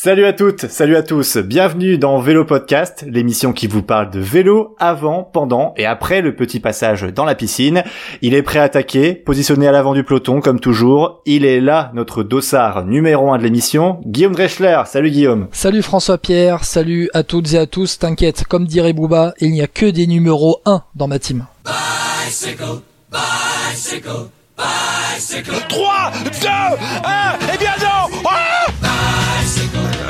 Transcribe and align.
Salut 0.00 0.26
à 0.26 0.32
toutes, 0.32 0.68
salut 0.68 0.94
à 0.94 1.02
tous, 1.02 1.38
bienvenue 1.38 1.98
dans 1.98 2.20
Vélo 2.20 2.44
Podcast, 2.44 3.04
l'émission 3.08 3.52
qui 3.52 3.66
vous 3.66 3.82
parle 3.82 4.10
de 4.10 4.20
vélo 4.20 4.76
avant, 4.78 5.24
pendant 5.24 5.74
et 5.76 5.86
après 5.86 6.20
le 6.20 6.36
petit 6.36 6.60
passage 6.60 7.02
dans 7.02 7.24
la 7.24 7.34
piscine. 7.34 7.82
Il 8.22 8.32
est 8.32 8.44
prêt 8.44 8.60
à 8.60 8.62
attaquer, 8.62 9.14
positionné 9.14 9.66
à 9.66 9.72
l'avant 9.72 9.94
du 9.94 10.04
peloton 10.04 10.40
comme 10.40 10.60
toujours. 10.60 11.20
Il 11.26 11.44
est 11.44 11.60
là, 11.60 11.90
notre 11.94 12.22
dossard 12.22 12.84
numéro 12.84 13.32
un 13.32 13.38
de 13.38 13.42
l'émission, 13.42 14.00
Guillaume 14.06 14.36
Dreschler. 14.36 14.82
Salut 14.86 15.10
Guillaume. 15.10 15.48
Salut 15.50 15.82
François 15.82 16.18
Pierre, 16.18 16.62
salut 16.62 17.10
à 17.12 17.24
toutes 17.24 17.54
et 17.54 17.58
à 17.58 17.66
tous. 17.66 17.98
T'inquiète, 17.98 18.44
comme 18.44 18.68
dirait 18.68 18.92
Booba, 18.92 19.34
il 19.40 19.50
n'y 19.50 19.62
a 19.62 19.66
que 19.66 19.86
des 19.86 20.06
numéros 20.06 20.60
1 20.64 20.80
dans 20.94 21.08
ma 21.08 21.18
team. 21.18 21.44
Bicycle, 21.64 22.82
bicycle, 23.10 24.28
bicycle. 24.56 25.56
3, 25.68 26.12
2, 26.40 26.48
1, 26.48 27.52
et 27.52 27.58
bien 27.58 27.74
non 27.80 27.98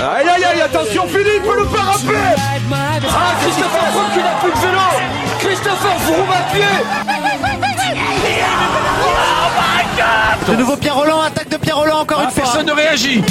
Aïe 0.00 0.28
aïe 0.28 0.44
aïe, 0.44 0.60
attention 0.60 1.08
Philippe, 1.08 1.42
le 1.44 1.64
parapet 1.64 2.36
Ah, 3.10 3.34
Christopher 3.42 3.82
Froome 3.90 4.10
qui 4.12 4.18
n'a 4.18 4.34
plus 4.40 4.52
de 4.52 4.58
vélo 4.66 4.78
Christopher 5.40 6.00
Froome 6.00 6.30
à 6.30 6.52
pied 6.52 6.64
De 10.48 10.56
nouveau 10.56 10.76
Pierre 10.76 10.94
Roland, 10.94 11.20
attaque 11.20 11.48
de 11.48 11.56
Pierre 11.56 11.76
Roland 11.78 11.98
encore 12.00 12.20
une 12.22 12.30
fois. 12.30 12.44
Personne 12.44 12.66
ne 12.66 12.72
réagit. 12.72 13.22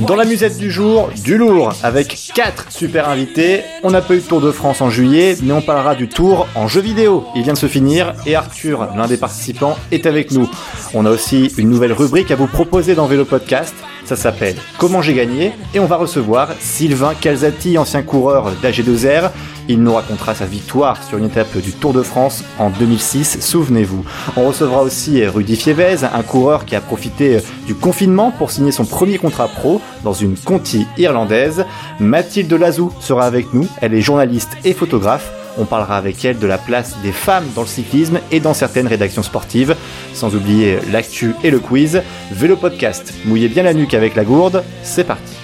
Dans 0.00 0.16
la 0.16 0.24
musette 0.24 0.58
du 0.58 0.70
jour, 0.70 1.10
du 1.22 1.38
lourd, 1.38 1.72
avec 1.82 2.32
4 2.34 2.70
super 2.70 3.08
invités. 3.08 3.62
On 3.84 3.90
n'a 3.90 4.02
pas 4.02 4.14
eu 4.14 4.18
de 4.18 4.22
Tour 4.24 4.40
de 4.40 4.50
France 4.50 4.80
en 4.80 4.90
juillet, 4.90 5.36
mais 5.42 5.52
on 5.52 5.62
parlera 5.62 5.94
du 5.94 6.08
Tour 6.08 6.48
en 6.54 6.66
jeu 6.66 6.80
vidéo. 6.80 7.24
Il 7.36 7.44
vient 7.44 7.52
de 7.52 7.58
se 7.58 7.68
finir 7.68 8.14
et 8.26 8.34
Arthur, 8.34 8.88
l'un 8.96 9.06
des 9.06 9.16
participants, 9.16 9.78
est 9.92 10.06
avec 10.06 10.32
nous. 10.32 10.50
On 10.92 11.06
a 11.06 11.10
aussi 11.10 11.52
une 11.56 11.70
nouvelle 11.70 11.92
rubrique 11.92 12.30
à 12.30 12.36
vous 12.36 12.48
proposer 12.48 12.94
dans 12.94 13.06
Vélo 13.06 13.24
Podcast. 13.24 13.74
Ça 14.06 14.14
s'appelle 14.14 14.54
Comment 14.78 15.02
j'ai 15.02 15.14
gagné 15.14 15.52
et 15.74 15.80
on 15.80 15.86
va 15.86 15.96
recevoir 15.96 16.50
Sylvain 16.60 17.12
Calzati, 17.20 17.76
ancien 17.76 18.02
coureur 18.02 18.52
d'AG2R. 18.62 19.30
Il 19.68 19.82
nous 19.82 19.92
racontera 19.94 20.32
sa 20.32 20.46
victoire 20.46 21.02
sur 21.02 21.18
une 21.18 21.24
étape 21.24 21.56
du 21.56 21.72
Tour 21.72 21.92
de 21.92 22.02
France 22.02 22.44
en 22.60 22.70
2006, 22.70 23.40
souvenez-vous. 23.40 24.04
On 24.36 24.46
recevra 24.46 24.82
aussi 24.82 25.26
Rudy 25.26 25.56
Fievez, 25.56 26.04
un 26.04 26.22
coureur 26.22 26.66
qui 26.66 26.76
a 26.76 26.80
profité 26.80 27.38
du 27.66 27.74
confinement 27.74 28.30
pour 28.30 28.52
signer 28.52 28.70
son 28.70 28.84
premier 28.84 29.18
contrat 29.18 29.48
pro 29.48 29.80
dans 30.04 30.12
une 30.12 30.36
Conti 30.36 30.86
irlandaise. 30.96 31.64
Mathilde 31.98 32.52
Lazou 32.52 32.92
sera 33.00 33.26
avec 33.26 33.52
nous, 33.54 33.66
elle 33.80 33.92
est 33.92 34.02
journaliste 34.02 34.56
et 34.64 34.72
photographe. 34.72 35.32
On 35.58 35.64
parlera 35.64 35.96
avec 35.96 36.24
elle 36.24 36.38
de 36.38 36.46
la 36.46 36.58
place 36.58 36.96
des 37.02 37.12
femmes 37.12 37.46
dans 37.54 37.62
le 37.62 37.66
cyclisme 37.66 38.20
et 38.30 38.40
dans 38.40 38.54
certaines 38.54 38.86
rédactions 38.86 39.22
sportives, 39.22 39.74
sans 40.12 40.34
oublier 40.34 40.78
l'actu 40.92 41.34
et 41.42 41.50
le 41.50 41.58
quiz. 41.58 42.02
Vélo 42.32 42.56
podcast, 42.56 43.14
mouillez 43.24 43.48
bien 43.48 43.62
la 43.62 43.74
nuque 43.74 43.94
avec 43.94 44.14
la 44.16 44.24
gourde, 44.24 44.62
c'est 44.82 45.04
parti. 45.04 45.34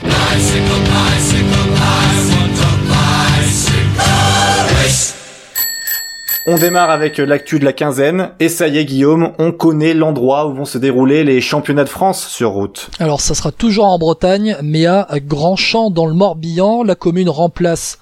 On 6.45 6.59
démarre 6.59 6.91
avec 6.91 7.19
l'actu 7.19 7.61
de 7.61 7.65
la 7.65 7.73
quinzaine 7.73 8.31
et 8.41 8.49
ça 8.49 8.67
y 8.67 8.79
est 8.79 8.85
Guillaume, 8.85 9.33
on 9.39 9.53
connaît 9.53 9.95
l'endroit 9.95 10.49
où 10.49 10.55
vont 10.55 10.65
se 10.65 10.77
dérouler 10.77 11.23
les 11.23 11.41
championnats 11.41 11.85
de 11.85 11.89
France 11.89 12.27
sur 12.27 12.51
route. 12.51 12.91
Alors 12.99 13.21
ça 13.21 13.35
sera 13.35 13.53
toujours 13.53 13.85
en 13.87 13.97
Bretagne, 13.97 14.57
mais 14.61 14.87
à 14.87 15.07
Grandchamp 15.21 15.91
dans 15.91 16.07
le 16.07 16.15
Morbihan, 16.15 16.83
la 16.83 16.97
commune 16.97 17.29
remplace 17.29 17.99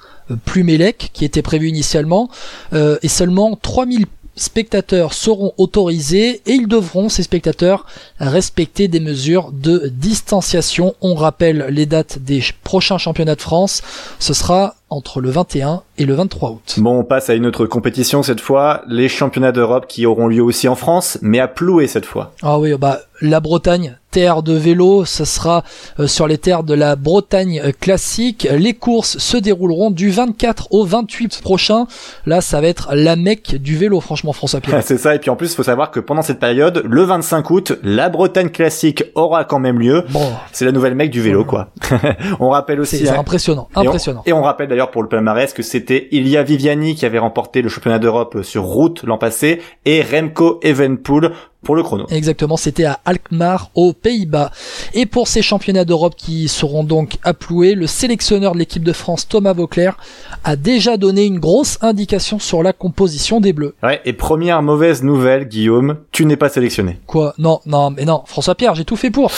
Plumélec 0.47 1.11
qui 1.13 1.27
était 1.27 1.43
prévu 1.43 1.69
initialement 1.69 2.31
euh, 2.73 2.97
et 3.03 3.09
seulement 3.09 3.59
3000 3.61 4.07
spectateurs 4.37 5.13
seront 5.13 5.53
autorisés 5.59 6.41
et 6.47 6.53
ils 6.53 6.69
devront, 6.69 7.11
ces 7.11 7.23
spectateurs, 7.23 7.85
respecter 8.21 8.89
des 8.89 9.01
mesures 9.01 9.53
de 9.53 9.89
distanciation. 9.89 10.95
On 11.03 11.15
rappelle 11.15 11.67
les 11.69 11.85
dates 11.85 12.19
des 12.19 12.43
prochains 12.65 12.97
championnats 12.97 13.35
de 13.35 13.43
France. 13.43 13.83
Ce 14.19 14.33
sera 14.33 14.77
entre 14.91 15.21
le 15.21 15.31
21 15.31 15.83
et 15.99 16.05
le 16.05 16.15
23 16.15 16.51
août. 16.51 16.75
Bon, 16.79 16.99
on 16.99 17.05
passe 17.05 17.31
à 17.31 17.35
une 17.35 17.47
autre 17.47 17.67
compétition 17.67 18.23
cette 18.23 18.41
fois, 18.41 18.83
les 18.89 19.09
championnats 19.09 19.53
d'Europe 19.53 19.87
qui 19.89 20.05
auront 20.05 20.27
lieu 20.27 20.43
aussi 20.43 20.69
en 20.69 20.75
France, 20.75 21.19
mais 21.23 21.39
à 21.39 21.49
Ploué 21.49 21.87
cette 21.87 22.07
fois. 22.07 22.33
Ah 22.43 22.59
oui, 22.59 22.75
bah 22.77 23.01
la 23.21 23.41
Bretagne, 23.41 23.97
terre 24.11 24.43
de 24.43 24.55
vélo, 24.55 25.05
ce 25.05 25.25
sera 25.25 25.63
euh, 25.99 26.07
sur 26.07 26.27
les 26.27 26.39
terres 26.39 26.65
de 26.65 26.75
la 26.75 26.97
Bretagne 26.97 27.73
classique. 27.81 28.49
Les 28.51 28.75
courses 28.75 29.19
se 29.19 29.37
dérouleront 29.37 29.91
du 29.91 30.11
24 30.11 30.69
au 30.73 30.85
28 30.85 31.41
prochain. 31.43 31.87
Là, 32.27 32.41
ça 32.41 32.61
va 32.61 32.67
être 32.67 32.89
la 32.93 33.17
mecque 33.17 33.55
du 33.57 33.77
vélo, 33.77 34.01
franchement, 34.01 34.33
François 34.33 34.61
Pierre. 34.61 34.83
C'est 34.85 34.99
ça, 34.99 35.15
et 35.15 35.19
puis 35.19 35.31
en 35.31 35.37
plus, 35.37 35.53
il 35.53 35.55
faut 35.55 35.63
savoir 35.63 35.91
que 35.91 36.01
pendant 36.01 36.23
cette 36.23 36.41
période, 36.41 36.83
le 36.85 37.03
25 37.03 37.51
août, 37.51 37.73
la 37.83 38.09
Bretagne 38.09 38.51
classique 38.51 39.05
aura 39.15 39.45
quand 39.45 39.59
même 39.59 39.79
lieu. 39.79 40.05
Bon. 40.11 40.33
C'est 40.53 40.65
la 40.65 40.73
nouvelle 40.73 40.95
mecque 40.95 41.11
du 41.11 41.21
vélo, 41.21 41.45
quoi. 41.45 41.69
on 42.41 42.51
rappelle 42.51 42.81
aussi... 42.81 42.99
C'est 42.99 43.11
hein, 43.11 43.21
impressionnant, 43.21 43.69
impressionnant. 43.75 44.23
Et 44.27 44.33
on, 44.33 44.37
et 44.37 44.39
on 44.41 44.43
rappelle 44.43 44.69
d'ailleurs 44.69 44.91
pour 44.91 45.03
le 45.03 45.09
palmarès 45.09 45.53
que 45.53 45.63
c'était 45.63 46.09
Ilia 46.11 46.43
Viviani 46.43 46.95
qui 46.95 47.07
avait 47.07 47.19
remporté 47.19 47.63
le 47.63 47.69
championnat 47.69 47.99
d'Europe 47.99 48.43
sur 48.43 48.65
route 48.65 49.03
l'an 49.05 49.19
passé 49.19 49.61
et 49.85 50.03
Remco 50.03 50.59
Evenpool 50.63 51.33
pour 51.63 51.75
le 51.77 51.83
chrono. 51.83 52.07
Exactement, 52.11 52.57
c'était 52.57 52.85
à 52.85 53.01
Alkmaar 53.05 53.71
aux 53.75 53.93
Pays-Bas. 53.93 54.51
Et 54.95 55.07
pour 55.07 55.29
ces 55.29 55.43
championnats 55.43 55.85
d'Europe 55.85 56.15
qui 56.17 56.49
seront 56.49 56.85
donc 56.85 57.19
apploués, 57.23 57.75
le 57.75 57.87
sélectionneur 57.87 58.55
de 58.55 58.59
l'équipe 58.59 58.83
de 58.83 58.93
France 58.93 59.29
Thomas 59.29 59.53
Vauclair 59.53 59.97
a 60.45 60.57
déjà 60.57 60.97
donné 60.97 61.25
une 61.25 61.39
grosse 61.39 61.79
indication 61.83 62.39
sur 62.39 62.63
la 62.63 62.73
composition 62.73 63.41
des 63.41 63.53
Bleus. 63.53 63.75
Ouais, 63.83 64.01
et 64.05 64.13
première 64.13 64.63
mauvaise 64.63 65.03
nouvelle, 65.03 65.49
Guillaume, 65.49 65.99
tu 66.13 66.25
n'es 66.25 66.37
pas 66.37 66.49
sélectionné. 66.49 66.99
Quoi? 67.07 67.35
Non, 67.39 67.61
non, 67.67 67.91
mais 67.91 68.05
non, 68.05 68.23
François 68.27 68.55
Pierre, 68.55 68.75
j'ai 68.75 68.85
tout 68.85 68.97
fait 68.97 69.11
pour. 69.11 69.31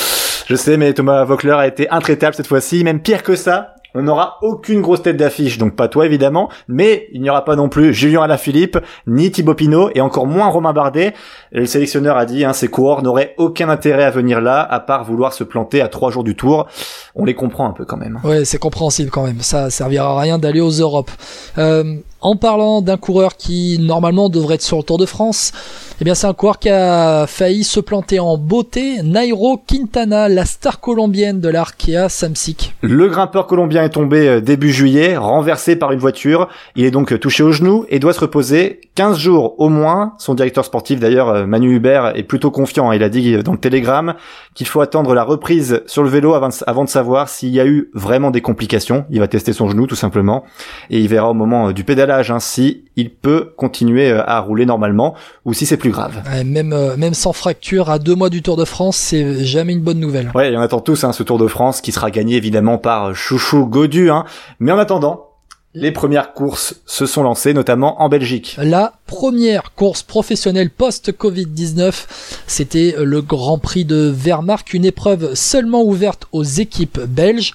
Je 0.47 0.55
sais, 0.57 0.77
mais 0.77 0.93
Thomas 0.93 1.25
Vauclair 1.25 1.59
a 1.59 1.67
été 1.67 1.89
intraitable 1.91 2.35
cette 2.35 2.47
fois-ci, 2.47 2.85
même 2.85 3.01
pire 3.01 3.23
que 3.23 3.37
ça. 3.37 3.75
On 3.95 4.03
n'aura 4.03 4.39
aucune 4.43 4.81
grosse 4.81 5.03
tête 5.03 5.17
d'affiche, 5.17 5.59
donc 5.59 5.77
pas 5.77 5.89
toi 5.89 6.07
évidemment, 6.07 6.49
mais 6.69 7.09
il 7.13 7.21
n'y 7.21 7.31
aura 7.31 7.45
pas 7.45 7.57
non 7.57 7.69
plus 7.69 7.93
Julien 7.93 8.23
Alaphilippe, 8.23 8.79
ni 9.07 9.31
Thibaut 9.31 9.55
Pinot, 9.55 9.91
et 9.95 10.01
encore 10.01 10.27
moins 10.27 10.49
Romain 10.49 10.73
Bardet. 10.73 11.15
Le 11.51 11.67
sélectionneur 11.67 12.17
a 12.17 12.25
dit, 12.25 12.45
hein, 12.45 12.53
ces 12.53 12.69
coureurs 12.69 13.03
n'auraient 13.03 13.35
aucun 13.37 13.69
intérêt 13.69 14.05
à 14.05 14.11
venir 14.11 14.41
là, 14.41 14.61
à 14.61 14.81
part 14.81 15.05
vouloir 15.05 15.33
se 15.33 15.45
planter 15.45 15.81
à 15.81 15.89
trois 15.89 16.11
jours 16.11 16.25
du 16.25 16.35
tour. 16.37 16.67
On 17.15 17.25
les 17.25 17.35
comprend 17.35 17.69
un 17.69 17.73
peu 17.73 17.85
quand 17.85 17.99
même. 17.99 18.21
Ouais, 18.25 18.45
c'est 18.45 18.59
compréhensible 18.59 19.11
quand 19.11 19.25
même. 19.25 19.41
Ça 19.41 19.71
servira 19.71 20.13
à 20.17 20.21
rien 20.21 20.39
d'aller 20.39 20.61
aux 20.61 20.71
Europes. 20.71 21.11
Euh, 21.59 21.97
en 22.23 22.37
parlant 22.37 22.83
d'un 22.83 22.97
coureur 22.97 23.37
qui 23.37 23.79
normalement 23.81 24.29
devrait 24.29 24.55
être 24.55 24.63
sur 24.63 24.79
le 24.79 24.85
Tour 24.85 24.97
de 24.97 25.07
France, 25.07 25.53
eh 26.01 26.05
bien 26.05 26.15
c'est 26.15 26.27
un 26.27 26.35
coureur 26.35 26.59
qui 26.59 26.69
a 26.69 27.27
failli 27.27 27.65
se 27.65 27.81
planter 27.81 28.21
en 28.21 28.39
beauté, 28.39 29.03
Nairo 29.03 29.59
Quintana, 29.59 30.29
la 30.29 30.45
star 30.45 30.81
colombienne 30.81 31.41
de 31.41 31.49
l'Arkea 31.49 32.09
Samsic. 32.09 32.75
Le 32.81 33.09
grimpeur 33.09 33.47
colombien 33.47 33.83
est 33.83 33.91
tombé 33.91 34.41
début 34.41 34.73
juillet, 34.73 35.17
renversé 35.17 35.77
par 35.77 35.93
une 35.93 35.99
voiture. 35.99 36.49
Il 36.77 36.85
est 36.85 36.91
donc 36.91 37.19
touché 37.19 37.43
au 37.43 37.53
genou 37.53 37.85
et 37.89 37.99
doit 37.99 38.13
se 38.13 38.21
reposer 38.21 38.81
15 38.95 39.19
jours 39.19 39.55
au 39.59 39.69
moins. 39.69 40.15
Son 40.19 40.35
directeur 40.35 40.65
sportif 40.65 41.01
d'ailleurs, 41.01 41.47
Manu 41.47 41.75
Hubert, 41.75 42.17
est 42.17 42.23
plutôt 42.23 42.51
confiant. 42.51 42.93
Il 42.93 43.03
a 43.03 43.09
dit 43.09 43.43
dans 43.43 43.53
le 43.53 43.59
télégramme 43.59 44.15
qu'il 44.55 44.67
faut 44.67 44.81
attendre 44.81 45.15
la 45.15 45.25
reprise 45.25 45.83
sur 45.87 46.03
le 46.03 46.09
vélo 46.09 46.35
avant 46.35 46.85
de 46.85 46.89
savoir 46.89 47.29
s'il 47.29 47.51
y 47.51 47.61
a 47.61 47.67
eu 47.67 47.91
vraiment 47.95 48.31
des 48.31 48.41
complications. 48.41 49.05
Il 49.11 49.19
va 49.19 49.29
tester 49.29 49.53
son 49.53 49.69
genou 49.69 49.87
tout 49.87 49.97
simplement 49.97 50.45
et 50.91 50.99
il 50.99 51.09
verra 51.09 51.31
au 51.31 51.35
moment 51.35 51.73
du 51.73 51.85
pédalage 51.85 52.12
hein, 52.31 52.41
si 52.41 52.85
il 52.97 53.11
peut 53.11 53.53
continuer 53.57 54.13
à 54.13 54.41
rouler 54.41 54.67
normalement 54.67 55.15
ou 55.45 55.55
si 55.55 55.67
c'est 55.67 55.77
plus 55.77 55.91
grave. 55.91 56.23
Ouais, 56.31 56.45
même 56.45 56.73
euh, 56.73 56.97
même 56.97 57.15
sans 57.15 57.33
fracture 57.33 57.91
à 57.91 57.99
deux 57.99 58.15
mois 58.15 58.31
du 58.31 58.43
Tour 58.43 58.57
de 58.57 58.65
France, 58.65 58.97
c'est 58.97 59.45
jamais 59.45 59.73
une 59.73 59.83
bonne 59.83 60.01
nouvelle. 60.01 60.31
Ouais, 60.35 60.53
et 60.53 60.57
on 60.57 60.61
attend 60.61 60.81
tous 60.81 61.05
hein, 61.05 61.13
ce 61.13 61.23
Tour 61.23 61.39
de 61.39 61.47
France 61.47 61.81
qui 61.81 61.93
sera 61.93 62.11
gagné 62.11 62.37
évidemment 62.37 62.79
par 62.79 63.15
Chouchou 63.15 63.67
Godu. 63.67 64.11
Hein. 64.11 64.25
Mais 64.61 64.73
en 64.73 64.79
attendant, 64.79 65.33
les 65.75 65.91
premières 65.91 66.35
courses 66.35 66.81
se 66.85 67.07
sont 67.07 67.23
lancées, 67.23 67.55
notamment 67.55 68.03
en 68.03 68.11
Belgique. 68.11 68.57
La 68.59 68.93
première 69.07 69.75
course 69.75 70.03
professionnelle 70.03 70.69
post-Covid-19, 70.69 72.05
c'était 72.47 72.95
le 72.99 73.23
Grand 73.23 73.59
Prix 73.59 73.87
de 73.87 74.13
Wehrmacht, 74.15 74.75
une 74.75 74.85
épreuve 74.85 75.35
seulement 75.35 75.83
ouverte 75.83 76.27
aux 76.33 76.43
équipes 76.43 77.01
belges. 77.01 77.55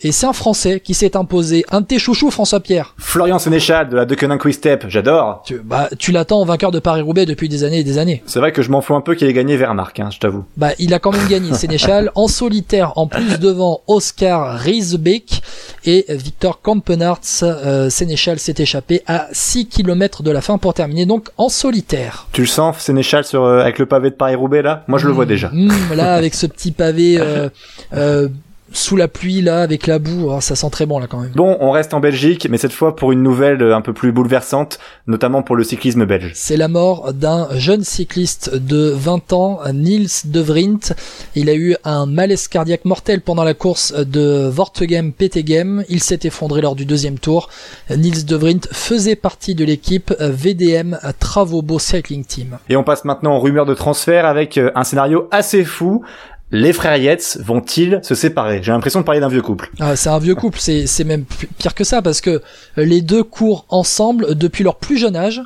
Et 0.00 0.12
c'est 0.12 0.26
un 0.26 0.32
Français 0.32 0.80
qui 0.80 0.92
s'est 0.92 1.16
imposé. 1.16 1.64
Un 1.70 1.80
de 1.80 1.86
tes 1.86 1.98
chouchous, 1.98 2.30
François 2.30 2.60
Pierre. 2.60 2.94
Florian 2.98 3.38
Sénéchal 3.38 3.88
de 3.88 3.96
la 3.96 4.04
Deceuninck 4.04 4.40
Quick 4.40 4.54
Step, 4.54 4.84
j'adore. 4.88 5.42
Tu, 5.46 5.60
bah, 5.64 5.88
tu 5.98 6.12
l'attends 6.12 6.40
en 6.40 6.44
vainqueur 6.44 6.72
de 6.72 6.78
Paris-Roubaix 6.78 7.26
depuis 7.26 7.48
des 7.48 7.64
années 7.64 7.78
et 7.78 7.84
des 7.84 7.96
années. 7.98 8.22
C'est 8.26 8.38
vrai 8.38 8.52
que 8.52 8.60
je 8.60 8.70
m'en 8.70 8.80
fous 8.80 8.94
un 8.94 9.00
peu 9.00 9.14
qu'il 9.14 9.28
ait 9.28 9.32
gagné 9.32 9.56
Wehrmacht, 9.56 10.00
hein, 10.00 10.10
je 10.12 10.18
t'avoue. 10.18 10.44
Bah, 10.56 10.70
il 10.78 10.92
a 10.92 10.98
quand 10.98 11.12
même 11.12 11.26
gagné 11.28 11.54
Sénéchal 11.54 12.10
en 12.16 12.28
solitaire, 12.28 12.92
en 12.96 13.06
plus 13.06 13.38
devant 13.38 13.80
Oscar 13.86 14.58
Riesbeck 14.58 15.40
et 15.86 16.04
Victor 16.08 16.60
Kampenarts. 16.60 17.20
Euh, 17.42 17.88
Sénéchal 17.88 18.38
s'est 18.38 18.56
échappé 18.58 19.02
à 19.06 19.28
6 19.32 19.68
km 19.68 20.22
de 20.22 20.30
la 20.30 20.40
fin 20.40 20.58
pour 20.58 20.74
terminer 20.74 21.06
donc 21.06 21.28
en 21.38 21.48
solitaire. 21.48 22.26
Tu 22.32 22.42
le 22.42 22.46
sens, 22.46 22.78
Sénéchal, 22.78 23.24
sur, 23.24 23.44
euh, 23.44 23.60
avec 23.60 23.78
le 23.78 23.86
pavé 23.86 24.10
de 24.10 24.16
Paris-Roubaix, 24.16 24.62
là? 24.62 24.84
Moi, 24.88 24.98
je 24.98 25.06
le 25.06 25.12
vois 25.12 25.24
déjà. 25.24 25.50
Mmh, 25.52 25.94
là, 25.94 26.14
avec 26.14 26.34
ce 26.34 26.46
petit 26.46 26.72
pavé... 26.72 27.16
Euh, 27.18 27.48
euh, 27.94 28.28
sous 28.74 28.96
la 28.96 29.08
pluie 29.08 29.40
là 29.40 29.62
avec 29.62 29.86
la 29.86 29.98
boue, 29.98 30.28
oh, 30.28 30.40
ça 30.40 30.56
sent 30.56 30.68
très 30.70 30.84
bon 30.84 30.98
là 30.98 31.06
quand 31.06 31.20
même. 31.20 31.32
Bon, 31.34 31.56
on 31.60 31.70
reste 31.70 31.94
en 31.94 32.00
Belgique, 32.00 32.46
mais 32.50 32.58
cette 32.58 32.72
fois 32.72 32.96
pour 32.96 33.12
une 33.12 33.22
nouvelle 33.22 33.62
un 33.62 33.80
peu 33.80 33.92
plus 33.92 34.12
bouleversante, 34.12 34.78
notamment 35.06 35.42
pour 35.42 35.56
le 35.56 35.64
cyclisme 35.64 36.04
belge. 36.04 36.32
C'est 36.34 36.56
la 36.56 36.68
mort 36.68 37.12
d'un 37.12 37.48
jeune 37.56 37.84
cycliste 37.84 38.54
de 38.54 38.90
20 38.90 39.32
ans, 39.32 39.60
Niels 39.72 40.08
de 40.24 40.40
Vrint. 40.40 40.94
Il 41.34 41.48
a 41.48 41.54
eu 41.54 41.76
un 41.84 42.06
malaise 42.06 42.48
cardiaque 42.48 42.84
mortel 42.84 43.20
pendant 43.20 43.44
la 43.44 43.54
course 43.54 43.94
de 43.94 44.48
Vortegem 44.48 45.12
Petegem. 45.12 45.84
Il 45.88 46.02
s'est 46.02 46.20
effondré 46.24 46.60
lors 46.60 46.74
du 46.74 46.84
deuxième 46.84 47.18
tour. 47.18 47.48
Niels 47.90 48.24
de 48.24 48.36
Vrint 48.36 48.60
faisait 48.72 49.16
partie 49.16 49.54
de 49.54 49.64
l'équipe 49.64 50.12
VDM 50.18 50.98
Travobo 51.20 51.78
Cycling 51.78 52.24
Team. 52.24 52.58
Et 52.68 52.76
on 52.76 52.82
passe 52.82 53.04
maintenant 53.04 53.36
aux 53.36 53.40
rumeurs 53.40 53.66
de 53.66 53.74
transfert 53.74 54.26
avec 54.26 54.58
euh, 54.58 54.70
un 54.74 54.84
scénario 54.84 55.28
assez 55.30 55.64
fou 55.64 56.04
les 56.54 56.72
frères 56.72 56.96
Yates 56.96 57.38
vont-ils 57.44 57.98
se 58.04 58.14
séparer? 58.14 58.62
J'ai 58.62 58.70
l'impression 58.70 59.00
de 59.00 59.04
parler 59.04 59.20
d'un 59.20 59.28
vieux 59.28 59.42
couple. 59.42 59.70
Ah, 59.80 59.96
c'est 59.96 60.08
un 60.08 60.20
vieux 60.20 60.36
couple, 60.36 60.60
c'est, 60.60 61.04
même 61.04 61.24
pire 61.58 61.74
que 61.74 61.82
ça 61.82 62.00
parce 62.00 62.20
que 62.20 62.42
les 62.76 63.02
deux 63.02 63.24
courent 63.24 63.66
ensemble 63.70 64.36
depuis 64.36 64.62
leur 64.62 64.76
plus 64.76 64.96
jeune 64.96 65.16
âge 65.16 65.42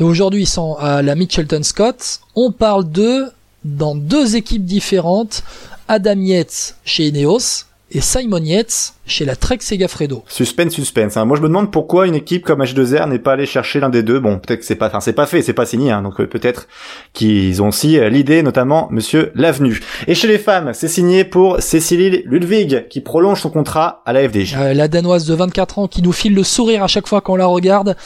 et 0.00 0.02
aujourd'hui 0.02 0.42
ils 0.42 0.48
sont 0.48 0.74
à 0.74 1.00
la 1.00 1.14
Mitchelton 1.14 1.62
Scott. 1.62 2.20
On 2.34 2.50
parle 2.50 2.90
d'eux 2.90 3.26
dans 3.64 3.94
deux 3.94 4.34
équipes 4.34 4.64
différentes. 4.64 5.44
Adam 5.86 6.18
Yates 6.18 6.74
chez 6.84 7.06
Ineos 7.06 7.67
et 7.90 8.00
Simon 8.00 8.42
Yates 8.42 8.94
chez 9.06 9.24
la 9.24 9.34
Trek 9.34 9.58
Segafredo. 9.60 10.22
Suspense, 10.28 10.74
suspense. 10.74 11.16
Hein. 11.16 11.24
Moi, 11.24 11.38
je 11.38 11.42
me 11.42 11.48
demande 11.48 11.72
pourquoi 11.72 12.06
une 12.06 12.14
équipe 12.14 12.44
comme 12.44 12.62
H2R 12.62 13.08
n'est 13.08 13.18
pas 13.18 13.32
allée 13.32 13.46
chercher 13.46 13.80
l'un 13.80 13.88
des 13.88 14.02
deux. 14.02 14.20
Bon, 14.20 14.38
peut-être 14.38 14.60
que 14.60 14.66
c'est 14.66 14.74
pas, 14.74 14.88
enfin, 14.88 15.00
c'est 15.00 15.14
pas 15.14 15.24
fait, 15.24 15.40
c'est 15.40 15.54
pas 15.54 15.64
signé. 15.64 15.90
Hein. 15.90 16.02
donc 16.02 16.20
euh, 16.20 16.26
peut-être 16.26 16.68
qu'ils 17.14 17.62
ont 17.62 17.68
aussi 17.68 17.98
euh, 17.98 18.10
l'idée, 18.10 18.42
notamment 18.42 18.88
Monsieur 18.90 19.32
Lavenu. 19.34 19.80
Et 20.06 20.14
chez 20.14 20.28
les 20.28 20.38
femmes, 20.38 20.72
c'est 20.74 20.88
signé 20.88 21.24
pour 21.24 21.62
Cécilie 21.62 22.22
Ludwig 22.26 22.88
qui 22.88 23.00
prolonge 23.00 23.40
son 23.40 23.48
contrat 23.50 24.02
à 24.04 24.12
la 24.12 24.28
FDJ. 24.28 24.56
Euh, 24.58 24.74
la 24.74 24.88
danoise 24.88 25.24
de 25.24 25.34
24 25.34 25.78
ans 25.78 25.88
qui 25.88 26.02
nous 26.02 26.12
file 26.12 26.34
le 26.34 26.42
sourire 26.42 26.82
à 26.82 26.88
chaque 26.88 27.08
fois 27.08 27.22
qu'on 27.22 27.36
la 27.36 27.46
regarde. 27.46 27.96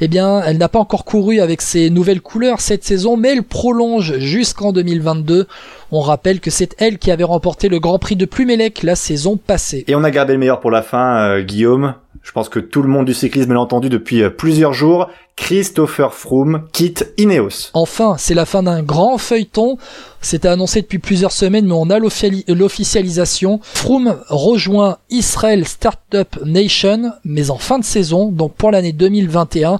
Eh 0.00 0.06
bien, 0.06 0.40
elle 0.42 0.58
n'a 0.58 0.68
pas 0.68 0.78
encore 0.78 1.04
couru 1.04 1.40
avec 1.40 1.62
ses 1.62 1.90
nouvelles 1.90 2.20
couleurs 2.20 2.60
cette 2.60 2.84
saison, 2.84 3.16
mais 3.16 3.30
elle 3.30 3.42
prolonge 3.42 4.18
jusqu'en 4.18 4.72
2022. 4.72 5.48
On 5.94 6.00
rappelle 6.00 6.40
que 6.40 6.50
c'est 6.50 6.74
elle 6.78 6.98
qui 6.98 7.10
avait 7.10 7.22
remporté 7.22 7.68
le 7.68 7.78
Grand 7.78 7.98
Prix 7.98 8.16
de 8.16 8.24
Plumelec 8.24 8.82
la 8.82 8.96
saison 8.96 9.36
passée. 9.36 9.84
Et 9.88 9.94
on 9.94 10.02
a 10.04 10.10
gardé 10.10 10.32
le 10.32 10.38
meilleur 10.38 10.60
pour 10.60 10.70
la 10.70 10.80
fin, 10.80 11.18
euh, 11.18 11.42
Guillaume. 11.42 11.96
Je 12.22 12.32
pense 12.32 12.48
que 12.48 12.60
tout 12.60 12.80
le 12.80 12.88
monde 12.88 13.04
du 13.04 13.12
cyclisme 13.12 13.52
l'a 13.52 13.60
entendu 13.60 13.90
depuis 13.90 14.22
euh, 14.22 14.30
plusieurs 14.30 14.72
jours. 14.72 15.10
Christopher 15.36 16.14
Froome 16.14 16.66
quitte 16.72 17.12
Ineos. 17.18 17.68
Enfin, 17.74 18.14
c'est 18.16 18.32
la 18.32 18.46
fin 18.46 18.62
d'un 18.62 18.82
grand 18.82 19.18
feuilleton. 19.18 19.76
C'était 20.22 20.48
annoncé 20.48 20.80
depuis 20.80 20.98
plusieurs 20.98 21.32
semaines, 21.32 21.66
mais 21.66 21.74
on 21.74 21.90
a 21.90 21.98
l'officialisation. 21.98 23.60
Froome 23.62 24.16
rejoint 24.30 24.96
Israel 25.10 25.68
Startup 25.68 26.38
Nation, 26.46 27.12
mais 27.26 27.50
en 27.50 27.58
fin 27.58 27.78
de 27.78 27.84
saison, 27.84 28.30
donc 28.32 28.54
pour 28.54 28.70
l'année 28.70 28.94
2021. 28.94 29.78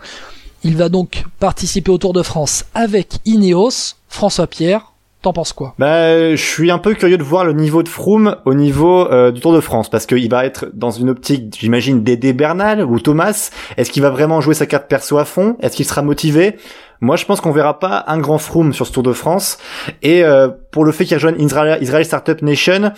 Il 0.63 0.77
va 0.77 0.91
donc 0.91 1.25
participer 1.39 1.91
au 1.91 1.97
Tour 1.97 2.13
de 2.13 2.23
France 2.23 2.67
avec 2.75 3.15
Ineos. 3.25 3.95
François 4.09 4.47
Pierre, 4.47 4.92
T'en 5.23 5.33
penses 5.33 5.53
quoi? 5.53 5.75
Bah, 5.79 6.35
je 6.35 6.45
suis 6.45 6.73
un 6.73 6.79
peu 6.79 6.95
curieux 6.95 7.17
de 7.17 7.23
voir 7.23 7.45
le 7.45 7.53
niveau 7.53 7.85
de 7.85 7.89
Froome 7.89 8.37
au 8.45 8.55
niveau 8.55 9.09
euh, 9.09 9.31
du 9.31 9.41
Tour 9.41 9.55
de 9.55 9.61
France 9.61 9.89
parce 9.89 10.05
qu'il 10.05 10.29
va 10.29 10.45
être 10.45 10.67
dans 10.75 10.91
une 10.91 11.09
optique, 11.11 11.57
j'imagine, 11.61 12.03
d'aider 12.03 12.33
Bernal 12.33 12.85
ou 12.85 12.99
Thomas. 12.99 13.51
Est-ce 13.77 13.93
qu'il 13.93 14.03
va 14.03 14.11
vraiment 14.11 14.41
jouer 14.41 14.55
sa 14.55 14.67
carte 14.67 14.89
perso 14.89 15.19
à 15.19 15.25
fond? 15.25 15.57
Est-ce 15.61 15.77
qu'il 15.77 15.87
sera 15.87 16.03
motivé? 16.03 16.57
Moi, 17.01 17.15
je 17.15 17.25
pense 17.25 17.41
qu'on 17.41 17.53
verra 17.53 17.79
pas 17.79 18.05
un 18.09 18.19
grand 18.19 18.39
Froome 18.39 18.73
sur 18.73 18.85
ce 18.85 18.93
Tour 18.93 19.05
de 19.05 19.13
France. 19.13 19.59
Et 20.03 20.25
euh, 20.25 20.49
pour 20.73 20.85
le 20.85 20.91
fait 20.91 21.05
qu'il 21.05 21.17
rejoigne 21.17 21.41
Israel, 21.41 21.79
Israel 21.81 22.05
Startup 22.05 22.43
Nation, 22.43 22.93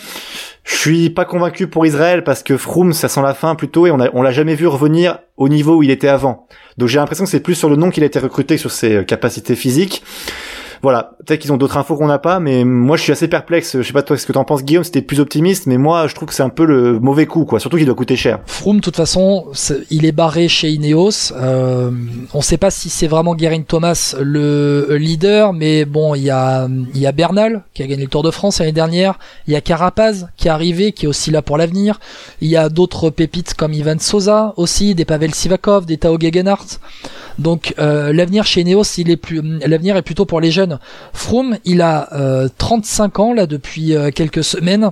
je 0.63 0.77
suis 0.77 1.11
pas 1.11 1.27
convaincu 1.27 1.67
pour 1.67 1.85
Israël 1.85 2.25
parce 2.25 2.43
que 2.43 2.57
Froome, 2.57 2.95
ça 2.95 3.09
sent 3.09 3.23
la 3.23 3.35
fin 3.35 3.55
plutôt 3.55 3.87
et 3.87 3.91
on, 3.91 3.99
on 4.15 4.23
l'a 4.23 4.31
jamais 4.31 4.55
vu 4.55 4.67
revenir 4.67 5.19
au 5.37 5.51
niveau 5.51 5.77
où 5.77 5.83
il 5.83 5.91
était 5.91 6.09
avant. 6.09 6.47
Donc 6.79 6.89
j'ai 6.89 6.99
l'impression 6.99 7.25
que 7.25 7.31
c'est 7.31 7.41
plus 7.41 7.55
sur 7.55 7.69
le 7.69 7.77
nom 7.77 7.91
qu'il 7.91 8.03
a 8.03 8.07
été 8.07 8.19
recruté 8.19 8.57
sur 8.57 8.71
ses 8.71 8.97
euh, 8.97 9.03
capacités 9.05 9.57
physiques 9.57 10.03
voilà, 10.85 11.13
peut-être 11.25 11.41
qu'ils 11.41 11.51
ont 11.51 11.57
d'autres 11.57 11.79
infos 11.79 11.97
qu'on 11.97 12.09
n'a 12.09 12.19
pas, 12.19 12.41
mais 12.41 12.63
moi 12.63 12.99
je 12.99 13.03
suis 13.03 13.13
assez 13.13 13.27
perplexe. 13.27 13.79
Je 13.79 13.83
sais 13.83 13.95
pas 13.95 14.03
toi 14.03 14.19
ce 14.19 14.27
que 14.27 14.33
t'en 14.33 14.45
penses, 14.45 14.63
Guillaume, 14.63 14.85
c'était 14.85 15.01
plus 15.01 15.19
optimiste, 15.19 15.67
mais 15.67 15.79
moi 15.79 16.07
je 16.09 16.15
trouve 16.15 16.29
que 16.29 16.35
c'est 16.35 16.43
un 16.43 16.51
peu 16.51 16.67
le 16.67 17.01
mauvais 17.01 17.25
coup, 17.25 17.47
quoi. 17.47 17.59
Surtout 17.59 17.79
qu'il 17.79 17.87
doit 17.87 17.95
coûter 17.95 18.17
cher. 18.17 18.41
Froome, 18.45 18.77
de 18.77 18.83
toute 18.83 18.97
façon, 18.97 19.47
il 19.91 20.05
est 20.05 20.13
barré 20.13 20.47
chez 20.47 20.71
Ineos. 20.71 21.33
Euh, 21.35 21.91
on 22.35 22.43
sait 22.43 22.59
pas 22.59 22.71
si 22.71 22.91
c'est 22.91 23.07
vraiment 23.07 23.35
Guerin 23.35 23.63
Thomas 23.63 24.15
le 24.21 24.97
leader, 24.99 25.55
mais 25.55 25.87
bon, 25.87 26.15
il 26.15 26.23
y 26.23 26.31
a 26.31 26.69
y 26.95 27.07
a 27.07 27.13
Bernal 27.13 27.63
qui 27.73 27.83
a 27.83 27.87
gagné 27.87 28.03
le 28.03 28.11
Tour 28.11 28.23
de 28.23 28.31
France 28.31 28.59
l'année 28.59 28.73
dernière. 28.73 29.19
Il 29.47 29.55
y 29.55 29.57
a 29.57 29.63
Carapaz 29.63 30.29
qui 30.37 30.49
est 30.49 30.51
arrivé, 30.51 30.93
qui 30.93 31.07
est 31.07 31.09
aussi 31.09 31.31
là 31.31 31.41
pour 31.41 31.57
l'avenir. 31.57 31.99
Il 32.43 32.49
y 32.49 32.57
a 32.57 32.69
d'autres 32.69 33.09
pépites 33.09 33.55
comme 33.55 33.73
Ivan 33.73 33.99
Sosa 33.99 34.53
aussi, 34.59 34.95
des 34.95 35.07
Pavel 35.07 35.35
Sivakov, 35.35 35.87
des 35.87 35.97
Tao 35.97 36.19
Gegenhardt. 36.21 36.79
Donc 37.39 37.75
euh, 37.79 38.13
l'avenir 38.13 38.47
chez 38.47 38.61
Ineos, 38.61 38.85
il 38.99 39.17
plus 39.17 39.43
l'avenir 39.67 39.97
est 39.97 40.03
plutôt 40.03 40.25
pour 40.25 40.41
les 40.41 40.51
jeunes 40.51 40.79
Froome, 41.13 41.59
il 41.65 41.83
a 41.83 42.09
35 42.59 43.19
euh, 43.19 43.23
ans 43.23 43.33
là 43.33 43.47
depuis 43.47 43.95
euh, 43.95 44.11
quelques 44.11 44.45
semaines. 44.45 44.91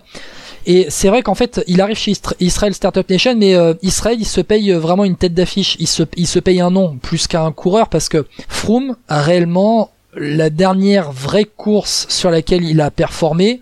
Et 0.65 0.87
c'est 0.91 1.09
vrai 1.09 1.23
qu'en 1.23 1.35
fait, 1.35 1.63
il 1.67 1.81
arrive 1.81 1.97
chez 1.97 2.13
Israel 2.39 2.73
Startup 2.73 3.09
Nation, 3.09 3.35
mais 3.37 3.55
euh, 3.55 3.75
Israël, 3.83 4.19
il 4.21 4.27
se 4.27 4.41
paye 4.41 4.71
vraiment 4.73 5.05
une 5.05 5.17
tête 5.17 5.35
d'affiche. 5.35 5.77
Il 5.81 5.89
se, 5.89 6.39
paye 6.39 6.61
un 6.61 6.71
nom 6.71 6.97
plus 7.03 7.27
qu'un 7.27 7.51
coureur 7.51 7.89
parce 7.89 8.09
que 8.09 8.27
Froome 8.49 8.97
a 9.09 9.23
réellement 9.23 9.91
la 10.15 10.51
dernière 10.51 11.11
vraie 11.11 11.47
course 11.47 12.07
sur 12.09 12.31
laquelle 12.31 12.65
il 12.65 12.81
a 12.81 12.91
performé. 12.91 13.61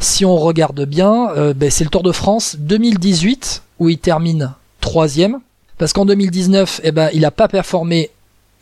Si 0.00 0.24
on 0.24 0.36
regarde 0.36 0.84
bien, 0.86 1.28
ben, 1.54 1.70
c'est 1.70 1.84
le 1.84 1.90
Tour 1.90 2.02
de 2.02 2.10
France 2.10 2.56
2018 2.58 3.62
où 3.78 3.88
il 3.88 3.98
termine 3.98 4.54
troisième. 4.80 5.40
Parce 5.78 5.92
qu'en 5.92 6.04
2019, 6.04 6.80
eh 6.84 6.92
ben, 6.92 7.10
il 7.12 7.20
n'a 7.20 7.30
pas 7.30 7.48
performé 7.48 8.10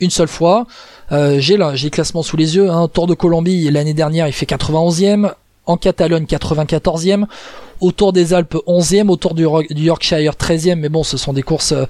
une 0.00 0.10
seule 0.10 0.28
fois. 0.28 0.66
Euh, 1.12 1.38
j'ai 1.40 1.56
là, 1.56 1.74
j'ai 1.74 1.86
le 1.86 1.90
classement 1.90 2.22
sous 2.22 2.36
les 2.36 2.56
yeux. 2.56 2.70
Hein. 2.70 2.88
Tour 2.92 3.06
de 3.06 3.14
Colombie 3.14 3.70
l'année 3.70 3.94
dernière, 3.94 4.26
il 4.26 4.32
fait 4.32 4.46
91e. 4.46 5.32
En 5.66 5.76
Catalogne, 5.76 6.24
94e. 6.24 7.26
Au 7.80 7.92
Tour 7.92 8.14
des 8.14 8.32
Alpes, 8.32 8.56
11e. 8.66 9.08
Au 9.08 9.16
Tour 9.16 9.34
du, 9.34 9.42
Yorkshire, 9.42 10.32
13e. 10.32 10.76
Mais 10.76 10.88
bon, 10.88 11.02
ce 11.02 11.18
sont 11.18 11.34
des 11.34 11.42
courses 11.42 11.72
euh, 11.72 11.84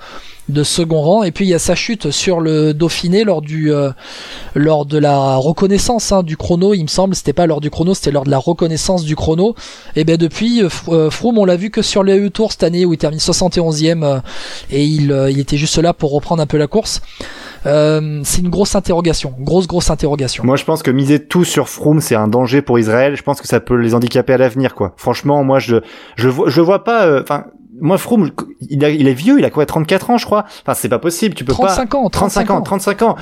de 0.49 0.65
second 0.65 1.01
rang. 1.01 1.23
Et 1.23 1.31
puis 1.31 1.47
il 1.47 1.49
y 1.49 1.55
a 1.55 1.61
sa 1.61 1.77
chute 1.77 2.11
sur 2.11 2.41
le 2.41 2.75
Dauphiné 2.75 3.23
lors 3.23 3.41
du 3.41 3.73
euh, 3.73 3.91
lors 4.57 4.85
de 4.85 4.99
la 4.99 5.37
reconnaissance 5.37 6.11
hein, 6.11 6.25
du 6.25 6.37
chrono. 6.37 6.75
Il 6.75 6.83
me 6.83 6.89
semble, 6.89 7.15
c'était 7.15 7.33
pas 7.33 7.47
lors 7.47 7.61
du 7.61 7.71
chrono, 7.71 7.95
c'était 7.95 8.11
lors 8.11 8.25
de 8.25 8.31
la 8.31 8.39
reconnaissance 8.39 9.05
du 9.05 9.15
chrono. 9.15 9.55
Et 9.95 10.03
ben 10.03 10.17
depuis, 10.17 10.63
Froome, 10.69 11.39
on 11.39 11.45
l'a 11.45 11.57
vu 11.57 11.71
que 11.71 11.83
sur 11.83 12.03
le 12.03 12.15
EU 12.15 12.31
Tour 12.33 12.51
cette 12.51 12.65
année 12.65 12.85
où 12.85 12.93
il 12.95 12.99
termine 12.99 13.21
71e 13.21 14.23
et 14.71 14.85
il, 14.85 15.29
il 15.31 15.39
était 15.39 15.57
juste 15.57 15.79
là 15.79 15.93
pour 15.93 16.13
reprendre 16.13 16.43
un 16.43 16.47
peu 16.47 16.57
la 16.57 16.67
course. 16.67 17.01
Euh, 17.67 18.21
c'est 18.25 18.41
une 18.41 18.49
grosse 18.51 18.75
interrogation, 18.75 19.35
grosse 19.39 19.67
grosse 19.67 19.91
interrogation. 19.91 20.45
Moi, 20.45 20.57
je 20.57 20.65
pense 20.65 20.83
que 20.83 20.91
miser 20.91 21.27
tout 21.27 21.45
sur 21.45 21.69
Froome, 21.69 22.01
c'est 22.01 22.15
un 22.15 22.29
danger 22.29 22.63
pour 22.63 22.79
Israël. 22.79 23.17
Je 23.17 23.23
pense 23.23 23.41
que 23.41 23.49
ça 23.49 23.61
peut 23.61 23.77
les 23.77 23.95
handicaper 23.95 24.33
à 24.35 24.39
l'avenir, 24.39 24.75
quoi. 24.75 24.93
Franchement, 24.97 25.45
moi, 25.45 25.59
je 25.59 25.77
je 26.17 26.29
vois 26.29 26.49
je 26.49 26.61
vois 26.61 26.85
pas. 26.85 27.07
Euh, 27.07 27.23
enfin, 27.23 27.45
moi 27.81 27.99
Froome 27.99 28.31
il, 28.61 28.83
il, 28.83 29.09
est 29.09 29.15
vieux 29.15 29.39
il 29.39 29.45
a 29.45 29.51
quoi 29.51 29.67
34 29.67 30.11
ans 30.11 30.19
je 30.19 30.27
crois. 30.27 30.45
Enfin 30.63 30.75
c'est 30.75 30.89
pas 30.89 30.99
possible 30.99 31.35
tu 31.35 31.45
peux 31.45 31.53
35 31.53 31.91
pas 31.91 31.99
ans 31.99 32.09
35 32.09 32.51
ans 32.51 32.63
35 32.63 33.03
ans. 33.03 33.17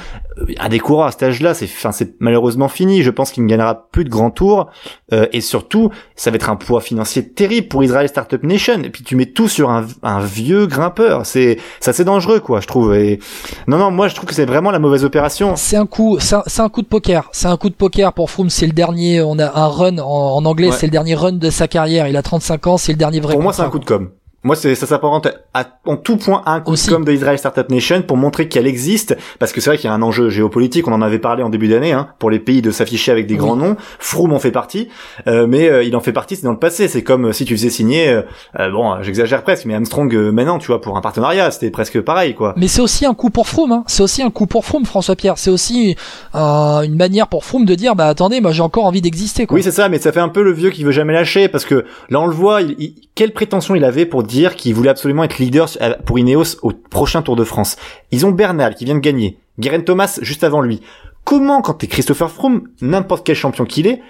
À 0.59 0.69
des 0.69 0.78
coureurs 0.78 1.07
à 1.07 1.12
cet 1.12 1.23
âge-là 1.23 1.54
c'est 1.54 1.66
enfin 1.66 1.92
c'est 1.92 2.14
malheureusement 2.21 2.69
fini. 2.69 3.02
Je 3.02 3.11
pense 3.11 3.30
qu'il 3.30 3.45
ne 3.45 3.49
gagnera 3.49 3.88
plus 3.90 4.04
de 4.04 4.09
grands 4.09 4.30
tours. 4.30 4.69
Euh, 5.12 5.26
et 5.33 5.40
surtout 5.40 5.90
ça 6.14 6.30
va 6.30 6.37
être 6.37 6.50
un 6.50 6.57
poids 6.57 6.80
financier 6.80 7.28
terrible 7.28 7.69
pour 7.69 7.85
Israel 7.85 8.09
Startup 8.09 8.42
Nation. 8.42 8.83
Et 8.83 8.90
puis 8.90 9.02
tu 9.02 9.16
mets 9.16 9.26
tout 9.26 9.49
sur 9.49 9.71
un, 9.71 9.87
un 10.02 10.21
vieux 10.21 10.66
grimpeur. 10.66 11.26
C'est 11.26 11.59
ça 11.80 11.92
c'est 11.92 12.04
dangereux 12.04 12.40
quoi 12.40 12.61
je 12.61 12.66
trouve. 12.66 12.95
Et 12.95 13.19
non 13.66 13.78
non 13.78 13.90
moi 13.90 14.09
je 14.09 14.14
trouve 14.14 14.28
que 14.28 14.35
c'est 14.35 14.47
vraiment 14.47 14.71
la 14.71 14.78
mauvaise 14.78 15.04
opération. 15.04 15.54
C'est 15.57 15.76
un 15.76 15.87
coup 15.87 16.19
c'est 16.21 16.61
un, 16.61 16.69
coup 16.69 16.83
de 16.83 16.87
poker. 16.88 17.28
C'est 17.33 17.49
un 17.49 17.57
coup 17.57 17.69
de 17.69 17.75
poker 17.75 18.12
pour 18.12 18.30
Froome. 18.30 18.50
C'est 18.50 18.66
le 18.66 18.73
dernier 18.73 19.23
on 19.23 19.38
a 19.38 19.59
un 19.59 19.69
run 19.69 19.99
en, 19.99 20.45
anglais 20.45 20.71
c'est 20.73 20.87
le 20.87 20.92
dernier 20.92 21.14
run 21.14 21.33
de 21.33 21.50
sa 21.50 21.69
carrière. 21.69 22.09
Il 22.09 22.16
a 22.16 22.23
35 22.23 22.66
ans 22.66 22.76
c'est 22.76 22.92
le 22.92 22.99
dernier 22.99 23.21
vrai 23.21 23.35
pour 23.35 23.42
moi 23.42 23.52
c'est 23.52 23.62
un 23.62 23.71
coup 23.71 23.78
de 23.78 23.85
com 23.85 24.11
moi, 24.47 24.55
ça 24.55 24.75
s'apparente 24.75 25.29
en 25.85 25.97
tout 25.97 26.17
point 26.17 26.43
un 26.47 26.61
coup 26.61 26.76
comme 26.88 27.05
de 27.05 27.12
Israel 27.12 27.37
Startup 27.37 27.69
Nation 27.69 28.03
pour 28.03 28.17
montrer 28.17 28.49
qu'elle 28.49 28.69
existe, 28.69 29.17
parce 29.41 29.53
que 29.53 29.61
c'est 29.61 29.71
vrai 29.71 29.76
qu'il 29.76 29.91
y 29.91 29.93
a 29.93 29.95
un 29.95 30.03
enjeu 30.03 30.29
géopolitique, 30.29 30.87
on 30.87 30.93
en 30.93 31.03
avait 31.03 31.19
parlé 31.19 31.43
en 31.43 31.50
début 31.50 31.67
d'année, 31.67 31.93
hein, 31.93 32.09
pour 32.21 32.31
les 32.31 32.38
pays 32.38 32.62
de 32.62 32.71
s'afficher 32.71 33.11
avec 33.11 33.26
des 33.26 33.35
grands 33.35 33.57
noms. 33.57 33.76
Froome 33.99 34.33
en 34.33 34.38
fait 34.38 34.53
partie, 34.53 34.88
euh, 35.26 35.49
mais 35.49 35.69
euh, 35.69 35.83
il 35.83 35.97
en 35.97 36.00
fait 36.00 36.12
partie, 36.12 36.37
c'est 36.37 36.45
dans 36.45 36.53
le 36.53 36.61
passé. 36.61 36.87
C'est 36.87 37.03
comme 37.03 37.26
euh, 37.26 37.33
si 37.33 37.45
tu 37.45 37.57
faisais 37.57 37.71
signer, 37.71 38.21
bon, 38.57 39.03
j'exagère 39.03 39.43
presque, 39.43 39.65
mais 39.65 39.75
Armstrong 39.75 40.15
maintenant, 40.15 40.59
tu 40.59 40.69
vois, 40.69 40.81
pour 40.81 40.97
un 40.97 41.00
partenariat, 41.00 41.50
c'était 41.50 41.71
presque 41.71 42.00
pareil, 42.00 42.37
quoi. 42.37 42.55
Mais 42.57 42.69
c'est 42.69 42.83
aussi 42.83 43.05
un 43.05 43.15
coup 43.15 43.31
pour 43.31 43.49
Froome, 43.49 43.73
hein. 43.73 43.85
c'est 43.88 44.05
aussi 44.05 44.23
un 44.23 44.31
coup 44.31 44.47
pour 44.47 44.65
Froome, 44.65 44.85
François 44.85 45.17
Pierre. 45.17 45.38
C'est 45.38 45.50
aussi 45.50 45.97
une 46.35 46.97
manière 46.97 47.26
pour 47.26 47.45
Froome 47.45 47.65
de 47.65 47.75
dire, 47.75 47.97
bah 47.97 48.07
attendez, 48.07 48.41
moi 48.41 48.53
j'ai 48.53 48.62
encore 48.62 48.85
envie 48.85 49.00
d'exister, 49.00 49.47
quoi. 49.47 49.57
Oui, 49.57 49.65
c'est 49.65 49.73
ça, 49.73 49.88
mais 49.88 49.99
ça 49.99 50.12
fait 50.12 50.21
un 50.21 50.29
peu 50.29 50.45
le 50.45 50.53
vieux 50.53 50.71
qui 50.71 50.85
veut 50.85 50.93
jamais 50.93 51.12
lâcher, 51.12 51.49
parce 51.49 51.65
que 51.65 51.85
là 52.11 52.21
on 52.21 52.26
le 52.26 52.35
voit, 52.35 52.61
quelle 53.17 53.33
prétention 53.33 53.75
il 53.75 53.85
avait 53.85 54.07
pour 54.07 54.23
dire 54.23 54.36
qu'il 54.45 54.75
voulait 54.75 54.90
absolument 54.90 55.25
être 55.25 55.38
leader 55.38 55.69
pour 56.05 56.19
Ineos 56.19 56.59
au 56.62 56.73
prochain 56.73 57.23
Tour 57.23 57.37
de 57.37 57.45
France. 57.45 57.76
Ils 58.11 58.26
ont 58.26 58.31
Bernal 58.31 58.75
qui 58.75 58.85
vient 58.85 58.95
de 58.95 59.00
gagner, 59.00 59.38
Guerin 59.59 59.81
Thomas 59.81 60.19
juste 60.23 60.45
avant 60.45 60.61
lui. 60.61 60.83
Comment, 61.25 61.61
quand 61.61 61.75
t'es 61.75 61.87
Christopher 61.87 62.31
Froome, 62.31 62.69
n'importe 62.81 63.26
quel 63.26 63.35
champion 63.35 63.64
qu'il 63.64 63.87
est, 63.87 64.00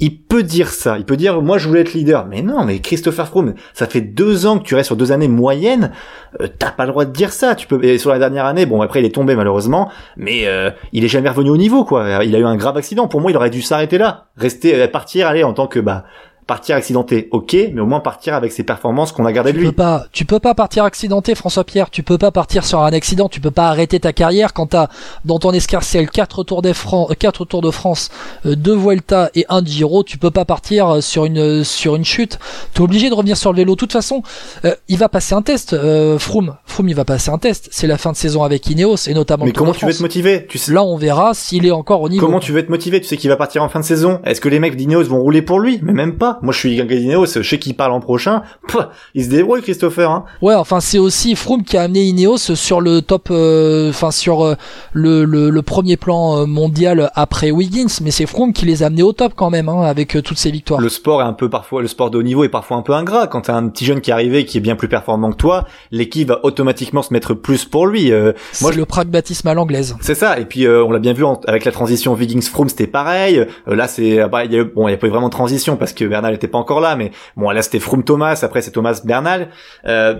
il 0.00 0.18
peut 0.18 0.42
dire 0.42 0.68
ça, 0.68 0.98
il 0.98 1.04
peut 1.04 1.16
dire 1.16 1.42
moi 1.42 1.58
je 1.58 1.68
voulais 1.68 1.82
être 1.82 1.92
leader, 1.92 2.26
mais 2.26 2.42
non, 2.42 2.64
mais 2.64 2.80
Christopher 2.80 3.28
Froome, 3.28 3.54
ça 3.74 3.86
fait 3.86 4.00
deux 4.00 4.46
ans 4.46 4.58
que 4.58 4.64
tu 4.64 4.74
restes 4.74 4.86
sur 4.86 4.96
deux 4.96 5.12
années 5.12 5.28
moyennes, 5.28 5.92
euh, 6.40 6.48
t'as 6.58 6.70
pas 6.70 6.86
le 6.86 6.92
droit 6.92 7.04
de 7.04 7.12
dire 7.12 7.32
ça. 7.32 7.54
Tu 7.54 7.66
peux 7.66 7.84
et 7.84 7.98
sur 7.98 8.10
la 8.10 8.18
dernière 8.18 8.46
année, 8.46 8.64
bon 8.64 8.80
après 8.80 9.00
il 9.00 9.04
est 9.04 9.14
tombé 9.14 9.36
malheureusement, 9.36 9.90
mais 10.16 10.46
euh, 10.46 10.70
il 10.92 11.04
est 11.04 11.08
jamais 11.08 11.28
revenu 11.28 11.50
au 11.50 11.56
niveau 11.56 11.84
quoi. 11.84 12.24
Il 12.24 12.34
a 12.34 12.38
eu 12.38 12.44
un 12.44 12.56
grave 12.56 12.76
accident. 12.76 13.06
Pour 13.06 13.20
moi, 13.20 13.30
il 13.30 13.36
aurait 13.36 13.50
dû 13.50 13.60
s'arrêter 13.60 13.98
là, 13.98 14.26
rester 14.36 14.74
euh, 14.74 14.88
partir, 14.88 15.26
aller 15.26 15.44
en 15.44 15.52
tant 15.52 15.66
que 15.66 15.78
bah 15.78 16.04
partir 16.46 16.76
accidenté, 16.76 17.28
ok, 17.30 17.56
mais 17.72 17.80
au 17.80 17.86
moins 17.86 18.00
partir 18.00 18.34
avec 18.34 18.52
ses 18.52 18.64
performances 18.64 19.12
qu'on 19.12 19.24
a 19.24 19.32
gardées 19.32 19.52
de 19.52 19.58
lui. 19.58 19.66
Tu 19.66 19.70
peux 19.70 19.76
pas, 19.76 20.04
tu 20.12 20.24
peux 20.24 20.40
pas 20.40 20.54
partir 20.54 20.84
accidenté, 20.84 21.34
François 21.34 21.64
Pierre. 21.64 21.90
Tu 21.90 22.02
peux 22.02 22.18
pas 22.18 22.30
partir 22.30 22.64
sur 22.64 22.80
un 22.80 22.92
accident. 22.92 23.28
Tu 23.28 23.40
peux 23.40 23.50
pas 23.50 23.68
arrêter 23.68 24.00
ta 24.00 24.12
carrière 24.12 24.52
quand 24.52 24.66
t'as 24.68 24.88
dans 25.24 25.38
ton 25.38 25.52
escarcelle 25.52 26.10
quatre 26.10 26.44
tours 26.44 26.62
des 26.62 26.74
Fran 26.74 27.08
quatre 27.18 27.44
tours 27.44 27.62
de 27.62 27.70
France, 27.70 28.10
euh, 28.46 28.56
deux 28.56 28.74
Vuelta 28.74 29.30
et 29.34 29.44
un 29.48 29.64
Giro. 29.64 30.02
Tu 30.02 30.18
peux 30.18 30.30
pas 30.30 30.44
partir 30.44 30.88
euh, 30.88 31.00
sur 31.00 31.24
une 31.24 31.64
sur 31.64 31.96
une 31.96 32.04
chute. 32.04 32.38
T'es 32.74 32.80
obligé 32.80 33.08
de 33.08 33.14
revenir 33.14 33.36
sur 33.36 33.52
le 33.52 33.56
vélo. 33.58 33.72
De 33.74 33.78
toute 33.78 33.92
façon, 33.92 34.22
euh, 34.64 34.74
il 34.88 34.98
va 34.98 35.08
passer 35.08 35.34
un 35.34 35.42
test. 35.42 35.72
Euh, 35.72 36.18
Froome, 36.18 36.56
Froome, 36.64 36.88
il 36.88 36.94
va 36.94 37.04
passer 37.04 37.30
un 37.30 37.38
test. 37.38 37.68
C'est 37.70 37.86
la 37.86 37.98
fin 37.98 38.12
de 38.12 38.16
saison 38.16 38.42
avec 38.42 38.68
Ineos 38.68 39.08
et 39.08 39.14
notamment. 39.14 39.44
Mais 39.44 39.52
comment 39.52 39.72
tu 39.72 39.86
veux 39.86 39.94
te 39.94 40.02
motiver? 40.02 40.46
Tu 40.48 40.58
sais 40.58 40.72
Là, 40.72 40.82
on 40.82 40.96
verra 40.96 41.34
s'il 41.34 41.66
est 41.66 41.70
encore 41.70 42.02
au 42.02 42.08
niveau. 42.08 42.24
comment 42.26 42.40
tu 42.40 42.52
veux 42.52 42.64
te 42.64 42.70
motiver? 42.70 43.00
Tu 43.00 43.06
sais 43.06 43.16
qu'il 43.16 43.30
va 43.30 43.36
partir 43.36 43.62
en 43.62 43.68
fin 43.68 43.80
de 43.80 43.84
saison. 43.84 44.20
Est-ce 44.24 44.40
que 44.40 44.48
les 44.48 44.58
mecs 44.58 44.76
d'Ineos 44.76 45.04
vont 45.04 45.20
rouler 45.20 45.42
pour 45.42 45.60
lui? 45.60 45.78
Mais 45.82 45.92
même 45.92 46.16
pas. 46.16 46.31
Moi, 46.42 46.52
je 46.52 46.58
suis 46.58 46.82
d'Ineos, 46.82 47.26
je 47.26 47.42
sais 47.42 47.58
qu'il 47.58 47.74
part 47.76 47.88
l'an 47.88 48.00
prochain. 48.00 48.42
Pouah, 48.68 48.90
il 49.14 49.24
se 49.24 49.28
débrouille, 49.30 49.62
Christopher. 49.62 50.10
Hein. 50.10 50.24
Ouais, 50.40 50.54
enfin 50.54 50.80
c'est 50.80 50.98
aussi 50.98 51.34
Froome 51.36 51.62
qui 51.64 51.76
a 51.76 51.82
amené 51.82 52.02
Ineos 52.04 52.38
sur 52.38 52.80
le 52.80 53.02
top, 53.02 53.28
euh, 53.30 53.90
enfin 53.90 54.10
sur 54.10 54.44
euh, 54.44 54.54
le, 54.92 55.24
le, 55.24 55.50
le 55.50 55.62
premier 55.62 55.96
plan 55.96 56.38
euh, 56.38 56.46
mondial 56.46 57.10
après 57.14 57.50
Wiggins, 57.50 57.88
mais 58.02 58.10
c'est 58.10 58.26
Froome 58.26 58.52
qui 58.52 58.64
les 58.66 58.82
a 58.82 58.86
amenés 58.86 59.02
au 59.02 59.12
top 59.12 59.32
quand 59.36 59.50
même, 59.50 59.68
hein, 59.68 59.82
avec 59.82 60.16
euh, 60.16 60.22
toutes 60.22 60.38
ces 60.38 60.50
victoires. 60.50 60.80
Le 60.80 60.88
sport 60.88 61.20
est 61.22 61.24
un 61.24 61.32
peu 61.32 61.48
parfois, 61.50 61.82
le 61.82 61.88
sport 61.88 62.10
de 62.10 62.18
haut 62.18 62.22
niveau 62.22 62.44
est 62.44 62.48
parfois 62.48 62.76
un 62.76 62.82
peu 62.82 62.92
ingrat. 62.94 63.26
Quand 63.26 63.42
t'as 63.42 63.54
un 63.54 63.68
petit 63.68 63.84
jeune 63.84 64.00
qui 64.00 64.10
est 64.10 64.14
arrivé, 64.14 64.44
qui 64.44 64.58
est 64.58 64.60
bien 64.60 64.76
plus 64.76 64.88
performant 64.88 65.30
que 65.30 65.36
toi, 65.36 65.66
l'équipe 65.90 66.28
va 66.28 66.40
automatiquement 66.44 67.02
se 67.02 67.12
mettre 67.12 67.34
plus 67.34 67.64
pour 67.64 67.86
lui. 67.86 68.12
Euh, 68.12 68.32
C'est 68.52 68.62
moi, 68.62 68.72
je- 68.72 68.78
le 68.78 68.86
pragmatisme 68.86 69.46
à 69.48 69.54
l'anglaise. 69.54 69.96
C'est 70.00 70.14
ça. 70.14 70.38
Et 70.38 70.44
puis 70.44 70.66
euh, 70.66 70.84
on 70.84 70.90
l'a 70.90 70.98
bien 70.98 71.12
vu 71.12 71.24
en- 71.24 71.40
avec 71.46 71.64
la 71.64 71.72
transition 71.72 72.14
Wiggins 72.14 72.40
Froome, 72.42 72.68
c'était 72.68 72.86
pareil. 72.86 73.38
Euh, 73.38 73.74
là, 73.74 73.88
c'est 73.88 74.20
ah 74.20 74.28
bah, 74.28 74.44
y 74.44 74.58
a 74.58 74.64
bon, 74.64 74.88
il 74.88 74.90
y 74.90 74.94
a 74.94 74.96
pas 74.96 75.06
eu 75.06 75.10
vraiment 75.10 75.28
de 75.28 75.32
transition 75.32 75.76
parce 75.76 75.92
que 75.92 76.04
Bernal 76.22 76.34
était 76.34 76.48
pas 76.48 76.58
encore 76.58 76.80
là, 76.80 76.94
mais 76.96 77.10
bon, 77.36 77.50
là 77.50 77.62
c'était 77.62 77.80
Froome 77.80 78.04
Thomas. 78.04 78.38
Après 78.42 78.62
c'est 78.62 78.70
Thomas 78.70 79.00
Bernal. 79.04 79.48
Euh, 79.86 80.14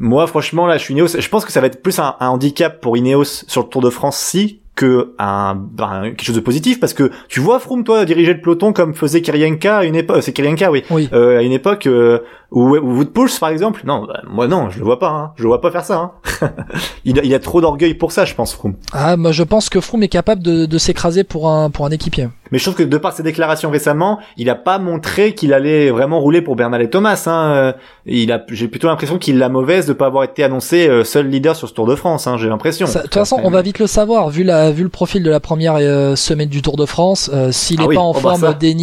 moi, 0.00 0.28
franchement, 0.28 0.66
là, 0.68 0.78
je 0.78 0.84
suis 0.84 0.94
Ineos. 0.94 1.08
Je 1.18 1.28
pense 1.28 1.44
que 1.44 1.50
ça 1.50 1.60
va 1.60 1.66
être 1.66 1.82
plus 1.82 1.98
un, 1.98 2.14
un 2.20 2.28
handicap 2.28 2.80
pour 2.80 2.96
Ineos 2.96 3.24
sur 3.24 3.62
le 3.62 3.68
Tour 3.68 3.82
de 3.82 3.90
France 3.90 4.16
si 4.16 4.60
que 4.76 5.12
un, 5.18 5.56
ben, 5.56 6.02
quelque 6.10 6.22
chose 6.22 6.36
de 6.36 6.40
positif 6.40 6.78
parce 6.78 6.94
que 6.94 7.10
tu 7.28 7.40
vois 7.40 7.58
Froome 7.58 7.82
toi 7.82 8.04
diriger 8.04 8.32
le 8.32 8.40
peloton 8.40 8.72
comme 8.72 8.94
faisait 8.94 9.22
Kirienka 9.22 9.78
à 9.78 9.84
une 9.84 9.96
époque 9.96 10.22
c'est 10.22 10.32
Kirienka 10.32 10.70
oui 10.70 10.84
Oui. 10.90 11.08
euh, 11.12 11.40
à 11.40 11.42
une 11.42 11.50
époque 11.50 11.88
euh, 11.88 12.20
ou, 12.50 12.76
Woodpulse 12.76 13.38
par 13.38 13.50
exemple 13.50 13.82
non 13.84 14.06
bah, 14.06 14.22
moi 14.26 14.48
non 14.48 14.70
je 14.70 14.78
le 14.78 14.84
vois 14.84 14.98
pas 14.98 15.10
hein. 15.10 15.32
je 15.36 15.42
le 15.42 15.48
vois 15.48 15.60
pas 15.60 15.70
faire 15.70 15.84
ça 15.84 15.96
hein. 15.98 16.12
il, 17.04 17.18
a, 17.18 17.22
il 17.22 17.34
a 17.34 17.38
trop 17.38 17.60
d'orgueil 17.60 17.94
pour 17.94 18.10
ça 18.12 18.24
je 18.24 18.34
pense 18.34 18.54
Froome 18.54 18.74
Ah, 18.92 19.16
moi 19.16 19.32
je 19.32 19.42
pense 19.42 19.68
que 19.68 19.80
Froome 19.80 20.02
est 20.02 20.08
capable 20.08 20.42
de, 20.42 20.64
de 20.66 20.78
s'écraser 20.78 21.24
pour 21.24 21.48
un 21.50 21.68
pour 21.70 21.84
un 21.84 21.90
équipier. 21.90 22.28
Mais 22.50 22.56
je 22.58 22.64
trouve 22.64 22.76
que 22.76 22.82
de 22.82 22.96
par 22.96 23.12
ses 23.12 23.22
déclarations 23.22 23.68
récemment, 23.70 24.18
il 24.38 24.48
a 24.48 24.54
pas 24.54 24.78
montré 24.78 25.34
qu'il 25.34 25.52
allait 25.52 25.90
vraiment 25.90 26.18
rouler 26.20 26.40
pour 26.40 26.56
Bernal 26.56 26.80
et 26.80 26.88
Thomas. 26.88 27.22
Hein. 27.26 27.52
Euh, 27.54 27.72
Il 28.06 28.32
a, 28.32 28.42
j'ai 28.48 28.68
plutôt 28.68 28.86
l'impression 28.88 29.18
qu'il 29.18 29.36
l'a 29.36 29.50
mauvaise 29.50 29.84
de 29.86 29.92
pas 29.92 30.06
avoir 30.06 30.24
été 30.24 30.42
annoncé 30.42 30.88
euh, 30.88 31.04
seul 31.04 31.28
leader 31.28 31.54
sur 31.54 31.68
ce 31.68 31.74
Tour 31.74 31.86
de 31.86 31.94
France. 31.94 32.26
Hein, 32.26 32.38
j'ai 32.38 32.48
l'impression. 32.48 32.86
De 32.86 32.92
toute 33.02 33.12
façon, 33.12 33.38
on 33.44 33.50
va 33.50 33.60
vite 33.60 33.78
le 33.78 33.86
savoir 33.86 34.30
vu 34.30 34.44
la 34.44 34.70
vu 34.70 34.82
le 34.82 34.88
profil 34.88 35.22
de 35.22 35.28
la 35.30 35.40
première 35.40 35.74
euh, 35.76 36.16
semaine 36.16 36.48
du 36.48 36.62
Tour 36.62 36.76
de 36.78 36.86
France. 36.86 37.30
euh, 37.34 37.52
S'il 37.52 37.80
Ah 37.80 37.84
est 37.84 37.88
oui, 37.88 37.94
pas 37.96 38.00
en 38.00 38.14
forme 38.14 38.54
dès, 38.58 38.74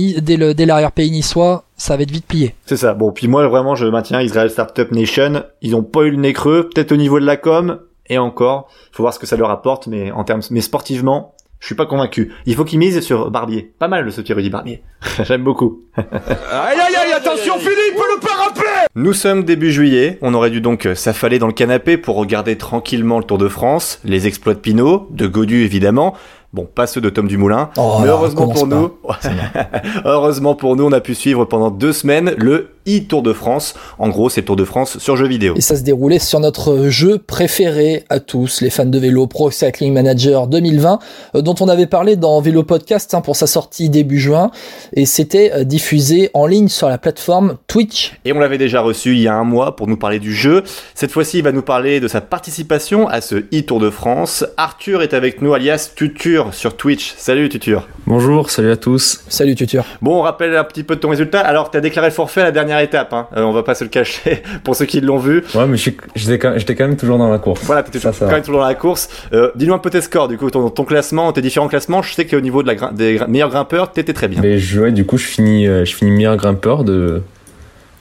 dès 0.53 0.65
l'arrière-pays 0.67 1.09
niçois, 1.09 1.63
ça 1.77 1.97
va 1.97 2.03
être 2.03 2.11
vite 2.11 2.25
plié. 2.25 2.55
C'est 2.65 2.77
ça. 2.77 2.93
Bon, 2.93 3.11
puis 3.11 3.27
moi 3.27 3.47
vraiment, 3.47 3.75
je 3.75 3.85
maintiens 3.85 4.21
Israel 4.21 4.49
Startup 4.49 4.91
Nation. 4.91 5.43
Ils 5.61 5.75
ont 5.75 5.83
pas 5.83 6.03
eu 6.03 6.11
le 6.11 6.17
nez 6.17 6.33
creux, 6.33 6.69
peut-être 6.73 6.91
au 6.91 6.97
niveau 6.97 7.19
de 7.19 7.25
la 7.25 7.37
com 7.37 7.79
et 8.07 8.17
encore. 8.17 8.69
Faut 8.91 9.03
voir 9.03 9.13
ce 9.13 9.19
que 9.19 9.25
ça 9.25 9.35
leur 9.35 9.49
apporte, 9.49 9.87
mais 9.87 10.11
en 10.11 10.23
termes, 10.23 10.41
mais 10.51 10.61
sportivement. 10.61 11.33
Je 11.59 11.67
suis 11.67 11.75
pas 11.75 11.85
convaincu. 11.85 12.31
Il 12.45 12.53
faut 12.53 12.63
qu'ils 12.63 12.77
misent 12.77 12.99
sur 12.99 13.31
Barbier. 13.31 13.73
Pas 13.79 13.87
mal 13.87 14.11
ce 14.11 14.21
petit 14.21 14.33
Rudy 14.33 14.49
Barbier. 14.49 14.83
J'aime 15.23 15.43
beaucoup. 15.43 15.81
Aïe 15.97 16.03
aïe 16.51 16.95
aïe, 16.95 17.13
attention 17.13 17.57
Philippe, 17.57 17.95
le 17.95 18.19
parapet 18.19 18.87
Nous 18.93 19.13
sommes 19.13 19.43
début 19.43 19.71
juillet, 19.71 20.19
on 20.21 20.33
aurait 20.33 20.51
dû 20.51 20.61
donc 20.61 20.87
s'affaler 20.93 21.39
dans 21.39 21.47
le 21.47 21.53
canapé 21.53 21.97
pour 21.97 22.17
regarder 22.17 22.57
tranquillement 22.57 23.17
le 23.17 23.23
Tour 23.23 23.37
de 23.37 23.47
France, 23.47 23.99
les 24.03 24.27
exploits 24.27 24.53
de 24.53 24.59
Pinot, 24.59 25.07
de 25.11 25.25
Godu 25.25 25.63
évidemment, 25.63 26.13
bon 26.55 26.65
pas 26.73 26.87
ceux 26.87 27.01
de 27.01 27.09
Tom 27.09 27.27
Dumoulin, 27.27 27.69
Oh, 27.77 27.97
mais 28.01 28.07
heureusement 28.07 28.47
pour 28.47 28.65
nous, 28.65 28.91
heureusement 30.05 30.55
pour 30.55 30.75
nous 30.75 30.85
on 30.85 30.91
a 30.93 31.01
pu 31.01 31.13
suivre 31.13 31.43
pendant 31.45 31.69
deux 31.69 31.91
semaines 31.93 32.33
le 32.37 32.69
e-Tour 32.87 33.23
de 33.23 33.33
France, 33.33 33.73
en 33.99 34.09
gros 34.09 34.29
c'est 34.29 34.43
Tour 34.43 34.55
de 34.55 34.65
France 34.65 34.97
sur 34.97 35.15
jeux 35.15 35.27
vidéo. 35.27 35.53
Et 35.55 35.61
ça 35.61 35.75
se 35.75 35.81
déroulait 35.81 36.19
sur 36.19 36.39
notre 36.39 36.89
jeu 36.89 37.17
préféré 37.17 38.03
à 38.09 38.19
tous, 38.19 38.61
les 38.61 38.69
fans 38.69 38.85
de 38.85 38.99
vélo, 38.99 39.27
Pro 39.27 39.51
Cycling 39.51 39.93
Manager 39.93 40.47
2020, 40.47 40.99
euh, 41.35 41.41
dont 41.41 41.55
on 41.59 41.67
avait 41.67 41.87
parlé 41.87 42.15
dans 42.15 42.39
Vélo 42.41 42.63
Podcast 42.63 43.13
hein, 43.13 43.21
pour 43.21 43.35
sa 43.35 43.47
sortie 43.47 43.89
début 43.89 44.19
juin, 44.19 44.51
et 44.93 45.05
c'était 45.05 45.51
euh, 45.53 45.63
diffusé 45.63 46.29
en 46.33 46.45
ligne 46.45 46.67
sur 46.67 46.89
la 46.89 46.97
plateforme 46.97 47.57
Twitch. 47.67 48.13
Et 48.25 48.33
on 48.33 48.39
l'avait 48.39 48.57
déjà 48.57 48.81
reçu 48.81 49.13
il 49.13 49.21
y 49.21 49.27
a 49.27 49.35
un 49.35 49.43
mois 49.43 49.75
pour 49.75 49.87
nous 49.87 49.97
parler 49.97 50.19
du 50.19 50.33
jeu. 50.33 50.63
Cette 50.93 51.11
fois-ci, 51.11 51.39
il 51.39 51.43
va 51.43 51.51
nous 51.51 51.61
parler 51.61 51.99
de 51.99 52.07
sa 52.07 52.21
participation 52.21 53.07
à 53.07 53.21
ce 53.21 53.35
e-Tour 53.35 53.79
de 53.79 53.89
France. 53.89 54.45
Arthur 54.57 55.01
est 55.01 55.13
avec 55.13 55.41
nous, 55.41 55.53
alias 55.53 55.91
Tutur, 55.95 56.53
sur 56.53 56.77
Twitch. 56.77 57.13
Salut 57.17 57.49
Tutur. 57.49 57.87
Bonjour, 58.07 58.49
salut 58.49 58.71
à 58.71 58.77
tous. 58.77 59.23
Salut 59.27 59.55
Tutur. 59.55 59.85
Bon, 60.01 60.19
on 60.19 60.21
rappelle 60.21 60.55
un 60.55 60.63
petit 60.63 60.83
peu 60.83 60.95
de 60.95 61.01
ton 61.01 61.09
résultat. 61.09 61.41
Alors, 61.41 61.71
tu 61.71 61.77
as 61.77 61.81
déclaré 61.81 62.09
le 62.09 62.13
forfait 62.13 62.41
à 62.41 62.45
la 62.45 62.51
dernière 62.51 62.74
étape. 62.79 63.13
Hein. 63.13 63.27
Euh, 63.35 63.43
on 63.43 63.51
va 63.51 63.63
pas 63.63 63.75
se 63.75 63.83
le 63.83 63.89
cacher 63.89 64.43
pour 64.63 64.75
ceux 64.75 64.85
qui 64.85 65.01
l'ont 65.01 65.17
vu. 65.17 65.43
Ouais, 65.53 65.67
mais 65.67 65.77
j'étais 65.77 66.39
quand, 66.39 66.55
quand 66.57 66.87
même 66.87 66.97
toujours 66.97 67.17
dans 67.17 67.29
la 67.29 67.39
course. 67.39 67.61
Voilà, 67.63 67.83
t'étais 67.83 67.99
quand 67.99 68.27
même 68.27 68.41
toujours 68.41 68.61
dans 68.61 68.67
la 68.67 68.75
course. 68.75 69.09
Euh, 69.33 69.51
Dis-nous 69.55 69.73
un 69.73 69.79
peu 69.79 69.89
tes 69.89 70.01
scores, 70.01 70.27
du 70.27 70.37
coup, 70.37 70.49
ton, 70.49 70.69
ton 70.69 70.83
classement, 70.83 71.31
tes 71.31 71.41
différents 71.41 71.67
classements. 71.67 72.01
Je 72.01 72.13
sais 72.13 72.25
qu'au 72.25 72.41
niveau 72.41 72.63
de 72.63 72.67
la, 72.67 72.91
des 72.91 73.19
meilleurs 73.27 73.49
grimpeurs, 73.49 73.91
t'étais 73.91 74.13
très 74.13 74.27
bien. 74.27 74.41
Mais 74.41 74.57
je, 74.59 74.81
ouais, 74.81 74.91
du 74.91 75.05
coup, 75.05 75.17
je 75.17 75.25
finis, 75.25 75.67
euh, 75.67 75.85
je 75.85 75.95
finis 75.95 76.11
meilleur 76.11 76.37
grimpeur 76.37 76.83
de, 76.83 77.21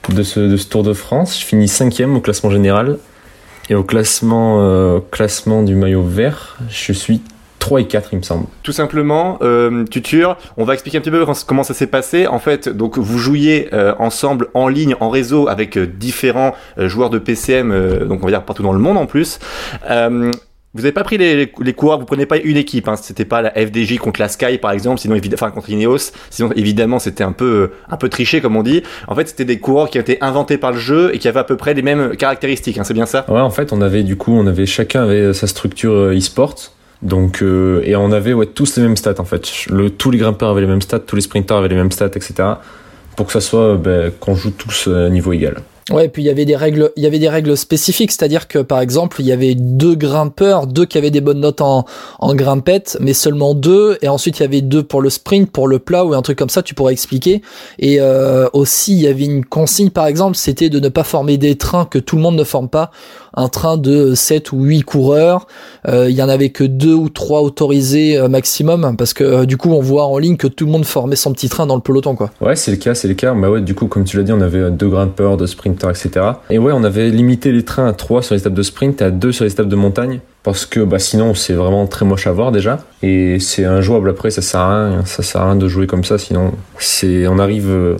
de, 0.09 0.23
ce, 0.23 0.39
de 0.39 0.57
ce 0.57 0.67
Tour 0.67 0.83
de 0.83 0.93
France. 0.93 1.39
Je 1.39 1.45
finis 1.45 1.67
cinquième 1.67 2.15
au 2.15 2.21
classement 2.21 2.49
général. 2.51 2.97
Et 3.69 3.75
au 3.75 3.83
classement, 3.83 4.61
euh, 4.61 4.97
au 4.97 5.01
classement 5.01 5.63
du 5.63 5.75
maillot 5.75 6.03
vert, 6.03 6.57
je 6.69 6.93
suis 6.93 7.21
3 7.65 7.81
et 7.81 7.87
4, 7.87 8.09
il 8.11 8.19
me 8.19 8.21
semble. 8.21 8.45
Tout 8.61 8.71
simplement, 8.71 9.39
euh, 9.41 9.85
Tutur, 9.85 10.37
on 10.55 10.65
va 10.65 10.73
expliquer 10.73 10.99
un 10.99 11.01
petit 11.01 11.09
peu 11.09 11.25
comment 11.47 11.63
ça 11.63 11.73
s'est 11.73 11.87
passé. 11.87 12.27
En 12.27 12.37
fait, 12.37 12.69
donc 12.69 12.99
vous 12.99 13.17
jouiez 13.17 13.69
euh, 13.73 13.95
ensemble 13.97 14.49
en 14.53 14.67
ligne, 14.67 14.95
en 14.99 15.09
réseau, 15.09 15.47
avec 15.47 15.75
euh, 15.75 15.87
différents 15.87 16.53
euh, 16.77 16.87
joueurs 16.87 17.09
de 17.09 17.17
PCM, 17.17 18.05
donc 18.05 18.21
on 18.21 18.25
va 18.25 18.31
dire 18.31 18.43
partout 18.43 18.61
dans 18.61 18.71
le 18.71 18.77
monde 18.77 18.97
en 18.97 19.07
plus. 19.07 19.39
Vous 19.81 20.81
n'avez 20.81 20.91
pas 20.91 21.03
pris 21.03 21.17
les, 21.17 21.35
les, 21.37 21.51
les 21.59 21.73
coureurs, 21.73 21.97
vous 21.97 22.05
prenez 22.05 22.27
pas 22.27 22.37
une 22.37 22.57
équipe. 22.57 22.87
Hein, 22.87 22.97
c'était 22.97 23.25
pas 23.25 23.41
la 23.41 23.49
FDJ 23.49 23.97
contre 23.97 24.19
la 24.19 24.27
Sky 24.27 24.59
par 24.59 24.69
exemple, 24.71 24.99
sinon 24.99 25.17
enfin 25.33 25.49
contre 25.49 25.71
Ineos. 25.71 26.11
Sinon 26.29 26.51
évidemment 26.55 26.99
c'était 26.99 27.23
un 27.23 27.31
peu 27.31 27.71
un 27.89 27.97
peu 27.97 28.09
triché 28.09 28.41
comme 28.41 28.57
on 28.57 28.61
dit. 28.61 28.83
En 29.07 29.15
fait 29.15 29.27
c'était 29.27 29.45
des 29.45 29.57
coureurs 29.57 29.89
qui 29.89 29.97
ont 29.97 30.01
été 30.01 30.19
inventés 30.21 30.59
par 30.59 30.73
le 30.73 30.77
jeu 30.77 31.15
et 31.15 31.17
qui 31.17 31.27
avaient 31.27 31.39
à 31.39 31.45
peu 31.45 31.57
près 31.57 31.73
les 31.73 31.81
mêmes 31.81 32.15
caractéristiques. 32.15 32.77
Hein, 32.77 32.83
c'est 32.83 32.93
bien 32.93 33.07
ça? 33.07 33.25
Ouais, 33.29 33.39
en 33.39 33.49
fait, 33.49 33.73
on 33.73 33.81
avait 33.81 34.03
du 34.03 34.17
coup, 34.17 34.33
on 34.33 34.45
avait 34.45 34.67
chacun 34.67 35.03
avait 35.03 35.33
sa 35.33 35.47
structure 35.47 36.11
e-sport. 36.11 36.75
Donc, 37.05 37.43
euh, 37.43 37.83
et 37.83 37.95
on 37.95 38.11
avait 38.11 38.33
tous 38.47 38.77
les 38.77 38.83
mêmes 38.83 38.97
stats 38.97 39.19
en 39.19 39.25
fait. 39.25 39.47
Tous 39.97 40.11
les 40.11 40.17
grimpeurs 40.17 40.49
avaient 40.49 40.61
les 40.61 40.67
mêmes 40.67 40.81
stats, 40.81 40.99
tous 40.99 41.15
les 41.15 41.21
sprinters 41.21 41.55
avaient 41.55 41.67
les 41.67 41.75
mêmes 41.75 41.91
stats, 41.91 42.07
etc. 42.07 42.33
Pour 43.15 43.27
que 43.27 43.31
ça 43.31 43.41
soit 43.41 43.73
euh, 43.73 43.77
ben, 43.77 44.11
qu'on 44.19 44.33
joue 44.33 44.49
tous 44.49 44.87
euh, 44.87 45.05
à 45.05 45.09
niveau 45.09 45.31
égal. 45.31 45.57
Ouais, 45.91 46.05
et 46.05 46.09
puis 46.09 46.23
il 46.23 46.25
y 46.25 46.31
avait 46.31 46.45
des 46.45 46.55
règles, 46.55 46.91
il 46.95 47.03
y 47.03 47.05
avait 47.05 47.19
des 47.19 47.29
règles 47.29 47.55
spécifiques, 47.55 48.11
c'est-à-dire 48.11 48.47
que 48.47 48.57
par 48.57 48.79
exemple, 48.79 49.17
il 49.21 49.27
y 49.27 49.31
avait 49.31 49.53
deux 49.53 49.93
grimpeurs, 49.93 50.65
deux 50.65 50.85
qui 50.85 50.97
avaient 50.97 51.11
des 51.11 51.21
bonnes 51.21 51.41
notes 51.41 51.61
en, 51.61 51.85
en 52.17 52.33
grimpette, 52.33 52.97
mais 53.01 53.13
seulement 53.13 53.53
deux, 53.53 53.99
et 54.01 54.07
ensuite 54.07 54.39
il 54.39 54.41
y 54.41 54.45
avait 54.45 54.61
deux 54.61 54.81
pour 54.81 54.99
le 54.99 55.11
sprint, 55.11 55.51
pour 55.51 55.67
le 55.67 55.77
plat 55.77 56.03
ou 56.03 56.15
un 56.15 56.23
truc 56.23 56.39
comme 56.39 56.49
ça, 56.49 56.63
tu 56.63 56.73
pourrais 56.73 56.93
expliquer. 56.93 57.43
Et 57.77 57.97
euh, 57.99 58.47
aussi, 58.53 58.93
il 58.93 59.01
y 59.01 59.07
avait 59.07 59.25
une 59.25 59.45
consigne, 59.45 59.91
par 59.91 60.07
exemple, 60.07 60.35
c'était 60.35 60.69
de 60.69 60.79
ne 60.79 60.89
pas 60.89 61.03
former 61.03 61.37
des 61.37 61.55
trains 61.55 61.85
que 61.85 61.99
tout 61.99 62.15
le 62.15 62.23
monde 62.23 62.35
ne 62.35 62.43
forme 62.43 62.67
pas, 62.67 62.89
un 63.35 63.49
train 63.49 63.77
de 63.77 64.15
7 64.15 64.51
ou 64.53 64.63
8 64.63 64.81
coureurs, 64.83 65.47
euh, 65.87 66.09
il 66.09 66.15
y 66.15 66.23
en 66.23 66.29
avait 66.29 66.49
que 66.49 66.63
deux 66.63 66.93
ou 66.93 67.09
trois 67.09 67.41
autorisés 67.41 68.17
euh, 68.17 68.27
maximum, 68.27 68.95
parce 68.97 69.13
que 69.13 69.23
euh, 69.23 69.45
du 69.45 69.57
coup, 69.57 69.71
on 69.71 69.81
voit 69.81 70.05
en 70.05 70.17
ligne 70.17 70.37
que 70.37 70.47
tout 70.47 70.65
le 70.65 70.71
monde 70.71 70.85
formait 70.85 71.15
son 71.15 71.33
petit 71.33 71.49
train 71.49 71.67
dans 71.67 71.75
le 71.75 71.81
peloton, 71.81 72.15
quoi. 72.15 72.31
Ouais, 72.41 72.55
c'est 72.55 72.71
le 72.71 72.77
cas, 72.77 72.95
c'est 72.95 73.07
le 73.07 73.13
cas. 73.13 73.33
Bah 73.33 73.49
ouais, 73.49 73.61
du 73.61 73.75
coup, 73.75 73.87
comme 73.87 74.05
tu 74.05 74.17
l'as 74.17 74.23
dit, 74.23 74.31
on 74.31 74.41
avait 74.41 74.71
deux 74.71 74.87
grimpeurs, 74.87 75.37
deux 75.37 75.47
etc. 75.83 76.25
Et 76.49 76.59
ouais, 76.59 76.71
on 76.73 76.83
avait 76.83 77.09
limité 77.09 77.51
les 77.51 77.63
trains 77.63 77.87
à 77.87 77.93
3 77.93 78.21
sur 78.21 78.35
les 78.35 78.41
étapes 78.41 78.53
de 78.53 78.63
sprint 78.63 79.01
et 79.01 79.05
à 79.05 79.11
2 79.11 79.31
sur 79.31 79.45
les 79.45 79.51
étapes 79.51 79.67
de 79.67 79.75
montagne. 79.75 80.19
Parce 80.45 80.67
que 80.67 80.79
bah, 80.81 80.99
sinon, 80.99 81.33
c'est 81.33 81.53
vraiment 81.53 81.87
très 81.87 82.05
moche 82.05 82.27
à 82.27 82.31
voir 82.31 82.51
déjà. 82.51 82.79
Et 83.01 83.39
c'est 83.39 83.65
injouable 83.65 84.11
après, 84.11 84.29
ça 84.29 84.43
sert 84.43 84.59
à 84.59 84.89
rien. 84.89 85.05
Ça 85.05 85.23
sert 85.23 85.41
à 85.41 85.45
rien 85.45 85.55
de 85.55 85.67
jouer 85.67 85.87
comme 85.87 86.03
ça, 86.03 86.19
sinon 86.19 86.53
c'est, 86.77 87.25
on 87.25 87.39
arrive, 87.39 87.67
euh, 87.67 87.95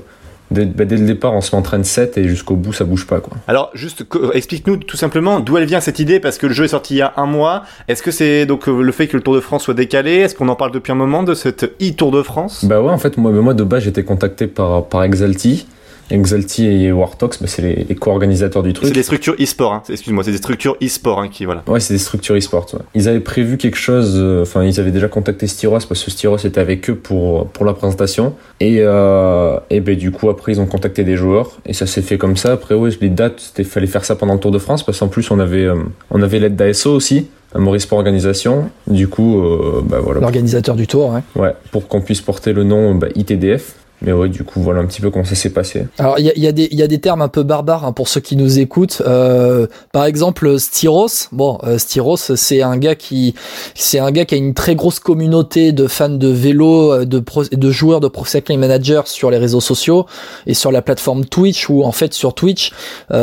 dès, 0.52 0.66
bah, 0.66 0.86
dès 0.86 0.98
le 0.98 1.08
départ, 1.08 1.34
on 1.34 1.42
se 1.42 1.56
m'entraîne 1.56 1.84
7 1.84 2.20
et 2.20 2.28
jusqu'au 2.28 2.56
bout, 2.56 2.72
ça 2.72 2.84
bouge 2.84 3.08
pas. 3.08 3.20
Quoi. 3.20 3.36
Alors, 3.48 3.72
juste 3.74 4.06
explique-nous 4.34 4.78
tout 4.78 4.96
simplement 4.96 5.40
d'où 5.40 5.58
elle 5.58 5.66
vient 5.66 5.80
cette 5.80 5.98
idée, 5.98 6.20
parce 6.20 6.38
que 6.38 6.46
le 6.46 6.54
jeu 6.54 6.66
est 6.66 6.70
sorti 6.70 6.94
il 6.94 6.98
y 6.98 7.02
a 7.02 7.14
un 7.18 7.26
mois. 7.26 7.64
Est-ce 7.88 8.04
que 8.04 8.12
c'est 8.12 8.46
donc 8.46 8.68
le 8.68 8.92
fait 8.92 9.08
que 9.08 9.18
le 9.18 9.24
Tour 9.24 9.34
de 9.34 9.40
France 9.40 9.64
soit 9.64 9.74
décalé? 9.74 10.18
Est-ce 10.18 10.36
qu'on 10.36 10.48
en 10.48 10.56
parle 10.56 10.72
depuis 10.72 10.92
un 10.92 10.96
moment 10.96 11.24
de 11.24 11.34
cette 11.34 11.64
e-Tour 11.82 12.12
de 12.12 12.22
France? 12.22 12.64
Bah 12.64 12.80
ouais, 12.80 12.92
en 12.92 13.00
fait, 13.00 13.18
moi, 13.18 13.32
moi 13.32 13.56
de 13.56 13.64
base, 13.64 13.84
j'étais 13.84 14.04
contacté 14.04 14.46
par, 14.46 14.86
par 14.86 15.04
Exalti. 15.04 15.66
Exalti 16.12 16.66
et 16.68 16.92
Wartox, 16.92 17.42
bah, 17.42 17.48
c'est 17.48 17.62
les, 17.62 17.86
les 17.88 17.96
co-organisateurs 17.96 18.64
du 18.64 18.74
truc. 18.74 18.88
C'est 18.88 18.94
des 18.94 19.04
structures 19.04 19.36
e-sport, 19.40 19.74
hein. 19.74 19.84
excuse-moi, 19.90 20.24
c'est 20.24 20.32
des 20.32 20.38
structures 20.38 20.76
e-sport 20.82 21.20
hein, 21.20 21.30
qui 21.30 21.46
voilà. 21.46 21.64
Ouais, 21.68 21.80
c'est 21.80 21.94
des 21.94 22.00
structures 22.00 22.36
e-sport. 22.36 22.68
Ouais. 22.74 22.80
Ils 22.94 23.10
avaient 23.10 23.20
prévu 23.20 23.58
quelque 23.58 23.78
chose, 23.78 24.14
euh, 24.16 24.44
enfin 24.44 24.64
ils 24.64 24.80
avaient 24.80 24.92
déjà 24.92 25.08
contacté 25.08 25.48
Styros 25.48 25.80
parce 25.88 26.04
que 26.04 26.12
Styros 26.12 26.38
était 26.38 26.60
avec 26.62 26.90
eux 26.90 26.96
pour 26.96 27.48
pour 27.48 27.66
la 27.66 27.74
présentation 27.74 28.34
et 28.60 28.78
euh, 28.80 29.58
et 29.70 29.80
ben 29.80 29.96
du 29.96 30.12
coup 30.12 30.30
après 30.30 30.52
ils 30.54 30.62
ont 30.62 30.68
contacté 30.68 31.04
des 31.04 31.18
joueurs 31.18 31.58
et 31.66 31.74
ça 31.74 31.88
s'est 31.88 32.02
fait 32.02 32.18
comme 32.18 32.38
ça. 32.38 32.54
Après 32.54 32.76
ouais, 32.76 32.92
les 33.02 33.10
dates, 33.10 33.40
c'était 33.40 33.64
fallait 33.64 33.88
faire 33.88 34.06
ça 34.06 34.16
pendant 34.16 34.34
le 34.34 34.40
Tour 34.40 34.52
de 34.52 34.60
France 34.60 34.84
parce 34.86 35.00
qu'en 35.00 35.08
plus 35.08 35.32
on 35.32 35.40
avait 35.40 35.66
euh, 35.66 35.76
on 36.12 36.22
avait 36.22 36.40
l'aide 36.40 36.56
d'ASO 36.56 36.94
aussi. 36.94 37.28
Maurice 37.58 37.84
Sport 37.84 38.00
Organisation, 38.00 38.70
du 38.88 39.08
coup, 39.08 39.40
euh, 39.40 39.82
bah 39.82 40.00
voilà. 40.04 40.20
L'organisateur 40.20 40.76
du 40.76 40.88
tour, 40.88 41.14
ouais. 41.14 41.42
Ouais, 41.42 41.56
pour 41.72 41.88
qu'on 41.88 42.02
puisse 42.02 42.20
porter 42.20 42.52
le 42.52 42.66
nom 42.66 42.96
bah, 42.96 43.08
ITDF, 43.16 43.76
mais 44.06 44.12
ouais, 44.12 44.30
du 44.30 44.44
coup, 44.44 44.62
voilà 44.62 44.82
un 44.82 44.86
petit 44.86 45.02
peu 45.02 45.10
comment 45.10 45.26
ça 45.26 45.34
s'est 45.34 45.50
passé. 45.50 45.88
Alors, 45.98 46.20
il 46.20 46.26
y 46.26 46.30
a, 46.30 46.34
y, 46.36 46.48
a 46.48 46.52
y 46.56 46.84
a, 46.84 46.88
des 46.88 47.00
termes 47.00 47.24
un 47.24 47.28
peu 47.28 47.42
barbares 47.42 47.86
hein, 47.86 47.92
pour 47.92 48.08
ceux 48.08 48.22
qui 48.22 48.36
nous 48.36 48.60
écoutent. 48.60 49.02
Euh, 49.06 49.66
par 49.92 50.06
exemple, 50.06 50.60
Styros. 50.60 51.30
Bon, 51.32 51.58
euh, 51.64 51.80
Styros, 51.80 52.36
c'est 52.36 52.62
un 52.62 52.78
gars 52.78 52.94
qui, 52.94 53.34
c'est 53.74 53.98
un 53.98 54.12
gars 54.12 54.26
qui 54.26 54.36
a 54.36 54.38
une 54.38 54.54
très 54.54 54.76
grosse 54.76 55.00
communauté 55.00 55.72
de 55.72 55.88
fans 55.88 56.10
de 56.10 56.28
vélo, 56.28 56.94
euh, 56.94 57.06
de 57.06 57.18
pro, 57.18 57.46
de 57.46 57.72
joueurs 57.72 58.00
de 58.00 58.08
Pro 58.08 58.26
Cycling 58.26 58.60
Manager 58.60 59.08
sur 59.08 59.32
les 59.32 59.40
réseaux 59.40 59.60
sociaux 59.60 60.06
et 60.46 60.54
sur 60.54 60.72
la 60.72 60.84
plateforme 60.84 61.26
Twitch. 61.26 61.68
Ou 61.70 61.84
en 61.84 61.92
fait, 61.92 62.14
sur 62.14 62.36
Twitch, 62.36 62.72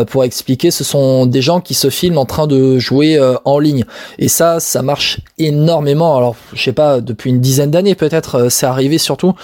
pour 0.08 0.24
expliquer, 0.24 0.72
ce 0.72 0.82
sont 0.82 1.26
des 1.26 1.42
gens 1.42 1.60
qui 1.60 1.74
se 1.74 1.90
filment 1.90 2.18
en 2.18 2.26
train 2.26 2.48
de 2.48 2.78
jouer 2.78 3.20
en 3.44 3.58
ligne. 3.58 3.84
Et 4.18 4.28
ça, 4.28 4.58
ça 4.58 4.82
marche 4.82 5.20
énormément. 5.38 6.16
Alors, 6.16 6.34
je 6.54 6.62
sais 6.62 6.72
pas, 6.72 7.00
depuis 7.00 7.30
une 7.30 7.40
dizaine 7.40 7.70
d'années 7.70 7.94
peut-être, 7.94 8.48
c'est 8.50 8.66
arrivé 8.66 8.98
surtout. 8.98 9.34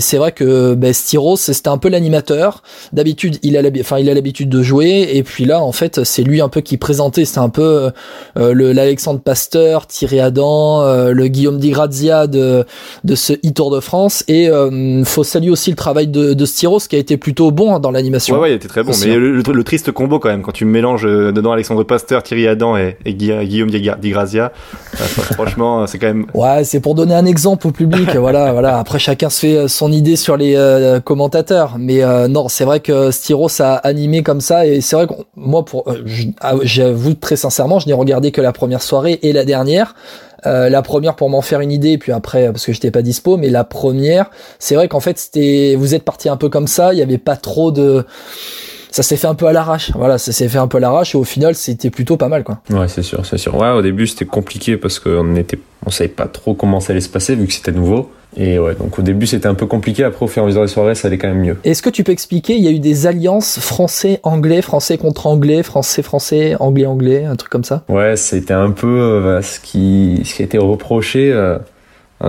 C'est 0.00 0.16
vrai 0.16 0.32
que 0.32 0.74
ben, 0.74 0.92
Styros 0.92 1.36
c'était 1.36 1.68
un 1.68 1.78
peu 1.78 1.88
l'animateur. 1.88 2.62
D'habitude, 2.92 3.38
il 3.42 3.56
a 3.56 3.62
enfin 3.80 3.98
il 3.98 4.08
a 4.08 4.14
l'habitude 4.14 4.48
de 4.48 4.62
jouer 4.62 5.10
et 5.12 5.22
puis 5.22 5.44
là 5.44 5.60
en 5.60 5.72
fait, 5.72 6.04
c'est 6.04 6.22
lui 6.22 6.40
un 6.40 6.48
peu 6.48 6.60
qui 6.60 6.76
présentait, 6.76 7.24
c'était 7.24 7.38
un 7.38 7.48
peu 7.48 7.90
euh, 8.36 8.52
le 8.52 8.72
l'Alexandre 8.72 9.20
Pasteur, 9.20 9.86
Thierry 9.86 10.20
Adam, 10.20 10.82
euh, 10.82 11.12
le 11.12 11.28
Guillaume 11.28 11.58
Di 11.58 11.70
Grazia 11.70 12.26
de 12.26 12.64
de 13.04 13.14
ce 13.14 13.32
e-Tour 13.32 13.70
de 13.70 13.80
France 13.80 14.24
et 14.28 14.48
euh, 14.48 15.04
faut 15.04 15.24
saluer 15.24 15.50
aussi 15.50 15.70
le 15.70 15.76
travail 15.76 16.08
de, 16.08 16.34
de 16.34 16.44
Styros 16.44 16.80
qui 16.88 16.96
a 16.96 16.98
été 16.98 17.16
plutôt 17.16 17.50
bon 17.50 17.74
hein, 17.74 17.80
dans 17.80 17.90
l'animation. 17.90 18.36
Ouais 18.36 18.42
ouais, 18.42 18.50
il 18.52 18.54
était 18.54 18.68
très 18.68 18.82
bon, 18.82 18.90
aussi, 18.90 19.08
mais 19.08 19.16
le, 19.16 19.32
le, 19.32 19.42
le, 19.42 19.64
triste 19.64 19.92
combo 19.92 20.18
quand 20.18 20.28
même 20.28 20.42
quand 20.42 20.52
tu 20.52 20.64
mélanges 20.64 21.04
dedans 21.04 21.52
Alexandre 21.52 21.84
Pasteur, 21.84 22.22
Thierry 22.22 22.46
Adam 22.46 22.76
et, 22.76 22.96
et 23.04 23.14
Guillaume 23.14 23.70
Di 23.70 24.10
Grazia, 24.10 24.52
franchement, 24.94 25.86
c'est 25.86 25.98
quand 25.98 26.08
même 26.08 26.26
Ouais, 26.34 26.64
c'est 26.64 26.80
pour 26.80 26.94
donner 26.94 27.14
un 27.14 27.26
exemple 27.26 27.66
au 27.66 27.72
public, 27.72 28.14
voilà, 28.16 28.52
voilà. 28.52 28.78
Après 28.78 28.98
chacun 28.98 29.30
se 29.30 29.40
fait 29.40 29.68
idée 29.88 30.16
sur 30.16 30.36
les 30.36 30.56
euh, 30.56 31.00
commentateurs. 31.00 31.76
Mais 31.78 32.02
euh, 32.02 32.28
non, 32.28 32.48
c'est 32.48 32.64
vrai 32.64 32.80
que 32.80 33.10
Styros 33.10 33.60
a 33.60 33.74
animé 33.76 34.22
comme 34.22 34.40
ça 34.40 34.66
et 34.66 34.80
c'est 34.80 34.96
vrai 34.96 35.06
que 35.06 35.14
moi, 35.36 35.64
pour, 35.64 35.88
euh, 35.88 36.04
j'avoue 36.62 37.14
très 37.14 37.36
sincèrement, 37.36 37.78
je 37.78 37.86
n'ai 37.86 37.94
regardé 37.94 38.32
que 38.32 38.40
la 38.40 38.52
première 38.52 38.82
soirée 38.82 39.18
et 39.22 39.32
la 39.32 39.44
dernière. 39.44 39.94
Euh, 40.46 40.70
la 40.70 40.80
première 40.82 41.16
pour 41.16 41.28
m'en 41.28 41.42
faire 41.42 41.60
une 41.60 41.72
idée, 41.72 41.98
puis 41.98 42.12
après 42.12 42.46
parce 42.46 42.64
que 42.64 42.72
j'étais 42.72 42.90
pas 42.90 43.02
dispo, 43.02 43.36
mais 43.36 43.50
la 43.50 43.64
première, 43.64 44.30
c'est 44.58 44.74
vrai 44.74 44.88
qu'en 44.88 45.00
fait 45.00 45.18
c'était, 45.18 45.74
vous 45.76 45.94
êtes 45.94 46.02
parti 46.02 46.28
un 46.30 46.36
peu 46.36 46.48
comme 46.48 46.66
ça, 46.66 46.94
il 46.94 46.98
y 46.98 47.02
avait 47.02 47.18
pas 47.18 47.36
trop 47.36 47.70
de 47.72 48.06
ça 48.90 49.02
s'est 49.02 49.16
fait 49.16 49.26
un 49.26 49.34
peu 49.34 49.46
à 49.46 49.52
l'arrache. 49.52 49.92
Voilà, 49.94 50.18
ça 50.18 50.32
s'est 50.32 50.48
fait 50.48 50.58
un 50.58 50.68
peu 50.68 50.78
à 50.78 50.80
l'arrache 50.80 51.14
et 51.14 51.18
au 51.18 51.24
final, 51.24 51.54
c'était 51.54 51.90
plutôt 51.90 52.16
pas 52.16 52.28
mal, 52.28 52.44
quoi. 52.44 52.60
Ouais, 52.70 52.88
c'est 52.88 53.02
sûr, 53.02 53.24
c'est 53.24 53.38
sûr. 53.38 53.54
Ouais, 53.56 53.70
au 53.70 53.82
début, 53.82 54.06
c'était 54.06 54.24
compliqué 54.24 54.76
parce 54.76 54.98
qu'on 54.98 55.36
était, 55.36 55.58
on 55.86 55.90
savait 55.90 56.08
pas 56.08 56.26
trop 56.26 56.54
comment 56.54 56.80
ça 56.80 56.92
allait 56.92 57.00
se 57.00 57.08
passer 57.08 57.34
vu 57.34 57.46
que 57.46 57.52
c'était 57.52 57.72
nouveau. 57.72 58.10
Et 58.36 58.58
ouais, 58.60 58.74
donc 58.76 58.98
au 58.98 59.02
début, 59.02 59.26
c'était 59.26 59.48
un 59.48 59.54
peu 59.54 59.66
compliqué. 59.66 60.04
Après, 60.04 60.24
au 60.24 60.28
fur 60.28 60.42
et 60.42 60.44
à 60.44 60.46
mesure 60.46 60.62
des 60.62 60.68
soirées, 60.68 60.94
ça 60.94 61.08
allait 61.08 61.18
quand 61.18 61.28
même 61.28 61.40
mieux. 61.40 61.56
Est-ce 61.64 61.82
que 61.82 61.90
tu 61.90 62.04
peux 62.04 62.12
expliquer, 62.12 62.54
il 62.54 62.62
y 62.62 62.68
a 62.68 62.70
eu 62.70 62.78
des 62.78 63.06
alliances 63.06 63.58
français-anglais, 63.58 64.62
français 64.62 64.98
contre 64.98 65.26
anglais, 65.26 65.62
français-français, 65.62 66.54
anglais-anglais, 66.60 67.24
un 67.24 67.36
truc 67.36 67.50
comme 67.50 67.64
ça? 67.64 67.82
Ouais, 67.88 68.16
c'était 68.16 68.54
un 68.54 68.70
peu 68.70 68.86
euh, 68.86 69.42
ce 69.42 69.58
qui, 69.58 70.22
ce 70.24 70.34
qui 70.34 70.42
a 70.42 70.44
été 70.44 70.58
reproché. 70.58 71.32
Euh 71.32 71.58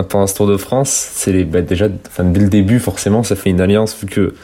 pendant 0.08 0.26
ce 0.26 0.34
Tour 0.34 0.46
de 0.46 0.56
France, 0.56 0.88
c'est 0.88 1.32
les, 1.32 1.44
bah, 1.44 1.60
déjà, 1.60 1.86
enfin, 2.06 2.24
dès 2.24 2.40
le 2.40 2.48
début, 2.48 2.80
forcément, 2.80 3.22
ça 3.22 3.36
fait 3.36 3.50
une 3.50 3.60
alliance 3.60 3.94
vu 4.00 4.06
que 4.06 4.34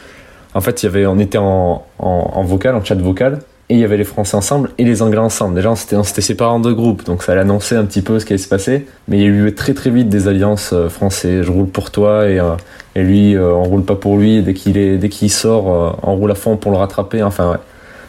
en 0.59 0.61
fait, 0.61 0.83
il 0.83 0.87
y 0.87 0.89
avait, 0.89 1.07
on 1.07 1.21
était 1.21 1.39
en, 1.39 1.85
en, 2.01 2.43
vocal, 2.43 2.75
en 2.75 2.85
chat 2.85 2.97
vocal, 2.97 3.39
et 3.69 3.75
il 3.75 3.81
y 3.81 3.85
avait 3.85 3.97
les 3.97 4.03
Français 4.03 4.37
ensemble 4.37 4.71
et 4.77 4.85
les 4.85 5.03
Anglais 5.03 5.21
ensemble. 5.21 5.55
Déjà, 5.55 5.71
on 5.71 5.77
s'était 5.77 6.21
séparés 6.21 6.51
en 6.51 6.59
deux 6.59 6.75
groupes, 6.75 7.05
donc 7.05 7.23
ça 7.23 7.31
allait 7.31 7.43
annoncer 7.43 7.77
un 7.77 7.85
petit 7.85 8.03
peu 8.03 8.19
ce 8.19 8.27
qui 8.27 8.33
allait 8.33 8.43
se 8.43 8.49
passer. 8.49 8.87
Mais 9.07 9.19
il 9.19 9.23
y 9.23 9.25
a 9.25 9.29
eu 9.29 9.55
très 9.55 9.73
très 9.73 9.91
vite 9.91 10.09
des 10.09 10.27
alliances 10.27 10.71
euh, 10.73 10.89
français. 10.89 11.45
Je 11.45 11.53
roule 11.53 11.69
pour 11.69 11.93
toi 11.93 12.29
et, 12.29 12.41
euh, 12.41 12.57
et 12.97 13.03
lui, 13.05 13.37
euh, 13.37 13.53
on 13.53 13.63
roule 13.63 13.85
pas 13.85 13.95
pour 13.95 14.17
lui. 14.17 14.43
Dès 14.43 14.53
qu'il 14.53 14.79
est, 14.79 14.97
dès 14.97 15.09
qu'il 15.09 15.31
sort, 15.31 15.73
euh, 15.73 15.91
on 16.03 16.17
roule 16.17 16.33
à 16.33 16.35
fond 16.35 16.57
pour 16.57 16.73
le 16.73 16.79
rattraper. 16.79 17.23
Enfin, 17.23 17.53
ouais. 17.53 17.59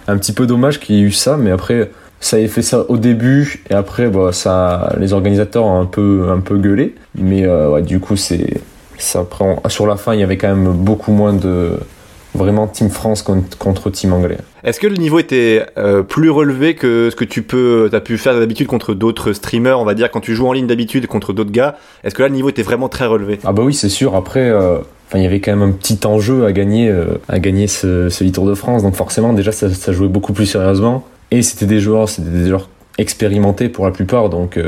Un 0.08 0.17
petit 0.17 0.32
peu 0.32 0.47
dommage 0.47 0.80
qu'il 0.80 0.95
y 0.95 1.00
ait 1.00 1.04
eu 1.04 1.12
ça, 1.12 1.38
mais 1.38 1.52
après, 1.52 1.91
ça 2.19 2.39
ait 2.39 2.47
fait 2.47 2.63
ça 2.63 2.86
au 2.89 2.97
début 2.97 3.63
et 3.69 3.76
après, 3.76 4.10
bah, 4.10 4.32
ça, 4.32 4.95
les 4.97 5.13
organisateurs 5.13 5.65
ont 5.65 5.80
un 5.80 5.86
peu, 5.86 6.30
un 6.32 6.39
peu 6.39 6.58
gueulé. 6.58 6.95
Mais 7.13 7.45
ouais, 7.45 7.84
du 7.84 8.00
coup, 8.00 8.15
c'est, 8.15 8.62
ça 8.97 9.23
prend. 9.23 9.62
Sur 9.67 9.86
la 9.86 9.97
fin, 9.97 10.13
il 10.13 10.19
y 10.19 10.23
avait 10.23 10.38
quand 10.38 10.47
même 10.47 10.71
beaucoup 10.71 11.12
moins 11.12 11.34
de 11.34 11.80
vraiment 12.36 12.68
Team 12.68 12.89
France 12.89 13.22
contre, 13.22 13.58
contre 13.58 13.89
Team 13.89 14.13
Anglais. 14.13 14.38
Est-ce 14.63 14.80
que 14.80 14.88
le 14.88 14.96
niveau 14.96 15.20
était 15.20 15.65
euh, 15.78 16.04
plus 16.04 16.30
relevé 16.30 16.76
que 16.76 17.10
ce 17.10 17.15
que 17.15 17.26
tu 17.26 17.42
peux, 17.42 17.89
as 17.92 18.02
pu 18.02 18.18
faire 18.18 18.38
d'habitude 18.38 18.68
contre 18.68 18.94
d'autres 18.94 19.34
streamers, 19.34 19.80
on 19.80 19.86
va 19.86 19.94
dire, 19.94 20.12
quand 20.12 20.20
tu 20.20 20.36
joues 20.36 20.48
en 20.48 20.54
ligne 20.54 20.68
d'habitude 20.68 21.08
contre 21.08 21.34
d'autres 21.34 21.52
gars 21.52 21.78
Est-ce 22.04 22.13
que 22.13 22.22
là 22.22 22.28
le 22.28 22.36
niveau 22.36 22.50
était 22.50 22.63
vraiment 22.63 22.89
très 22.89 23.06
relevé? 23.06 23.39
Ah 23.44 23.54
bah 23.54 23.63
oui, 23.63 23.74
c'est 23.74 23.89
sûr. 23.89 24.15
Après, 24.15 24.50
euh, 24.50 24.78
il 25.15 25.22
y 25.22 25.26
avait 25.26 25.39
quand 25.39 25.56
même 25.56 25.68
un 25.68 25.72
petit 25.72 26.00
enjeu 26.06 26.46
à 26.46 26.52
gagner, 26.52 26.89
euh, 26.89 27.20
à 27.28 27.39
gagner 27.39 27.68
ce, 27.68 28.10
ce 28.10 28.24
Tour 28.26 28.46
de 28.46 28.54
France. 28.54 28.84
Donc 28.84 28.96
forcément, 28.96 29.34
déjà, 29.34 29.52
ça, 29.52 29.70
ça 29.70 29.92
jouait 29.92 30.08
beaucoup 30.08 30.34
plus 30.34 30.46
sérieusement. 30.46 31.06
Et 31.32 31.42
c'était 31.42 31.65
des 31.65 31.80
joueurs, 31.80 32.10
c'était 32.10 32.30
des 32.30 32.48
joueurs 32.48 32.70
expérimentés 32.98 33.70
pour 33.70 33.86
la 33.86 33.92
plupart. 33.92 34.30
Donc 34.30 34.60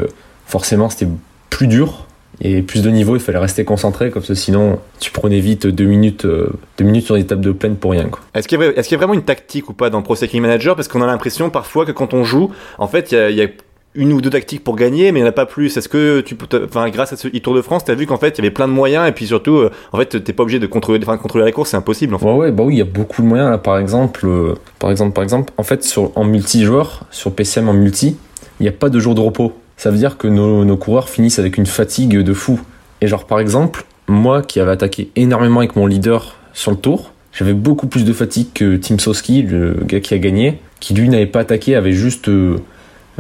forcément, 0.45 0.89
c'était 0.89 1.07
plus 1.49 1.67
dur 1.67 2.05
et 2.43 2.63
plus 2.63 2.81
de 2.81 2.89
niveau, 2.89 3.15
il 3.15 3.21
fallait 3.21 3.37
rester 3.37 3.63
concentré, 3.63 4.09
comme 4.09 4.23
ça, 4.23 4.33
sinon 4.33 4.79
tu 4.99 5.11
prenais 5.11 5.39
vite 5.39 5.67
deux 5.67 5.85
minutes, 5.85 6.25
euh, 6.25 6.49
deux 6.77 6.85
minutes 6.85 7.05
sur 7.05 7.15
des 7.15 7.25
tables 7.25 7.45
de 7.45 7.51
plaine 7.51 7.75
pour 7.75 7.91
rien. 7.91 8.09
Est-ce 8.33 8.47
qu'il 8.47 8.59
y, 8.59 8.63
est 8.63 8.73
qu 8.73 8.91
y, 8.91 8.95
a 8.95 8.97
vraiment 8.97 9.13
une 9.13 9.23
tactique 9.23 9.69
ou 9.69 9.73
pas 9.73 9.91
dans 9.91 10.01
Pro 10.01 10.15
Cycling 10.15 10.41
Manager? 10.41 10.75
Parce 10.75 10.87
qu'on 10.87 11.03
a 11.03 11.05
l'impression 11.05 11.51
parfois 11.51 11.85
que 11.85 11.91
quand 11.91 12.15
on 12.15 12.23
joue, 12.23 12.51
en 12.79 12.87
fait, 12.87 13.11
il 13.11 13.15
y 13.15 13.21
a, 13.21 13.29
y 13.29 13.41
a 13.43 13.47
une 13.93 14.13
ou 14.13 14.21
deux 14.21 14.29
tactiques 14.29 14.63
pour 14.63 14.75
gagner, 14.75 15.11
mais 15.11 15.19
il 15.19 15.23
n'y 15.23 15.27
en 15.27 15.29
a 15.29 15.33
pas 15.33 15.45
plus. 15.45 15.75
Est-ce 15.75 15.89
que 15.89 16.21
tu, 16.21 16.37
enfin, 16.65 16.89
grâce 16.89 17.13
à 17.13 17.17
ce 17.17 17.27
e-Tour 17.27 17.53
de 17.53 17.61
France, 17.61 17.85
tu 17.85 17.91
as 17.91 17.95
vu 17.95 18.05
qu'en 18.05 18.17
fait, 18.17 18.29
il 18.29 18.37
y 18.37 18.41
avait 18.41 18.51
plein 18.51 18.67
de 18.67 18.73
moyens 18.73 19.07
et 19.07 19.11
puis 19.11 19.27
surtout, 19.27 19.57
euh, 19.57 19.71
en 19.91 19.97
fait, 19.97 20.23
t'es 20.23 20.33
pas 20.33 20.43
obligé 20.43 20.59
de 20.59 20.67
contrôler, 20.67 20.99
enfin, 21.03 21.17
contrôler 21.17 21.45
la 21.45 21.51
course, 21.51 21.71
c'est 21.71 21.77
impossible. 21.77 22.15
En 22.15 22.19
fait. 22.19 22.25
Ouais, 22.25 22.33
ouais, 22.33 22.51
bah 22.51 22.63
oui, 22.65 22.75
il 22.75 22.77
y 22.79 22.81
a 22.81 22.85
beaucoup 22.85 23.21
de 23.21 23.27
moyens 23.27 23.51
là. 23.51 23.57
Par 23.57 23.77
exemple, 23.77 24.25
euh, 24.25 24.55
par 24.79 24.91
exemple, 24.91 25.13
par 25.13 25.23
exemple, 25.23 25.53
en 25.57 25.63
fait, 25.63 25.83
sur 25.83 26.11
en 26.17 26.23
multijoueur, 26.23 27.05
sur 27.11 27.33
PCM 27.33 27.69
en 27.69 27.73
multi, 27.73 28.17
il 28.59 28.63
n'y 28.63 28.69
a 28.69 28.73
pas 28.73 28.89
de 28.89 28.99
jour 28.99 29.13
de 29.13 29.21
repos. 29.21 29.53
Ça 29.81 29.89
veut 29.89 29.97
dire 29.97 30.19
que 30.19 30.27
nos, 30.27 30.77
coureurs 30.77 31.09
finissent 31.09 31.39
avec 31.39 31.57
une 31.57 31.65
fatigue 31.65 32.15
de 32.19 32.33
fou. 32.35 32.61
Et 33.01 33.07
genre 33.07 33.25
par 33.25 33.39
exemple, 33.39 33.83
moi 34.07 34.43
qui 34.43 34.59
avais 34.59 34.69
attaqué 34.69 35.09
énormément 35.15 35.61
avec 35.61 35.75
mon 35.75 35.87
leader 35.87 36.35
sur 36.53 36.69
le 36.69 36.77
tour, 36.77 37.13
j'avais 37.33 37.55
beaucoup 37.55 37.87
plus 37.87 38.05
de 38.05 38.13
fatigue 38.13 38.49
que 38.53 38.77
Tim 38.77 38.99
Soski, 38.99 39.41
le 39.41 39.79
gars 39.83 39.99
qui 39.99 40.13
a 40.13 40.19
gagné, 40.19 40.61
qui 40.79 40.93
lui 40.93 41.09
n'avait 41.09 41.25
pas 41.25 41.39
attaqué, 41.39 41.75
avait 41.75 41.93
juste 41.93 42.29
euh, 42.29 42.59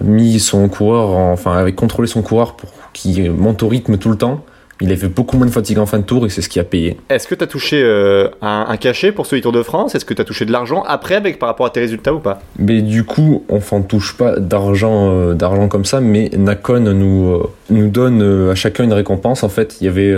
mis 0.03 0.39
son 0.39 0.69
coureur, 0.69 1.09
en, 1.17 1.31
enfin 1.31 1.57
avait 1.57 1.73
contrôlé 1.73 2.07
son 2.07 2.21
coureur 2.21 2.53
pour 2.53 2.69
qu'il 2.93 3.31
monte 3.31 3.63
au 3.63 3.67
rythme 3.67 3.97
tout 3.97 4.09
le 4.09 4.17
temps. 4.17 4.45
Il 4.81 4.91
avait 4.91 5.07
beaucoup 5.07 5.37
moins 5.37 5.45
de 5.45 5.51
fatigue 5.51 5.77
en 5.77 5.85
fin 5.85 5.99
de 5.99 6.03
tour 6.03 6.25
et 6.25 6.29
c'est 6.29 6.41
ce 6.41 6.49
qui 6.49 6.59
a 6.59 6.63
payé. 6.63 6.97
Est-ce 7.09 7.27
que 7.27 7.35
tu 7.35 7.43
as 7.43 7.47
touché 7.47 7.81
euh, 7.83 8.27
un, 8.41 8.65
un, 8.67 8.77
cachet 8.77 9.11
pour 9.11 9.27
ce 9.27 9.35
Tour 9.35 9.51
de 9.51 9.61
France? 9.61 9.93
Est-ce 9.93 10.05
que 10.05 10.13
tu 10.13 10.21
as 10.21 10.25
touché 10.25 10.45
de 10.45 10.51
l'argent 10.51 10.83
après 10.87 11.15
avec 11.15 11.37
par 11.37 11.47
rapport 11.47 11.67
à 11.67 11.69
tes 11.69 11.79
résultats 11.79 12.13
ou 12.13 12.19
pas? 12.19 12.41
Mais 12.57 12.81
du 12.81 13.03
coup, 13.03 13.45
on 13.47 13.59
ne 13.77 13.83
touche 13.83 14.17
pas 14.17 14.39
d'argent 14.39 15.11
euh, 15.11 15.33
d'argent 15.33 15.67
comme 15.67 15.85
ça, 15.85 16.01
mais 16.01 16.31
Nakon 16.35 16.79
nous 16.79 17.29
euh, 17.29 17.49
nous 17.69 17.89
donne 17.89 18.49
à 18.49 18.55
chacun 18.55 18.83
une 18.83 18.93
récompense. 18.93 19.43
En 19.43 19.49
fait, 19.49 19.77
il 19.79 19.85
y 19.85 19.87
avait, 19.87 20.15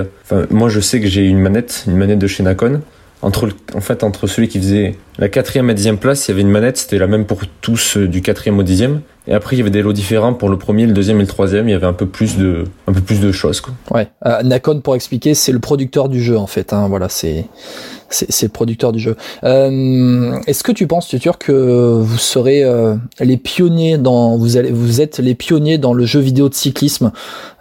moi 0.49 0.69
je 0.69 0.79
sais 0.79 1.01
que 1.01 1.07
j'ai 1.07 1.27
une 1.27 1.39
manette, 1.39 1.83
une 1.87 1.97
manette 1.97 2.19
de 2.19 2.27
chez 2.27 2.43
Nakon. 2.43 2.81
Entre, 3.21 3.47
en 3.73 3.79
fait, 3.79 4.03
entre 4.03 4.27
celui 4.27 4.49
qui 4.49 4.59
faisait 4.59 4.95
la 5.17 5.29
quatrième 5.29 5.69
et 5.69 5.73
dixième 5.73 5.97
place, 5.97 6.27
il 6.27 6.31
y 6.31 6.33
avait 6.33 6.41
une 6.41 6.49
manette, 6.49 6.75
c'était 6.75 6.97
la 6.97 7.07
même 7.07 7.25
pour 7.25 7.41
tous 7.61 7.97
du 7.97 8.21
quatrième 8.21 8.59
au 8.59 8.63
dixième. 8.63 8.99
Et 9.27 9.33
après, 9.33 9.55
il 9.55 9.59
y 9.59 9.61
avait 9.61 9.71
des 9.71 9.81
lots 9.81 9.93
différents 9.93 10.33
pour 10.33 10.49
le 10.49 10.57
premier, 10.57 10.85
le 10.85 10.93
deuxième 10.93 11.17
et 11.17 11.21
le 11.21 11.27
troisième. 11.27 11.69
Il 11.69 11.71
y 11.71 11.75
avait 11.75 11.87
un 11.87 11.93
peu 11.93 12.05
plus 12.05 12.37
de, 12.37 12.65
un 12.87 12.93
peu 12.93 13.01
plus 13.01 13.21
de 13.21 13.31
choses. 13.31 13.61
Quoi. 13.61 13.73
Ouais. 13.91 14.09
Euh, 14.25 14.43
Nakon, 14.43 14.81
pour 14.81 14.95
expliquer, 14.95 15.33
c'est 15.33 15.51
le 15.51 15.59
producteur 15.59 16.09
du 16.09 16.21
jeu 16.21 16.37
en 16.37 16.47
fait. 16.47 16.73
Hein. 16.73 16.87
Voilà, 16.89 17.07
c'est 17.09 17.45
c'est 18.13 18.45
le 18.45 18.51
producteur 18.51 18.91
du 18.91 18.99
jeu. 18.99 19.15
Euh, 19.43 20.37
Est-ce 20.47 20.63
que 20.63 20.71
tu 20.71 20.87
penses, 20.87 21.07
Tutur, 21.07 21.37
que 21.37 21.97
vous 21.99 22.17
serez 22.17 22.63
euh, 22.63 22.95
les 23.19 23.37
pionniers 23.37 23.97
dans 23.97 24.37
vous 24.37 24.57
allez 24.57 24.71
vous 24.71 25.01
êtes 25.01 25.19
les 25.19 25.35
pionniers 25.35 25.77
dans 25.77 25.93
le 25.93 26.05
jeu 26.05 26.19
vidéo 26.19 26.49
de 26.49 26.53
cyclisme? 26.53 27.11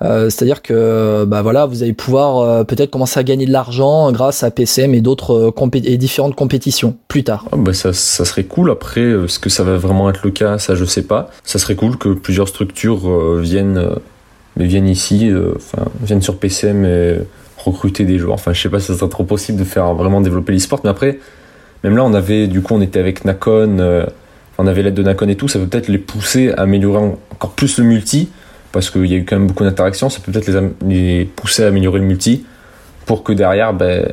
Euh, 0.02 0.30
C'est-à-dire 0.30 0.62
que 0.62 1.24
bah 1.26 1.42
voilà, 1.42 1.66
vous 1.66 1.82
allez 1.82 1.92
pouvoir 1.92 2.66
peut-être 2.66 2.90
commencer 2.90 3.18
à 3.18 3.22
gagner 3.22 3.46
de 3.46 3.52
l'argent 3.52 4.12
grâce 4.12 4.42
à 4.42 4.50
PCM 4.50 4.94
et 4.94 5.00
d'autres 5.00 5.52
et 5.84 5.96
différentes 5.96 6.34
compétitions 6.34 6.96
plus 7.08 7.24
tard. 7.24 7.46
Ah 7.52 7.56
bah 7.56 7.72
ça, 7.72 7.92
ça 7.92 8.24
serait 8.24 8.44
cool. 8.44 8.70
Après, 8.70 9.00
est-ce 9.00 9.38
que 9.38 9.48
ça 9.48 9.64
va 9.64 9.76
vraiment 9.76 10.10
être 10.10 10.20
le 10.24 10.30
cas? 10.30 10.58
Ça, 10.58 10.74
je 10.74 10.84
sais 10.84 11.02
pas 11.02 11.30
ça 11.52 11.58
serait 11.58 11.74
cool 11.74 11.98
que 11.98 12.08
plusieurs 12.08 12.48
structures 12.48 13.10
euh, 13.10 13.38
viennent, 13.42 13.76
euh, 13.76 13.94
viennent 14.56 14.88
ici, 14.88 15.28
euh, 15.30 15.52
viennent 16.00 16.22
sur 16.22 16.38
PCM 16.38 16.86
et 16.86 17.18
recruter 17.58 18.06
des 18.06 18.18
joueurs. 18.18 18.32
Enfin, 18.32 18.54
je 18.54 18.62
sais 18.62 18.70
pas 18.70 18.80
si 18.80 18.86
ça 18.86 18.94
serait 18.94 19.10
trop 19.10 19.24
possible 19.24 19.58
de 19.58 19.64
faire 19.64 19.92
vraiment 19.92 20.22
développer 20.22 20.54
l'e-sport, 20.54 20.80
mais 20.82 20.88
après, 20.88 21.18
même 21.84 21.94
là, 21.94 22.04
on 22.04 22.14
avait, 22.14 22.46
du 22.46 22.62
coup, 22.62 22.72
on 22.72 22.80
était 22.80 23.00
avec 23.00 23.26
Nakon, 23.26 24.06
on 24.56 24.66
avait 24.66 24.82
l'aide 24.82 24.94
de 24.94 25.02
Nakon 25.02 25.28
et 25.28 25.36
tout, 25.36 25.46
ça 25.46 25.58
peut 25.58 25.66
peut-être 25.66 25.88
les 25.88 25.98
pousser 25.98 26.52
à 26.52 26.62
améliorer 26.62 27.00
encore 27.30 27.50
plus 27.50 27.76
le 27.76 27.84
multi, 27.84 28.30
parce 28.72 28.88
qu'il 28.88 29.04
y 29.04 29.12
a 29.12 29.18
eu 29.18 29.26
quand 29.26 29.36
même 29.36 29.46
beaucoup 29.46 29.64
d'interactions, 29.64 30.08
ça 30.08 30.20
peut 30.20 30.32
peut-être 30.32 30.48
les, 30.48 31.18
les, 31.18 31.24
pousser 31.26 31.64
à 31.64 31.66
améliorer 31.66 31.98
le 31.98 32.06
multi, 32.06 32.46
pour 33.04 33.24
que 33.24 33.34
derrière, 33.34 33.74
ben, 33.74 34.10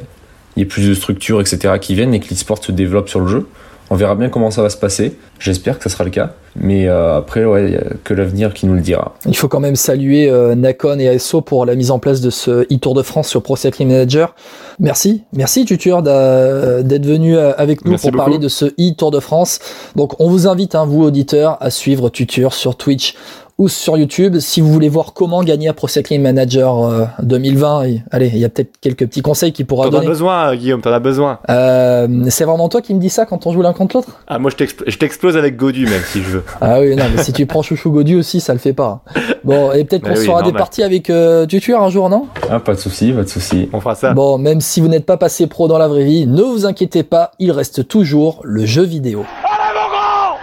il 0.58 0.60
y 0.60 0.63
ait 0.63 0.65
plus 0.65 0.89
de 0.89 0.93
structures, 0.93 1.39
etc., 1.39 1.75
qui 1.80 1.95
viennent 1.95 2.13
et 2.13 2.19
que 2.19 2.28
l'e-sport 2.30 2.62
se 2.62 2.73
développe 2.73 3.08
sur 3.08 3.21
le 3.21 3.28
jeu. 3.28 3.47
On 3.91 3.95
verra 3.95 4.15
bien 4.15 4.30
comment 4.30 4.52
ça 4.52 4.62
va 4.62 4.69
se 4.69 4.78
passer. 4.78 5.17
J'espère 5.39 5.78
que 5.78 5.84
ça 5.84 5.89
sera 5.89 6.04
le 6.04 6.12
cas. 6.12 6.34
Mais 6.56 6.88
euh, 6.88 7.17
après, 7.17 7.45
ouais, 7.45 7.71
y 7.71 7.75
a 7.75 7.84
que 8.04 8.13
l'avenir 8.13 8.54
qui 8.54 8.65
nous 8.67 8.73
le 8.73 8.82
dira. 8.82 9.15
Il 9.25 9.36
faut 9.36 9.47
quand 9.47 9.60
même 9.60 9.75
saluer 9.75 10.30
euh, 10.30 10.54
Nakon 10.56 10.99
et 10.99 11.08
ASO 11.08 11.41
pour 11.41 11.65
la 11.65 11.75
mise 11.75 11.89
en 11.89 11.99
place 11.99 12.21
de 12.21 12.30
ce 12.30 12.71
e-Tour 12.73 12.93
de 12.93 13.02
France 13.02 13.28
sur 13.28 13.41
Pro 13.41 13.56
Cycling 13.56 13.88
Manager. 13.89 14.36
Merci, 14.80 15.23
merci 15.34 15.65
Tutur 15.65 16.04
d'être 16.04 17.06
venu 17.06 17.36
euh, 17.36 17.52
avec 17.58 17.84
nous 17.84 17.91
Merci 17.91 18.04
pour 18.04 18.12
beaucoup. 18.12 18.23
parler 18.23 18.39
de 18.39 18.47
ce 18.47 18.65
e-Tour 18.65 19.12
de 19.12 19.19
France. 19.19 19.60
Donc 19.95 20.19
on 20.19 20.30
vous 20.30 20.47
invite, 20.47 20.75
hein, 20.75 20.86
vous 20.86 21.04
auditeurs, 21.04 21.58
à 21.60 21.69
suivre 21.69 22.10
Tutur 22.10 22.54
sur 22.54 22.75
Twitch 22.75 23.15
ou 23.60 23.67
sur 23.67 23.98
YouTube. 23.98 24.38
Si 24.39 24.60
vous 24.62 24.72
voulez 24.74 24.89
voir 24.89 25.13
comment 25.13 25.43
gagner 25.43 25.67
à 25.67 25.74
Pro 25.74 25.88
Cycling 25.88 26.22
Manager 26.24 26.84
euh, 26.84 27.06
2020, 27.22 27.84
et- 27.84 28.04
allez, 28.10 28.28
il 28.34 28.39
y 28.39 28.45
a 28.45 28.50
peut-être 28.50 28.72
quelques 28.82 29.06
petits 29.06 29.22
conseils 29.22 29.52
qu'il 29.52 29.67
pourra 29.67 29.84
T'en 29.84 29.89
as 29.89 29.91
donner. 29.98 30.08
besoin, 30.08 30.56
Guillaume, 30.56 30.82
t'en 30.82 30.91
as 30.93 31.00
besoin. 31.00 31.39
Euh, 31.50 32.08
c'est 32.30 32.45
vraiment 32.45 32.69
toi 32.69 32.82
qui 32.82 32.95
me 32.95 33.00
dis 33.00 33.10
ça 33.10 33.26
quand 33.28 33.45
on 33.45 33.52
joue 33.52 33.62
l'un 33.62 33.74
contre 33.74 33.98
l'autre? 33.98 34.22
Ah, 34.28 34.39
moi, 34.39 34.50
je 34.50 34.56
t'expl- 34.56 34.84
je 34.88 34.98
t'explose 34.98 35.38
avec 35.38 35.58
Godu, 35.58 35.86
même, 35.86 36.02
si 36.08 36.24
je 36.24 36.30
veux. 36.30 36.43
Ah 36.62 36.80
oui, 36.80 36.95
non, 36.95 37.04
mais 37.15 37.22
si 37.22 37.34
tu 37.34 37.45
prends 37.45 37.62
Chouchou 37.62 37.91
Godu 37.91 38.15
aussi, 38.17 38.39
ça 38.39 38.54
le 38.54 38.60
fait 38.60 38.74
pas. 38.74 39.02
Bon, 39.43 39.72
et 39.74 39.84
peut-être 39.84 40.04
qu'on 40.04 40.17
oui, 40.17 40.26
fera 40.26 40.41
des 40.41 40.54
parties 40.54 40.82
avec 40.84 41.10
euh, 41.10 41.45
un 41.78 41.89
jour, 41.89 42.10
non? 42.10 42.28
Ah, 42.50 42.60
pas 42.60 42.74
de 42.74 42.80
souci, 42.80 43.12
pas 43.12 43.24
de 43.24 43.28
souci. 43.30 43.69
On 43.74 43.80
fera 43.82 43.95
ça. 43.95 44.13
Bon, 44.13 44.38
même 44.38 44.62
si 44.62 44.80
vous 44.80 44.88
n'êtes 44.88 45.06
pas 45.06 45.17
passé 45.17 45.48
pro 45.48 45.67
dans 45.67 45.78
la 45.78 45.88
vraie 45.89 46.06
vie, 46.06 46.26
ne 46.26 46.41
vous 46.41 46.65
inquiétez 46.65 47.04
pas, 47.04 47.32
il 47.39 47.52
reste 47.52 47.88
toujours 47.88 48.39
le 48.43 48.65
jeu 48.65 48.84
vidéo 48.84 49.19
mon 49.19 49.89
grand 49.89 50.38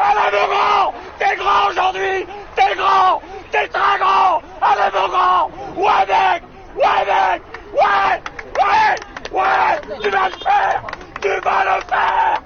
Allez 0.00 0.30
mon 0.32 0.48
grand 0.48 0.92
T'es 1.18 1.36
grand 1.36 1.70
aujourd'hui 1.70 2.26
T'es 2.56 2.76
grand 2.76 3.20
T'es 3.52 3.68
très 3.68 3.98
grand 3.98 4.40
Allez 4.60 4.90
mon 4.94 5.08
grand 5.08 5.50
Ouais 5.76 6.06
mec 6.08 6.42
Ouais 6.76 7.04
mec 7.06 7.42
Ouais 7.72 8.20
Ouais 8.58 9.40
Ouais 9.40 9.98
Tu 10.02 10.10
vas 10.10 10.26
le 10.28 10.34
faire 10.44 10.82
Tu 11.20 11.28
vas 11.28 11.64
le 11.64 11.82
faire 11.88 12.42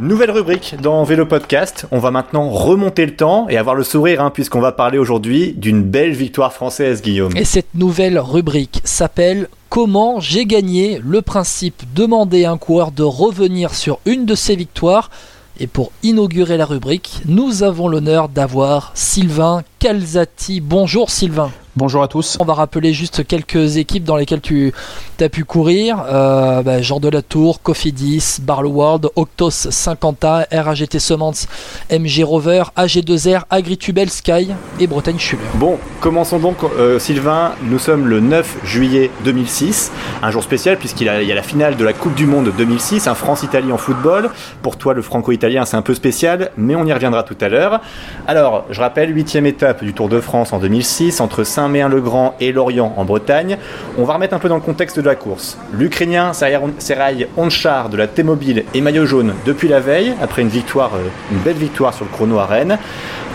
Nouvelle 0.00 0.30
rubrique 0.30 0.76
dans 0.80 1.02
Vélo 1.02 1.26
Podcast. 1.26 1.86
On 1.90 1.98
va 1.98 2.12
maintenant 2.12 2.50
remonter 2.50 3.04
le 3.04 3.16
temps 3.16 3.48
et 3.48 3.56
avoir 3.56 3.74
le 3.74 3.82
sourire, 3.82 4.22
hein, 4.22 4.30
puisqu'on 4.30 4.60
va 4.60 4.70
parler 4.70 4.96
aujourd'hui 4.96 5.54
d'une 5.56 5.82
belle 5.82 6.12
victoire 6.12 6.52
française, 6.52 7.02
Guillaume. 7.02 7.36
Et 7.36 7.44
cette 7.44 7.74
nouvelle 7.74 8.16
rubrique 8.20 8.80
s'appelle 8.84 9.48
Comment 9.70 10.20
j'ai 10.20 10.46
gagné 10.46 11.00
Le 11.04 11.20
principe, 11.20 11.82
demander 11.96 12.44
à 12.44 12.52
un 12.52 12.58
coureur 12.58 12.92
de 12.92 13.02
revenir 13.02 13.74
sur 13.74 13.98
une 14.06 14.24
de 14.24 14.36
ses 14.36 14.54
victoires? 14.54 15.10
Et 15.58 15.66
pour 15.66 15.90
inaugurer 16.04 16.56
la 16.56 16.64
rubrique, 16.64 17.22
nous 17.26 17.64
avons 17.64 17.88
l'honneur 17.88 18.28
d'avoir 18.28 18.92
Sylvain 18.94 19.62
Calzati. 19.78 20.60
Bonjour 20.60 21.10
Sylvain. 21.10 21.50
Bonjour 21.76 22.02
à 22.02 22.08
tous. 22.08 22.36
On 22.40 22.44
va 22.44 22.54
rappeler 22.54 22.92
juste 22.92 23.24
quelques 23.24 23.76
équipes 23.76 24.02
dans 24.02 24.16
lesquelles 24.16 24.40
tu 24.40 24.72
as 25.20 25.28
pu 25.28 25.44
courir. 25.44 26.02
Euh, 26.08 26.60
bah, 26.62 26.82
Jean 26.82 26.98
de 26.98 27.08
la 27.08 27.22
Tour, 27.22 27.62
Cofidis, 27.62 28.38
Barlow 28.42 28.70
World, 28.70 29.08
Octos 29.14 29.68
50A, 29.70 30.46
RAGT 30.50 30.98
Semences, 30.98 31.46
MG 31.88 32.24
Rover, 32.24 32.64
AG2R, 32.76 33.42
Agritubel 33.50 34.10
Sky 34.10 34.48
et 34.80 34.88
Bretagne 34.88 35.20
Schuller. 35.20 35.42
Bon, 35.54 35.78
commençons 36.00 36.40
donc, 36.40 36.56
euh, 36.64 36.98
Sylvain. 36.98 37.52
Nous 37.62 37.78
sommes 37.78 38.08
le 38.08 38.18
9 38.18 38.56
juillet 38.64 39.12
2006, 39.24 39.92
un 40.24 40.32
jour 40.32 40.42
spécial 40.42 40.78
puisqu'il 40.78 41.04
y 41.06 41.10
a- 41.10 41.22
la 41.34 41.42
finale 41.44 41.76
de 41.76 41.84
la 41.84 41.92
Coupe 41.92 42.14
du 42.16 42.26
Monde 42.26 42.50
2006, 42.58 43.06
un 43.06 43.14
France-Italie 43.14 43.70
en 43.70 43.78
football. 43.78 44.30
Pour 44.62 44.78
toi, 44.78 44.94
le 44.94 45.02
franco-italien, 45.02 45.64
c'est 45.64 45.76
un 45.76 45.82
peu 45.82 45.94
spécial, 45.94 46.50
mais 46.56 46.74
on 46.74 46.84
y 46.86 46.92
reviendra 46.92 47.22
tout 47.22 47.36
à 47.40 47.48
l'heure. 47.48 47.80
Alors, 48.26 48.64
je 48.70 48.80
rappelle, 48.80 49.14
huitième 49.14 49.46
étape 49.46 49.67
du 49.74 49.92
Tour 49.92 50.08
de 50.08 50.20
France 50.20 50.52
en 50.52 50.58
2006 50.58 51.20
entre 51.20 51.44
Saint-Méen-le-Grand 51.44 52.34
et 52.40 52.52
Lorient 52.52 52.94
en 52.96 53.04
Bretagne. 53.04 53.58
On 53.98 54.04
va 54.04 54.14
remettre 54.14 54.34
un 54.34 54.38
peu 54.38 54.48
dans 54.48 54.54
le 54.54 54.60
contexte 54.60 54.98
de 54.98 55.04
la 55.04 55.14
course. 55.14 55.58
L'Ukrainien 55.72 56.32
Seraï 56.32 57.28
Onchar 57.36 57.88
de 57.88 57.96
la 57.96 58.06
T-Mobile 58.06 58.64
est 58.74 58.80
maillot 58.80 59.06
jaune 59.06 59.34
depuis 59.44 59.68
la 59.68 59.80
veille, 59.80 60.14
après 60.22 60.42
une 60.42 60.48
victoire, 60.48 60.92
euh, 60.94 61.08
une 61.30 61.38
belle 61.38 61.56
victoire 61.56 61.94
sur 61.94 62.04
le 62.04 62.10
chrono 62.10 62.38
à 62.38 62.46
Rennes. 62.46 62.78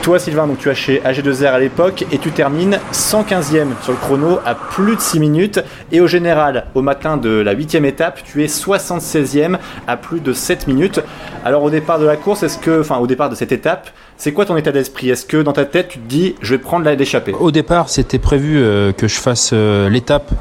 Toi, 0.04 0.20
Sylvain, 0.20 0.50
tu 0.60 0.70
as 0.70 0.74
chez 0.74 1.00
AG2R 1.00 1.54
à 1.54 1.60
l'époque 1.60 2.06
et 2.12 2.18
tu 2.18 2.32
termines 2.32 2.78
115e 2.92 3.70
sur 3.84 3.94
le 3.94 3.98
chrono 3.98 4.40
à 4.46 4.54
plus 4.54 4.98
de 4.98 5.00
6 5.00 5.22
minutes. 5.22 5.62
Et 5.94 6.02
au 6.02 6.08
général, 6.08 6.66
au 6.76 6.82
matin 6.82 7.16
de 7.16 7.30
la 7.30 7.56
8e 7.56 7.86
étape, 7.86 8.20
tu 8.26 8.44
es 8.44 8.48
76e 8.48 9.58
à 9.88 9.96
plus 9.96 10.20
de 10.20 10.34
7 10.34 10.68
minutes. 10.68 11.00
Alors, 11.46 11.64
au 11.64 11.70
départ 11.70 12.00
de 12.00 12.06
la 12.06 12.18
course, 12.18 12.44
est-ce 12.44 12.58
que, 12.58 12.82
enfin, 12.82 12.98
au 12.98 13.08
départ 13.08 13.30
de 13.30 13.36
cette 13.36 13.54
étape, 13.54 13.92
c'est 14.18 14.34
quoi 14.34 14.46
ton 14.46 14.58
état 14.58 14.74
d'esprit? 14.74 15.10
Est-ce 15.10 15.26
que 15.26 15.42
dans 15.42 15.54
ta 15.54 15.64
tête, 15.64 15.88
tu 15.88 16.00
te 16.00 16.10
dis, 16.10 16.36
je 16.42 16.56
vais 16.56 16.62
prendre 16.62 16.84
la 16.84 16.98
d'échappée 16.98 17.32
Au 17.40 17.52
départ, 17.52 17.88
c'était 17.88 18.20
prévu 18.20 18.58
euh, 18.58 18.92
que 18.92 19.08
je 19.08 19.16
fasse 19.16 19.52
euh, 19.54 19.88
l'étape 19.88 20.32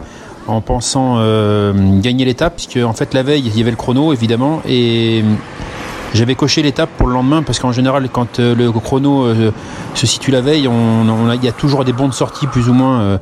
en 0.49 0.61
pensant 0.61 1.19
euh, 1.19 1.73
gagner 2.01 2.25
l'étape, 2.25 2.57
puisque 2.57 2.85
en 2.85 2.95
fait 2.95 3.15
la 3.15 3.23
veille 3.23 3.45
il 3.47 3.57
y 3.57 3.61
avait 3.61 3.71
le 3.71 3.77
chrono 3.77 4.13
évidemment 4.13 4.61
j'avais 6.15 6.35
coché 6.35 6.63
l'étape 6.63 6.91
pour 6.97 7.09
le 7.09 7.15
lendemain 7.15 7.43
parce 7.43 7.59
qu'en 7.59 7.73
général 7.73 8.09
quand 8.11 8.39
euh, 8.39 8.55
le 8.55 8.71
chrono 8.73 9.25
euh, 9.25 9.51
se 9.95 10.07
situe 10.07 10.31
la 10.31 10.41
veille, 10.41 10.69
il 10.69 11.45
y 11.45 11.49
a 11.49 11.53
toujours 11.53 11.85
des 11.85 11.93
bons 11.93 12.09
de 12.09 12.13
sortie 12.13 12.47
plus 12.47 12.69
ou 12.69 12.75
moins 12.75 13.19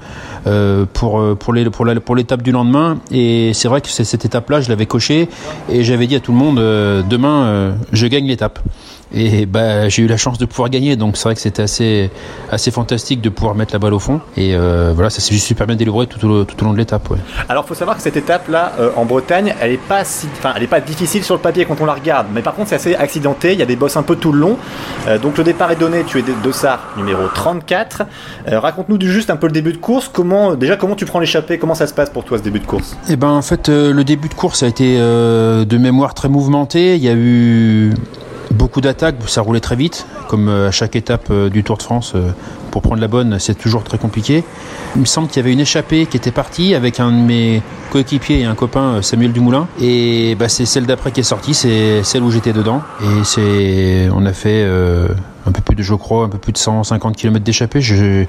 euh, 0.46 0.87
pour 0.87 2.14
l'étape 2.14 2.42
du 2.42 2.53
lendemain 2.53 2.98
et 3.11 3.53
c'est 3.55 3.68
vrai 3.68 3.81
que 3.81 3.88
cette 3.88 4.24
étape-là 4.24 4.61
je 4.61 4.68
l'avais 4.68 4.87
coché 4.87 5.29
et 5.68 5.85
j'avais 5.85 6.07
dit 6.07 6.16
à 6.16 6.20
tout 6.20 6.33
le 6.33 6.38
monde 6.38 6.57
demain 6.57 7.74
je 7.92 8.07
gagne 8.07 8.26
l'étape. 8.26 8.59
Et 9.12 9.46
bah, 9.46 9.88
j'ai 9.88 10.03
eu 10.03 10.07
la 10.07 10.16
chance 10.16 10.38
de 10.38 10.44
pouvoir 10.44 10.70
gagner, 10.70 10.94
donc 10.96 11.16
c'est 11.16 11.25
vrai 11.25 11.35
que 11.35 11.40
c'était 11.40 11.62
assez, 11.62 12.11
assez 12.51 12.70
fantastique 12.70 13.20
de 13.20 13.29
pouvoir 13.29 13.55
mettre 13.55 13.73
la 13.73 13.81
balle 13.81 13.94
au 13.94 13.99
fond. 13.99 14.20
Et 14.37 14.55
euh, 14.55 14.92
voilà, 14.94 15.11
ça 15.11 15.20
s'est 15.20 15.33
juste 15.33 15.46
super 15.46 15.66
bien 15.66 15.75
délivré 15.77 16.07
tout 16.07 16.25
au, 16.29 16.44
tout 16.44 16.61
au 16.62 16.64
long 16.64 16.73
de 16.73 16.79
l'étape. 16.79 17.11
Ouais. 17.11 17.18
Alors, 17.49 17.66
faut 17.66 17.75
savoir 17.75 17.96
que 17.96 18.03
cette 18.03 18.16
étape-là, 18.16 18.73
euh, 18.79 18.90
en 18.96 19.05
Bretagne, 19.05 19.55
elle 19.61 19.73
est 19.73 19.81
pas 19.81 20.05
si, 20.05 20.29
enfin, 20.38 20.53
elle 20.57 20.62
est 20.62 20.68
pas 20.68 20.81
difficile 20.81 21.25
sur 21.25 21.35
le 21.35 21.40
papier 21.40 21.64
quand 21.64 21.81
on 21.81 21.87
la 21.87 21.94
regarde. 21.94 22.29
Mais 22.33 22.42
par 22.42 22.55
contre, 22.55 22.68
c'est 22.68 22.77
assez 22.77 22.94
accidenté. 22.94 23.53
Il 23.53 23.59
y 23.59 23.62
a 23.62 23.66
des 23.66 23.77
bosses 23.77 23.96
un 23.96 24.03
peu 24.03 24.14
tout 24.14 24.31
le 24.33 24.38
long. 24.38 24.57
Euh, 25.09 25.18
donc, 25.18 25.38
le 25.38 25.44
départ 25.44 25.73
est 25.73 25.77
donné. 25.77 26.05
Tu 26.07 26.18
es 26.18 26.23
de 26.23 26.33
Dossard, 26.44 26.94
numéro 26.96 27.27
34. 27.35 28.03
Euh, 28.49 28.61
Raconte-nous 28.61 28.99
du 28.99 29.11
juste 29.11 29.31
un 29.31 29.37
peu 29.37 29.49
le 29.49 29.53
début 29.53 29.73
de 29.73 29.79
course. 29.79 30.09
Comment, 30.12 30.55
déjà, 30.55 30.77
comment 30.77 30.94
tu 30.94 31.05
prends 31.05 31.18
l'échappée? 31.18 31.59
Comment 31.59 31.75
ça 31.75 31.88
se 31.88 31.94
passe 31.94 32.11
pour 32.11 32.25
toi 32.25 32.38
ce 32.38 32.42
début 32.44 32.61
de 32.61 32.66
course? 32.66 32.96
Et 33.09 33.16
ben 33.16 33.29
en 33.29 33.42
fait, 33.42 33.68
le 33.68 34.05
début 34.05 34.29
de 34.29 34.35
course 34.35 34.62
a 34.62 34.66
été 34.68 34.96
de 34.99 35.79
mémoire 35.79 36.14
très 36.14 36.29
mouvementé. 36.29 36.96
Il 36.96 37.03
y 37.03 37.09
a 37.09 37.14
eu 37.14 37.92
beaucoup 38.51 38.81
d'attaques, 38.81 39.17
ça 39.27 39.41
roulait 39.41 39.61
très 39.61 39.77
vite, 39.77 40.07
comme 40.29 40.49
euh, 40.49 40.69
à 40.69 40.71
chaque 40.71 40.97
étape 40.97 41.29
euh, 41.31 41.49
du 41.49 41.65
Tour 41.65 41.79
de 41.79 41.83
France. 41.83 42.15
Pour 42.71 42.83
prendre 42.83 43.01
la 43.01 43.09
bonne, 43.09 43.39
c'est 43.39 43.55
toujours 43.55 43.85
très 43.85 43.99
compliqué. 43.99 44.45
Il 44.95 45.01
me 45.01 45.07
semble 45.07 45.29
qu'il 45.29 45.39
y 45.39 45.45
avait 45.45 45.53
une 45.53 45.61
échappée 45.61 46.07
qui 46.07 46.17
était 46.17 46.31
partie 46.31 46.75
avec 46.75 47.01
un 47.01 47.11
de 47.11 47.17
mes 47.17 47.63
coéquipiers 47.91 48.41
et 48.41 48.45
un 48.45 48.55
copain, 48.55 48.95
euh, 48.95 49.03
Samuel 49.03 49.33
Dumoulin. 49.33 49.69
Et 49.81 50.35
bah, 50.37 50.49
c'est 50.49 50.67
celle 50.67 50.87
d'après 50.87 51.13
qui 51.13 51.21
est 51.21 51.25
sortie, 51.25 51.55
c'est 51.55 52.03
celle 52.03 52.23
où 52.23 52.31
j'étais 52.31 52.53
dedans. 52.53 52.83
Et 53.03 53.25
c'est, 53.25 54.09
on 54.15 54.25
a 54.25 54.33
fait 54.33 54.63
euh, 54.65 55.09
un 55.47 55.53
peu 55.53 55.61
plus 55.61 55.75
de, 55.75 55.83
je 55.83 55.95
crois, 55.95 56.25
un 56.25 56.29
peu 56.29 56.39
plus 56.39 56.53
de 56.53 56.59
150 56.59 57.17
km 57.17 57.45
d'échappée. 57.45 57.81
J'ai 57.81 58.27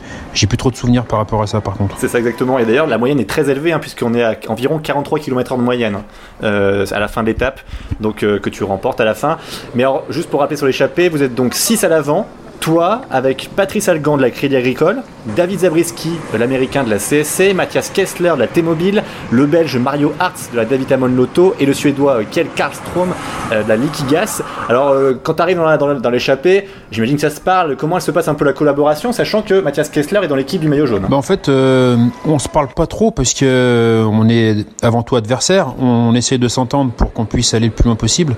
plus 0.48 0.58
trop 0.58 0.72
de 0.72 0.76
souvenirs 0.76 1.06
par 1.06 1.20
rapport 1.20 1.42
à 1.42 1.48
ça, 1.48 1.62
par 1.62 1.76
contre. 1.76 1.96
C'est 2.00 2.08
ça 2.08 2.18
exactement. 2.18 2.60
Et 2.60 2.66
d'ailleurs, 2.66 2.88
la 2.88 2.98
moyenne 2.98 3.20
est 3.20 3.30
très 3.30 3.50
élevée, 3.50 3.72
hein, 3.72 3.80
puisqu'on 3.80 4.14
est 4.14 4.24
à 4.24 4.36
environ 4.48 4.80
43 4.80 5.20
km/h 5.20 5.58
de 5.58 5.64
moyenne 5.64 5.98
euh, 6.44 6.86
à 6.92 7.00
la 7.00 7.08
fin 7.08 7.22
de 7.22 7.28
l'étape, 7.28 7.62
donc 8.00 8.18
que 8.18 8.50
tu 8.50 8.64
remportes 8.64 9.00
à 9.00 9.06
la 9.06 9.14
fin. 9.14 9.38
Mais 9.76 9.84
alors, 9.84 10.04
juste 10.10 10.30
pour 10.30 10.40
rappeler 10.40 10.58
sur 10.58 10.66
l'échappée, 10.66 11.10
vous 11.10 11.24
êtes 11.24 11.36
donc 11.36 11.54
6 11.54 11.84
à 11.84 11.90
l'avant. 11.90 12.28
Toi 12.62 13.02
avec 13.10 13.50
Patrice 13.56 13.90
Algan 13.90 14.16
de 14.16 14.22
la 14.22 14.30
Crédit 14.30 14.56
Agricole, 14.56 15.02
David 15.36 15.60
Zabriskie 15.60 16.14
de 16.32 16.38
l'américain 16.38 16.84
de 16.84 16.90
la 16.90 16.98
CSC, 16.98 17.54
Mathias 17.54 17.90
Kessler 17.90 18.32
de 18.36 18.40
la 18.40 18.48
T-Mobile, 18.48 19.04
le 19.32 19.46
belge 19.48 19.78
Mario 19.78 20.14
Hartz 20.20 20.52
de 20.52 20.58
la 20.58 20.66
David 20.66 20.92
Amon 20.94 21.08
Lotto 21.08 21.56
et 21.60 21.66
le 21.66 21.74
suédois 21.74 22.20
euh, 22.20 22.24
Kjell 22.32 22.48
Karlstrom 22.56 23.10
euh, 23.52 23.64
de 23.64 23.68
la 23.68 23.76
Liquigas. 23.76 24.44
Alors 24.70 24.90
euh, 24.90 25.20
quand 25.22 25.34
tu 25.34 25.42
arrives 25.42 25.58
dans, 25.58 26.10
l'échappée, 26.12 26.68
j'imagine 26.92 27.16
que 27.16 27.22
ça 27.22 27.32
se 27.32 27.42
parle, 27.42 27.76
comment 27.76 27.98
elle 27.98 28.04
se 28.04 28.12
passe 28.12 28.28
un 28.28 28.36
peu 28.36 28.46
la 28.46 28.54
collaboration, 28.54 29.12
sachant 29.12 29.42
que 29.42 29.60
Mathias 29.60 29.90
Kessler 29.90 30.20
est 30.24 30.28
dans 30.28 30.36
l'équipe 30.36 30.62
du 30.62 30.70
maillot 30.70 30.86
jaune? 30.86 31.08
Bah 31.10 31.18
en 31.18 31.24
fait, 31.24 31.50
on 31.50 32.40
se 32.40 32.48
parle 32.48 32.68
pas 32.68 32.86
trop 32.86 33.10
parce 33.10 33.34
que 33.34 34.06
on 34.08 34.30
est 34.30 34.66
avant 34.84 35.02
tout 35.02 35.16
adversaires. 35.16 35.74
On 35.80 36.14
essaie 36.14 36.38
de 36.38 36.48
s'entendre 36.48 36.92
pour 36.92 37.12
qu'on 37.12 37.26
puisse 37.26 37.56
aller 37.56 37.68
le 37.68 37.74
plus 37.74 37.86
loin 37.86 37.96
possible. 37.96 38.36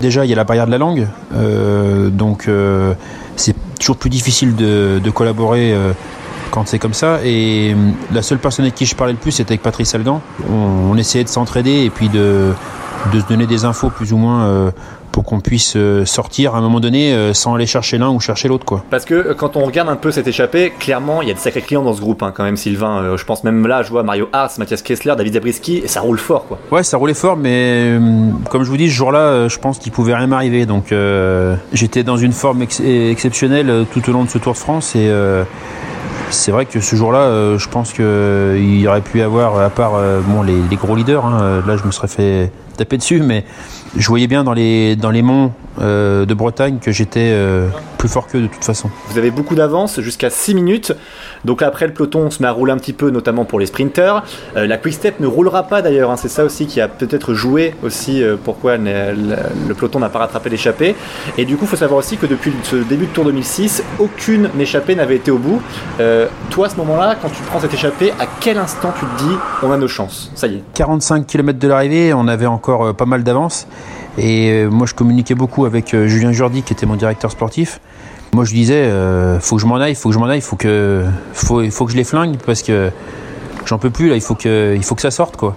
Déjà, 0.00 0.24
il 0.24 0.30
y 0.30 0.32
a 0.32 0.36
la 0.36 0.44
barrière 0.44 0.66
de 0.66 0.70
la 0.70 0.78
langue, 0.78 1.08
donc 2.12 2.48
c'est 3.36 3.54
toujours 3.78 3.96
plus 3.96 4.10
difficile 4.10 4.54
de, 4.56 5.10
collaborer 5.10 5.72
euh, 5.72 5.92
quand 6.50 6.66
c'est 6.66 6.78
comme 6.78 6.94
ça. 6.94 7.20
Et 7.24 7.74
euh, 7.74 7.90
la 8.12 8.22
seule 8.22 8.38
personne 8.38 8.64
avec 8.64 8.74
qui 8.74 8.86
je 8.86 8.94
parlais 8.94 9.12
le 9.12 9.18
plus, 9.18 9.32
c'était 9.32 9.52
avec 9.52 9.62
Patrice 9.62 9.94
Algan. 9.94 10.20
On, 10.50 10.90
on 10.90 10.96
essayait 10.96 11.24
de 11.24 11.28
s'entraider 11.28 11.84
et 11.84 11.90
puis 11.90 12.08
de, 12.08 12.52
de 13.12 13.20
se 13.20 13.26
donner 13.26 13.46
des 13.46 13.64
infos 13.64 13.90
plus 13.90 14.12
ou 14.12 14.16
moins 14.16 14.46
euh, 14.46 14.70
pour 15.16 15.24
qu'on 15.24 15.40
puisse 15.40 15.76
euh, 15.76 16.04
sortir 16.04 16.54
à 16.54 16.58
un 16.58 16.60
moment 16.60 16.78
donné 16.78 17.14
euh, 17.14 17.32
sans 17.32 17.54
aller 17.54 17.64
chercher 17.64 17.96
l'un 17.96 18.10
ou 18.10 18.20
chercher 18.20 18.48
l'autre, 18.48 18.66
quoi. 18.66 18.84
Parce 18.90 19.06
que 19.06 19.14
euh, 19.14 19.34
quand 19.34 19.56
on 19.56 19.64
regarde 19.64 19.88
un 19.88 19.96
peu 19.96 20.10
cette 20.10 20.26
échappée, 20.26 20.74
clairement, 20.78 21.22
il 21.22 21.28
y 21.28 21.30
a 21.30 21.34
de 21.34 21.38
sacrés 21.38 21.62
clients 21.62 21.82
dans 21.82 21.94
ce 21.94 22.02
groupe, 22.02 22.22
hein, 22.22 22.34
quand 22.36 22.44
même, 22.44 22.58
Sylvain. 22.58 22.98
Euh, 23.00 23.16
je 23.16 23.24
pense 23.24 23.42
même 23.42 23.66
là, 23.66 23.82
je 23.82 23.88
vois 23.88 24.02
Mario 24.02 24.28
Hartz, 24.34 24.58
Mathias 24.58 24.82
Kessler, 24.82 25.14
David 25.16 25.32
Zabriskie, 25.32 25.78
et 25.78 25.88
ça 25.88 26.02
roule 26.02 26.18
fort, 26.18 26.44
quoi. 26.46 26.58
Ouais, 26.70 26.82
ça 26.82 26.98
roulait 26.98 27.14
fort, 27.14 27.38
mais 27.38 27.96
euh, 27.98 27.98
comme 28.50 28.62
je 28.62 28.68
vous 28.68 28.76
dis, 28.76 28.90
ce 28.90 28.94
jour-là, 28.94 29.48
je 29.48 29.56
pense 29.56 29.78
qu'il 29.78 29.90
pouvait 29.90 30.14
rien 30.14 30.26
m'arriver. 30.26 30.66
Donc, 30.66 30.92
j'étais 31.72 32.02
dans 32.02 32.18
une 32.18 32.32
forme 32.32 32.60
ex- 32.60 32.80
exceptionnelle 32.80 33.86
tout 33.94 34.06
au 34.10 34.12
long 34.12 34.24
de 34.24 34.28
ce 34.28 34.36
Tour 34.36 34.52
de 34.52 34.58
France. 34.58 34.94
Et 34.96 35.10
c'est 36.30 36.50
vrai 36.52 36.66
que 36.66 36.80
ce 36.80 36.96
jour-là, 36.96 37.20
euh, 37.20 37.58
je 37.58 37.68
pense 37.68 37.92
qu'il 37.92 38.80
y 38.80 38.88
aurait 38.88 39.00
pu 39.00 39.18
y 39.18 39.22
avoir, 39.22 39.58
à 39.58 39.70
part 39.70 39.94
euh, 39.94 40.20
bon, 40.20 40.42
les, 40.42 40.76
gros 40.76 40.96
leaders, 40.96 41.24
hein, 41.24 41.38
euh, 41.40 41.60
là, 41.66 41.76
je 41.76 41.84
me 41.84 41.90
serais 41.90 42.08
fait 42.08 42.50
taper 42.76 42.96
dessus, 42.98 43.20
mais 43.20 43.44
je 43.96 44.06
voyais 44.08 44.26
bien 44.26 44.44
dans 44.44 44.52
les, 44.52 44.96
dans 44.96 45.10
les 45.10 45.22
monts 45.22 45.52
euh, 45.80 46.26
de 46.26 46.34
Bretagne 46.34 46.78
que 46.78 46.92
j'étais 46.92 47.30
euh, 47.32 47.68
plus 48.06 48.12
fort 48.12 48.26
qu'eux 48.28 48.40
de 48.40 48.46
toute 48.46 48.64
façon. 48.64 48.88
Vous 49.08 49.18
avez 49.18 49.32
beaucoup 49.32 49.56
d'avance, 49.56 50.00
jusqu'à 50.00 50.30
6 50.30 50.54
minutes. 50.54 50.92
Donc 51.44 51.60
là, 51.60 51.66
après 51.66 51.86
le 51.86 51.92
peloton, 51.92 52.20
on 52.20 52.30
se 52.30 52.40
met 52.40 52.48
à 52.48 52.52
rouler 52.52 52.72
un 52.72 52.78
petit 52.78 52.92
peu, 52.92 53.10
notamment 53.10 53.44
pour 53.44 53.58
les 53.58 53.66
sprinters. 53.66 54.22
Euh, 54.56 54.66
la 54.66 54.78
Quick 54.78 54.94
Step 54.94 55.20
ne 55.20 55.26
roulera 55.26 55.64
pas 55.64 55.82
d'ailleurs, 55.82 56.10
hein. 56.10 56.16
c'est 56.16 56.28
ça 56.28 56.44
aussi 56.44 56.66
qui 56.66 56.80
a 56.80 56.86
peut-être 56.86 57.34
joué 57.34 57.74
aussi 57.82 58.22
euh, 58.22 58.36
pourquoi 58.42 58.76
le, 58.76 59.14
le 59.68 59.74
peloton 59.74 59.98
n'a 59.98 60.08
pas 60.08 60.20
rattrapé 60.20 60.50
l'échappée. 60.50 60.94
Et 61.36 61.44
du 61.44 61.56
coup, 61.56 61.64
il 61.64 61.68
faut 61.68 61.76
savoir 61.76 61.98
aussi 61.98 62.16
que 62.16 62.26
depuis 62.26 62.52
ce 62.62 62.76
début 62.76 63.06
de 63.06 63.12
Tour 63.12 63.24
2006, 63.24 63.82
aucune 63.98 64.50
échappée 64.58 64.94
n'avait 64.94 65.16
été 65.16 65.32
au 65.32 65.38
bout. 65.38 65.60
Euh, 65.98 66.28
toi, 66.50 66.66
à 66.66 66.70
ce 66.70 66.76
moment-là, 66.76 67.16
quand 67.20 67.28
tu 67.28 67.42
prends 67.42 67.58
cette 67.58 67.74
échappée, 67.74 68.12
à 68.20 68.26
quel 68.40 68.58
instant 68.58 68.92
tu 68.98 69.04
te 69.04 69.24
dis 69.24 69.36
on 69.62 69.72
a 69.72 69.76
nos 69.76 69.88
chances? 69.88 70.30
Ça 70.36 70.46
y 70.46 70.56
est. 70.56 70.62
45 70.74 71.26
km 71.26 71.58
de 71.58 71.68
l'arrivée, 71.68 72.14
on 72.14 72.28
avait 72.28 72.46
encore 72.46 72.94
pas 72.94 73.06
mal 73.06 73.24
d'avance. 73.24 73.66
Et 74.18 74.50
euh, 74.50 74.70
moi, 74.70 74.86
je 74.86 74.94
communiquais 74.94 75.34
beaucoup 75.34 75.66
avec 75.66 75.92
euh, 75.92 76.06
Julien 76.08 76.32
Jordi, 76.32 76.62
qui 76.62 76.72
était 76.72 76.86
mon 76.86 76.96
directeur 76.96 77.30
sportif. 77.30 77.80
Moi, 78.32 78.44
je 78.44 78.52
disais, 78.52 78.74
euh, 78.74 79.38
faut 79.40 79.56
que 79.56 79.62
je 79.62 79.66
m'en 79.66 79.76
aille, 79.76 79.94
faut 79.94 80.08
que 80.08 80.14
je 80.14 80.18
m'en 80.18 80.26
aille, 80.26 80.40
faut 80.40 80.56
que, 80.56 81.04
faut, 81.32 81.68
faut 81.70 81.86
que 81.86 81.92
je 81.92 81.96
les 81.96 82.04
flingue 82.04 82.36
parce 82.44 82.62
que 82.62 82.90
j'en 83.66 83.78
peux 83.78 83.90
plus 83.90 84.08
là. 84.08 84.14
Il 84.14 84.20
faut 84.22 84.34
que, 84.34 84.74
il 84.74 84.82
faut 84.82 84.94
que 84.94 85.02
ça 85.02 85.10
sorte 85.10 85.36
quoi. 85.36 85.56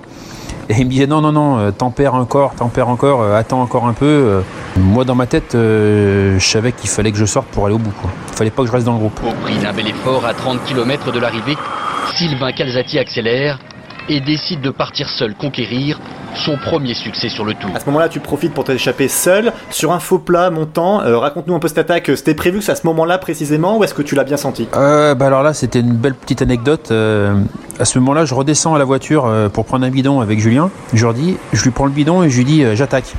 Et 0.69 0.75
il 0.77 0.85
me 0.85 0.91
disait 0.91 1.07
non, 1.07 1.19
non, 1.19 1.31
non, 1.31 1.71
tempère 1.71 2.13
encore, 2.13 2.53
tempère 2.53 2.89
encore, 2.89 3.23
attends 3.33 3.61
encore 3.61 3.87
un 3.87 3.93
peu. 3.93 4.43
Moi, 4.77 5.03
dans 5.03 5.15
ma 5.15 5.25
tête, 5.25 5.53
je 5.53 6.37
savais 6.39 6.73
qu'il 6.73 6.89
fallait 6.89 7.11
que 7.11 7.17
je 7.17 7.25
sorte 7.25 7.47
pour 7.47 7.65
aller 7.65 7.73
au 7.73 7.79
bout. 7.79 7.93
Quoi. 7.99 8.11
Il 8.29 8.35
fallait 8.35 8.51
pas 8.51 8.61
que 8.61 8.67
je 8.67 8.73
reste 8.73 8.85
dans 8.85 8.93
le 8.93 8.99
groupe. 8.99 9.19
Au 9.27 9.33
prix 9.43 9.57
d'un 9.57 9.73
bel 9.73 9.87
effort 9.87 10.23
à 10.27 10.35
30 10.35 10.63
km 10.65 11.11
de 11.11 11.19
l'arrivée, 11.19 11.57
Sylvain 12.15 12.51
Calzati 12.51 12.99
accélère 12.99 13.57
et 14.09 14.19
décide 14.19 14.61
de 14.61 14.71
partir 14.71 15.07
seul 15.07 15.35
conquérir 15.35 15.99
son 16.35 16.57
premier 16.57 16.93
succès 16.93 17.29
sur 17.29 17.45
le 17.45 17.53
tour. 17.53 17.69
À 17.75 17.79
ce 17.79 17.85
moment-là, 17.85 18.09
tu 18.09 18.19
profites 18.19 18.53
pour 18.53 18.63
t'échapper 18.63 19.07
seul 19.07 19.53
sur 19.69 19.91
un 19.91 19.99
faux 19.99 20.19
plat 20.19 20.49
montant. 20.49 21.01
Euh, 21.01 21.17
Raconte-nous 21.17 21.55
un 21.55 21.59
peu 21.59 21.67
cette 21.67 21.77
attaque. 21.77 22.11
C'était 22.15 22.33
prévu 22.35 22.59
que 22.59 22.63
c'est 22.65 22.71
à 22.71 22.75
ce 22.75 22.85
moment-là 22.87 23.17
précisément 23.17 23.77
ou 23.77 23.83
est-ce 23.83 23.93
que 23.93 24.01
tu 24.01 24.15
l'as 24.15 24.23
bien 24.23 24.37
senti? 24.37 24.67
Euh, 24.75 25.15
bah 25.15 25.27
alors 25.27 25.43
là, 25.43 25.53
c'était 25.53 25.79
une 25.79 25.93
belle 25.93 26.15
petite 26.15 26.41
anecdote. 26.41 26.89
Euh, 26.91 27.35
à 27.79 27.85
ce 27.85 27.99
moment-là, 27.99 28.25
je 28.25 28.33
redescends 28.33 28.75
à 28.75 28.79
la 28.79 28.85
voiture 28.85 29.25
euh, 29.25 29.49
pour 29.49 29.65
prendre 29.65 29.85
un 29.85 29.89
bidon 29.89 30.19
avec 30.21 30.39
Julien. 30.39 30.69
Jordi, 30.93 31.37
je 31.53 31.63
lui 31.63 31.71
prends 31.71 31.85
le 31.85 31.91
bidon 31.91 32.23
et 32.23 32.29
je 32.29 32.37
lui 32.37 32.45
dis 32.45 32.63
euh, 32.63 32.75
j'attaque. 32.75 33.13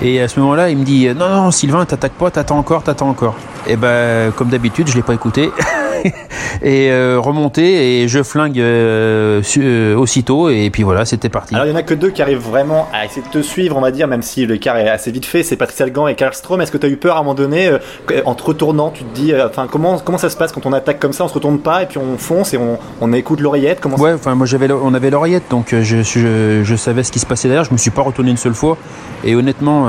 Et 0.00 0.20
à 0.20 0.26
ce 0.28 0.40
moment-là, 0.40 0.70
il 0.70 0.78
me 0.78 0.84
dit 0.84 1.08
non 1.14 1.28
non 1.28 1.50
Sylvain, 1.50 1.84
t'attaques 1.84 2.12
pas, 2.12 2.30
t'attends 2.30 2.58
encore, 2.58 2.82
t'attends 2.82 3.08
encore. 3.08 3.36
Et 3.68 3.76
ben 3.76 4.32
comme 4.32 4.48
d'habitude, 4.48 4.88
je 4.88 4.94
l'ai 4.96 5.02
pas 5.02 5.14
écouté. 5.14 5.50
et 6.62 6.90
euh, 6.90 7.18
remonté 7.20 8.02
et 8.02 8.08
je 8.08 8.22
flingue 8.22 8.58
euh, 8.60 9.42
su- 9.42 9.60
euh, 9.62 9.96
aussitôt 9.96 10.48
et 10.50 10.70
puis 10.70 10.82
voilà, 10.82 11.04
c'était 11.04 11.28
parti. 11.28 11.54
Alors 11.54 11.66
il 11.66 11.70
y 11.70 11.72
en 11.72 11.76
a 11.76 11.82
que 11.82 11.94
deux 11.94 12.10
qui 12.10 12.22
arrivent 12.22 12.38
vraiment 12.38 12.88
à 12.92 13.04
essayer 13.04 13.22
de 13.22 13.28
te 13.32 13.42
suivre, 13.42 13.76
on 13.76 13.80
va 13.80 13.90
dire, 13.90 14.08
même 14.08 14.22
si 14.22 14.46
l'écart 14.46 14.76
est 14.76 14.88
assez 14.88 15.10
vite 15.10 15.26
fait. 15.26 15.42
C'est 15.42 15.56
Patrice 15.56 15.80
Algan 15.80 16.06
et 16.08 16.14
Karlstrom. 16.14 16.60
Est-ce 16.60 16.72
que 16.72 16.78
tu 16.78 16.86
as 16.86 16.90
eu 16.90 16.96
peur 16.96 17.16
à 17.16 17.20
un 17.20 17.22
moment 17.22 17.34
donné, 17.34 17.68
euh, 17.68 17.78
en 18.24 18.34
te 18.34 18.42
retournant, 18.42 18.90
tu 18.90 19.04
te 19.04 19.14
dis, 19.14 19.32
enfin 19.44 19.66
comment 19.70 19.98
comment 19.98 20.18
ça 20.18 20.30
se 20.30 20.36
passe 20.36 20.52
quand 20.52 20.66
on 20.66 20.72
attaque 20.72 20.98
comme 21.00 21.12
ça, 21.12 21.24
on 21.24 21.28
se 21.28 21.34
retourne 21.34 21.58
pas 21.58 21.82
et 21.82 21.86
puis 21.86 21.98
on 21.98 22.18
fonce 22.18 22.54
et 22.54 22.58
on, 22.58 22.78
on 23.00 23.12
écoute 23.12 23.40
l'oreillette 23.40 23.78
Comment 23.80 23.96
Ouais, 23.96 24.12
enfin 24.12 24.34
moi 24.34 24.46
j'avais, 24.46 24.70
on 24.70 24.94
avait 24.94 25.10
l'oreillette, 25.10 25.44
donc 25.50 25.68
je, 25.70 26.02
je, 26.02 26.62
je 26.62 26.76
savais 26.76 27.02
ce 27.02 27.12
qui 27.12 27.18
se 27.18 27.26
passait 27.26 27.48
derrière. 27.48 27.64
Je 27.64 27.72
me 27.72 27.78
suis 27.78 27.90
pas 27.90 28.02
retourné 28.02 28.30
une 28.30 28.36
seule 28.36 28.54
fois, 28.54 28.76
et 29.24 29.34
honnêtement, 29.34 29.86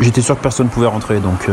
j'étais 0.00 0.20
sûr 0.20 0.36
que 0.36 0.42
personne 0.42 0.68
pouvait 0.68 0.86
rentrer. 0.86 1.16
Donc 1.20 1.48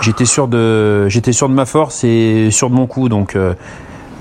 j'étais 0.00 0.24
sûr 0.24 0.48
de, 0.48 1.08
j'étais 1.08 1.32
sûr 1.32 1.48
de 1.48 1.54
ma 1.54 1.66
force 1.66 2.04
et 2.04 2.48
de 2.60 2.74
mon 2.74 2.86
coup. 2.86 3.08
Donc 3.08 3.36
euh, 3.36 3.54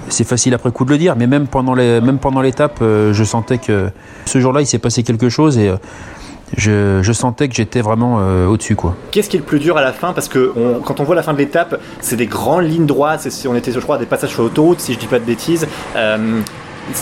c'est 0.10 0.24
facile 0.24 0.54
après 0.54 0.72
coup 0.72 0.86
de 0.86 0.92
le 0.92 0.98
dire, 0.98 1.16
mais 1.16 1.28
même 1.28 1.48
pendant 1.48 1.74
les, 1.74 2.02
même 2.02 2.18
pendant 2.18 2.42
l'étape, 2.42 2.80
euh, 2.82 3.14
je 3.14 3.24
sentais 3.24 3.58
que 3.58 3.90
ce 4.26 4.40
jour-là 4.40 4.62
il 4.62 4.66
s'est 4.66 4.80
passé 4.80 5.04
quelque 5.04 5.30
chose 5.30 5.58
et 5.58 5.70
euh, 5.70 7.02
je, 7.04 7.14
sentais 7.14 7.48
que 7.48 7.56
j'étais 7.56 7.82
vraiment 7.82 8.18
au-dessus 8.48 8.76
quoi. 8.76 8.96
Qu'est-ce 9.12 9.30
qui 9.30 9.38
est 9.38 9.40
le 9.40 9.46
plus 9.46 9.60
dur 9.60 9.78
à 9.78 9.82
la 9.82 9.94
fin? 9.94 10.12
Parce 10.14 10.28
que 10.28 10.54
quand 10.84 11.00
on 11.00 11.04
voit 11.04 11.16
la 11.16 11.24
fin 11.24 11.34
de 11.34 11.38
l'étape, 11.38 11.80
c'est 12.02 12.18
des 12.18 12.26
grandes 12.26 12.66
lignes 12.66 12.86
droites. 12.86 13.28
On 13.48 13.56
était, 13.56 13.72
je 13.72 13.80
crois, 13.80 13.98
des 13.98 14.06
passages 14.06 14.32
sur 14.32 14.44
l'autoroute, 14.44 14.82
si 14.82 14.94
je 14.94 15.00
dis 15.00 15.08
pas 15.08 15.20
de 15.20 15.24
bêtises. 15.24 15.66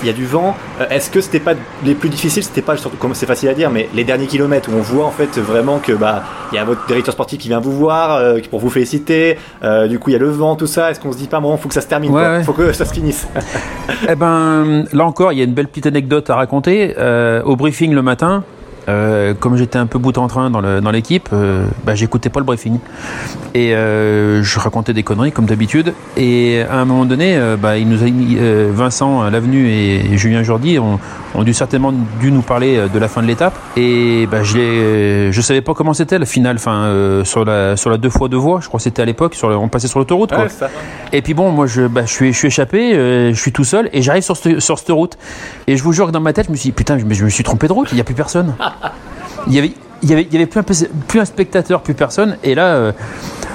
Il 0.01 0.07
y 0.07 0.09
a 0.09 0.13
du 0.13 0.25
vent. 0.25 0.55
Euh, 0.81 0.85
Est-ce 0.89 1.09
que 1.09 1.21
c'était 1.21 1.39
pas 1.39 1.53
les 1.83 1.95
plus 1.95 2.09
difficiles 2.09 2.43
C'était 2.43 2.61
pas 2.61 2.77
surtout 2.77 2.97
comme 2.97 3.13
c'est 3.15 3.25
facile 3.25 3.49
à 3.49 3.53
dire, 3.53 3.69
mais 3.69 3.89
les 3.95 4.03
derniers 4.03 4.27
kilomètres 4.27 4.69
où 4.69 4.77
on 4.77 4.81
voit 4.81 5.05
en 5.05 5.11
fait 5.11 5.37
vraiment 5.39 5.79
que 5.79 5.93
bah 5.93 6.23
il 6.51 6.55
y 6.55 6.57
a 6.57 6.63
votre 6.65 6.85
directeur 6.87 7.13
sportif 7.13 7.39
qui 7.39 7.47
vient 7.47 7.59
vous 7.59 7.71
voir 7.71 8.15
euh, 8.15 8.39
pour 8.49 8.59
vous 8.59 8.69
féliciter. 8.69 9.37
Euh, 9.63 9.87
du 9.87 9.99
coup, 9.99 10.09
il 10.09 10.13
y 10.13 10.15
a 10.15 10.19
le 10.19 10.29
vent, 10.29 10.55
tout 10.55 10.67
ça. 10.67 10.89
Est-ce 10.91 10.99
qu'on 10.99 11.11
se 11.11 11.17
dit 11.17 11.27
pas 11.27 11.39
bon, 11.39 11.55
faut 11.57 11.67
que 11.67 11.73
ça 11.75 11.81
se 11.81 11.87
termine, 11.87 12.11
Ouais, 12.11 12.21
quoi. 12.21 12.31
ouais. 12.37 12.43
faut 12.43 12.53
que 12.53 12.73
ça 12.73 12.85
se 12.85 12.93
finisse. 12.93 13.27
Eh 14.07 14.15
ben, 14.15 14.85
là 14.93 15.03
encore, 15.05 15.33
il 15.33 15.39
y 15.39 15.41
a 15.41 15.45
une 15.45 15.53
belle 15.53 15.67
petite 15.67 15.85
anecdote 15.87 16.29
à 16.29 16.35
raconter. 16.35 16.95
Euh, 16.97 17.41
au 17.43 17.55
briefing 17.55 17.93
le 17.93 18.01
matin, 18.01 18.43
euh, 18.87 19.33
comme 19.33 19.55
j'étais 19.57 19.77
un 19.77 19.85
peu 19.87 19.99
bout 19.99 20.17
en 20.17 20.27
train 20.27 20.49
dans 20.49 20.61
le- 20.61 20.81
dans 20.81 20.91
l'équipe, 20.91 21.29
euh, 21.33 21.65
bah, 21.85 21.95
j'écoutais 21.95 22.29
pas 22.29 22.39
le 22.39 22.45
briefing. 22.45 22.79
Et 23.55 23.73
euh, 23.75 24.43
je 24.43 24.59
racontais 24.59 24.93
des 24.93 25.03
conneries 25.03 25.31
comme 25.31 25.45
d'habitude. 25.45 25.93
Et 26.17 26.61
à 26.69 26.77
un 26.79 26.85
moment 26.85 27.05
donné, 27.05 27.35
euh, 27.37 27.57
bah, 27.57 27.77
il 27.77 27.87
nous 27.89 28.03
a, 28.03 28.07
euh, 28.07 28.69
Vincent 28.73 29.29
Lavenu 29.29 29.67
et 29.69 30.17
Julien 30.17 30.43
Jordi 30.43 30.79
ont, 30.79 30.99
ont 31.35 31.43
dû 31.43 31.53
certainement 31.53 31.93
dû 32.19 32.31
nous 32.31 32.41
parler 32.41 32.81
de 32.93 32.99
la 32.99 33.07
fin 33.07 33.21
de 33.21 33.27
l'étape. 33.27 33.57
Et 33.75 34.27
bah, 34.31 34.43
je, 34.43 35.29
je 35.31 35.41
savais 35.41 35.61
pas 35.61 35.73
comment 35.73 35.93
c'était 35.93 36.19
la 36.19 36.25
finale, 36.25 36.55
enfin, 36.57 36.83
euh, 36.85 37.23
sur, 37.23 37.43
la, 37.45 37.75
sur 37.77 37.89
la 37.89 37.97
deux 37.97 38.09
fois 38.09 38.29
deux 38.29 38.37
voies, 38.37 38.59
je 38.61 38.67
crois 38.67 38.77
que 38.77 38.83
c'était 38.83 39.01
à 39.01 39.05
l'époque, 39.05 39.35
on 39.43 39.67
passait 39.67 39.87
sur 39.87 39.99
l'autoroute. 39.99 40.29
quoi. 40.29 40.43
Ouais. 40.43 40.67
Et 41.11 41.21
puis 41.21 41.33
bon, 41.33 41.51
moi 41.51 41.65
je, 41.67 41.87
bah, 41.87 42.01
je, 42.05 42.11
suis, 42.11 42.33
je 42.33 42.37
suis 42.37 42.47
échappé, 42.47 42.93
euh, 42.93 43.33
je 43.33 43.39
suis 43.39 43.51
tout 43.51 43.63
seul 43.63 43.89
et 43.93 44.01
j'arrive 44.01 44.23
sur, 44.23 44.37
cette- 44.37 44.59
sur 44.59 44.77
cette 44.77 44.89
route. 44.91 45.17
Et 45.67 45.75
je 45.77 45.83
vous 45.83 45.91
jure 45.93 46.07
que 46.07 46.11
dans 46.11 46.19
ma 46.19 46.33
tête, 46.33 46.45
je 46.47 46.51
me 46.51 46.55
suis 46.55 46.69
dit, 46.69 46.71
putain, 46.73 46.97
je, 46.97 47.05
je 47.13 47.23
me 47.25 47.29
suis 47.29 47.43
trompé 47.43 47.67
de 47.67 47.73
route, 47.73 47.87
il 47.91 47.95
n'y 47.95 48.01
a 48.01 48.03
plus 48.03 48.13
personne. 48.15 48.53
Il 49.47 49.55
y 49.55 50.13
avait, 50.13 50.45
plus 50.45 51.19
un 51.19 51.25
spectateur, 51.25 51.81
plus 51.81 51.93
personne. 51.93 52.37
Et 52.43 52.55
là, 52.55 52.75
euh, 52.75 52.91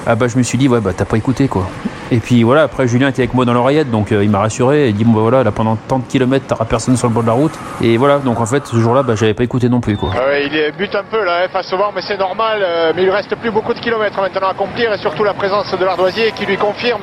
ah 0.06 0.14
bah, 0.14 0.28
je 0.28 0.36
me 0.36 0.42
suis 0.42 0.58
dit, 0.58 0.68
ouais, 0.68 0.80
bah 0.80 0.92
t'as 0.96 1.04
pas 1.04 1.16
écouté 1.16 1.48
quoi. 1.48 1.68
Et 2.12 2.18
puis 2.18 2.42
voilà, 2.42 2.62
après 2.62 2.86
Julien 2.86 3.08
était 3.08 3.22
avec 3.22 3.34
moi 3.34 3.44
dans 3.44 3.52
l'oreillette, 3.54 3.90
donc 3.90 4.12
euh, 4.12 4.22
il 4.22 4.30
m'a 4.30 4.38
rassuré. 4.40 4.88
Il 4.88 4.94
dit, 4.94 5.04
bon 5.04 5.12
bah 5.12 5.20
voilà, 5.22 5.42
là 5.42 5.50
pendant 5.52 5.76
tant 5.76 5.98
de 5.98 6.04
kilomètres, 6.04 6.46
t'auras 6.46 6.64
personne 6.66 6.96
sur 6.96 7.08
le 7.08 7.14
bord 7.14 7.22
de 7.22 7.28
la 7.28 7.34
route. 7.34 7.52
Et 7.82 7.96
voilà, 7.96 8.18
donc 8.18 8.40
en 8.40 8.46
fait, 8.46 8.66
ce 8.66 8.76
jour-là, 8.76 9.02
bah, 9.02 9.14
j'avais 9.16 9.34
pas 9.34 9.44
écouté 9.44 9.68
non 9.68 9.80
plus 9.80 9.96
quoi. 9.96 10.10
Ah 10.14 10.26
ouais, 10.26 10.46
il 10.46 10.72
bute 10.76 10.94
un 10.94 11.04
peu 11.10 11.24
là, 11.24 11.44
hein, 11.44 11.48
face 11.52 11.72
au 11.72 11.76
vent, 11.78 11.92
mais 11.94 12.02
c'est 12.06 12.18
normal. 12.18 12.60
euh, 12.62 12.92
mais 12.94 13.02
il 13.04 13.10
reste 13.10 13.34
plus 13.36 13.50
beaucoup 13.50 13.72
de 13.74 13.80
kilomètres 13.80 14.20
maintenant 14.20 14.48
à 14.48 14.50
accomplir 14.50 14.92
et 14.92 14.98
surtout 14.98 15.24
la 15.24 15.34
présence 15.34 15.70
de 15.78 15.84
l'Ardoisier 15.84 16.32
qui 16.36 16.46
lui 16.46 16.56
confirme 16.56 17.02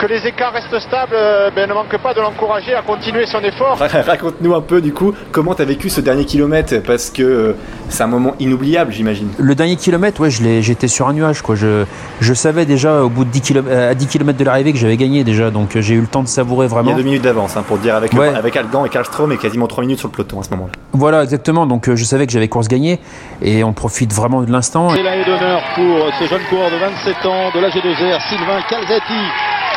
que 0.00 0.06
les 0.06 0.26
écarts 0.26 0.52
restent 0.52 0.78
stables, 0.80 1.14
euh, 1.14 1.50
ben, 1.54 1.68
ne 1.68 1.74
manque 1.74 1.96
pas 2.02 2.12
de 2.14 2.20
l'encourager 2.20 2.74
à 2.74 2.82
continuer 2.82 3.26
son 3.26 3.40
effort. 3.40 3.78
Raconte-nous 3.78 4.54
un 4.54 4.60
peu 4.60 4.80
du 4.80 4.92
coup 4.92 5.14
comment 5.30 5.54
tu 5.54 5.62
as 5.62 5.66
vécu 5.66 5.88
ce 5.90 6.00
dernier 6.00 6.24
kilomètre 6.24 6.74
parce 6.84 7.10
que 7.10 7.22
euh, 7.22 7.52
c'est 7.88 8.02
un 8.02 8.06
moment 8.08 8.34
inoubliable 8.40 8.92
j'imagine. 8.92 9.28
Le 9.38 9.54
dernier 9.54 9.76
kilomètre, 9.76 10.20
ouais, 10.20 10.30
je 10.30 10.60
j'étais 10.60 10.88
sur 10.88 11.08
un 11.08 11.12
nuage 11.12 11.42
quoi. 11.42 11.54
Je, 11.54 11.84
je 12.20 12.34
savais 12.34 12.64
déjà 12.66 13.02
au 13.02 13.08
bout 13.08 13.24
de 13.24 13.30
10 13.30 13.40
km, 13.42 13.70
à 13.70 13.94
10 13.94 14.06
km 14.08 14.38
de 14.38 14.41
l'arrivée 14.44 14.72
que 14.72 14.78
j'avais 14.78 14.96
gagné 14.96 15.24
déjà, 15.24 15.50
donc 15.50 15.78
j'ai 15.78 15.94
eu 15.94 16.00
le 16.00 16.06
temps 16.06 16.22
de 16.22 16.28
savourer 16.28 16.66
vraiment. 16.66 16.90
Il 16.90 16.92
y 16.92 16.94
a 16.94 16.98
deux 16.98 17.04
minutes 17.04 17.22
d'avance 17.22 17.56
hein, 17.56 17.64
pour 17.66 17.78
dire 17.78 17.94
avec, 17.94 18.14
avec 18.14 18.56
Algan 18.56 18.84
et 18.84 18.88
Karlstrom 18.88 19.32
et 19.32 19.36
quasiment 19.36 19.66
trois 19.66 19.82
minutes 19.82 19.98
sur 19.98 20.08
le 20.08 20.12
peloton 20.12 20.40
à 20.40 20.42
ce 20.42 20.50
moment-là. 20.50 20.72
Voilà 20.92 21.22
exactement, 21.22 21.66
donc 21.66 21.92
je 21.92 22.04
savais 22.04 22.26
que 22.26 22.32
j'avais 22.32 22.48
course 22.48 22.68
gagnée 22.68 23.00
et 23.40 23.64
on 23.64 23.72
profite 23.72 24.12
vraiment 24.12 24.42
de 24.42 24.50
l'instant. 24.50 24.90
C'est 24.90 25.02
l'année 25.02 25.24
d'honneur 25.24 25.62
pour 25.74 26.12
ce 26.18 26.26
jeune 26.26 26.42
coureur 26.48 26.70
de 26.70 26.76
27 26.76 27.26
ans 27.26 27.50
de 27.54 27.60
l'AG2R, 27.60 28.28
Sylvain 28.28 28.60
Calzati 28.68 29.14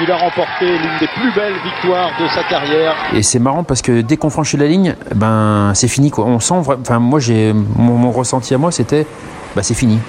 il 0.01 0.12
a 0.12 0.17
remporté 0.17 0.65
l'une 0.65 0.97
des 0.99 1.08
plus 1.08 1.34
belles 1.34 1.56
victoires 1.63 2.12
de 2.19 2.28
sa 2.28 2.43
carrière. 2.43 2.95
Et 3.13 3.23
c'est 3.23 3.39
marrant 3.39 3.63
parce 3.63 3.82
que 3.82 4.01
dès 4.01 4.17
qu'on 4.17 4.30
franchit 4.30 4.58
la 4.58 4.67
ligne, 4.67 4.95
ben 5.15 5.71
c'est 5.73 5.88
fini 5.88 6.12
quoi. 6.12 6.25
On 6.25 6.39
sent, 6.39 6.56
enfin 6.56 6.99
moi 6.99 7.19
j'ai 7.19 7.54
mon, 7.54 8.12
ressenti 8.12 8.54
à 8.54 8.58
moi 8.58 8.71
c'était, 8.71 9.06
bah 9.56 9.63
c'est 9.63 9.73
fini. 9.73 9.99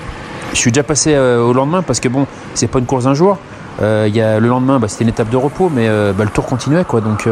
Je 0.52 0.58
suis 0.58 0.72
déjà 0.72 0.82
passé 0.82 1.14
euh, 1.14 1.42
au 1.42 1.52
lendemain 1.52 1.82
parce 1.82 2.00
que 2.00 2.08
bon, 2.08 2.26
c'est 2.54 2.68
pas 2.68 2.78
une 2.78 2.86
course 2.86 3.04
d'un 3.04 3.14
jour. 3.14 3.38
Euh, 3.82 4.08
y 4.12 4.20
a, 4.20 4.40
le 4.40 4.48
lendemain, 4.48 4.78
bah, 4.78 4.88
c'était 4.88 5.04
une 5.04 5.10
étape 5.10 5.30
de 5.30 5.36
repos, 5.36 5.70
mais 5.74 5.88
euh, 5.88 6.12
bah, 6.12 6.24
le 6.24 6.30
tour 6.30 6.46
continuait 6.46 6.84
quoi. 6.84 7.00
Donc 7.00 7.26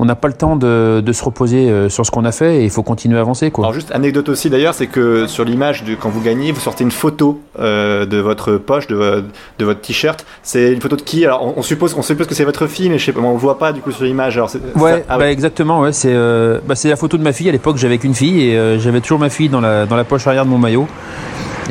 on 0.00 0.06
n'a 0.06 0.14
pas 0.14 0.28
le 0.28 0.34
temps 0.34 0.56
de, 0.56 1.02
se 1.12 1.22
reposer 1.22 1.68
euh, 1.68 1.90
sur 1.90 2.06
ce 2.06 2.10
qu'on 2.10 2.24
a 2.24 2.32
fait 2.32 2.62
et 2.62 2.64
il 2.64 2.70
faut 2.70 2.82
continuer 2.82 3.18
à 3.18 3.20
avancer. 3.20 3.50
Quoi. 3.50 3.66
Alors 3.66 3.74
juste 3.74 3.92
anecdote 3.92 4.30
aussi 4.30 4.48
d'ailleurs, 4.48 4.72
c'est 4.72 4.86
que 4.86 5.26
sur 5.26 5.44
l'image 5.44 5.84
quand 6.00 6.08
vous 6.08 6.22
gagnez, 6.22 6.52
vous 6.52 6.60
sortez 6.60 6.84
une 6.84 6.90
photo 6.90 7.42
euh, 7.58 8.06
de 8.06 8.16
votre 8.16 8.54
poche, 8.54 8.86
de, 8.86 9.24
de 9.58 9.64
votre 9.64 9.82
t-shirt. 9.82 10.24
C'est 10.42 10.72
une 10.72 10.80
photo 10.80 10.96
de 10.96 11.02
qui? 11.02 11.26
Alors 11.26 11.54
on, 11.54 11.60
suppose, 11.60 11.94
on 11.98 12.02
suppose 12.02 12.26
que 12.26 12.34
c'est 12.34 12.46
votre 12.46 12.66
fille, 12.66 12.88
mais 12.88 12.98
je 12.98 13.04
sais 13.04 13.12
pas, 13.12 13.20
on 13.20 13.32
le 13.32 13.38
voit 13.38 13.58
pas 13.58 13.72
du 13.72 13.82
coup 13.82 13.92
sur 13.92 14.04
l'image. 14.04 14.38
Alors 14.38 14.50
ouais, 14.76 15.04
ah 15.06 15.18
bah, 15.18 15.30
exactement. 15.30 15.80
Ouais, 15.80 15.92
c'est 15.92 16.14
euh, 16.14 16.60
bah, 16.66 16.76
c'est 16.76 16.88
la 16.88 16.96
photo 16.96 17.18
de 17.18 17.22
ma 17.22 17.34
fille. 17.34 17.50
À 17.50 17.52
l'époque, 17.52 17.76
j'avais 17.76 17.98
qu'une 17.98 18.14
fille 18.14 18.42
et 18.42 18.78
j'avais 18.78 19.02
toujours 19.02 19.18
ma 19.18 19.28
fille 19.28 19.50
dans 19.50 19.60
la 19.60 19.84
dans 19.84 19.96
la 19.96 20.04
poche 20.04 20.26
arrière 20.26 20.46
de 20.46 20.50
mon 20.50 20.58
maillot. 20.58 20.88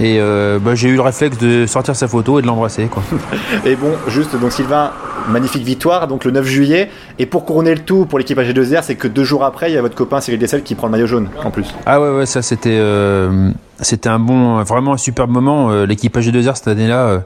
Et 0.02 0.20
bah, 0.20 0.76
j'ai 0.76 0.90
eu 0.90 0.96
le 0.96 1.02
réflexe 1.02 1.38
de 1.38 1.66
sortir 1.66 1.96
sa 1.96 2.08
photo 2.08 2.40
et 2.40 2.42
de 2.42 2.48
l'embrasser. 2.48 2.90
Et 3.66 3.76
bon, 3.76 3.92
juste 4.08 4.36
donc 4.40 4.52
Sylvain, 4.52 4.92
magnifique 5.30 5.64
victoire, 5.64 6.08
donc 6.08 6.26
le 6.26 6.32
9 6.32 6.46
juillet. 6.46 6.90
Et 7.18 7.26
pour 7.26 7.46
couronner 7.46 7.74
le 7.74 7.82
tout 7.82 8.06
pour 8.06 8.20
l'équipe 8.20 8.38
AG2R, 8.38 8.84
c'est 8.84 8.96
que 8.96 9.08
deux 9.08 9.24
jours 9.24 9.44
après, 9.44 9.72
il 9.72 9.76
y 9.76 9.78
a 9.78 9.82
votre 9.82 9.96
copain 9.96 10.22
Cyril 10.22 10.40
Dessel 10.40 10.64
qui 10.64 10.76
prend 10.76 10.88
le 10.88 10.92
maillot 10.92 11.08
jaune 11.08 11.30
en 11.44 11.52
plus. 11.52 11.74
Ah 11.86 12.02
ouais, 12.02 12.10
ouais, 12.10 12.26
ça 12.26 12.42
c'était 12.42 12.78
euh, 12.78 13.52
c'était 13.80 14.10
un 14.10 14.20
bon, 14.20 14.62
vraiment 14.64 14.94
un 14.94 14.98
superbe 14.98 15.32
moment. 15.32 15.72
Euh, 15.72 15.86
l'équipe 15.86 16.16
AG2R 16.16 16.56
cette 16.56 16.68
année-là, 16.68 17.08
euh, 17.08 17.20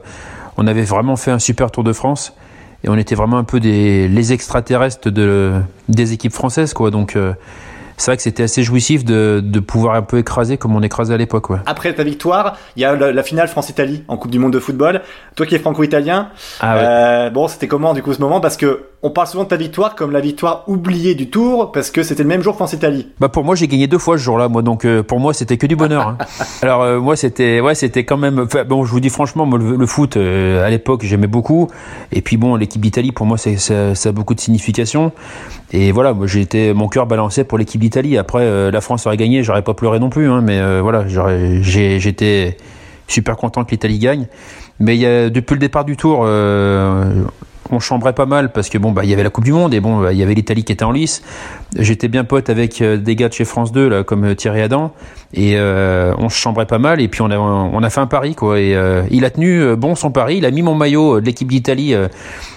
on 0.56 0.66
avait 0.66 0.82
vraiment 0.82 1.16
fait 1.16 1.30
un 1.30 1.38
super 1.38 1.70
Tour 1.70 1.84
de 1.84 1.92
France 1.92 2.34
et 2.82 2.88
on 2.88 2.96
était 2.96 3.14
vraiment 3.14 3.38
un 3.38 3.44
peu 3.44 3.60
des 3.60 4.08
les 4.08 4.32
extraterrestres 4.32 5.10
de 5.10 5.52
des 5.88 6.12
équipes 6.12 6.32
françaises, 6.32 6.74
quoi. 6.74 6.90
Donc 6.90 7.16
c'est 7.96 8.10
vrai 8.10 8.16
que 8.16 8.22
c'était 8.22 8.42
assez 8.44 8.62
jouissif 8.62 9.04
de, 9.04 9.40
de, 9.42 9.60
pouvoir 9.60 9.94
un 9.94 10.02
peu 10.02 10.18
écraser 10.18 10.56
comme 10.56 10.74
on 10.74 10.82
écrasait 10.82 11.14
à 11.14 11.16
l'époque. 11.16 11.50
Ouais. 11.50 11.58
Après 11.66 11.92
ta 11.94 12.02
victoire, 12.02 12.56
il 12.76 12.82
y 12.82 12.84
a 12.84 12.94
la, 12.94 13.22
finale 13.22 13.48
France-Italie 13.48 14.04
en 14.08 14.16
Coupe 14.16 14.30
du 14.30 14.38
Monde 14.38 14.52
de 14.52 14.58
football. 14.58 15.02
Toi 15.36 15.46
qui 15.46 15.54
es 15.54 15.58
franco-italien, 15.58 16.30
ah 16.60 16.76
euh, 16.76 17.30
bon, 17.30 17.48
c'était 17.48 17.68
comment 17.68 17.94
du 17.94 18.02
coup 18.02 18.12
ce 18.12 18.20
moment? 18.20 18.40
Parce 18.40 18.56
que 18.56 18.86
on 19.04 19.10
parle 19.10 19.26
souvent 19.26 19.44
de 19.44 19.50
ta 19.50 19.56
victoire 19.56 19.94
comme 19.94 20.10
la 20.12 20.20
victoire 20.20 20.64
oubliée 20.66 21.14
du 21.14 21.28
Tour 21.28 21.72
parce 21.72 21.90
que 21.90 22.02
c'était 22.02 22.22
le 22.22 22.28
même 22.30 22.42
jour 22.42 22.54
France-Italie. 22.54 23.06
Bah 23.20 23.28
pour 23.28 23.44
moi 23.44 23.54
j'ai 23.54 23.68
gagné 23.68 23.86
deux 23.86 23.98
fois 23.98 24.16
ce 24.16 24.22
jour-là, 24.22 24.48
moi 24.48 24.62
donc 24.62 24.86
euh, 24.86 25.02
pour 25.02 25.20
moi 25.20 25.34
c'était 25.34 25.58
que 25.58 25.66
du 25.66 25.76
bonheur. 25.76 26.08
Hein. 26.08 26.18
Alors 26.62 26.82
euh, 26.82 26.98
moi 26.98 27.14
c'était 27.14 27.60
ouais 27.60 27.74
c'était 27.74 28.04
quand 28.04 28.16
même 28.16 28.46
bon 28.66 28.86
je 28.86 28.90
vous 28.90 29.00
dis 29.00 29.10
franchement 29.10 29.44
moi 29.44 29.58
le, 29.58 29.86
foot 29.86 30.16
à 30.16 30.70
l'époque 30.70 31.02
j'aimais 31.04 31.26
beaucoup 31.26 31.68
et 32.12 32.22
puis 32.22 32.38
bon 32.38 32.56
l'équipe 32.56 32.80
d'Italie 32.80 33.12
pour 33.12 33.26
moi 33.26 33.36
c'est 33.36 33.58
ça, 33.58 33.94
ça, 33.94 34.08
a 34.08 34.12
beaucoup 34.12 34.34
de 34.34 34.40
signification 34.40 35.12
et 35.70 35.92
voilà 35.92 36.14
moi 36.14 36.26
j'ai 36.26 36.40
été 36.40 36.72
mon 36.72 36.88
cœur 36.88 37.06
balancé 37.06 37.44
pour 37.44 37.58
l'équipe 37.58 37.82
d'Italie. 37.82 38.16
Après 38.16 38.70
la 38.70 38.80
France 38.80 39.06
aurait 39.06 39.18
gagné 39.18 39.42
j'aurais 39.42 39.62
pas 39.62 39.74
pleuré 39.74 39.98
non 39.98 40.08
plus 40.08 40.30
hein, 40.30 40.40
mais 40.40 40.80
voilà 40.80 41.04
j'étais 41.60 42.56
super 43.06 43.36
content 43.36 43.64
que 43.64 43.72
l'Italie 43.72 43.98
gagne. 43.98 44.28
Mais 44.80 44.96
depuis 45.30 45.54
le 45.54 45.60
départ 45.60 45.84
du 45.84 45.96
tour, 45.96 46.26
on 47.70 47.80
chambrait 47.80 48.12
pas 48.12 48.26
mal 48.26 48.52
parce 48.52 48.68
que 48.68 48.78
bon 48.78 48.92
bah 48.92 49.04
il 49.04 49.10
y 49.10 49.12
avait 49.12 49.22
la 49.22 49.30
Coupe 49.30 49.44
du 49.44 49.52
Monde 49.52 49.74
et 49.74 49.80
bon 49.80 50.00
bah, 50.00 50.12
il 50.12 50.18
y 50.18 50.22
avait 50.22 50.34
l'Italie 50.34 50.64
qui 50.64 50.72
était 50.72 50.84
en 50.84 50.92
lice. 50.92 51.22
J'étais 51.76 52.08
bien 52.08 52.24
pote 52.24 52.50
avec 52.50 52.80
euh, 52.80 52.96
des 52.96 53.16
gars 53.16 53.28
de 53.28 53.32
chez 53.32 53.44
France 53.44 53.72
2 53.72 53.88
là 53.88 54.04
comme 54.04 54.24
euh, 54.24 54.34
Thierry 54.34 54.62
Adam 54.62 54.92
et 55.32 55.54
euh, 55.56 56.14
on 56.18 56.28
se 56.28 56.36
chambrait 56.36 56.66
pas 56.66 56.78
mal 56.78 57.00
et 57.00 57.08
puis 57.08 57.20
on 57.20 57.30
a 57.30 57.36
on 57.36 57.82
a 57.82 57.90
fait 57.90 58.00
un 58.00 58.06
pari 58.06 58.36
quoi 58.36 58.60
et 58.60 58.76
il 59.10 59.24
a 59.24 59.30
tenu 59.30 59.74
bon 59.74 59.96
son 59.96 60.12
pari, 60.12 60.36
il 60.36 60.46
a 60.46 60.52
mis 60.52 60.62
mon 60.62 60.76
maillot 60.76 61.20
de 61.20 61.26
l'équipe 61.26 61.48
d'Italie 61.48 61.92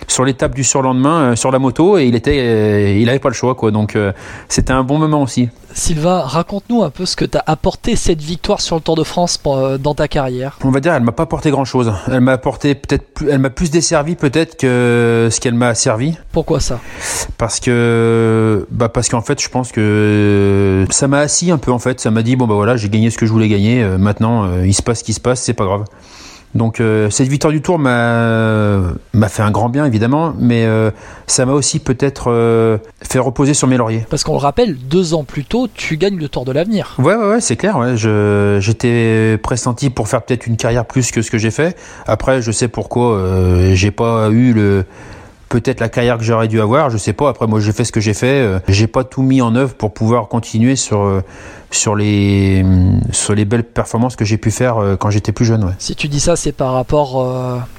sur 0.07 0.23
l'étape 0.23 0.53
du 0.53 0.63
surlendemain 0.63 1.35
sur 1.35 1.49
la 1.49 1.57
moto 1.57 1.97
et 1.97 2.05
il 2.05 2.13
était 2.13 2.99
il 2.99 3.09
avait 3.09 3.17
pas 3.17 3.29
le 3.29 3.33
choix 3.33 3.55
quoi 3.55 3.71
donc 3.71 3.97
c'était 4.47 4.73
un 4.73 4.83
bon 4.83 4.99
moment 4.99 5.23
aussi. 5.23 5.49
Sylvain, 5.73 6.21
raconte-nous 6.21 6.81
un 6.83 6.89
peu 6.89 7.05
ce 7.05 7.15
que 7.15 7.25
t'as 7.25 7.43
apporté 7.45 7.95
cette 7.95 8.21
victoire 8.21 8.61
sur 8.61 8.77
le 8.77 8.81
Tour 8.81 8.95
de 8.95 9.03
France 9.03 9.39
dans 9.79 9.93
ta 9.93 10.07
carrière. 10.07 10.57
On 10.63 10.71
va 10.71 10.79
dire 10.79 10.93
elle 10.93 11.03
m'a 11.03 11.11
pas 11.11 11.23
apporté 11.23 11.49
grand 11.49 11.65
chose. 11.65 11.91
Elle 12.11 12.21
m'a 12.21 12.33
apporté 12.33 12.75
peut-être 12.75 13.23
elle 13.27 13.39
m'a 13.39 13.49
plus 13.49 13.71
desservi 13.71 14.15
peut-être 14.15 14.57
que 14.57 15.29
ce 15.31 15.39
qu'elle 15.39 15.55
m'a 15.55 15.73
servi. 15.73 16.15
Pourquoi 16.31 16.59
ça? 16.59 16.79
Parce 17.37 17.59
que 17.59 18.67
bah 18.71 18.89
parce 18.89 19.06
qu'en 19.09 19.21
fait, 19.21 19.41
je 19.41 19.49
pense 19.49 19.71
que 19.71 20.85
ça 20.89 21.07
m'a 21.07 21.19
assis 21.19 21.51
un 21.51 21.57
peu 21.57 21.71
en 21.71 21.79
fait, 21.79 21.99
ça 21.99 22.11
m'a 22.11 22.23
dit 22.23 22.35
bon 22.35 22.47
bah 22.47 22.55
voilà, 22.55 22.77
j'ai 22.77 22.89
gagné 22.89 23.09
ce 23.09 23.17
que 23.17 23.25
je 23.25 23.31
voulais 23.31 23.49
gagner, 23.49 23.81
euh, 23.83 23.97
maintenant 23.97 24.45
euh, 24.45 24.65
il 24.65 24.73
se 24.73 24.81
passe 24.81 24.99
ce 24.99 25.03
qui 25.03 25.13
se 25.13 25.19
passe, 25.19 25.41
c'est 25.41 25.53
pas 25.53 25.65
grave. 25.65 25.85
Donc 26.55 26.79
euh, 26.79 27.09
cette 27.09 27.27
victoire 27.27 27.51
du 27.51 27.61
Tour 27.61 27.77
m'a 27.77 28.93
fait 29.27 29.43
un 29.43 29.51
grand 29.51 29.69
bien 29.69 29.85
évidemment, 29.85 30.33
mais 30.39 30.65
euh, 30.65 30.91
ça 31.27 31.45
m'a 31.45 31.51
aussi 31.51 31.79
peut-être 31.79 32.31
euh, 32.31 32.77
fait 33.01 33.19
reposer 33.19 33.53
sur 33.53 33.67
mes 33.67 33.77
lauriers. 33.77 34.05
Parce 34.09 34.23
qu'on 34.23 34.31
le 34.33 34.39
rappelle, 34.39 34.75
deux 34.75 35.13
ans 35.13 35.23
plus 35.23 35.43
tôt, 35.43 35.67
tu 35.71 35.97
gagnes 35.97 36.17
le 36.17 36.29
Tour 36.29 36.45
de 36.45 36.51
l'avenir. 36.51 36.95
Ouais 36.99 37.15
ouais, 37.15 37.29
ouais 37.29 37.41
c'est 37.41 37.57
clair. 37.57 37.77
Ouais. 37.77 37.95
J'étais 38.59 39.37
pressenti 39.43 39.89
pour 39.89 40.07
faire 40.07 40.23
peut-être 40.23 40.47
une 40.47 40.57
carrière 40.57 40.85
plus 40.85 41.11
que 41.11 41.21
ce 41.21 41.29
que 41.29 41.37
j'ai 41.37 41.51
fait. 41.51 41.77
Après, 42.07 42.41
je 42.41 42.51
sais 42.51 42.69
pourquoi 42.69 43.21
j'ai 43.73 43.91
pas 43.91 44.29
eu 44.29 44.53
le 44.53 44.85
peut-être 45.49 45.79
la 45.79 45.89
carrière 45.89 46.17
que 46.17 46.23
j'aurais 46.23 46.47
dû 46.47 46.61
avoir, 46.61 46.89
je 46.89 46.97
sais 46.97 47.13
pas. 47.13 47.29
Après, 47.29 47.47
moi, 47.47 47.59
j'ai 47.59 47.71
fait 47.71 47.83
ce 47.83 47.91
que 47.91 47.99
j'ai 47.99 48.13
fait. 48.13 48.41
Euh, 48.41 48.59
j'ai 48.67 48.87
pas 48.87 49.03
tout 49.03 49.21
mis 49.21 49.41
en 49.41 49.55
œuvre 49.55 49.73
pour 49.73 49.93
pouvoir 49.93 50.27
continuer 50.27 50.75
sur 50.75 51.01
euh, 51.01 51.21
sur 51.71 51.95
les 51.95 52.65
sur 53.11 53.35
les 53.35 53.45
belles 53.45 53.63
performances 53.63 54.15
que 54.15 54.25
j'ai 54.25 54.37
pu 54.37 54.51
faire 54.51 54.77
euh, 54.77 54.95
quand 54.95 55.09
j'étais 55.09 55.31
plus 55.31 55.45
jeune. 55.45 55.63
Ouais. 55.63 55.73
Si 55.79 55.95
tu 55.95 56.07
dis 56.07 56.19
ça, 56.19 56.35
c'est 56.35 56.51
par 56.51 56.73
rapport 56.73 57.25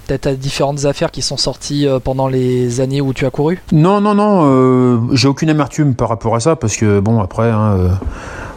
peut-être 0.07 0.27
à 0.27 0.35
différentes 0.35 0.85
affaires 0.85 1.11
qui 1.11 1.23
sont 1.23 1.37
sorties 1.37 1.87
pendant 2.05 2.29
les 2.29 2.81
années 2.81 3.01
où 3.01 3.13
tu 3.13 3.27
as 3.27 3.31
couru? 3.31 3.61
Non, 3.73 4.01
non, 4.01 4.15
non. 4.15 5.15
j'ai 5.15 5.29
aucune 5.29 5.51
amertume 5.51 5.95
par 5.95 6.09
rapport 6.09 6.35
à 6.35 6.41
ça 6.41 6.57
parce 6.57 6.77
que 6.77 7.01
bon, 7.01 7.21
après. 7.21 7.51
Hein, 7.51 7.99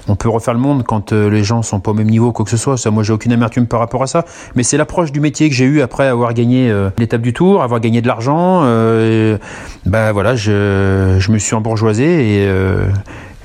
on 0.08 0.16
peut 0.16 0.30
refaire 0.30 0.54
le 0.54 0.60
monde 0.60 0.84
quand 0.84 1.14
euh, 1.14 1.30
les 1.30 1.44
gens 1.44 1.62
sont 1.62 1.80
pas 1.80 1.92
au 1.92 1.94
même 1.94 2.10
niveau, 2.10 2.32
quoi 2.32 2.46
que 2.46 2.52
ce 2.52 2.58
soit. 2.58 2.78
Ça, 2.78 2.92
moi, 2.92 3.04
j'ai 3.04 3.14
aucune 3.14 3.32
amertume 3.32 3.68
par 3.68 3.80
rapport 3.80 4.04
à 4.04 4.08
ça. 4.08 4.26
Mais 4.56 4.64
c'est 4.64 4.78
l'approche 4.78 5.12
du 5.12 5.20
métier 5.20 5.50
que 5.50 5.56
j'ai 5.56 5.66
eu 5.66 5.82
après 5.82 6.08
avoir 6.08 6.34
gagné 6.34 6.70
euh, 6.70 6.90
l'étape 6.98 7.22
du 7.22 7.34
Tour, 7.34 7.64
avoir 7.64 7.80
gagné 7.80 8.02
de 8.02 8.08
l'argent. 8.08 8.62
Euh, 8.64 9.38
bah 9.86 10.12
voilà, 10.12 10.36
je, 10.36 11.18
je 11.20 11.32
me 11.32 11.38
suis 11.38 11.56
embourgeoisé 11.56 12.44
et 12.44 12.50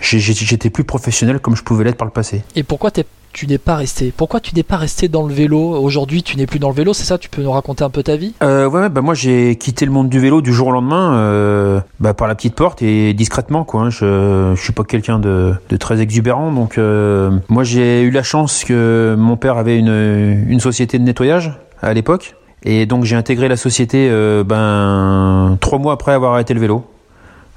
j'étais 0.00 0.70
plus 0.70 0.84
professionnel 0.84 1.40
comme 1.40 1.56
je 1.56 1.62
pouvais 1.62 1.84
l'être 1.84 1.96
par 1.96 2.06
le 2.06 2.12
passé. 2.12 2.42
Et 2.54 2.62
pourquoi 2.62 2.90
tu 3.36 3.46
n'es 3.46 3.58
pas 3.58 3.76
resté 3.76 4.14
Pourquoi 4.16 4.40
tu 4.40 4.54
n'es 4.54 4.62
pas 4.62 4.78
resté 4.78 5.08
dans 5.08 5.26
le 5.26 5.34
vélo 5.34 5.58
Aujourd'hui, 5.58 6.22
tu 6.22 6.38
n'es 6.38 6.46
plus 6.46 6.58
dans 6.58 6.70
le 6.70 6.74
vélo, 6.74 6.94
c'est 6.94 7.04
ça 7.04 7.18
Tu 7.18 7.28
peux 7.28 7.42
nous 7.42 7.50
raconter 7.50 7.84
un 7.84 7.90
peu 7.90 8.02
ta 8.02 8.16
vie 8.16 8.32
euh, 8.42 8.66
Ouais, 8.66 8.88
bah 8.88 9.02
moi 9.02 9.12
j'ai 9.12 9.56
quitté 9.56 9.84
le 9.84 9.92
monde 9.92 10.08
du 10.08 10.18
vélo 10.18 10.40
du 10.40 10.54
jour 10.54 10.68
au 10.68 10.72
lendemain, 10.72 11.16
euh, 11.16 11.80
bah, 12.00 12.14
par 12.14 12.28
la 12.28 12.34
petite 12.34 12.54
porte 12.54 12.80
et 12.80 13.12
discrètement 13.12 13.64
quoi. 13.64 13.82
Hein. 13.82 13.90
Je, 13.90 14.54
je 14.56 14.62
suis 14.62 14.72
pas 14.72 14.84
quelqu'un 14.84 15.18
de, 15.18 15.54
très 15.78 16.00
exubérant, 16.00 16.50
donc 16.50 16.78
euh, 16.78 17.30
moi 17.50 17.62
j'ai 17.62 18.00
eu 18.00 18.10
la 18.10 18.22
chance 18.22 18.64
que 18.64 19.14
mon 19.18 19.36
père 19.36 19.58
avait 19.58 19.78
une, 19.78 20.46
une 20.48 20.60
société 20.60 20.98
de 20.98 21.04
nettoyage 21.04 21.52
à 21.82 21.92
l'époque. 21.92 22.36
Et 22.62 22.86
donc 22.86 23.04
j'ai 23.04 23.16
intégré 23.16 23.48
la 23.48 23.58
société 23.58 24.08
euh, 24.10 24.44
ben 24.44 25.58
trois 25.60 25.78
mois 25.78 25.92
après 25.92 26.12
avoir 26.12 26.32
arrêté 26.32 26.54
le 26.54 26.60
vélo. 26.60 26.86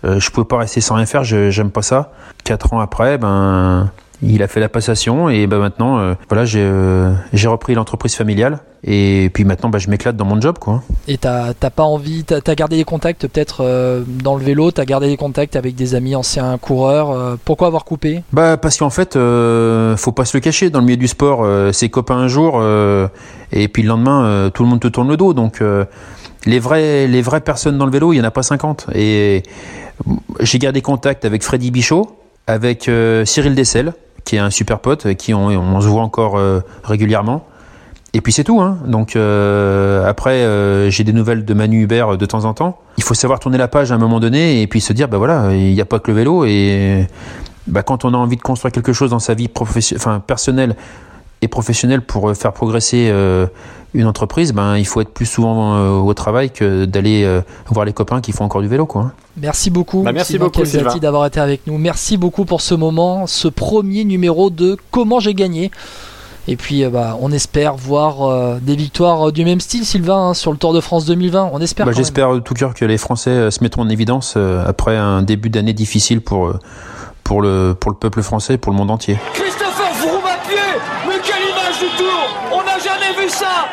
Je 0.03 0.29
pouvais 0.29 0.47
pas 0.47 0.57
rester 0.57 0.81
sans 0.81 0.95
rien 0.95 1.05
faire, 1.05 1.23
j'aime 1.23 1.71
pas 1.71 1.81
ça. 1.81 2.11
Quatre 2.43 2.73
ans 2.73 2.79
après, 2.79 3.17
ben 3.17 3.91
il 4.21 4.43
a 4.43 4.47
fait 4.47 4.59
la 4.59 4.69
passation 4.69 5.29
et 5.29 5.47
ben 5.47 5.59
maintenant 5.59 5.99
euh, 5.99 6.13
voilà 6.27 6.45
j'ai 6.45 6.61
euh, 6.61 7.13
j'ai 7.33 7.47
repris 7.47 7.73
l'entreprise 7.73 8.15
familiale 8.15 8.59
et 8.83 9.29
puis 9.33 9.45
maintenant 9.45 9.69
ben, 9.69 9.79
je 9.79 9.89
m'éclate 9.89 10.15
dans 10.15 10.25
mon 10.25 10.39
job 10.39 10.57
quoi. 10.59 10.83
Et 11.07 11.17
t'as 11.17 11.53
pas 11.53 11.83
envie, 11.83 12.23
t'as 12.23 12.39
as 12.45 12.55
gardé 12.55 12.77
des 12.77 12.83
contacts 12.83 13.27
peut-être 13.27 14.03
dans 14.23 14.35
le 14.35 14.43
vélo, 14.43 14.71
t'as 14.71 14.85
gardé 14.85 15.07
des 15.07 15.17
contacts 15.17 15.55
avec 15.55 15.75
des 15.75 15.95
amis 15.95 16.15
anciens 16.15 16.57
coureurs. 16.57 17.37
pourquoi 17.43 17.67
avoir 17.67 17.85
coupé? 17.85 18.23
Bah 18.31 18.57
parce 18.57 18.77
qu'en 18.77 18.89
fait 18.89 19.13
faut 19.13 20.11
pas 20.11 20.25
se 20.25 20.37
le 20.37 20.41
cacher 20.41 20.69
dans 20.69 20.79
le 20.79 20.85
milieu 20.85 20.97
du 20.97 21.07
sport, 21.07 21.45
c'est 21.73 21.89
copain 21.89 22.15
un 22.15 22.27
jour 22.27 22.63
et 23.51 23.67
puis 23.67 23.83
le 23.83 23.89
lendemain 23.89 24.49
tout 24.53 24.63
le 24.63 24.69
monde 24.69 24.79
te 24.79 24.87
tourne 24.87 25.09
le 25.09 25.17
dos 25.17 25.33
donc 25.33 25.61
les 26.45 26.59
vrais 26.59 27.07
les 27.07 27.21
vraies 27.21 27.41
personnes 27.41 27.77
dans 27.77 27.85
le 27.85 27.91
vélo 27.91 28.13
il 28.13 28.17
y 28.17 28.21
en 28.21 28.25
a 28.25 28.31
pas 28.31 28.43
50 28.43 28.87
et 28.95 29.43
j'ai 30.39 30.59
gardé 30.59 30.81
contact 30.81 31.25
avec 31.25 31.43
Freddy 31.43 31.71
Bichot, 31.71 32.15
avec 32.47 32.87
euh, 32.87 33.25
Cyril 33.25 33.55
Dessel, 33.55 33.93
qui 34.25 34.35
est 34.35 34.39
un 34.39 34.49
super 34.49 34.79
pote, 34.79 35.13
qui 35.15 35.33
on, 35.33 35.81
se 35.81 35.87
voit 35.87 36.01
encore 36.01 36.37
euh, 36.37 36.61
régulièrement. 36.83 37.45
Et 38.13 38.21
puis 38.21 38.33
c'est 38.33 38.43
tout. 38.43 38.59
Hein. 38.61 38.79
Donc 38.85 39.15
euh, 39.15 40.07
après, 40.07 40.43
euh, 40.43 40.89
j'ai 40.89 41.03
des 41.03 41.13
nouvelles 41.13 41.45
de 41.45 41.53
Manu 41.53 41.83
Hubert 41.83 42.17
de 42.17 42.25
temps 42.25 42.45
en 42.45 42.53
temps. 42.53 42.79
Il 42.97 43.03
faut 43.03 43.13
savoir 43.13 43.39
tourner 43.39 43.57
la 43.57 43.67
page 43.67 43.91
à 43.91 43.95
un 43.95 43.99
moment 43.99 44.19
donné 44.19 44.61
et 44.61 44.67
puis 44.67 44.81
se 44.81 44.93
dire, 44.93 45.07
bah 45.07 45.17
voilà, 45.17 45.53
il 45.53 45.73
n'y 45.73 45.81
a 45.81 45.85
pas 45.85 45.99
que 45.99 46.09
le 46.09 46.17
vélo. 46.17 46.45
Et 46.45 47.07
bah, 47.67 47.83
quand 47.83 48.05
on 48.05 48.13
a 48.13 48.17
envie 48.17 48.37
de 48.37 48.41
construire 48.41 48.71
quelque 48.71 48.93
chose 48.93 49.11
dans 49.11 49.19
sa 49.19 49.35
vie 49.35 49.49
enfin, 49.95 50.19
personnelle 50.19 50.75
et 51.41 51.47
professionnelle 51.47 52.01
pour 52.01 52.35
faire 52.35 52.53
progresser 52.53 53.13
une 53.93 54.05
entreprise, 54.05 54.53
ben, 54.53 54.77
il 54.77 54.85
faut 54.85 55.01
être 55.01 55.09
plus 55.13 55.25
souvent 55.25 55.99
au 55.99 56.13
travail 56.13 56.51
que 56.51 56.85
d'aller 56.85 57.41
voir 57.67 57.85
les 57.85 57.93
copains 57.93 58.21
qui 58.21 58.31
font 58.31 58.43
encore 58.43 58.61
du 58.61 58.67
vélo. 58.67 58.85
Quoi. 58.85 59.01
Hein. 59.03 59.11
Merci 59.37 59.69
beaucoup. 59.69 60.03
Bah, 60.03 60.11
merci 60.11 60.37
beaucoup 60.37 60.63
d'avoir 60.99 61.25
été 61.25 61.39
avec 61.39 61.65
nous. 61.65 61.77
Merci 61.77 62.17
beaucoup 62.17 62.45
pour 62.45 62.61
ce 62.61 62.75
moment, 62.75 63.25
ce 63.27 63.47
premier 63.47 64.03
numéro 64.03 64.49
de 64.49 64.77
Comment 64.91 65.19
j'ai 65.19 65.33
gagné. 65.33 65.71
Et 66.47 66.55
puis 66.55 66.83
euh, 66.83 66.89
bah, 66.89 67.15
on 67.21 67.31
espère 67.31 67.75
voir 67.75 68.23
euh, 68.23 68.57
des 68.59 68.75
victoires 68.75 69.27
euh, 69.27 69.31
du 69.31 69.45
même 69.45 69.59
style, 69.59 69.85
Sylvain, 69.85 70.29
hein, 70.29 70.33
sur 70.33 70.51
le 70.51 70.57
Tour 70.57 70.73
de 70.73 70.81
France 70.81 71.05
2020. 71.05 71.51
On 71.53 71.59
espère. 71.59 71.85
Bah, 71.85 71.91
j'espère 71.95 72.33
de 72.33 72.39
tout 72.39 72.55
cœur 72.55 72.73
que 72.73 72.85
les 72.85 72.97
Français 72.97 73.51
se 73.51 73.63
mettront 73.63 73.83
en 73.83 73.89
évidence 73.89 74.35
après 74.65 74.97
un 74.97 75.21
début 75.21 75.49
d'année 75.49 75.73
difficile 75.73 76.21
pour, 76.21 76.53
pour, 77.23 77.41
le, 77.41 77.75
pour 77.79 77.91
le 77.91 77.97
peuple 77.97 78.23
français, 78.23 78.57
pour 78.57 78.71
le 78.71 78.77
monde 78.77 78.89
entier. 78.89 79.17
Christopher 79.33 79.93
Froome 79.93 80.25
à 80.25 80.47
pied 80.47 80.57
Mais 81.07 81.15
quelle 81.23 81.43
image 81.43 81.79
du 81.79 81.97
Tour 81.97 82.51
On 82.51 82.63
n'a 82.63 82.79
jamais 82.79 83.13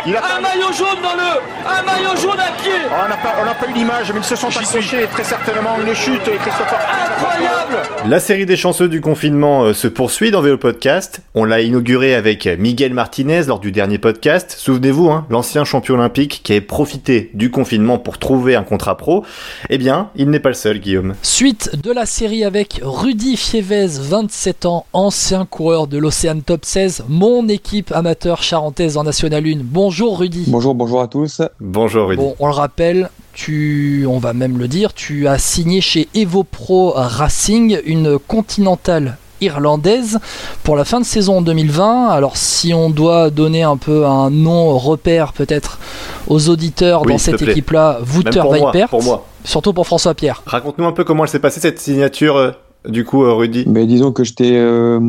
vu 0.06 0.14
ça 0.14 0.36
Un 0.36 0.40
maillot 0.40 0.72
jaune 0.72 1.00
dans 1.02 1.14
le... 1.14 1.40
Un 1.78 1.82
maillot 1.82 2.16
jaune 2.16 2.40
à 2.40 2.52
pied 2.62 2.72
oh, 2.86 2.94
On 3.04 3.08
n'a 3.08 3.16
pas, 3.16 3.54
pas, 3.54 3.70
eu 3.70 3.74
l'image, 3.74 4.10
mais 4.12 4.20
ils 4.20 4.24
se 4.24 4.36
sont 4.36 4.48
accrochés 4.48 5.06
très 5.10 5.24
certainement 5.24 5.76
une 5.84 5.94
chute, 5.94 6.22
Christopher 6.22 6.78
Incroyable 7.18 7.76
La 8.06 8.18
série 8.18 8.46
des 8.46 8.56
chanceux 8.56 8.88
du 8.88 9.02
confinement 9.02 9.64
euh, 9.64 9.72
se 9.74 9.86
poursuit 9.86 10.30
dans 10.30 10.40
Vélo 10.40 10.56
Podcast. 10.56 11.20
On 11.34 11.44
l'a 11.44 11.60
inauguré 11.60 12.14
avec 12.14 12.46
Miguel 12.46 12.94
Martinez 12.94 13.42
lors 13.48 13.60
du 13.60 13.72
dernier 13.72 13.98
podcast. 13.98 14.54
Souvenez-vous, 14.56 15.10
hein, 15.10 15.26
l'ancien 15.28 15.64
champion 15.64 15.96
olympique 15.96 16.40
qui 16.44 16.52
avait 16.52 16.62
profité 16.62 17.30
du 17.34 17.50
confinement 17.50 17.98
pour 17.98 18.18
trouver 18.18 18.54
un 18.54 18.62
contrat 18.62 18.96
pro. 18.96 19.24
Eh 19.68 19.76
bien, 19.76 20.08
il 20.16 20.30
n'est 20.30 20.40
pas 20.40 20.50
le 20.50 20.54
seul, 20.54 20.78
Guillaume. 20.78 21.14
Suite 21.20 21.78
de 21.82 21.92
la 21.92 22.06
série 22.06 22.44
avec 22.44 22.80
Rudy 22.82 23.36
Fievez, 23.36 23.88
27 24.00 24.64
ans, 24.64 24.86
ancien 24.94 25.44
coureur 25.44 25.88
de 25.88 25.98
l'Océan 25.98 26.40
Top 26.40 26.64
16, 26.64 27.04
mon 27.08 27.48
équipe 27.48 27.92
amateur 27.92 28.42
charentaise 28.42 28.96
en 28.96 29.04
National 29.04 29.44
1. 29.46 29.58
Bonjour 29.62 30.18
Rudy. 30.20 30.44
Bonjour, 30.48 30.74
bonjour 30.74 31.02
à 31.02 31.08
tous. 31.08 31.42
Bonjour 31.66 32.06
Rudy. 32.06 32.22
Bon, 32.22 32.36
on 32.38 32.46
le 32.46 32.52
rappelle, 32.52 33.10
tu, 33.32 34.06
on 34.08 34.18
va 34.18 34.32
même 34.34 34.56
le 34.56 34.68
dire, 34.68 34.94
tu 34.94 35.26
as 35.26 35.36
signé 35.36 35.80
chez 35.80 36.06
Evo 36.14 36.44
Pro 36.44 36.92
Racing 36.94 37.80
une 37.84 38.20
continentale 38.20 39.16
irlandaise 39.40 40.20
pour 40.62 40.76
la 40.76 40.84
fin 40.84 41.00
de 41.00 41.04
saison 41.04 41.42
2020. 41.42 42.06
Alors 42.10 42.36
si 42.36 42.72
on 42.72 42.88
doit 42.88 43.30
donner 43.30 43.64
un 43.64 43.76
peu 43.76 44.06
un 44.06 44.30
nom 44.30 44.78
repère 44.78 45.32
peut-être 45.32 45.80
aux 46.28 46.48
auditeurs 46.48 47.02
dans 47.02 47.18
cette 47.18 47.42
équipe-là, 47.42 47.98
Wouter 48.14 48.42
Vipert, 48.48 48.88
pour 48.88 49.02
moi. 49.02 49.26
surtout 49.42 49.72
pour 49.72 49.88
François 49.88 50.14
Pierre. 50.14 50.44
Raconte-nous 50.46 50.86
un 50.86 50.92
peu 50.92 51.02
comment 51.02 51.24
elle 51.24 51.30
s'est 51.30 51.40
passée 51.40 51.58
cette 51.58 51.80
signature 51.80 52.36
euh, 52.36 52.52
du 52.88 53.04
coup, 53.04 53.24
euh, 53.24 53.32
Rudy 53.32 53.64
Mais 53.66 53.86
disons 53.86 54.12
que 54.12 54.22
j'étais 54.22 54.52
euh, 54.54 55.00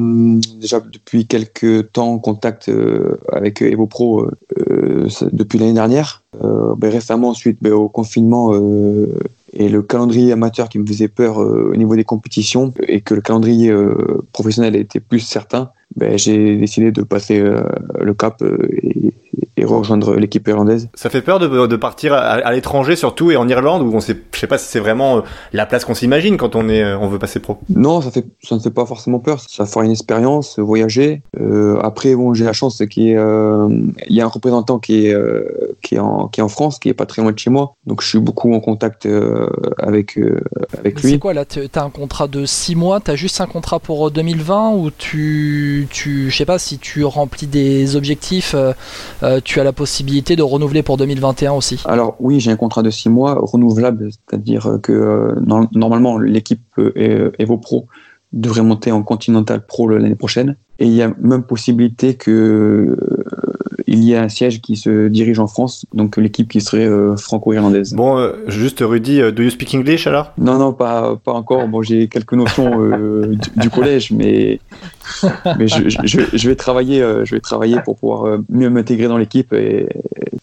déjà 0.59 0.79
depuis 0.79 1.27
quelques 1.27 1.91
temps 1.91 2.11
en 2.11 2.19
contact 2.19 2.69
euh, 2.69 3.19
avec 3.31 3.61
Evo 3.61 3.85
Pro 3.85 4.27
depuis 5.31 5.59
l'année 5.59 5.73
dernière. 5.73 6.23
Ben, 6.41 6.89
récemment, 6.89 7.33
suite 7.33 7.57
ben, 7.61 7.73
au 7.73 7.89
confinement 7.89 8.53
et 9.57 9.69
le 9.69 9.81
calendrier 9.81 10.31
amateur 10.31 10.69
qui 10.69 10.79
me 10.79 10.85
faisait 10.85 11.07
peur 11.07 11.37
au 11.37 11.75
niveau 11.75 11.95
des 11.95 12.03
compétitions 12.03 12.73
et 12.87 13.01
que 13.01 13.13
le 13.13 13.21
calendrier 13.21 13.73
professionnel 14.31 14.75
était 14.75 14.99
plus 14.99 15.19
certain, 15.19 15.71
ben, 15.95 16.17
j'ai 16.17 16.57
décidé 16.57 16.91
de 16.91 17.01
passer 17.01 17.43
le 17.99 18.13
cap 18.13 18.43
et, 18.43 19.13
et 19.57 19.65
rejoindre 19.65 20.15
l'équipe 20.15 20.47
irlandaise. 20.47 20.87
Ça 20.93 21.09
fait 21.09 21.21
peur 21.21 21.39
de, 21.39 21.67
de 21.67 21.75
partir 21.75 22.13
à, 22.13 22.51
l'étranger 22.51 22.95
surtout 22.95 23.31
et 23.31 23.37
en 23.37 23.47
Irlande 23.47 23.81
où 23.81 23.93
on 23.93 23.99
sait, 23.99 24.15
je 24.33 24.39
sais 24.39 24.47
pas 24.47 24.57
si 24.57 24.67
c'est 24.67 24.79
vraiment 24.79 25.17
euh, 25.17 25.21
la 25.51 25.65
place 25.65 25.83
qu'on 25.83 25.95
s'imagine 25.95 26.37
quand 26.37 26.55
on 26.55 26.69
est, 26.69 26.83
euh, 26.83 26.97
on 26.99 27.07
veut 27.07 27.17
passer 27.17 27.39
pro. 27.39 27.57
Non, 27.69 28.01
ça 28.01 28.11
fait, 28.11 28.25
ça 28.43 28.55
ne 28.55 28.59
fait 28.59 28.71
pas 28.71 28.85
forcément 28.85 29.19
peur. 29.19 29.39
Ça 29.41 29.65
fera 29.65 29.83
une 29.83 29.91
expérience, 29.91 30.59
voyager. 30.59 31.23
Euh, 31.39 31.79
après, 31.81 32.15
bon, 32.15 32.33
j'ai 32.35 32.45
la 32.45 32.53
chance 32.53 32.83
qu'il 32.89 33.03
y, 33.03 33.15
euh, 33.15 33.67
il 34.07 34.15
y 34.15 34.21
a 34.21 34.25
un 34.25 34.29
représentant 34.29 34.77
qui 34.77 35.07
est, 35.07 35.13
euh, 35.13 35.75
qui 35.81 35.95
est 35.95 35.99
en, 35.99 36.27
qui 36.27 36.39
est 36.39 36.43
en 36.43 36.49
France, 36.49 36.77
qui 36.77 36.89
est 36.89 36.93
pas 36.93 37.07
très 37.07 37.23
loin 37.23 37.31
de 37.31 37.39
chez 37.39 37.49
moi. 37.49 37.73
Donc 37.87 38.01
je 38.03 38.07
suis 38.07 38.19
beaucoup 38.19 38.53
en 38.53 38.59
contact 38.59 39.07
avec, 39.77 40.19
avec 40.77 41.01
lui. 41.01 41.11
C'est 41.11 41.19
quoi 41.19 41.33
là 41.33 41.45
Tu 41.45 41.59
as 41.73 41.83
un 41.83 41.89
contrat 41.89 42.27
de 42.27 42.45
6 42.45 42.75
mois 42.75 42.99
Tu 42.99 43.11
as 43.11 43.15
juste 43.15 43.41
un 43.41 43.47
contrat 43.47 43.79
pour 43.79 44.11
2020 44.11 44.71
ou 44.71 44.91
tu, 44.91 45.87
tu, 45.89 46.29
je 46.29 46.35
sais 46.35 46.45
pas 46.45 46.59
si 46.59 46.77
tu 46.77 47.03
remplis 47.03 47.47
des 47.47 47.95
objectifs 47.95 48.55
tu 49.43 49.59
as 49.59 49.63
la 49.63 49.73
possibilité 49.73 50.35
de 50.35 50.43
renouveler 50.43 50.83
pour 50.83 50.97
2021 50.97 51.53
aussi? 51.53 51.81
Alors 51.85 52.15
oui, 52.19 52.39
j'ai 52.39 52.51
un 52.51 52.55
contrat 52.55 52.83
de 52.83 52.89
6 52.89 53.09
mois 53.09 53.37
renouvelable, 53.41 54.09
c'est-à-dire 54.11 54.79
que 54.81 54.91
euh, 54.91 55.67
normalement 55.73 56.17
l'équipe 56.17 56.61
euh, 56.77 57.31
Evo 57.39 57.57
Pro 57.57 57.87
devrait 58.33 58.63
monter 58.63 58.91
en 58.91 59.03
Continental 59.03 59.65
Pro 59.65 59.87
l'année 59.87 60.15
prochaine. 60.15 60.55
Et 60.80 60.86
il 60.86 60.93
y 60.93 61.01
a 61.01 61.11
même 61.19 61.43
possibilité 61.43 62.15
que 62.15 62.95
il 63.88 64.03
y 64.03 64.15
a 64.15 64.21
un 64.21 64.30
siège 64.30 64.61
qui 64.61 64.75
se 64.75 65.07
dirige 65.07 65.39
en 65.39 65.47
France, 65.47 65.86
donc 65.93 66.17
l'équipe 66.17 66.49
qui 66.49 66.59
serait 66.59 66.86
euh, 66.86 67.15
franco-irlandaise. 67.15 67.93
Bon, 67.93 68.17
euh, 68.17 68.34
juste 68.47 68.80
Rudy, 68.82 69.21
euh, 69.21 69.32
do 69.32 69.43
you 69.43 69.49
speak 69.49 69.73
English 69.73 70.07
alors? 70.07 70.34
Non, 70.38 70.57
non, 70.57 70.73
pas, 70.73 71.15
pas 71.15 71.32
encore. 71.32 71.67
Bon, 71.69 71.82
j'ai 71.82 72.07
quelques 72.09 72.34
notions 72.34 72.82
du, 73.55 73.69
collège, 73.69 74.11
mais, 74.11 74.59
mais 75.57 75.67
je, 75.67 75.89
je, 75.89 76.19
je, 76.33 76.49
vais 76.49 76.55
travailler, 76.55 76.99
je 77.23 77.35
vais 77.35 77.41
travailler 77.41 77.77
pour 77.83 77.97
pouvoir 77.97 78.39
mieux 78.49 78.69
m'intégrer 78.69 79.07
dans 79.07 79.17
l'équipe 79.17 79.53
et, 79.53 79.87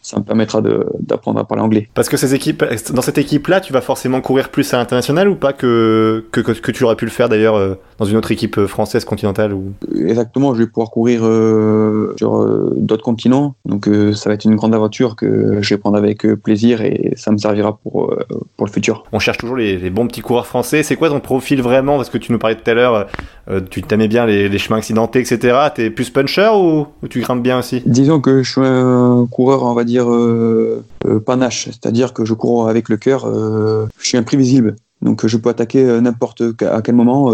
ça 0.05 0.19
me 0.19 0.23
permettra 0.23 0.61
d'apprendre 1.01 1.41
à 1.41 1.45
parler 1.45 1.63
anglais. 1.63 1.89
Parce 1.95 2.11
que 2.11 2.19
ces 2.19 2.35
équipes, 2.35 2.63
dans 2.93 3.01
cette 3.01 3.17
équipe-là, 3.17 3.63
tu 3.63 3.73
vas 3.73 3.81
forcément 3.81 4.21
courir 4.21 4.51
plus 4.51 4.75
à 4.75 4.77
l'international 4.77 5.31
ou 5.31 5.35
pas 5.35 5.55
que, 5.55 6.27
que, 6.31 6.41
que, 6.41 6.71
tu 6.71 6.85
aurais 6.85 6.95
pu 6.97 7.07
le 7.07 7.11
faire 7.11 7.31
d'ailleurs 7.31 7.57
euh, 7.57 7.77
dans 7.99 8.05
une 8.05 8.19
autre 8.19 8.31
équipe 8.31 8.59
euh, 8.59 8.67
française 8.67 9.07
continentale 9.07 9.55
ou... 9.55 9.73
Exactement, 9.97 10.55
je 10.55 10.61
vais 10.61 10.67
pouvoir 10.67 10.91
courir 10.91 11.23
euh, 11.25 12.15
sur 12.19 12.47
d'autres 12.77 13.03
continents, 13.03 13.55
donc 13.65 13.89
ça 14.15 14.29
va 14.29 14.35
être 14.35 14.45
une 14.45 14.57
grande 14.57 14.75
aventure 14.75 15.17
que 15.17 15.63
je 15.63 15.75
vais 15.75 15.79
prendre 15.79 15.97
avec 15.97 16.27
plaisir 16.43 16.83
et 16.83 17.15
ça 17.17 17.33
me 17.33 17.39
servira 17.39 17.79
pour, 17.79 18.15
pour 18.57 18.67
le 18.67 18.73
futur. 18.73 19.05
On 19.13 19.19
cherche 19.19 19.39
toujours 19.39 19.57
les, 19.57 19.91
bons 19.91 20.07
petits 20.07 20.21
coureurs 20.21 20.47
français. 20.47 20.83
C'est 20.83 20.97
quoi 20.97 21.09
ton 21.09 21.21
profil 21.21 21.63
vraiment? 21.63 21.97
Parce 21.97 22.11
que 22.11 22.19
tu 22.19 22.31
nous 22.31 22.39
parlais 22.39 22.57
tout 22.57 22.71
à 22.71 22.75
l'heure, 22.75 23.07
tu 23.71 23.83
t'aimais 23.83 24.09
bien 24.09 24.27
les, 24.27 24.54
les, 24.55 24.59
chemins 24.59 24.79
accidentés, 24.79 25.21
etc. 25.21 25.57
T'es 25.75 25.91
plus 25.91 26.11
puncher 26.11 26.51
ou, 26.55 26.87
ou 27.03 27.09
tu 27.09 27.21
grimpes 27.21 27.43
bien 27.43 27.59
aussi? 27.59 27.83
Disons 27.87 28.21
que 28.21 28.43
je 28.43 28.51
suis 28.51 28.61
un 28.63 29.27
coureur, 29.31 29.65
on 29.65 29.75
va 29.75 29.85
dire 29.85 30.11
euh, 30.11 30.85
euh, 31.07 31.21
panache, 31.21 31.67
c'est-à-dire 31.67 32.13
que 32.13 32.25
je 32.25 32.35
cours 32.35 32.69
avec 32.69 32.89
le 32.89 32.97
cœur, 32.97 33.27
euh, 33.27 33.87
je 33.99 34.09
suis 34.09 34.19
imprévisible, 34.19 34.77
donc 35.03 35.27
je 35.27 35.37
peux 35.37 35.51
attaquer 35.51 35.85
n'importe 36.01 36.43
à 36.63 36.83
quel 36.83 36.95
moment. 36.95 37.33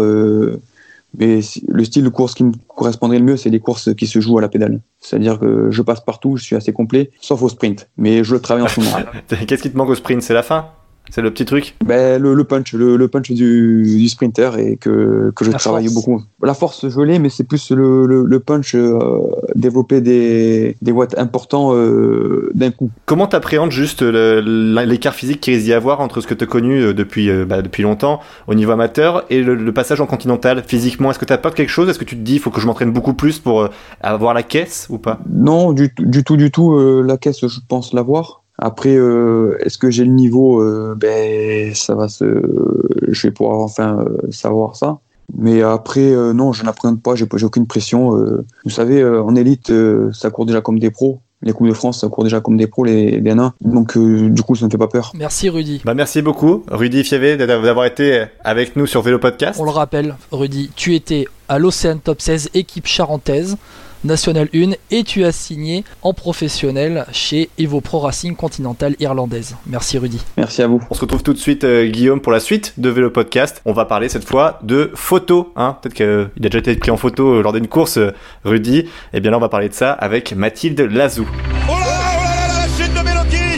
mais 1.17 1.39
le 1.67 1.83
style 1.83 2.03
de 2.03 2.09
course 2.09 2.33
qui 2.33 2.43
me 2.43 2.53
correspondrait 2.67 3.19
le 3.19 3.25
mieux, 3.25 3.37
c'est 3.37 3.49
les 3.49 3.59
courses 3.59 3.93
qui 3.95 4.07
se 4.07 4.19
jouent 4.19 4.37
à 4.37 4.41
la 4.41 4.49
pédale. 4.49 4.81
C'est-à-dire 4.99 5.39
que 5.39 5.69
je 5.71 5.81
passe 5.81 6.01
partout, 6.01 6.37
je 6.37 6.43
suis 6.43 6.55
assez 6.55 6.73
complet, 6.73 7.11
sauf 7.21 7.41
au 7.41 7.49
sprint. 7.49 7.89
Mais 7.97 8.23
je 8.23 8.33
le 8.33 8.41
travaille 8.41 8.63
en 8.63 8.67
ce 8.67 8.79
moment. 8.79 8.97
Qu'est-ce 9.47 9.61
qui 9.61 9.71
te 9.71 9.77
manque 9.77 9.89
au 9.89 9.95
sprint? 9.95 10.21
C'est 10.21 10.33
la 10.33 10.43
fin? 10.43 10.67
C'est 11.11 11.21
le 11.21 11.31
petit 11.31 11.43
truc 11.45 11.75
ben, 11.83 12.21
le, 12.21 12.43
punch, 12.45 12.73
le, 12.73 13.07
punch 13.07 13.31
du, 13.31 13.83
du, 13.83 14.07
sprinter 14.07 14.57
et 14.57 14.77
que, 14.77 15.31
que 15.35 15.43
je 15.43 15.51
travaille 15.51 15.93
beaucoup. 15.93 16.23
La 16.41 16.53
force, 16.53 16.87
je 16.87 17.01
l'ai, 17.01 17.19
mais 17.19 17.29
c'est 17.29 17.43
plus 17.43 17.71
le, 17.71 18.05
le, 18.05 18.39
punch, 18.39 18.75
euh, 18.75 19.19
développer 19.55 19.99
des, 19.99 20.77
des 20.81 20.91
watts 20.91 21.17
importants 21.17 21.75
euh, 21.75 22.49
d'un 22.53 22.71
coup. 22.71 22.89
Comment 23.05 23.27
t'appréhendes 23.27 23.71
juste 23.71 24.01
l'écart 24.01 25.13
physique 25.13 25.41
qu'il 25.41 25.53
risque 25.53 25.65
d'y 25.65 25.73
avoir 25.73 25.99
entre 25.99 26.21
ce 26.21 26.27
que 26.27 26.33
tu 26.33 26.45
as 26.45 26.47
connu 26.47 26.81
euh, 26.81 26.93
depuis, 26.93 27.29
bah, 27.45 27.61
depuis 27.61 27.83
longtemps 27.83 28.21
au 28.47 28.53
niveau 28.53 28.71
amateur 28.71 29.25
et 29.29 29.41
le, 29.41 29.71
passage 29.73 29.99
en 29.99 30.05
continental 30.05 30.63
physiquement? 30.65 31.11
Est-ce 31.11 31.19
que 31.19 31.25
tu 31.25 31.33
as 31.33 31.37
peur 31.37 31.51
de 31.51 31.57
quelque 31.57 31.69
chose? 31.69 31.89
Est-ce 31.89 31.99
que 31.99 32.05
tu 32.05 32.15
te 32.15 32.21
dis 32.21 32.35
il 32.35 32.39
faut 32.39 32.51
que 32.51 32.61
je 32.61 32.67
m'entraîne 32.67 32.91
beaucoup 32.91 33.13
plus 33.13 33.39
pour 33.39 33.67
avoir 33.99 34.33
la 34.33 34.43
caisse 34.43 34.87
ou 34.89 34.97
pas? 34.97 35.19
Non, 35.29 35.73
du, 35.73 35.93
du 35.97 36.23
tout, 36.23 36.37
du 36.37 36.51
tout. 36.51 37.01
la 37.03 37.17
caisse, 37.17 37.45
je 37.45 37.59
pense 37.67 37.93
l'avoir. 37.93 38.40
Après, 38.63 38.95
euh, 38.95 39.57
est-ce 39.61 39.79
que 39.79 39.89
j'ai 39.89 40.05
le 40.05 40.11
niveau 40.11 40.61
euh, 40.61 40.93
Ben, 40.95 41.73
ça 41.73 41.95
va 41.95 42.07
se. 42.07 42.25
Je 43.07 43.27
vais 43.27 43.31
pouvoir 43.31 43.59
enfin 43.59 43.97
euh, 43.99 44.31
savoir 44.31 44.75
ça. 44.75 44.99
Mais 45.35 45.63
après, 45.63 46.11
non, 46.33 46.51
je 46.51 46.63
n'appréhende 46.63 47.01
pas. 47.01 47.15
J'ai, 47.15 47.25
aucune 47.43 47.65
pression. 47.65 48.11
vous 48.65 48.69
savez, 48.69 49.01
en 49.01 49.33
élite, 49.33 49.71
ça 50.11 50.29
court 50.29 50.45
déjà 50.45 50.59
comme 50.59 50.77
des 50.77 50.91
pros. 50.91 51.21
Les 51.41 51.53
Coupes 51.53 51.69
de 51.69 51.73
France, 51.73 52.01
ça 52.01 52.09
court 52.09 52.25
déjà 52.25 52.41
comme 52.41 52.57
des 52.57 52.67
pros, 52.67 52.83
les 52.83 53.21
BN1. 53.21 53.51
Donc, 53.61 53.97
du 53.97 54.41
coup, 54.43 54.55
ça 54.55 54.65
ne 54.65 54.69
fait 54.69 54.77
pas 54.77 54.89
peur. 54.89 55.13
Merci, 55.15 55.47
Rudy. 55.47 55.81
Bah, 55.85 55.93
merci 55.93 56.21
beaucoup, 56.21 56.65
Rudy 56.69 57.05
Fievé, 57.05 57.37
d'avoir 57.37 57.85
été 57.85 58.25
avec 58.43 58.75
nous 58.75 58.85
sur 58.87 59.01
Vélo 59.01 59.19
Podcast. 59.19 59.57
On 59.57 59.63
le 59.63 59.71
rappelle, 59.71 60.17
Rudy, 60.33 60.69
tu 60.75 60.95
étais 60.95 61.27
à 61.47 61.59
l'Océan 61.59 61.97
Top 61.97 62.19
16, 62.19 62.49
équipe 62.53 62.85
charentaise. 62.85 63.55
National 64.03 64.49
1 64.53 64.71
et 64.89 65.03
tu 65.03 65.23
as 65.23 65.31
signé 65.31 65.83
en 66.01 66.13
professionnel 66.13 67.05
chez 67.11 67.49
Evo 67.57 67.81
Pro 67.81 67.99
Racing 67.99 68.35
Continental 68.35 68.95
Irlandaise. 68.99 69.55
Merci 69.67 69.97
Rudy. 69.97 70.21
Merci 70.37 70.61
à 70.61 70.67
vous. 70.67 70.81
On 70.89 70.93
se 70.93 71.01
retrouve 71.01 71.23
tout 71.23 71.33
de 71.33 71.37
suite, 71.37 71.63
euh, 71.63 71.87
Guillaume, 71.87 72.21
pour 72.21 72.31
la 72.31 72.39
suite 72.39 72.73
de 72.77 72.89
Vélo 72.89 73.09
Podcast. 73.09 73.61
On 73.65 73.73
va 73.73 73.85
parler 73.85 74.09
cette 74.09 74.27
fois 74.27 74.59
de 74.63 74.91
photos. 74.95 75.47
Hein. 75.55 75.77
Peut-être 75.81 75.93
qu'il 75.93 76.45
a 76.45 76.49
déjà 76.49 76.59
été 76.59 76.75
pris 76.75 76.91
en 76.91 76.97
photo 76.97 77.35
euh, 77.35 77.41
lors 77.41 77.53
d'une 77.53 77.67
course, 77.67 77.97
euh, 77.97 78.11
Rudy. 78.43 78.79
Et 78.79 78.87
eh 79.13 79.19
bien 79.19 79.31
là, 79.31 79.37
on 79.37 79.41
va 79.41 79.49
parler 79.49 79.69
de 79.69 79.73
ça 79.73 79.91
avec 79.91 80.33
Mathilde 80.33 80.79
Lazou. 80.79 81.27
Oh 81.69 81.80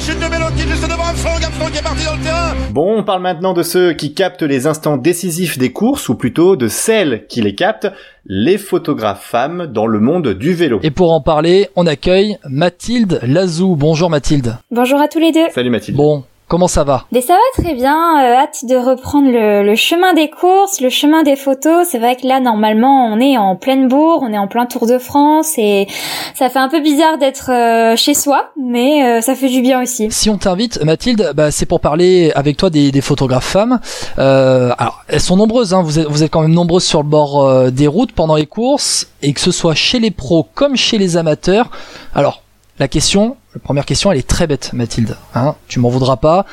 de 0.05 0.11
Méloki, 0.11 0.11
chute 0.11 0.19
de 0.19 0.29
Méloki 0.29 0.61
juste 0.67 0.83
devant 0.83 1.03
Armstrong, 1.03 1.43
Armstrong 1.43 1.71
qui 1.71 1.77
est 1.77 1.81
parti 1.81 2.05
dans 2.05 2.15
le 2.15 2.21
terrain. 2.21 2.53
Bon, 2.71 2.97
on 2.97 3.03
parle 3.03 3.21
maintenant 3.21 3.53
de 3.53 3.63
ceux 3.63 3.93
qui 3.93 4.13
captent 4.13 4.43
les 4.43 4.67
instants 4.67 4.97
décisifs 4.97 5.57
des 5.57 5.71
courses, 5.71 6.09
ou 6.09 6.15
plutôt 6.15 6.55
de 6.55 6.67
celles 6.67 7.25
qui 7.27 7.41
les 7.41 7.55
captent, 7.55 7.91
les 8.25 8.57
photographes 8.57 9.23
femmes 9.23 9.67
dans 9.67 9.87
le 9.87 9.99
monde 9.99 10.29
du 10.29 10.53
vélo. 10.53 10.79
Et 10.83 10.91
pour 10.91 11.11
en 11.11 11.21
parler, 11.21 11.69
on 11.75 11.87
accueille 11.87 12.37
Mathilde 12.49 13.19
Lazou. 13.23 13.75
Bonjour 13.75 14.09
Mathilde. 14.09 14.57
Bonjour 14.71 14.99
à 14.99 15.07
tous 15.07 15.19
les 15.19 15.31
deux. 15.31 15.47
Salut 15.53 15.69
Mathilde. 15.69 15.97
Bon, 15.97 16.23
Comment 16.53 16.67
ça 16.67 16.83
va? 16.83 17.05
Mais 17.11 17.21
ça 17.21 17.33
va 17.33 17.63
très 17.63 17.73
bien. 17.73 17.95
Euh, 17.95 18.35
hâte 18.35 18.65
de 18.65 18.75
reprendre 18.75 19.27
le, 19.27 19.63
le, 19.63 19.73
chemin 19.73 20.13
des 20.13 20.29
courses, 20.29 20.81
le 20.81 20.89
chemin 20.89 21.23
des 21.23 21.35
photos. 21.35 21.87
C'est 21.89 21.97
vrai 21.97 22.15
que 22.15 22.27
là, 22.27 22.39
normalement, 22.39 23.07
on 23.07 23.19
est 23.19 23.39
en 23.39 23.55
pleine 23.55 23.87
bourre, 23.87 24.19
on 24.21 24.31
est 24.31 24.37
en 24.37 24.47
plein 24.47 24.67
Tour 24.67 24.85
de 24.85 24.99
France 24.99 25.57
et 25.57 25.87
ça 26.35 26.51
fait 26.51 26.59
un 26.59 26.69
peu 26.69 26.79
bizarre 26.79 27.17
d'être 27.17 27.49
euh, 27.49 27.95
chez 27.95 28.13
soi, 28.13 28.51
mais 28.55 29.03
euh, 29.03 29.21
ça 29.21 29.33
fait 29.33 29.49
du 29.49 29.63
bien 29.63 29.81
aussi. 29.81 30.11
Si 30.11 30.29
on 30.29 30.37
t'invite, 30.37 30.79
Mathilde, 30.83 31.31
bah, 31.35 31.49
c'est 31.49 31.65
pour 31.65 31.79
parler 31.79 32.31
avec 32.35 32.55
toi 32.55 32.69
des, 32.69 32.91
des 32.91 33.01
photographes 33.01 33.47
femmes. 33.47 33.79
alors, 34.17 35.03
elles 35.07 35.21
sont 35.21 35.37
nombreuses. 35.37 35.73
Hein. 35.73 35.81
Vous, 35.81 35.97
êtes, 35.97 36.05
vous 36.05 36.21
êtes 36.21 36.29
quand 36.29 36.41
même 36.41 36.53
nombreuses 36.53 36.85
sur 36.85 37.01
le 37.01 37.09
bord 37.09 37.71
des 37.71 37.87
routes 37.87 38.11
pendant 38.11 38.35
les 38.35 38.45
courses 38.45 39.07
et 39.23 39.33
que 39.33 39.41
ce 39.41 39.49
soit 39.49 39.73
chez 39.73 39.97
les 39.97 40.11
pros 40.11 40.45
comme 40.53 40.75
chez 40.75 40.99
les 40.99 41.17
amateurs. 41.17 41.71
Alors, 42.13 42.43
la 42.77 42.87
question, 42.87 43.37
la 43.53 43.59
première 43.59 43.85
question, 43.85 44.11
elle 44.11 44.17
est 44.17 44.27
très 44.27 44.47
bête, 44.47 44.73
Mathilde. 44.73 45.15
Hein 45.35 45.55
tu 45.67 45.79
m'en 45.79 45.89
voudras 45.89 46.17
pas. 46.17 46.45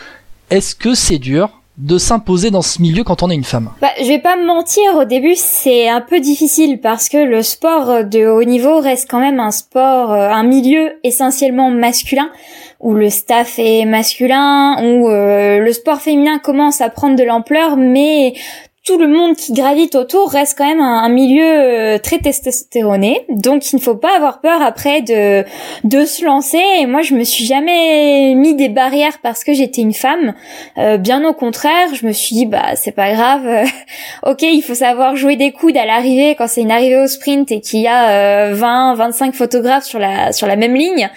Est-ce 0.51 0.75
que 0.75 0.95
c'est 0.95 1.19
dur 1.19 1.61
de 1.79 1.97
s'imposer 1.97 2.51
dans 2.51 2.61
ce 2.61 2.83
milieu 2.83 3.05
quand 3.05 3.23
on 3.23 3.31
est 3.31 3.35
une 3.35 3.45
femme? 3.45 3.71
Bah, 3.81 3.89
Je 4.01 4.07
vais 4.07 4.19
pas 4.19 4.37
me 4.37 4.45
mentir, 4.45 4.97
au 4.97 5.05
début 5.05 5.35
c'est 5.35 5.89
un 5.89 6.03
peu 6.03 6.21
difficile 6.21 6.81
parce 6.81 7.09
que 7.09 7.17
le 7.17 7.43
sport 7.43 8.05
de 8.05 8.27
haut 8.27 8.45
niveau 8.45 8.81
reste 8.81 9.09
quand 9.11 9.21
même 9.21 9.41
un 9.41 9.51
sport, 9.51 10.13
euh, 10.13 10.29
un 10.31 10.43
milieu 10.43 10.93
essentiellement 11.05 11.71
masculin 11.71 12.31
où 12.81 12.95
le 12.95 13.11
staff 13.11 13.59
est 13.59 13.85
masculin, 13.85 14.77
où 14.83 15.09
euh, 15.09 15.59
le 15.59 15.73
sport 15.73 16.01
féminin 16.01 16.39
commence 16.39 16.81
à 16.81 16.89
prendre 16.89 17.15
de 17.15 17.23
l'ampleur, 17.23 17.77
mais 17.77 18.35
tout 18.87 18.99
le 18.99 19.09
monde 19.09 19.37
qui 19.37 19.53
gravite 19.53 19.95
autour 19.95 20.31
reste 20.31 20.57
quand 20.57 20.67
même 20.67 20.81
un, 20.81 21.09
milieu 21.11 21.45
euh, 21.45 21.99
très 21.99 22.19
testostéroné. 22.19 23.27
Donc 23.29 23.71
il 23.73 23.77
ne 23.77 23.81
faut 23.81 23.95
pas 23.95 24.17
avoir 24.17 24.41
peur 24.41 24.63
après 24.63 25.03
de 25.03 25.45
de 25.85 26.05
se 26.07 26.25
lancer. 26.25 26.63
Et 26.79 26.87
moi 26.87 27.03
je 27.03 27.15
me 27.15 27.23
suis 27.23 27.45
jamais 27.45 28.35
mis 28.35 28.55
des 28.55 28.71
barrières 28.71 29.19
parce 29.23 29.45
que 29.45 29.53
j'étais 29.53 29.83
une 29.83 29.93
femme. 29.93 30.35
Euh, 30.79 30.97
bien 30.97 31.23
au 31.29 31.35
contraire, 31.35 31.95
je 31.95 32.07
me 32.07 32.13
suis 32.13 32.35
dit 32.35 32.47
bah 32.47 32.75
c'est 32.75 32.93
pas 32.93 33.13
grave. 33.13 33.67
ok, 34.27 34.43
il 34.43 34.63
faut 34.63 34.75
savoir 34.75 35.15
jouer 35.15 35.37
des 35.37 35.53
coudes 35.53 35.77
à 35.77 35.85
l'arrivée 35.85 36.35
quand 36.35 36.49
c'est 36.49 36.63
une 36.63 36.73
arrivée 36.73 37.03
au 37.03 37.07
sprint 37.07 37.53
et 37.53 37.61
qu'il 37.61 37.81
y 37.81 37.89
a 37.89 38.53
20 38.55 38.93
euh, 38.93 38.95
25 38.95 39.35
photographes 39.35 39.85
sur 39.85 39.99
la 39.99 40.33
sur 40.33 40.47
la 40.47 40.57
même 40.57 40.75
ligne. 40.75 41.11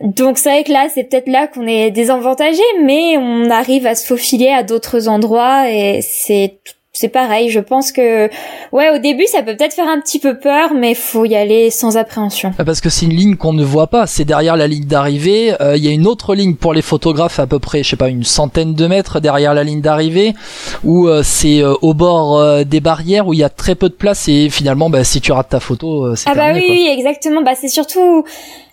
Donc 0.00 0.38
c'est 0.38 0.50
vrai 0.50 0.64
que 0.64 0.72
là, 0.72 0.88
c'est 0.92 1.04
peut-être 1.04 1.28
là 1.28 1.46
qu'on 1.46 1.66
est 1.66 1.90
désavantagé, 1.90 2.62
mais 2.82 3.16
on 3.18 3.50
arrive 3.50 3.86
à 3.86 3.94
se 3.94 4.06
faufiler 4.06 4.48
à 4.48 4.62
d'autres 4.62 5.08
endroits 5.08 5.70
et 5.70 6.00
c'est 6.02 6.58
c'est 6.94 7.08
pareil, 7.08 7.50
je 7.50 7.58
pense 7.58 7.90
que 7.90 8.30
ouais 8.70 8.90
au 8.90 8.98
début 8.98 9.26
ça 9.26 9.42
peut 9.42 9.56
peut-être 9.56 9.74
faire 9.74 9.88
un 9.88 10.00
petit 10.00 10.20
peu 10.20 10.38
peur 10.38 10.74
mais 10.74 10.94
faut 10.94 11.24
y 11.24 11.34
aller 11.34 11.70
sans 11.70 11.96
appréhension. 11.96 12.54
Ah, 12.56 12.64
parce 12.64 12.80
que 12.80 12.88
c'est 12.88 13.06
une 13.06 13.12
ligne 13.12 13.34
qu'on 13.34 13.52
ne 13.52 13.64
voit 13.64 13.88
pas, 13.88 14.06
c'est 14.06 14.24
derrière 14.24 14.56
la 14.56 14.68
ligne 14.68 14.84
d'arrivée, 14.84 15.60
euh, 15.60 15.76
il 15.76 15.84
y 15.84 15.88
a 15.88 15.90
une 15.90 16.06
autre 16.06 16.36
ligne 16.36 16.54
pour 16.54 16.72
les 16.72 16.82
photographes 16.82 17.40
à 17.40 17.48
peu 17.48 17.58
près, 17.58 17.82
je 17.82 17.90
sais 17.90 17.96
pas, 17.96 18.08
une 18.08 18.22
centaine 18.22 18.74
de 18.74 18.86
mètres 18.86 19.18
derrière 19.18 19.54
la 19.54 19.64
ligne 19.64 19.80
d'arrivée 19.80 20.34
où 20.84 21.08
euh, 21.08 21.22
c'est 21.24 21.62
euh, 21.64 21.74
au 21.82 21.94
bord 21.94 22.64
des 22.64 22.80
barrières 22.80 23.26
où 23.26 23.32
il 23.32 23.40
y 23.40 23.44
a 23.44 23.48
très 23.48 23.74
peu 23.74 23.88
de 23.88 23.94
place 23.94 24.28
et 24.28 24.48
finalement 24.48 24.88
bah, 24.88 25.02
si 25.02 25.20
tu 25.20 25.32
rates 25.32 25.48
ta 25.48 25.58
photo 25.58 26.14
c'est 26.14 26.30
Ah 26.30 26.34
bah 26.36 26.52
oui, 26.54 26.64
oui, 26.68 26.88
exactement, 26.96 27.42
bah 27.42 27.54
c'est 27.60 27.68
surtout 27.68 28.24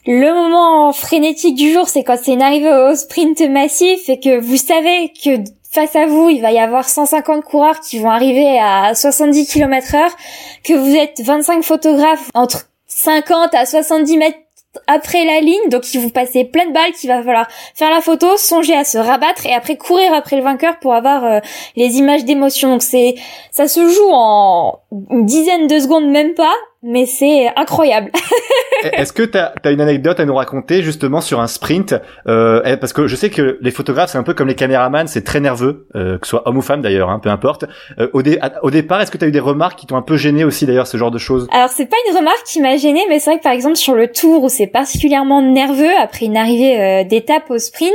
le 0.05 0.33
moment 0.33 0.93
frénétique 0.93 1.55
du 1.55 1.73
jour, 1.73 1.87
c'est 1.87 2.03
quand 2.03 2.17
c'est 2.21 2.33
une 2.33 2.41
arrivée 2.41 2.71
au 2.71 2.95
sprint 2.95 3.41
massif 3.49 4.09
et 4.09 4.19
que 4.19 4.39
vous 4.39 4.57
savez 4.57 5.11
que 5.23 5.41
face 5.71 5.95
à 5.95 6.05
vous, 6.05 6.29
il 6.29 6.41
va 6.41 6.51
y 6.51 6.59
avoir 6.59 6.87
150 6.87 7.43
coureurs 7.43 7.79
qui 7.79 7.99
vont 7.99 8.09
arriver 8.09 8.59
à 8.59 8.93
70 8.93 9.47
km 9.47 9.95
heure, 9.95 10.15
que 10.63 10.73
vous 10.73 10.95
êtes 10.95 11.21
25 11.21 11.63
photographes 11.63 12.29
entre 12.33 12.69
50 12.87 13.55
à 13.55 13.65
70 13.65 14.17
mètres 14.17 14.37
après 14.87 15.25
la 15.25 15.41
ligne, 15.41 15.69
donc 15.69 15.93
il 15.93 15.99
vous 15.99 16.09
passez 16.09 16.45
plein 16.45 16.65
de 16.65 16.71
balles, 16.71 16.91
qu'il 16.93 17.09
va 17.09 17.21
falloir 17.23 17.47
faire 17.75 17.89
la 17.89 18.01
photo, 18.01 18.37
songer 18.37 18.75
à 18.75 18.85
se 18.85 18.97
rabattre 18.97 19.45
et 19.45 19.53
après 19.53 19.75
courir 19.75 20.13
après 20.13 20.37
le 20.37 20.43
vainqueur 20.43 20.79
pour 20.79 20.93
avoir 20.93 21.25
euh, 21.25 21.39
les 21.75 21.97
images 21.97 22.23
d'émotion. 22.23 22.69
Donc 22.69 22.81
c'est, 22.81 23.15
ça 23.51 23.67
se 23.67 23.85
joue 23.89 24.09
en 24.11 24.79
une 25.09 25.25
dizaine 25.25 25.67
de 25.67 25.79
secondes 25.79 26.09
même 26.09 26.35
pas, 26.35 26.53
mais 26.83 27.05
c'est 27.05 27.49
incroyable. 27.55 28.11
Est-ce 28.83 29.13
que 29.13 29.23
tu 29.23 29.37
as, 29.37 29.71
une 29.71 29.81
anecdote 29.81 30.19
à 30.19 30.25
nous 30.25 30.33
raconter 30.33 30.81
justement 30.81 31.21
sur 31.21 31.39
un 31.39 31.47
sprint 31.47 31.93
euh, 32.27 32.61
eh, 32.65 32.77
Parce 32.77 32.93
que 32.93 33.07
je 33.07 33.15
sais 33.15 33.29
que 33.29 33.59
les 33.61 33.71
photographes, 33.71 34.11
c'est 34.11 34.17
un 34.17 34.23
peu 34.23 34.33
comme 34.33 34.47
les 34.47 34.55
caméramans, 34.55 35.07
c'est 35.07 35.23
très 35.23 35.39
nerveux, 35.39 35.87
euh, 35.95 36.17
que 36.17 36.25
ce 36.25 36.31
soit 36.31 36.47
homme 36.47 36.57
ou 36.57 36.61
femme 36.61 36.81
d'ailleurs, 36.81 37.09
hein, 37.09 37.19
peu 37.19 37.29
importe. 37.29 37.65
Euh, 37.99 38.07
au, 38.13 38.21
au, 38.63 38.71
départ, 38.71 39.01
est-ce 39.01 39.11
que 39.11 39.17
tu 39.17 39.25
as 39.25 39.27
eu 39.27 39.31
des 39.31 39.39
remarques 39.39 39.77
qui 39.77 39.85
t'ont 39.85 39.97
un 39.97 40.01
peu 40.01 40.17
gêné 40.17 40.43
aussi 40.43 40.65
d'ailleurs, 40.65 40.87
ce 40.87 40.97
genre 40.97 41.11
de 41.11 41.19
choses? 41.19 41.47
Alors 41.51 41.69
c'est 41.69 41.85
pas 41.85 41.97
une 42.09 42.17
remarque 42.17 42.43
qui 42.45 42.61
m'a 42.61 42.77
gêné, 42.77 43.01
mais 43.09 43.19
c'est 43.19 43.31
vrai 43.31 43.39
que 43.39 43.43
par 43.43 43.53
exemple 43.53 43.75
sur 43.75 43.93
le 43.93 44.11
tour 44.11 44.43
où 44.43 44.49
c'est 44.49 44.67
particulièrement 44.67 45.41
nerveux 45.41 45.95
après 45.99 46.25
une 46.25 46.37
arrivée 46.37 46.81
euh, 46.81 47.03
d'étape 47.03 47.49
au 47.49 47.59
sprint, 47.59 47.91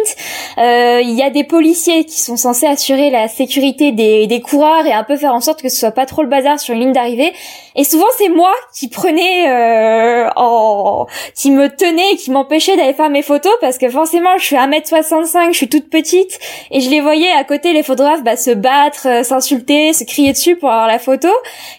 euh, 0.59 1.01
il 1.03 1.15
y 1.15 1.23
a 1.23 1.31
des 1.31 1.45
policiers 1.45 2.05
qui 2.05 2.21
sont 2.21 2.37
censés 2.37 2.67
assurer 2.67 3.11
la 3.11 3.29
sécurité 3.29 3.93
des, 3.93 4.27
des 4.27 4.41
coureurs 4.41 4.87
et 4.87 4.93
un 4.93 5.05
peu 5.05 5.17
faire 5.17 5.35
en 5.35 5.41
sorte 5.41 5.63
que 5.63 5.69
ce 5.69 5.77
soit 5.77 5.91
pas 5.91 6.07
trop 6.07 6.23
le 6.23 6.29
bazar 6.29 6.61
sur 6.61 6.75
une 6.75 6.81
ligne 6.81 6.93
d'arrivée. 6.93 7.33
Et 7.75 7.85
souvent 7.85 8.07
c'est 8.17 8.29
moi 8.29 8.53
qui 8.77 8.89
prenait 8.89 9.49
euh, 9.49 10.29
en 10.37 11.07
qui 11.35 11.51
me 11.51 11.69
tenait 11.75 12.17
qui 12.17 12.31
m'empêchait 12.31 12.77
d'aller 12.77 12.93
faire 12.93 13.09
mes 13.09 13.23
photos 13.23 13.55
parce 13.63 13.79
que 13.79 13.89
forcément 13.89 14.37
je 14.37 14.45
suis 14.45 14.57
1m65 14.57 15.53
je 15.53 15.57
suis 15.57 15.69
toute 15.69 15.89
petite 15.89 16.39
et 16.71 16.83
je 16.83 16.91
les 16.91 17.01
voyais 17.01 17.31
à 17.31 17.45
côté 17.45 17.73
les 17.73 17.83
photographes 17.83 18.23
bah, 18.23 18.37
se 18.37 18.51
battre 18.51 19.09
euh, 19.09 19.23
s'insulter 19.23 19.95
se 19.95 20.05
crier 20.05 20.33
dessus 20.33 20.57
pour 20.57 20.71
avoir 20.71 20.89
la 20.89 20.99
photo. 20.99 21.29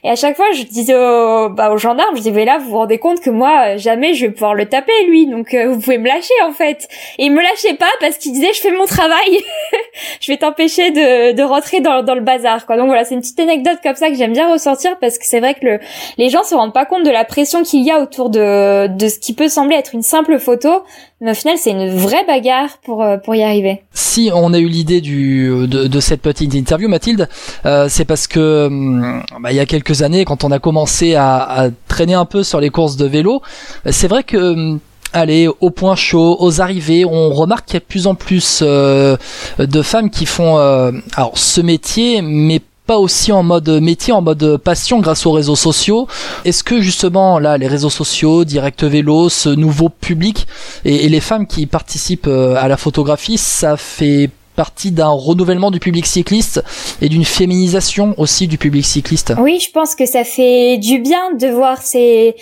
Et 0.03 0.09
à 0.09 0.15
chaque 0.15 0.35
fois 0.35 0.47
je 0.55 0.63
disais 0.63 0.95
aux, 0.95 1.49
bah, 1.49 1.71
aux 1.71 1.77
gendarmes 1.77 2.15
je 2.15 2.21
disais 2.21 2.31
mais 2.31 2.45
là 2.45 2.57
vous 2.57 2.71
vous 2.71 2.77
rendez 2.77 2.97
compte 2.97 3.21
que 3.21 3.29
moi 3.29 3.77
jamais 3.77 4.15
je 4.15 4.25
vais 4.25 4.31
pouvoir 4.31 4.55
le 4.55 4.65
taper 4.65 5.05
lui. 5.07 5.27
Donc 5.27 5.53
euh, 5.53 5.69
vous 5.69 5.79
pouvez 5.79 5.99
me 5.99 6.07
lâcher 6.07 6.33
en 6.45 6.51
fait. 6.51 6.87
Et 7.19 7.25
il 7.25 7.31
me 7.31 7.43
lâchait 7.43 7.75
pas 7.75 7.85
parce 7.99 8.17
qu'il 8.17 8.31
disait 8.33 8.53
je 8.53 8.61
fais 8.61 8.71
mon 8.71 8.85
travail. 8.85 9.39
Je 10.21 10.31
vais 10.31 10.37
t'empêcher 10.37 10.91
de, 10.91 11.31
de 11.33 11.43
rentrer 11.43 11.79
dans, 11.79 12.03
dans 12.03 12.13
le 12.15 12.21
bazar 12.21 12.65
quoi. 12.65 12.77
Donc 12.77 12.87
voilà 12.87 13.03
c'est 13.03 13.15
une 13.15 13.21
petite 13.21 13.39
anecdote 13.39 13.79
comme 13.83 13.95
ça 13.95 14.09
que 14.09 14.15
j'aime 14.15 14.33
bien 14.33 14.51
ressortir 14.51 14.97
parce 14.99 15.17
que 15.17 15.25
c'est 15.25 15.39
vrai 15.39 15.53
que 15.53 15.65
le, 15.65 15.79
les 16.17 16.29
gens 16.29 16.43
se 16.43 16.55
rendent 16.55 16.73
pas 16.73 16.85
compte 16.87 17.05
de 17.05 17.11
la 17.11 17.25
pression 17.25 17.63
qu'il 17.63 17.83
y 17.83 17.91
a 17.91 18.01
autour 18.01 18.29
de, 18.29 18.87
de 18.87 19.07
ce 19.07 19.19
qui 19.19 19.33
peut 19.33 19.49
sembler 19.49 19.75
être 19.75 19.93
une 19.93 20.01
simple 20.01 20.39
photo, 20.39 20.83
mais 21.21 21.31
au 21.31 21.33
final 21.33 21.57
c'est 21.57 21.71
une 21.71 21.95
vraie 21.95 22.25
bagarre 22.25 22.77
pour, 22.83 23.03
euh, 23.03 23.17
pour 23.17 23.35
y 23.35 23.43
arriver. 23.43 23.83
Si 23.93 24.31
on 24.33 24.53
a 24.53 24.59
eu 24.59 24.67
l'idée 24.67 25.01
du 25.01 25.67
de, 25.67 25.87
de, 25.87 25.99
cette 25.99 26.21
petite 26.21 26.53
interview, 26.53 26.87
Mathilde, 26.87 27.29
euh, 27.65 27.87
c'est 27.89 28.05
parce 28.05 28.27
que 28.27 28.67
hum, 28.67 29.23
bah, 29.41 29.51
il 29.51 29.55
y 29.55 29.59
a 29.59 29.65
quelques 29.65 30.01
années, 30.01 30.25
quand 30.25 30.43
on 30.43 30.51
a 30.51 30.59
commencé 30.59 31.15
à, 31.15 31.37
à 31.37 31.69
traîner 31.87 32.15
un 32.15 32.25
peu 32.25 32.43
sur 32.43 32.59
les 32.59 32.69
courses 32.69 32.97
de 32.97 33.05
vélo, 33.05 33.41
c'est 33.85 34.07
vrai 34.07 34.23
que 34.23 34.37
hum, 34.37 34.79
allez 35.13 35.47
au 35.59 35.69
point 35.69 35.95
chaud, 35.95 36.37
aux 36.39 36.61
arrivées, 36.61 37.05
on 37.05 37.31
remarque 37.33 37.65
qu'il 37.65 37.75
y 37.75 37.77
a 37.77 37.81
de 37.81 37.85
plus 37.85 38.07
en 38.07 38.15
plus 38.15 38.61
euh, 38.61 39.17
de 39.59 39.81
femmes 39.81 40.09
qui 40.09 40.25
font 40.25 40.57
euh, 40.57 40.91
alors 41.15 41.37
ce 41.37 41.61
métier, 41.61 42.21
mais 42.21 42.61
pas 42.87 42.97
aussi 42.97 43.31
en 43.31 43.43
mode 43.43 43.69
métier, 43.81 44.13
en 44.13 44.21
mode 44.21 44.57
passion 44.57 44.99
grâce 44.99 45.25
aux 45.25 45.31
réseaux 45.31 45.57
sociaux. 45.57 46.07
Est-ce 46.45 46.63
que 46.63 46.81
justement 46.81 47.37
là, 47.37 47.57
les 47.57 47.67
réseaux 47.67 47.89
sociaux, 47.89 48.45
Direct 48.45 48.83
Vélo, 48.83 49.29
ce 49.29 49.49
nouveau 49.49 49.89
public 49.89 50.47
et, 50.85 51.09
les 51.09 51.19
femmes 51.19 51.47
qui 51.47 51.65
participent 51.65 52.27
euh, 52.27 52.55
à 52.55 52.67
la 52.67 52.77
photographie, 52.77 53.37
ça 53.37 53.75
fait 53.75 54.29
partie 54.55 54.91
d'un 54.91 55.09
renouvellement 55.09 55.69
du 55.69 55.79
public 55.79 56.05
cycliste 56.05 56.63
et 57.01 57.09
d'une 57.09 57.25
féminisation 57.25 58.15
aussi 58.17 58.47
du 58.47 58.57
public 58.57 58.85
cycliste? 58.85 59.33
Oui, 59.39 59.59
je 59.59 59.69
pense 59.71 59.93
que 59.93 60.05
ça 60.05 60.23
fait 60.23 60.77
du 60.77 60.99
bien 60.99 61.33
de 61.39 61.47
voir 61.47 61.81
ces 61.81 62.35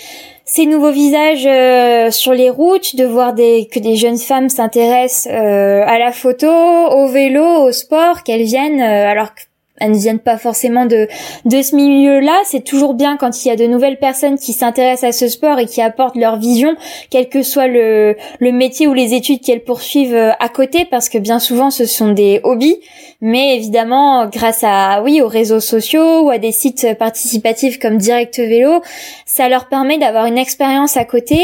ces 0.47 0.67
nouveaux 0.67 0.91
visages 0.91 1.47
euh, 1.47 2.11
sur 2.11 2.31
les 2.33 2.51
routes, 2.51 2.95
de 2.95 3.03
voir 3.03 3.33
des, 3.33 3.67
que 3.71 3.79
des 3.79 3.95
jeunes 3.95 4.19
femmes 4.19 4.47
s'intéressent 4.47 5.27
euh, 5.31 5.83
à 5.85 5.97
la 5.97 6.11
photo, 6.11 6.47
au 6.47 7.07
vélo, 7.07 7.43
au 7.43 7.71
sport, 7.71 8.21
qu'elles 8.21 8.43
viennent 8.43 8.79
alors 8.79 9.33
que 9.33 9.41
elles 9.77 9.91
ne 9.91 9.97
viennent 9.97 10.19
pas 10.19 10.37
forcément 10.37 10.85
de 10.85 11.07
de 11.45 11.61
ce 11.61 11.75
milieu-là. 11.75 12.39
C'est 12.45 12.63
toujours 12.63 12.93
bien 12.93 13.17
quand 13.17 13.43
il 13.43 13.49
y 13.49 13.51
a 13.51 13.55
de 13.55 13.65
nouvelles 13.65 13.99
personnes 13.99 14.37
qui 14.37 14.53
s'intéressent 14.53 15.09
à 15.09 15.11
ce 15.11 15.27
sport 15.27 15.59
et 15.59 15.65
qui 15.65 15.81
apportent 15.81 16.15
leur 16.15 16.37
vision, 16.37 16.75
quel 17.09 17.29
que 17.29 17.43
soit 17.43 17.67
le 17.67 18.15
le 18.39 18.51
métier 18.51 18.87
ou 18.87 18.93
les 18.93 19.13
études 19.13 19.41
qu'elles 19.41 19.63
poursuivent 19.63 20.15
euh, 20.15 20.31
à 20.39 20.49
côté, 20.49 20.85
parce 20.85 21.09
que 21.09 21.17
bien 21.17 21.39
souvent 21.39 21.71
ce 21.71 21.85
sont 21.85 22.11
des 22.11 22.39
hobbies. 22.43 22.77
Mais 23.21 23.55
évidemment, 23.55 24.27
grâce 24.27 24.63
à 24.63 25.01
oui 25.01 25.21
aux 25.21 25.27
réseaux 25.27 25.61
sociaux 25.61 26.21
ou 26.25 26.29
à 26.29 26.37
des 26.37 26.51
sites 26.51 26.95
participatifs 26.99 27.79
comme 27.79 27.97
Direct 27.97 28.37
Vélo, 28.37 28.81
ça 29.25 29.49
leur 29.49 29.67
permet 29.67 29.97
d'avoir 29.97 30.25
une 30.25 30.37
expérience 30.37 30.97
à 30.97 31.05
côté. 31.05 31.39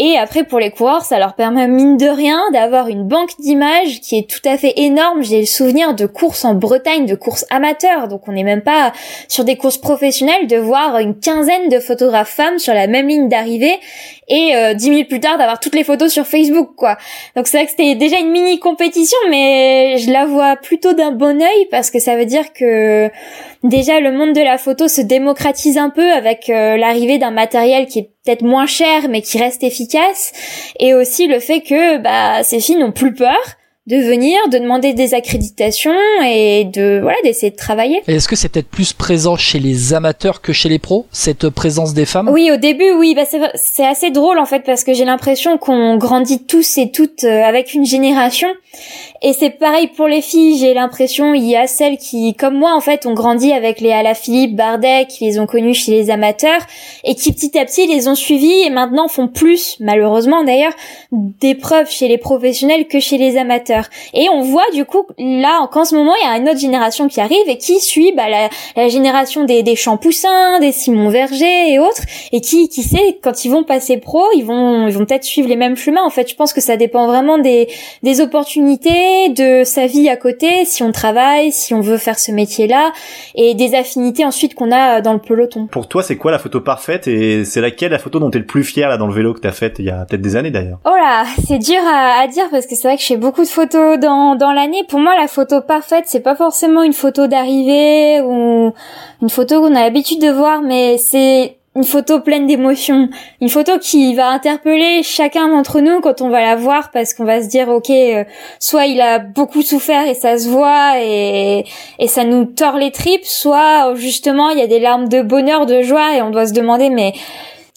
Et 0.00 0.16
après 0.16 0.44
pour 0.44 0.60
les 0.60 0.70
coureurs, 0.70 1.02
ça 1.02 1.18
leur 1.18 1.34
permet 1.34 1.66
mine 1.66 1.96
de 1.96 2.06
rien 2.06 2.40
d'avoir 2.52 2.86
une 2.86 3.02
banque 3.02 3.32
d'images 3.40 4.00
qui 4.00 4.16
est 4.16 4.30
tout 4.30 4.48
à 4.48 4.56
fait 4.56 4.74
énorme. 4.76 5.24
J'ai 5.24 5.40
le 5.40 5.46
souvenir 5.46 5.94
de 5.94 6.06
courses 6.06 6.44
en 6.44 6.54
Bretagne, 6.54 7.04
de 7.04 7.16
courses 7.16 7.44
amateurs, 7.50 8.06
donc 8.06 8.28
on 8.28 8.32
n'est 8.32 8.44
même 8.44 8.62
pas 8.62 8.92
sur 9.26 9.44
des 9.44 9.56
courses 9.56 9.78
professionnelles, 9.78 10.46
de 10.46 10.56
voir 10.56 10.98
une 10.98 11.18
quinzaine 11.18 11.68
de 11.68 11.80
photographes 11.80 12.30
femmes 12.30 12.60
sur 12.60 12.74
la 12.74 12.86
même 12.86 13.08
ligne 13.08 13.28
d'arrivée 13.28 13.76
et 14.28 14.54
euh, 14.54 14.74
dix 14.74 14.90
minutes 14.90 15.08
plus 15.08 15.20
tard 15.20 15.38
d'avoir 15.38 15.60
toutes 15.60 15.74
les 15.74 15.84
photos 15.84 16.12
sur 16.12 16.26
Facebook, 16.26 16.70
quoi. 16.76 16.96
Donc 17.36 17.46
c'est 17.46 17.58
vrai 17.58 17.64
que 17.66 17.70
c'était 17.70 17.94
déjà 17.94 18.18
une 18.18 18.30
mini 18.30 18.58
compétition, 18.58 19.18
mais 19.30 19.96
je 19.98 20.10
la 20.10 20.26
vois 20.26 20.56
plutôt 20.56 20.92
d'un 20.92 21.12
bon 21.12 21.40
œil 21.40 21.66
parce 21.70 21.90
que 21.90 21.98
ça 21.98 22.16
veut 22.16 22.26
dire 22.26 22.52
que 22.52 23.10
déjà 23.64 24.00
le 24.00 24.12
monde 24.12 24.34
de 24.34 24.40
la 24.40 24.58
photo 24.58 24.88
se 24.88 25.00
démocratise 25.00 25.78
un 25.78 25.90
peu 25.90 26.12
avec 26.12 26.50
euh, 26.50 26.76
l'arrivée 26.76 27.18
d'un 27.18 27.30
matériel 27.30 27.86
qui 27.86 28.00
est 28.00 28.10
peut-être 28.24 28.42
moins 28.42 28.66
cher 28.66 29.08
mais 29.08 29.22
qui 29.22 29.38
reste 29.38 29.62
efficace 29.62 30.32
et 30.78 30.94
aussi 30.94 31.26
le 31.26 31.40
fait 31.40 31.60
que 31.60 31.98
bah 31.98 32.42
ces 32.42 32.60
filles 32.60 32.76
n'ont 32.76 32.92
plus 32.92 33.14
peur 33.14 33.38
de 33.88 33.96
venir, 33.96 34.36
de 34.52 34.58
demander 34.58 34.92
des 34.92 35.14
accréditations 35.14 35.94
et 36.22 36.64
de 36.64 37.00
voilà 37.00 37.16
d'essayer 37.24 37.50
de 37.50 37.56
travailler. 37.56 38.02
Est-ce 38.06 38.28
que 38.28 38.36
c'est 38.36 38.50
peut-être 38.50 38.68
plus 38.68 38.92
présent 38.92 39.36
chez 39.36 39.58
les 39.58 39.94
amateurs 39.94 40.42
que 40.42 40.52
chez 40.52 40.68
les 40.68 40.78
pros 40.78 41.06
cette 41.10 41.48
présence 41.48 41.94
des 41.94 42.04
femmes? 42.04 42.28
Oui, 42.28 42.50
au 42.52 42.58
début, 42.58 42.92
oui, 42.92 43.14
bah 43.14 43.22
c'est 43.54 43.86
assez 43.86 44.10
drôle 44.10 44.38
en 44.38 44.44
fait 44.44 44.60
parce 44.60 44.84
que 44.84 44.92
j'ai 44.92 45.06
l'impression 45.06 45.56
qu'on 45.56 45.96
grandit 45.96 46.44
tous 46.44 46.76
et 46.76 46.90
toutes 46.90 47.24
euh, 47.24 47.42
avec 47.42 47.72
une 47.72 47.86
génération 47.86 48.48
et 49.20 49.32
c'est 49.32 49.50
pareil 49.50 49.88
pour 49.88 50.06
les 50.06 50.22
filles, 50.22 50.58
j'ai 50.58 50.74
l'impression, 50.74 51.34
il 51.34 51.44
y 51.44 51.56
a 51.56 51.66
celles 51.66 51.98
qui, 51.98 52.34
comme 52.34 52.54
moi 52.54 52.74
en 52.74 52.80
fait, 52.80 53.04
ont 53.04 53.14
grandi 53.14 53.52
avec 53.52 53.80
les 53.80 53.90
Alaphilippe, 53.90 54.54
Bardet, 54.54 55.06
qui 55.08 55.24
les 55.24 55.40
ont 55.40 55.46
connus 55.46 55.74
chez 55.74 55.92
les 55.92 56.10
amateurs, 56.10 56.60
et 57.02 57.16
qui 57.16 57.32
petit 57.32 57.58
à 57.58 57.64
petit 57.64 57.86
les 57.88 58.06
ont 58.06 58.14
suivis 58.14 58.62
et 58.64 58.70
maintenant 58.70 59.08
font 59.08 59.26
plus, 59.26 59.76
malheureusement 59.80 60.44
d'ailleurs, 60.44 60.74
d'épreuves 61.10 61.90
chez 61.90 62.06
les 62.06 62.18
professionnels 62.18 62.86
que 62.86 63.00
chez 63.00 63.18
les 63.18 63.36
amateurs. 63.36 63.77
Et 64.14 64.28
on 64.28 64.42
voit 64.42 64.70
du 64.72 64.84
coup, 64.84 65.06
là, 65.18 65.68
qu'en 65.72 65.84
ce 65.84 65.94
moment, 65.94 66.12
il 66.22 66.26
y 66.26 66.30
a 66.30 66.36
une 66.36 66.48
autre 66.48 66.60
génération 66.60 67.08
qui 67.08 67.20
arrive 67.20 67.48
et 67.48 67.58
qui 67.58 67.80
suit 67.80 68.12
bah, 68.16 68.24
la, 68.28 68.88
génération 68.88 69.44
des, 69.44 69.62
des 69.62 69.76
Champoussin, 69.76 70.60
des 70.60 70.72
Simon 70.72 71.08
Verger 71.08 71.72
et 71.72 71.78
autres, 71.78 72.02
et 72.32 72.40
qui, 72.40 72.68
qui 72.68 72.82
sait, 72.82 73.18
quand 73.22 73.44
ils 73.44 73.50
vont 73.50 73.64
passer 73.64 73.98
pro, 73.98 74.22
ils 74.34 74.44
vont, 74.44 74.86
ils 74.86 74.94
vont 74.94 75.04
peut-être 75.04 75.24
suivre 75.24 75.48
les 75.48 75.56
mêmes 75.56 75.76
chemins. 75.76 76.02
En 76.04 76.10
fait, 76.10 76.28
je 76.30 76.34
pense 76.34 76.52
que 76.52 76.60
ça 76.60 76.76
dépend 76.76 77.06
vraiment 77.06 77.38
des, 77.38 77.68
des 78.02 78.20
opportunités 78.20 79.28
de 79.30 79.64
sa 79.64 79.86
vie 79.86 80.08
à 80.08 80.16
côté, 80.16 80.64
si 80.64 80.82
on 80.82 80.92
travaille, 80.92 81.52
si 81.52 81.74
on 81.74 81.80
veut 81.80 81.98
faire 81.98 82.18
ce 82.18 82.32
métier-là, 82.32 82.92
et 83.34 83.54
des 83.54 83.74
affinités 83.74 84.24
ensuite 84.24 84.54
qu'on 84.54 84.72
a 84.72 85.00
dans 85.00 85.12
le 85.12 85.18
peloton. 85.18 85.66
Pour 85.66 85.88
toi, 85.88 86.02
c'est 86.02 86.16
quoi 86.16 86.30
la 86.30 86.38
photo 86.38 86.60
parfaite 86.60 87.08
et 87.08 87.44
c'est 87.44 87.60
laquelle 87.60 87.92
la 87.92 87.98
photo 87.98 88.18
dont 88.18 88.30
t'es 88.30 88.38
le 88.38 88.46
plus 88.46 88.64
fier 88.64 88.88
là 88.88 88.96
dans 88.96 89.06
le 89.06 89.12
vélo 89.12 89.34
que 89.34 89.40
t'as 89.40 89.52
faite 89.52 89.76
il 89.78 89.84
y 89.84 89.90
a 89.90 90.04
peut-être 90.04 90.20
des 90.20 90.36
années 90.36 90.50
d'ailleurs? 90.50 90.78
Oh 90.84 90.94
là, 90.96 91.24
c'est 91.46 91.58
dur 91.58 91.80
à, 91.86 92.26
dire 92.28 92.44
parce 92.50 92.66
que 92.66 92.74
c'est 92.74 92.88
vrai 92.88 92.96
que 92.96 93.02
je 93.02 93.06
fais 93.06 93.16
beaucoup 93.16 93.42
de 93.42 93.48
photos 93.48 93.67
dans, 93.76 94.34
dans 94.34 94.52
l'année. 94.52 94.84
Pour 94.88 95.00
moi, 95.00 95.14
la 95.16 95.28
photo 95.28 95.60
parfaite, 95.60 96.04
c'est 96.06 96.20
pas 96.20 96.34
forcément 96.34 96.82
une 96.82 96.92
photo 96.92 97.26
d'arrivée 97.26 98.20
ou 98.20 98.72
une 99.22 99.30
photo 99.30 99.60
qu'on 99.60 99.74
a 99.74 99.80
l'habitude 99.80 100.20
de 100.20 100.30
voir, 100.30 100.62
mais 100.62 100.98
c'est 100.98 101.58
une 101.76 101.84
photo 101.84 102.18
pleine 102.20 102.46
d'émotions, 102.46 103.08
une 103.40 103.48
photo 103.48 103.78
qui 103.78 104.14
va 104.14 104.28
interpeller 104.30 105.02
chacun 105.04 105.48
d'entre 105.48 105.80
nous 105.80 106.00
quand 106.00 106.20
on 106.22 106.28
va 106.28 106.40
la 106.40 106.56
voir 106.56 106.90
parce 106.90 107.14
qu'on 107.14 107.24
va 107.24 107.40
se 107.40 107.48
dire 107.48 107.68
ok, 107.68 107.90
euh, 107.90 108.24
soit 108.58 108.86
il 108.86 109.00
a 109.00 109.20
beaucoup 109.20 109.62
souffert 109.62 110.06
et 110.08 110.14
ça 110.14 110.38
se 110.38 110.48
voit 110.48 111.00
et, 111.00 111.64
et 112.00 112.08
ça 112.08 112.24
nous 112.24 112.46
tord 112.46 112.78
les 112.78 112.90
tripes, 112.90 113.24
soit 113.24 113.94
justement 113.94 114.50
il 114.50 114.58
y 114.58 114.62
a 114.62 114.66
des 114.66 114.80
larmes 114.80 115.08
de 115.08 115.22
bonheur, 115.22 115.66
de 115.66 115.82
joie 115.82 116.16
et 116.16 116.22
on 116.22 116.30
doit 116.30 116.48
se 116.48 116.52
demander 116.52 116.90
mais 116.90 117.12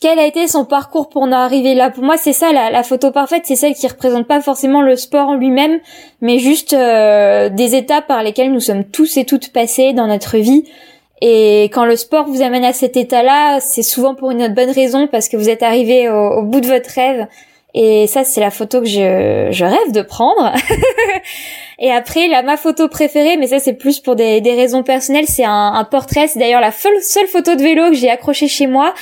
quel 0.01 0.19
a 0.19 0.25
été 0.25 0.47
son 0.47 0.65
parcours 0.65 1.07
pour 1.07 1.21
en 1.21 1.31
arriver 1.31 1.75
là? 1.75 1.91
Pour 1.91 2.03
moi, 2.03 2.17
c'est 2.17 2.33
ça 2.33 2.51
la, 2.51 2.83
photo 2.83 3.11
parfaite, 3.11 3.43
c'est 3.45 3.55
celle 3.55 3.75
qui 3.75 3.87
représente 3.87 4.27
pas 4.27 4.41
forcément 4.41 4.81
le 4.81 4.97
sport 4.97 5.29
en 5.29 5.35
lui-même, 5.35 5.79
mais 6.19 6.39
juste 6.39 6.73
euh, 6.73 7.49
des 7.49 7.75
étapes 7.75 8.07
par 8.07 8.23
lesquelles 8.23 8.51
nous 8.51 8.59
sommes 8.59 8.83
tous 8.83 9.15
et 9.17 9.25
toutes 9.25 9.53
passés 9.53 9.93
dans 9.93 10.07
notre 10.07 10.37
vie 10.37 10.65
et 11.21 11.65
quand 11.65 11.85
le 11.85 11.95
sport 11.95 12.25
vous 12.25 12.41
amène 12.41 12.65
à 12.65 12.73
cet 12.73 12.97
état-là, 12.97 13.59
c'est 13.59 13.83
souvent 13.83 14.15
pour 14.15 14.31
une 14.31 14.47
bonne 14.47 14.71
raison 14.71 15.07
parce 15.07 15.29
que 15.29 15.37
vous 15.37 15.49
êtes 15.49 15.61
arrivé 15.61 16.09
au, 16.09 16.41
bout 16.41 16.61
de 16.61 16.67
votre 16.67 16.89
rêve. 16.89 17.27
Et 17.73 18.07
ça, 18.07 18.23
c'est 18.23 18.41
la 18.41 18.51
photo 18.51 18.81
que 18.81 18.87
je, 18.87 19.47
je 19.51 19.65
rêve 19.65 19.91
de 19.93 20.01
prendre. 20.01 20.53
et 21.79 21.91
après, 21.91 22.27
la 22.27 22.43
ma 22.43 22.57
photo 22.57 22.89
préférée, 22.89 23.37
mais 23.37 23.47
ça 23.47 23.59
c'est 23.59 23.73
plus 23.73 23.99
pour 23.99 24.15
des, 24.15 24.41
des 24.41 24.53
raisons 24.53 24.83
personnelles, 24.83 25.27
c'est 25.27 25.45
un, 25.45 25.73
un, 25.73 25.83
portrait. 25.85 26.27
C'est 26.27 26.39
d'ailleurs 26.39 26.61
la 26.61 26.71
seule, 26.71 27.01
seule 27.01 27.27
photo 27.27 27.55
de 27.55 27.61
vélo 27.61 27.89
que 27.89 27.95
j'ai 27.95 28.09
accrochée 28.09 28.49
chez 28.49 28.67
moi, 28.67 28.93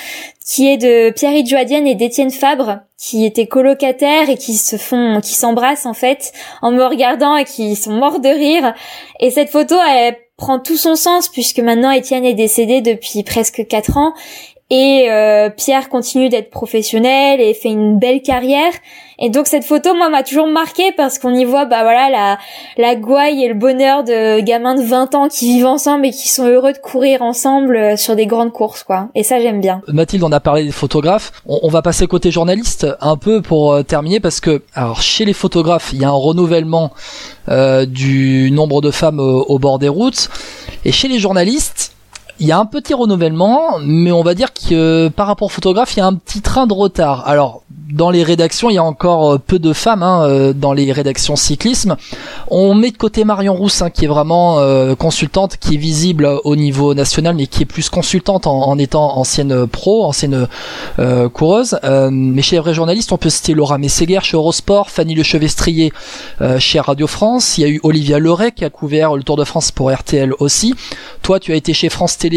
qui 0.45 0.67
est 0.67 0.78
de 0.78 1.11
Pierre 1.11 1.45
Joadienne 1.45 1.88
et 1.88 1.95
d'Étienne 1.95 2.32
Fabre, 2.32 2.80
qui 2.97 3.26
étaient 3.26 3.47
colocataires 3.47 4.30
et 4.30 4.38
qui 4.38 4.55
se 4.55 4.78
font, 4.78 5.20
qui 5.22 5.34
s'embrassent 5.34 5.86
en 5.86 5.93
fait 5.93 6.32
en 6.61 6.72
me 6.72 6.84
regardant 6.84 7.36
et 7.36 7.45
qui 7.45 7.76
sont 7.76 7.93
morts 7.93 8.20
de 8.20 8.30
rire. 8.30 8.74
Et 9.20 9.32
cette 9.32 9.49
photo, 9.49 9.76
elle 9.88 10.15
prend 10.39 10.57
tout 10.59 10.78
son 10.78 10.95
sens 10.95 11.30
puisque 11.30 11.59
maintenant 11.59 11.91
Étienne 11.91 12.26
est 12.26 12.34
décédé 12.34 12.82
depuis 12.82 13.24
presque 13.24 13.67
quatre 13.67 13.97
ans 13.97 14.13
et 14.72 15.07
euh, 15.09 15.49
Pierre 15.49 15.89
continue 15.89 16.30
d'être 16.30 16.51
professionnel 16.51 17.41
et 17.41 17.55
fait 17.55 17.70
une 17.70 17.97
belle 17.97 18.22
carrière. 18.22 18.72
Et 19.17 19.30
donc 19.30 19.47
cette 19.47 19.65
photo, 19.65 19.95
moi, 19.95 20.09
m'a 20.09 20.22
toujours 20.22 20.45
marqué 20.45 20.91
parce 20.95 21.17
qu'on 21.17 21.34
y 21.34 21.43
voit, 21.43 21.65
bah 21.65 21.82
voilà, 21.82 22.09
la 22.09 22.38
la 22.78 22.95
gouaille 22.95 23.43
et 23.43 23.47
le 23.47 23.55
bonheur 23.55 24.03
de 24.03 24.39
gamins 24.41 24.76
de 24.76 24.82
20 24.82 25.15
ans 25.15 25.28
qui 25.28 25.53
vivent 25.53 25.65
ensemble 25.65 26.05
et 26.05 26.11
qui 26.11 26.30
sont 26.30 26.45
heureux 26.45 26.72
de 26.72 26.78
courir 26.78 27.24
ensemble 27.24 27.76
euh, 27.76 27.97
sur 27.97 28.15
des 28.15 28.28
grandes 28.28 28.53
courses, 28.53 28.84
quoi. 28.84 29.09
Et 29.15 29.24
ça, 29.24 29.39
j'aime 29.39 29.59
bien. 29.59 29.82
Mathilde, 29.88 30.24
on 30.24 30.32
a 30.32 30.39
parlé 30.39 30.63
des 30.63 30.72
photographes. 30.72 31.32
On, 31.47 31.67
va 31.70 31.82
passer 31.82 32.05
côté 32.05 32.30
journaliste 32.30 32.88
un 33.01 33.17
peu 33.17 33.41
pour 33.41 33.74
euh, 33.74 33.84
terminer 33.84 34.20
parce 34.20 34.39
que, 34.39 34.61
alors, 34.76 35.01
chez 35.01 35.26
les 35.26 35.34
photographes, 35.34 35.89
il 35.93 36.01
y 36.01 36.05
a 36.05 36.09
un 36.09 36.11
renouvellement 36.11 36.91
du 37.88 38.51
nombre 38.51 38.80
de 38.80 38.91
femmes 38.91 39.20
au 39.20 39.57
bord 39.57 39.80
des 39.80 39.88
routes, 39.88 40.30
et 40.86 40.91
chez 40.91 41.07
les 41.07 41.17
journalistes 41.17 41.93
il 42.40 42.48
y 42.48 42.52
a 42.52 42.60
un 42.60 42.66
petit 42.66 42.94
renouvellement, 42.94 43.80
mais 43.84 44.12
on 44.12 44.24
va 44.24 44.34
dire 44.34 44.54
que 44.54 45.10
par 45.10 45.28
rapport 45.28 45.48
au 45.48 45.50
photographe, 45.50 45.96
il 45.96 46.00
y 46.00 46.02
a 46.02 46.06
un 46.06 46.16
petit 46.16 46.42
train 46.42 46.68
de 46.68 46.74
retard. 46.74 47.28
Alors, 47.28 47.64
dans 47.92 48.12
les 48.12 48.24
rédactions, 48.24 48.70
il 48.70 48.76
y 48.76 48.78
a 48.78 48.84
encore 48.84 49.34
euh, 49.34 49.38
peu 49.38 49.60
de 49.60 49.74
femmes 49.74 50.04
hein, 50.04 50.24
euh, 50.24 50.54
dans 50.54 50.74
les 50.74 50.92
rédactions 50.92 51.36
cyclisme. 51.36 51.98
On 52.50 52.76
met 52.76 52.92
de 52.92 52.98
côté 52.98 53.24
Marion 53.24 53.56
Rousse, 53.56 53.82
hein, 53.82 53.90
qui 53.90 54.06
est 54.06 54.08
vraiment 54.08 54.60
euh, 54.60 54.96
consultante, 54.96 55.58
qui 55.58 55.76
est 55.76 55.78
visible 55.78 56.30
au 56.44 56.56
niveau 56.56 56.94
national, 56.94 57.36
mais 57.36 57.48
qui 57.48 57.64
est 57.64 57.66
plus 57.66 57.90
consultante 57.90 58.48
en, 58.48 58.78
étant 58.78 59.18
ancienne 59.18 59.68
pro, 59.68 60.06
ancienne 60.06 60.48
coureuse. 61.34 61.78
mais 62.12 62.42
chez 62.42 62.56
les 62.56 62.60
vrais 62.60 62.74
journalistes, 62.74 63.12
on 63.12 63.18
peut 63.18 63.30
citer 63.30 63.54
Laura 63.54 63.78
Messeguer 63.78 64.20
chez 64.22 64.38
Eurosport, 64.38 64.90
Fanny 64.90 65.16
Lechevestrier 65.16 65.92
chez 66.60 66.80
Radio 66.80 67.08
France. 67.08 67.58
Il 67.58 67.62
y 67.62 67.66
a 67.66 67.68
eu 67.68 67.80
Olivia 67.84 68.20
Leray 68.20 68.52
qui 68.52 68.66
a 68.66 68.70
couvert 68.70 69.16
le 69.16 69.24
Tour 69.24 69.38
de 69.38 69.44
France 69.44 69.72
pour 69.72 69.92
RTL 69.92 70.34
aussi. 70.40 70.76
Toi, 71.22 71.40
tu 71.40 71.52
as 71.52 71.56
été 71.56 71.74
chez 71.74 71.90
France 71.90 72.18
Télé, 72.18 72.28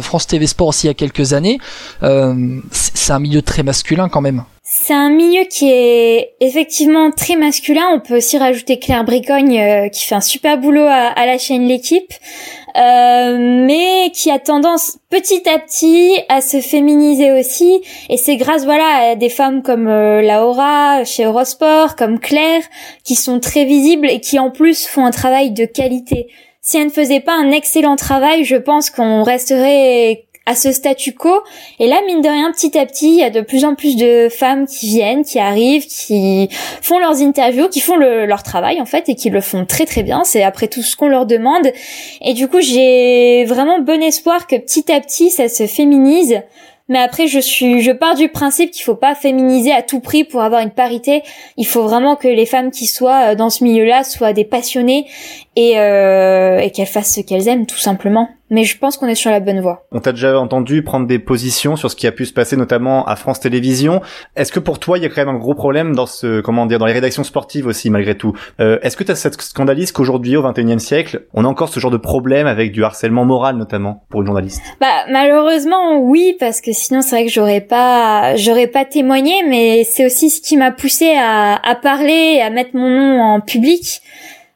France 0.00 0.26
TV 0.26 0.46
Sport 0.46 0.68
aussi 0.68 0.86
il 0.86 0.88
y 0.88 0.90
a 0.90 0.94
quelques 0.94 1.32
années. 1.32 1.58
c'est 2.00 3.12
un 3.12 3.20
milieu 3.20 3.42
très 3.42 3.62
masculin 3.62 4.08
quand 4.08 4.20
même. 4.20 4.44
C'est 4.68 4.94
un 4.94 5.10
milieu 5.10 5.44
qui 5.44 5.70
est 5.70 6.34
effectivement 6.40 7.12
très 7.12 7.36
masculin. 7.36 7.84
On 7.94 8.00
peut 8.00 8.16
aussi 8.16 8.36
rajouter 8.36 8.80
Claire 8.80 9.04
Bricogne 9.04 9.60
euh, 9.60 9.88
qui 9.88 10.04
fait 10.04 10.16
un 10.16 10.20
super 10.20 10.58
boulot 10.58 10.84
à, 10.88 11.24
la 11.24 11.38
chaîne 11.38 11.68
L'équipe, 11.68 12.12
euh, 12.76 13.64
mais 13.64 14.10
qui 14.12 14.28
a 14.28 14.40
tendance 14.40 14.98
petit 15.08 15.48
à 15.48 15.60
petit 15.60 16.18
à 16.28 16.40
se 16.40 16.60
féminiser 16.60 17.30
aussi. 17.30 17.80
Et 18.08 18.16
c'est 18.16 18.36
grâce 18.36 18.64
voilà 18.64 19.10
à 19.10 19.14
des 19.14 19.28
femmes 19.28 19.62
comme 19.62 19.86
euh, 19.86 20.20
Laura 20.20 21.04
chez 21.04 21.22
Eurosport, 21.22 21.94
comme 21.94 22.18
Claire, 22.18 22.62
qui 23.04 23.14
sont 23.14 23.38
très 23.38 23.66
visibles 23.66 24.10
et 24.10 24.18
qui 24.18 24.40
en 24.40 24.50
plus 24.50 24.84
font 24.84 25.06
un 25.06 25.12
travail 25.12 25.52
de 25.52 25.64
qualité. 25.64 26.26
Si 26.68 26.78
elle 26.78 26.86
ne 26.86 26.90
faisait 26.90 27.20
pas 27.20 27.32
un 27.32 27.52
excellent 27.52 27.94
travail, 27.94 28.42
je 28.42 28.56
pense 28.56 28.90
qu'on 28.90 29.22
resterait 29.22 30.24
à 30.46 30.56
ce 30.56 30.72
statu 30.72 31.12
quo. 31.12 31.30
Et 31.78 31.86
là, 31.86 32.00
mine 32.08 32.22
de 32.22 32.28
rien, 32.28 32.50
petit 32.50 32.76
à 32.76 32.84
petit, 32.86 33.06
il 33.06 33.18
y 33.20 33.22
a 33.22 33.30
de 33.30 33.40
plus 33.40 33.64
en 33.64 33.76
plus 33.76 33.94
de 33.94 34.28
femmes 34.28 34.66
qui 34.66 34.88
viennent, 34.88 35.24
qui 35.24 35.38
arrivent, 35.38 35.86
qui 35.86 36.48
font 36.82 36.98
leurs 36.98 37.22
interviews, 37.22 37.68
qui 37.68 37.78
font 37.78 37.94
leur 37.94 38.42
travail 38.42 38.80
en 38.80 38.84
fait 38.84 39.08
et 39.08 39.14
qui 39.14 39.30
le 39.30 39.40
font 39.40 39.64
très 39.64 39.86
très 39.86 40.02
bien. 40.02 40.24
C'est 40.24 40.42
après 40.42 40.66
tout 40.66 40.82
ce 40.82 40.96
qu'on 40.96 41.06
leur 41.06 41.24
demande. 41.24 41.70
Et 42.20 42.34
du 42.34 42.48
coup, 42.48 42.60
j'ai 42.60 43.44
vraiment 43.44 43.78
bon 43.78 44.02
espoir 44.02 44.48
que 44.48 44.56
petit 44.56 44.90
à 44.90 45.00
petit, 45.00 45.30
ça 45.30 45.48
se 45.48 45.68
féminise 45.68 46.40
Mais 46.88 46.98
après, 46.98 47.26
je 47.26 47.40
suis, 47.40 47.82
je 47.82 47.90
pars 47.90 48.14
du 48.14 48.28
principe 48.28 48.70
qu'il 48.70 48.84
faut 48.84 48.94
pas 48.94 49.14
féminiser 49.16 49.72
à 49.72 49.82
tout 49.82 50.00
prix 50.00 50.22
pour 50.22 50.42
avoir 50.42 50.60
une 50.60 50.70
parité. 50.70 51.22
Il 51.56 51.66
faut 51.66 51.82
vraiment 51.82 52.14
que 52.14 52.28
les 52.28 52.46
femmes 52.46 52.70
qui 52.70 52.86
soient 52.86 53.32
euh, 53.32 53.34
dans 53.34 53.50
ce 53.50 53.64
milieu-là 53.64 54.04
soient 54.04 54.32
des 54.32 54.44
passionnées 54.44 55.06
et, 55.56 55.80
euh, 55.80 56.58
et 56.58 56.70
qu'elles 56.70 56.86
fassent 56.86 57.14
ce 57.14 57.20
qu'elles 57.22 57.48
aiment, 57.48 57.66
tout 57.66 57.78
simplement. 57.78 58.28
Mais 58.50 58.64
je 58.64 58.78
pense 58.78 58.96
qu'on 58.96 59.08
est 59.08 59.16
sur 59.16 59.30
la 59.30 59.40
bonne 59.40 59.60
voie. 59.60 59.86
On 59.90 60.00
t'a 60.00 60.12
déjà 60.12 60.38
entendu 60.38 60.82
prendre 60.82 61.06
des 61.06 61.18
positions 61.18 61.74
sur 61.76 61.90
ce 61.90 61.96
qui 61.96 62.06
a 62.06 62.12
pu 62.12 62.26
se 62.26 62.32
passer 62.32 62.56
notamment 62.56 63.04
à 63.06 63.16
France 63.16 63.40
Télévisions. 63.40 64.02
Est-ce 64.36 64.52
que 64.52 64.60
pour 64.60 64.78
toi, 64.78 64.98
il 64.98 65.02
y 65.02 65.06
a 65.06 65.08
quand 65.08 65.24
même 65.24 65.34
un 65.34 65.38
gros 65.38 65.54
problème 65.54 65.94
dans 65.94 66.06
ce, 66.06 66.40
comment 66.40 66.66
dire, 66.66 66.78
dans 66.78 66.86
les 66.86 66.92
rédactions 66.92 67.24
sportives 67.24 67.66
aussi, 67.66 67.90
malgré 67.90 68.16
tout 68.16 68.34
euh, 68.60 68.78
Est-ce 68.82 68.96
que 68.96 69.04
tu 69.04 69.10
as 69.10 69.16
cette 69.16 69.40
scandalise 69.40 69.90
qu'aujourd'hui, 69.90 70.36
au 70.36 70.42
21e 70.42 70.78
siècle, 70.78 71.26
on 71.34 71.44
a 71.44 71.48
encore 71.48 71.68
ce 71.68 71.80
genre 71.80 71.90
de 71.90 71.96
problème 71.96 72.46
avec 72.46 72.72
du 72.72 72.84
harcèlement 72.84 73.24
moral, 73.24 73.56
notamment, 73.56 74.04
pour 74.10 74.20
une 74.20 74.26
journaliste? 74.26 74.62
Bah, 74.80 75.04
malheureusement, 75.10 75.98
oui, 75.98 76.36
parce 76.38 76.60
que 76.60 76.72
sinon, 76.72 77.00
c'est 77.02 77.16
vrai 77.16 77.26
que 77.26 77.32
j'aurais 77.32 77.60
pas, 77.60 78.36
j'aurais 78.36 78.68
pas 78.68 78.84
témoigné, 78.84 79.42
mais 79.48 79.84
c'est 79.84 80.06
aussi 80.06 80.30
ce 80.30 80.40
qui 80.40 80.56
m'a 80.56 80.70
poussé 80.70 81.14
à, 81.16 81.56
à 81.56 81.74
parler, 81.74 82.40
à 82.40 82.50
mettre 82.50 82.70
mon 82.74 82.88
nom 82.88 83.20
en 83.20 83.40
public. 83.40 84.02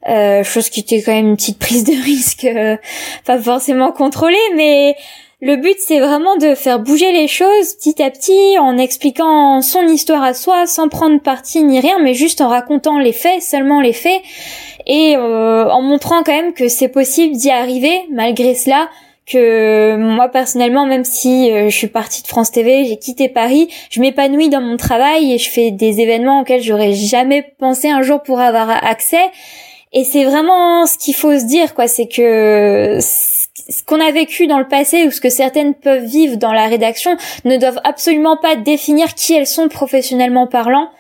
Euh, 0.08 0.42
chose 0.44 0.70
qui 0.70 0.80
était 0.80 1.02
quand 1.02 1.12
même 1.12 1.28
une 1.28 1.36
petite 1.36 1.58
prise 1.58 1.84
de 1.84 1.92
risque, 2.02 2.46
euh, 2.46 2.78
pas 3.26 3.38
forcément 3.38 3.92
contrôlée, 3.92 4.38
mais 4.56 4.96
le 5.42 5.56
but 5.56 5.76
c'est 5.78 6.00
vraiment 6.00 6.36
de 6.36 6.54
faire 6.54 6.78
bouger 6.78 7.12
les 7.12 7.28
choses 7.28 7.74
petit 7.74 8.02
à 8.02 8.10
petit 8.10 8.58
en 8.58 8.78
expliquant 8.78 9.60
son 9.60 9.86
histoire 9.88 10.22
à 10.22 10.32
soi 10.32 10.66
sans 10.66 10.88
prendre 10.88 11.20
parti 11.20 11.62
ni 11.64 11.80
rien, 11.80 11.98
mais 11.98 12.14
juste 12.14 12.40
en 12.40 12.48
racontant 12.48 12.98
les 12.98 13.12
faits, 13.12 13.42
seulement 13.42 13.82
les 13.82 13.92
faits, 13.92 14.22
et 14.86 15.16
euh, 15.18 15.68
en 15.68 15.82
montrant 15.82 16.22
quand 16.22 16.32
même 16.32 16.54
que 16.54 16.68
c'est 16.68 16.88
possible 16.88 17.36
d'y 17.36 17.50
arriver 17.50 18.06
malgré 18.10 18.54
cela 18.54 18.88
que 19.26 19.96
moi 19.96 20.28
personnellement, 20.28 20.86
même 20.86 21.04
si 21.04 21.50
je 21.52 21.76
suis 21.76 21.86
partie 21.88 22.22
de 22.22 22.26
France 22.26 22.50
TV, 22.50 22.86
j'ai 22.86 22.96
quitté 22.96 23.28
Paris, 23.28 23.68
je 23.90 24.00
m'épanouis 24.00 24.48
dans 24.48 24.62
mon 24.62 24.76
travail 24.76 25.32
et 25.32 25.38
je 25.38 25.48
fais 25.50 25.70
des 25.70 26.00
événements 26.00 26.40
auxquels 26.40 26.62
j'aurais 26.62 26.94
jamais 26.94 27.52
pensé 27.58 27.90
un 27.90 28.02
jour 28.02 28.22
pour 28.22 28.40
avoir 28.40 28.70
accès. 28.70 29.30
Et 29.92 30.04
c'est 30.04 30.24
vraiment 30.24 30.86
ce 30.86 30.96
qu'il 30.96 31.14
faut 31.14 31.36
se 31.38 31.44
dire, 31.44 31.74
quoi. 31.74 31.88
C'est 31.88 32.06
que 32.06 32.98
ce 33.00 33.82
qu'on 33.84 34.00
a 34.00 34.10
vécu 34.10 34.46
dans 34.46 34.58
le 34.58 34.68
passé 34.68 35.04
ou 35.06 35.10
ce 35.10 35.20
que 35.20 35.30
certaines 35.30 35.74
peuvent 35.74 36.04
vivre 36.04 36.36
dans 36.36 36.52
la 36.52 36.66
rédaction 36.66 37.16
ne 37.44 37.56
doivent 37.56 37.80
absolument 37.84 38.36
pas 38.36 38.56
définir 38.56 39.14
qui 39.14 39.34
elles 39.34 39.46
sont 39.46 39.68
professionnellement 39.68 40.46
parlant. 40.46 40.90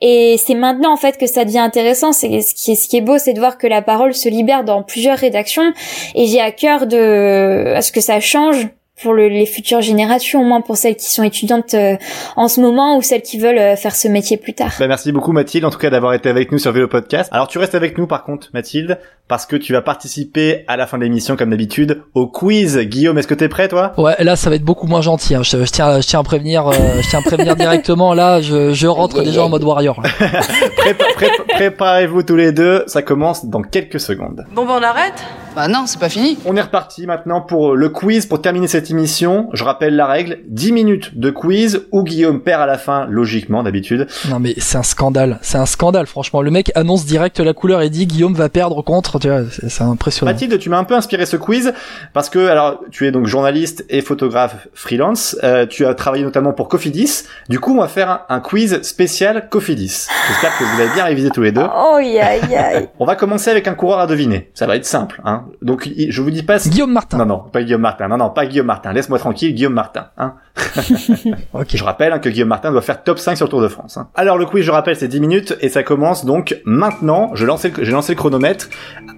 Et 0.00 0.36
c'est 0.44 0.54
maintenant 0.54 0.92
en 0.92 0.96
fait 0.96 1.16
que 1.16 1.26
ça 1.26 1.44
devient 1.44 1.58
intéressant. 1.58 2.12
C'est 2.12 2.40
ce 2.40 2.88
qui 2.88 2.96
est 2.96 3.00
beau, 3.00 3.18
c'est 3.18 3.32
de 3.32 3.38
voir 3.38 3.56
que 3.56 3.68
la 3.68 3.82
parole 3.82 4.14
se 4.14 4.28
libère 4.28 4.64
dans 4.64 4.82
plusieurs 4.82 5.16
rédactions. 5.16 5.72
Et 6.16 6.26
j'ai 6.26 6.40
à 6.40 6.50
cœur 6.50 6.88
de 6.88 7.74
à 7.76 7.82
ce 7.82 7.92
que 7.92 8.00
ça 8.00 8.18
change 8.18 8.68
pour 9.02 9.12
le, 9.14 9.28
les 9.28 9.46
futures 9.46 9.80
générations, 9.80 10.40
au 10.40 10.44
moins 10.44 10.60
pour 10.60 10.76
celles 10.76 10.96
qui 10.96 11.10
sont 11.10 11.22
étudiantes 11.22 11.74
euh, 11.74 11.96
en 12.36 12.48
ce 12.48 12.60
moment 12.60 12.96
ou 12.96 13.02
celles 13.02 13.22
qui 13.22 13.38
veulent 13.38 13.58
euh, 13.58 13.76
faire 13.76 13.94
ce 13.94 14.08
métier 14.08 14.36
plus 14.36 14.54
tard. 14.54 14.72
Bah, 14.78 14.86
merci 14.86 15.12
beaucoup 15.12 15.32
Mathilde, 15.32 15.64
en 15.64 15.70
tout 15.70 15.78
cas 15.78 15.90
d'avoir 15.90 16.14
été 16.14 16.28
avec 16.28 16.52
nous 16.52 16.58
sur 16.58 16.72
Vélo 16.72 16.88
Podcast. 16.88 17.28
Alors 17.32 17.48
tu 17.48 17.58
restes 17.58 17.74
avec 17.74 17.98
nous 17.98 18.06
par 18.06 18.24
contre 18.24 18.50
Mathilde, 18.54 18.98
parce 19.28 19.46
que 19.46 19.56
tu 19.56 19.72
vas 19.72 19.80
participer 19.82 20.64
à 20.68 20.76
la 20.76 20.86
fin 20.86 20.98
de 20.98 21.04
l'émission 21.04 21.36
comme 21.36 21.50
d'habitude 21.50 22.02
au 22.14 22.26
quiz. 22.26 22.78
Guillaume, 22.78 23.16
est-ce 23.18 23.28
que 23.28 23.34
t'es 23.34 23.48
prêt 23.48 23.68
toi? 23.68 23.92
Ouais, 23.96 24.14
là 24.18 24.36
ça 24.36 24.50
va 24.50 24.56
être 24.56 24.64
beaucoup 24.64 24.86
moins 24.86 25.00
gentil. 25.00 25.34
Hein. 25.34 25.42
Je, 25.42 25.64
je, 25.64 25.70
tiens, 25.70 26.00
je 26.00 26.06
tiens 26.06 26.20
à 26.20 26.22
prévenir, 26.22 26.68
euh, 26.68 26.72
je 27.00 27.08
tiens 27.08 27.20
à 27.20 27.22
prévenir 27.22 27.56
directement. 27.56 28.14
Là, 28.14 28.40
je, 28.40 28.72
je 28.72 28.86
rentre 28.86 29.22
déjà 29.22 29.44
en 29.44 29.48
mode 29.48 29.64
warrior. 29.64 30.02
Prépa 30.76 31.04
pré 31.14 31.28
Préparez-vous 31.48 32.22
tous 32.22 32.36
les 32.36 32.52
deux, 32.52 32.84
ça 32.86 33.02
commence 33.02 33.46
dans 33.46 33.62
quelques 33.62 34.00
secondes. 34.00 34.44
Bon 34.54 34.66
bah 34.66 34.76
on 34.78 34.82
arrête? 34.82 35.24
Bah 35.54 35.68
non, 35.68 35.84
c'est 35.86 36.00
pas 36.00 36.08
fini. 36.08 36.38
On 36.46 36.56
est 36.56 36.62
reparti 36.62 37.06
maintenant 37.06 37.42
pour 37.42 37.74
le 37.74 37.88
quiz 37.90 38.24
pour 38.24 38.40
terminer 38.40 38.68
cette 38.68 38.90
émission. 38.90 39.50
Je 39.52 39.64
rappelle 39.64 39.96
la 39.96 40.06
règle 40.06 40.38
10 40.48 40.72
minutes 40.72 41.18
de 41.18 41.30
quiz 41.30 41.86
où 41.92 42.04
Guillaume 42.04 42.40
perd 42.40 42.62
à 42.62 42.66
la 42.66 42.78
fin, 42.78 43.06
logiquement 43.06 43.62
d'habitude. 43.62 44.06
Non 44.30 44.40
mais 44.40 44.54
c'est 44.56 44.78
un 44.78 44.82
scandale, 44.82 45.38
c'est 45.42 45.58
un 45.58 45.66
scandale 45.66 46.06
franchement. 46.06 46.40
Le 46.40 46.50
mec 46.50 46.72
annonce 46.74 47.04
direct 47.04 47.38
la 47.40 47.52
couleur 47.52 47.82
et 47.82 47.90
dit 47.90 48.06
Guillaume 48.06 48.34
va 48.34 48.48
perdre 48.48 48.82
contre. 48.82 49.11
Tu 49.20 49.28
vois, 49.28 49.42
c'est 49.50 49.82
impressionnant. 49.82 50.32
Mathilde, 50.32 50.58
tu 50.58 50.70
m'as 50.70 50.78
un 50.78 50.84
peu 50.84 50.94
inspiré 50.94 51.26
ce 51.26 51.36
quiz 51.36 51.72
parce 52.12 52.30
que 52.30 52.48
alors 52.48 52.80
tu 52.90 53.06
es 53.06 53.10
donc 53.10 53.26
journaliste 53.26 53.84
et 53.88 54.00
photographe 54.00 54.68
freelance. 54.74 55.36
Euh, 55.42 55.66
tu 55.66 55.86
as 55.86 55.94
travaillé 55.94 56.24
notamment 56.24 56.52
pour 56.52 56.68
Cofidis. 56.68 57.24
Du 57.48 57.60
coup, 57.60 57.76
on 57.76 57.80
va 57.80 57.88
faire 57.88 58.10
un, 58.10 58.20
un 58.28 58.40
quiz 58.40 58.82
spécial 58.82 59.48
Cofidis. 59.48 60.08
J'espère 60.28 60.58
que 60.58 60.64
vous 60.64 60.80
avez 60.80 60.92
bien 60.94 61.04
révisé 61.04 61.30
tous 61.30 61.42
les 61.42 61.52
deux. 61.52 61.64
Oh 61.64 61.96
aïe 61.98 62.18
aïe. 62.18 62.88
on 62.98 63.04
va 63.04 63.16
commencer 63.16 63.50
avec 63.50 63.68
un 63.68 63.74
coureur 63.74 63.98
à 63.98 64.06
deviner. 64.06 64.50
Ça 64.54 64.66
va 64.66 64.76
être 64.76 64.84
simple. 64.84 65.20
Hein. 65.24 65.44
Donc 65.60 65.88
je 66.08 66.22
vous 66.22 66.30
dis 66.30 66.42
pas. 66.42 66.58
Guillaume 66.58 66.92
Martin. 66.92 67.18
Non 67.18 67.26
non, 67.26 67.38
pas 67.38 67.62
Guillaume 67.62 67.82
Martin. 67.82 68.08
Non 68.08 68.16
non, 68.16 68.30
pas 68.30 68.46
Guillaume 68.46 68.66
Martin. 68.66 68.92
Laisse-moi 68.92 69.18
tranquille, 69.18 69.54
Guillaume 69.54 69.74
Martin. 69.74 70.06
Hein. 70.18 70.34
okay. 71.54 71.78
Je 71.78 71.84
rappelle 71.84 72.12
hein, 72.12 72.18
que 72.18 72.28
Guillaume 72.28 72.48
Martin 72.48 72.70
doit 72.70 72.82
faire 72.82 73.02
top 73.02 73.18
5 73.18 73.36
sur 73.36 73.46
le 73.46 73.50
Tour 73.50 73.62
de 73.62 73.68
France. 73.68 73.96
Hein. 73.96 74.08
Alors 74.14 74.38
le 74.38 74.44
quiz, 74.44 74.64
je 74.64 74.70
rappelle, 74.70 74.96
c'est 74.96 75.08
10 75.08 75.20
minutes 75.20 75.56
et 75.60 75.68
ça 75.68 75.82
commence 75.82 76.24
donc 76.24 76.56
maintenant. 76.64 77.32
J'ai 77.34 77.46
lancé 77.46 77.70
le 77.70 78.14
chronomètre. 78.14 78.68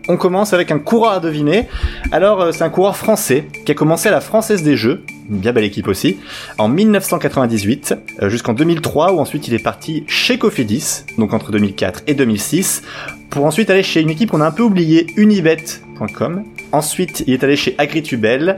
On 0.09 0.16
commence 0.16 0.53
avec 0.53 0.70
un 0.70 0.78
coureur 0.78 1.12
à 1.12 1.20
deviner. 1.20 1.68
Alors 2.12 2.41
euh, 2.41 2.53
c'est 2.53 2.62
un 2.62 2.70
coureur 2.70 2.97
français 2.97 3.49
qui 3.64 3.72
a 3.72 3.74
commencé 3.74 4.09
à 4.09 4.12
la 4.12 4.20
Française 4.20 4.62
des 4.62 4.76
Jeux, 4.76 5.03
une 5.30 5.39
bien 5.39 5.53
belle 5.53 5.64
équipe 5.64 5.89
aussi, 5.89 6.18
en 6.59 6.68
1998 6.68 7.95
euh, 8.22 8.28
jusqu'en 8.28 8.53
2003 8.53 9.12
où 9.12 9.18
ensuite 9.18 9.49
il 9.49 9.55
est 9.55 9.62
parti 9.62 10.05
chez 10.07 10.39
Cofidis, 10.39 11.05
donc 11.18 11.32
entre 11.32 11.51
2004 11.53 12.03
et 12.07 12.14
2006, 12.14 12.82
pour 13.30 13.45
ensuite 13.45 13.70
aller 13.70 13.82
chez 13.82 14.01
une 14.01 14.11
équipe 14.11 14.30
qu'on 14.30 14.41
a 14.41 14.47
un 14.47 14.53
peu 14.53 14.62
oubliée, 14.62 15.07
Unibet.com. 15.16 16.45
Ensuite 16.72 17.24
il 17.26 17.35
est 17.35 17.43
allé 17.43 17.57
chez 17.57 17.74
Agritubel, 17.78 18.57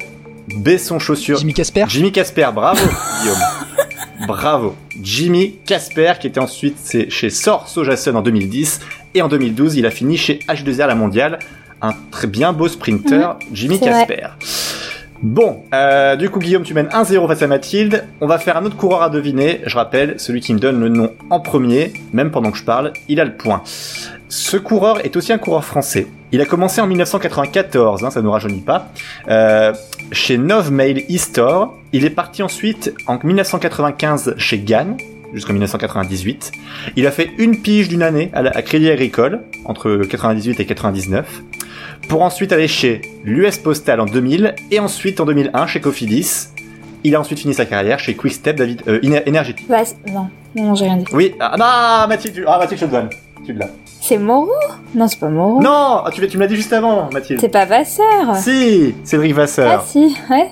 Besson 0.54 0.98
Chaussures. 0.98 1.38
Jimmy 1.38 1.54
Casper. 1.54 1.84
Jimmy 1.88 2.12
Casper, 2.12 2.48
bravo 2.54 2.84
Guillaume. 3.20 3.38
Bravo. 4.26 4.74
Jimmy 5.02 5.56
Casper 5.66 6.14
qui 6.18 6.26
était 6.26 6.40
ensuite 6.40 6.76
chez 7.10 7.30
Sor 7.30 7.68
Sojason 7.68 8.14
en 8.14 8.22
2010 8.22 8.80
et 9.14 9.22
en 9.22 9.28
2012 9.28 9.76
il 9.76 9.86
a 9.86 9.90
fini 9.90 10.16
chez 10.16 10.40
H2R 10.48 10.86
la 10.86 10.94
mondiale. 10.94 11.38
Un 11.82 11.92
très 12.10 12.26
bien 12.26 12.54
beau 12.54 12.68
sprinter, 12.68 13.34
mmh, 13.34 13.38
Jimmy 13.52 13.78
Casper. 13.78 14.28
Bon, 15.22 15.62
euh, 15.74 16.16
du 16.16 16.30
coup 16.30 16.38
Guillaume 16.38 16.62
tu 16.62 16.72
mènes 16.72 16.88
1-0 16.88 17.26
face 17.26 17.42
à 17.42 17.46
Mathilde. 17.46 18.04
On 18.20 18.26
va 18.26 18.38
faire 18.38 18.56
un 18.56 18.64
autre 18.64 18.76
coureur 18.76 19.02
à 19.02 19.10
deviner. 19.10 19.60
Je 19.66 19.76
rappelle, 19.76 20.18
celui 20.18 20.40
qui 20.40 20.54
me 20.54 20.58
donne 20.58 20.80
le 20.80 20.88
nom 20.88 21.12
en 21.28 21.40
premier, 21.40 21.92
même 22.12 22.30
pendant 22.30 22.50
que 22.50 22.58
je 22.58 22.64
parle, 22.64 22.92
il 23.08 23.20
a 23.20 23.24
le 23.24 23.36
point. 23.36 23.62
Ce 24.28 24.56
coureur 24.56 25.04
est 25.04 25.16
aussi 25.16 25.32
un 25.32 25.38
coureur 25.38 25.64
français. 25.64 26.08
Il 26.32 26.40
a 26.40 26.44
commencé 26.44 26.80
en 26.80 26.86
1994, 26.88 28.04
hein, 28.04 28.10
ça 28.10 28.20
ne 28.20 28.24
nous 28.24 28.32
rajeunit 28.32 28.60
pas, 28.60 28.88
euh, 29.28 29.72
chez 30.10 30.36
Nov 30.36 30.72
Mail 30.72 31.04
e-Store. 31.08 31.74
Il 31.92 32.04
est 32.04 32.10
parti 32.10 32.42
ensuite 32.42 32.92
en 33.06 33.18
1995 33.22 34.34
chez 34.36 34.58
Gann, 34.58 34.96
jusqu'en 35.32 35.52
1998. 35.52 36.50
Il 36.96 37.06
a 37.06 37.12
fait 37.12 37.30
une 37.38 37.62
pige 37.62 37.88
d'une 37.88 38.02
année 38.02 38.30
à, 38.32 38.42
la, 38.42 38.50
à 38.50 38.62
Crédit 38.62 38.90
Agricole, 38.90 39.44
entre 39.64 39.98
98 40.08 40.58
et 40.58 40.66
99, 40.66 41.42
pour 42.08 42.22
ensuite 42.22 42.52
aller 42.52 42.68
chez 42.68 43.02
l'US 43.24 43.58
Postal 43.58 44.00
en 44.00 44.06
2000, 44.06 44.56
et 44.72 44.80
ensuite 44.80 45.20
en 45.20 45.24
2001 45.24 45.66
chez 45.68 45.80
Cofidis. 45.80 46.48
Il 47.04 47.14
a 47.14 47.20
ensuite 47.20 47.38
fini 47.38 47.54
sa 47.54 47.66
carrière 47.66 48.00
chez 48.00 48.14
Quickstep 48.14 48.56
David, 48.56 48.82
euh. 48.88 48.98
Bah, 49.68 49.82
non, 50.12 50.28
non, 50.56 50.74
j'ai 50.74 50.86
rien 50.86 50.96
dit. 50.96 51.04
Oui, 51.12 51.34
ah, 51.38 51.54
non, 51.56 52.08
Mathilde, 52.08 52.34
tu, 52.34 52.44
ah, 52.48 52.58
Mathilde, 52.58 52.80
je 52.80 52.86
te 52.86 52.90
donne. 52.90 53.10
Tu 53.44 53.52
l'as. 53.52 53.70
C'est 54.08 54.18
Moreau 54.18 54.52
Non, 54.94 55.08
c'est 55.08 55.18
pas 55.18 55.28
Moreau. 55.28 55.60
Non, 55.60 56.04
tu, 56.12 56.24
tu 56.28 56.36
me 56.36 56.42
l'as 56.42 56.48
dit 56.48 56.54
juste 56.54 56.72
avant, 56.72 57.08
Mathilde. 57.12 57.40
C'est 57.40 57.48
pas 57.48 57.64
Vasseur. 57.64 58.36
Si, 58.36 58.94
Cédric 59.02 59.34
Vasseur. 59.34 59.80
Ah 59.80 59.84
si, 59.84 60.16
ouais. 60.30 60.48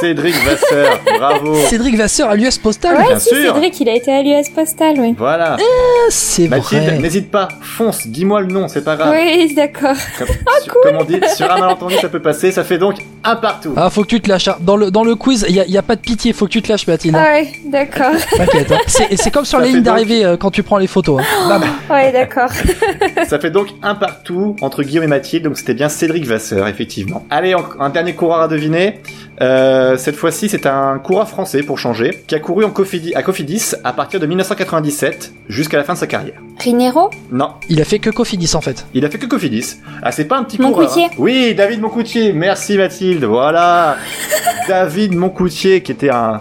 Cédric 0.00 0.34
Vasseur, 0.44 1.00
bravo. 1.18 1.54
Cédric 1.68 1.96
Vasseur 1.96 2.30
à 2.30 2.34
l'US 2.36 2.58
Postal. 2.58 2.96
Ouais, 2.96 3.06
Bien 3.08 3.18
si, 3.18 3.28
sûr. 3.28 3.54
Cédric, 3.54 3.80
il 3.80 3.88
a 3.88 3.94
été 3.94 4.12
à 4.12 4.22
l'US 4.22 4.48
Postal, 4.50 4.96
oui. 4.98 5.14
Voilà. 5.18 5.56
Ah, 5.58 5.62
c'est 6.10 6.48
Mathilde, 6.48 6.84
vrai. 6.84 6.98
n'hésite 6.98 7.30
pas, 7.30 7.48
fonce, 7.60 8.06
dis-moi 8.06 8.40
le 8.40 8.48
nom, 8.48 8.68
c'est 8.68 8.84
pas 8.84 8.96
grave. 8.96 9.14
Oui, 9.16 9.54
d'accord. 9.54 9.96
Comme, 10.18 10.26
sur- 10.62 10.74
comme 10.82 10.96
on 10.96 11.04
dit, 11.04 11.20
sur 11.34 11.50
un 11.50 11.58
malentendu, 11.58 11.94
ça 12.00 12.08
peut 12.08 12.20
passer. 12.22 12.52
Ça 12.52 12.64
fait 12.64 12.78
donc 12.78 12.96
un 13.24 13.36
partout. 13.36 13.72
Ah, 13.76 13.90
faut 13.90 14.02
que 14.02 14.08
tu 14.08 14.20
te 14.20 14.28
lâches. 14.28 14.48
hein. 14.48 14.56
Dans 14.60 14.76
le, 14.76 14.90
dans 14.90 15.04
le 15.04 15.14
quiz, 15.14 15.44
il 15.48 15.54
y 15.56 15.78
a, 15.78 15.82
pas 15.82 15.96
de 15.96 16.00
pitié, 16.00 16.32
faut 16.32 16.46
que 16.46 16.52
tu 16.52 16.62
te 16.62 16.68
lâches, 16.70 16.86
Mathilde. 16.86 17.16
Ah 17.18 17.24
ouais, 17.34 17.52
d'accord. 17.66 18.12
T'inquiète. 18.36 18.72
hein. 18.72 18.78
C'est 18.86 19.16
c'est 19.16 19.30
comme 19.30 19.44
sur 19.44 19.58
Ça 19.58 19.64
les 19.64 19.70
lignes 19.70 19.78
donc- 19.82 19.84
d'arrivée 19.94 20.24
euh, 20.24 20.36
quand 20.36 20.50
tu 20.50 20.62
prends 20.62 20.78
les 20.78 20.86
photos. 20.86 21.20
hein. 21.22 21.48
Bam. 21.48 21.62
Ouais, 21.90 22.12
d'accord. 22.12 22.50
Ça 23.28 23.38
fait 23.38 23.50
donc 23.50 23.68
un 23.82 23.94
partout 23.94 24.56
entre 24.60 24.82
Guillaume 24.82 25.04
et 25.04 25.08
Mathilde, 25.08 25.44
donc 25.44 25.56
c'était 25.58 25.74
bien 25.74 25.88
Cédric 25.88 26.24
Vasseur, 26.26 26.68
effectivement. 26.68 27.24
Allez, 27.30 27.54
un 27.80 27.90
dernier 27.90 28.14
coureur 28.14 28.40
à 28.40 28.48
deviner. 28.48 29.00
Euh, 29.40 29.96
cette 29.96 30.16
fois-ci, 30.16 30.48
c'est 30.48 30.66
un 30.66 30.98
coureur 30.98 31.28
français, 31.28 31.62
pour 31.62 31.78
changer, 31.78 32.22
qui 32.26 32.34
a 32.34 32.40
couru 32.40 32.64
en 32.64 32.70
Cofidi- 32.70 33.14
à 33.14 33.22
Cofidis 33.22 33.72
à 33.84 33.92
partir 33.92 34.18
de 34.20 34.26
1997 34.26 35.32
jusqu'à 35.48 35.76
la 35.76 35.84
fin 35.84 35.92
de 35.94 35.98
sa 35.98 36.06
carrière. 36.06 36.40
Rinero 36.62 37.10
Non, 37.30 37.50
Il 37.68 37.80
a 37.80 37.84
fait 37.84 37.98
que 37.98 38.10
Cofidis 38.10 38.54
en 38.54 38.60
fait. 38.60 38.86
il 38.94 39.04
a 39.04 39.10
fait 39.10 39.18
que 39.18 39.26
Cofidis. 39.26 39.76
Ah, 40.02 40.10
c'est 40.12 40.24
pas 40.24 40.38
un 40.38 40.44
petit 40.44 40.60
Moncoutier. 40.60 40.88
coureur. 41.08 41.10
hein. 41.12 41.16
Oui, 41.18 41.54
David 41.54 41.80
Moncoutier. 41.80 42.32
Merci 42.32 42.76
Mathilde. 42.78 43.24
Voilà. 43.24 43.96
David 44.68 45.14
Moncoutier, 45.14 45.82
qui 45.82 45.92
était 45.92 46.10
un, 46.10 46.40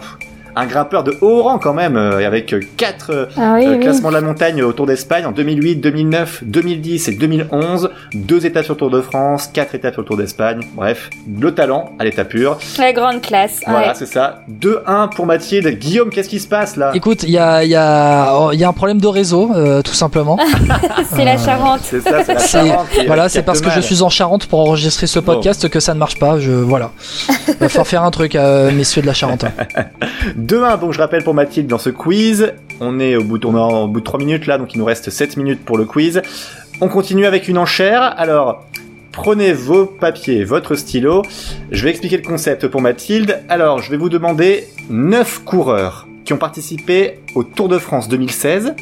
un 0.55 0.65
grimpeur 0.65 1.03
de 1.03 1.17
haut 1.21 1.43
rang 1.43 1.59
quand 1.59 1.73
même, 1.73 1.97
euh, 1.97 2.25
avec 2.25 2.55
quatre 2.77 3.11
euh, 3.11 3.25
Ah 3.37 3.55
oui, 3.55 3.65
euh, 3.65 3.73
oui. 3.73 3.79
classements 3.79 4.09
de 4.09 4.15
la 4.15 4.21
montagne 4.21 4.63
au 4.63 4.71
Tour 4.73 4.85
d'Espagne 4.85 5.25
en 5.25 5.31
2008, 5.31 5.75
2009, 5.77 6.43
2010 6.43 7.07
et 7.07 7.11
2011. 7.13 7.89
Deux 8.13 8.45
étapes 8.45 8.65
sur 8.65 8.73
le 8.73 8.79
Tour 8.79 8.89
de 8.89 9.01
France, 9.01 9.49
quatre 9.51 9.75
étapes 9.75 9.93
sur 9.93 10.01
le 10.01 10.07
Tour 10.07 10.17
d'Espagne. 10.17 10.61
Bref, 10.73 11.09
le 11.39 11.53
talent 11.53 11.91
à 11.99 12.03
l'état 12.03 12.25
pur. 12.25 12.57
La 12.79 12.93
grande 12.93 13.21
classe. 13.21 13.61
Voilà, 13.67 13.89
ouais. 13.89 13.93
c'est 13.95 14.05
ça. 14.05 14.41
2-1 14.61 15.09
pour 15.13 15.25
Mathilde. 15.25 15.67
Guillaume, 15.79 16.09
qu'est-ce 16.09 16.29
qui 16.29 16.39
se 16.39 16.47
passe 16.47 16.75
là? 16.75 16.91
Écoute, 16.93 17.23
il 17.23 17.31
y 17.31 17.37
a, 17.37 17.63
il 17.63 17.69
y, 17.69 17.75
a, 17.75 18.33
oh, 18.37 18.49
il 18.53 18.59
y 18.59 18.63
a 18.63 18.69
un 18.69 18.73
problème 18.73 18.99
de 18.99 19.07
réseau, 19.07 19.51
euh, 19.55 19.81
tout 19.81 19.93
simplement. 19.93 20.37
c'est 21.15 21.25
la 21.25 21.37
Charente. 21.37 21.81
C'est 21.83 22.01
ça, 22.01 22.23
c'est 22.23 22.33
la 22.33 22.39
Charente 22.39 22.87
voilà, 23.07 23.29
c'est 23.29 23.43
parce 23.43 23.61
que 23.61 23.69
je 23.69 23.79
suis 23.79 24.01
en 24.01 24.09
Charente 24.09 24.47
pour 24.47 24.59
enregistrer 24.59 25.07
ce 25.07 25.19
podcast 25.19 25.69
que 25.69 25.79
ça 25.79 25.93
ne 25.93 25.99
marche 25.99 26.17
pas. 26.17 26.39
Je 26.39 26.51
voilà. 26.51 26.91
Va 27.59 27.69
falloir 27.69 27.87
faire 27.87 28.03
un 28.03 28.11
truc, 28.11 28.35
euh, 28.35 28.71
messieurs 28.71 29.01
de 29.01 29.07
la 29.07 29.13
Charente. 29.13 29.45
2-1, 30.45 30.79
donc 30.79 30.93
je 30.93 30.99
rappelle 30.99 31.23
pour 31.23 31.33
Mathilde 31.33 31.67
dans 31.67 31.77
ce 31.77 31.89
quiz. 31.89 32.53
On 32.79 32.99
est 32.99 33.15
au 33.15 33.23
bout, 33.23 33.37
de, 33.37 33.47
on 33.47 33.55
est 33.55 33.83
au 33.83 33.87
bout 33.87 33.99
de 33.99 34.05
3 34.05 34.19
minutes 34.19 34.47
là, 34.47 34.57
donc 34.57 34.73
il 34.73 34.77
nous 34.79 34.85
reste 34.85 35.09
7 35.09 35.37
minutes 35.37 35.63
pour 35.63 35.77
le 35.77 35.85
quiz. 35.85 36.21
On 36.81 36.87
continue 36.89 37.25
avec 37.25 37.47
une 37.47 37.57
enchère. 37.57 38.01
Alors, 38.17 38.65
prenez 39.11 39.53
vos 39.53 39.85
papiers, 39.85 40.43
votre 40.43 40.75
stylo. 40.75 41.21
Je 41.71 41.83
vais 41.83 41.89
expliquer 41.89 42.17
le 42.17 42.23
concept 42.23 42.67
pour 42.67 42.81
Mathilde. 42.81 43.39
Alors, 43.49 43.79
je 43.81 43.89
vais 43.91 43.97
vous 43.97 44.09
demander 44.09 44.65
9 44.89 45.43
coureurs 45.45 46.07
qui 46.25 46.33
ont 46.33 46.37
participé 46.37 47.19
au 47.33 47.43
Tour 47.43 47.69
de 47.69 47.77
France 47.77 48.09
2016. 48.09 48.75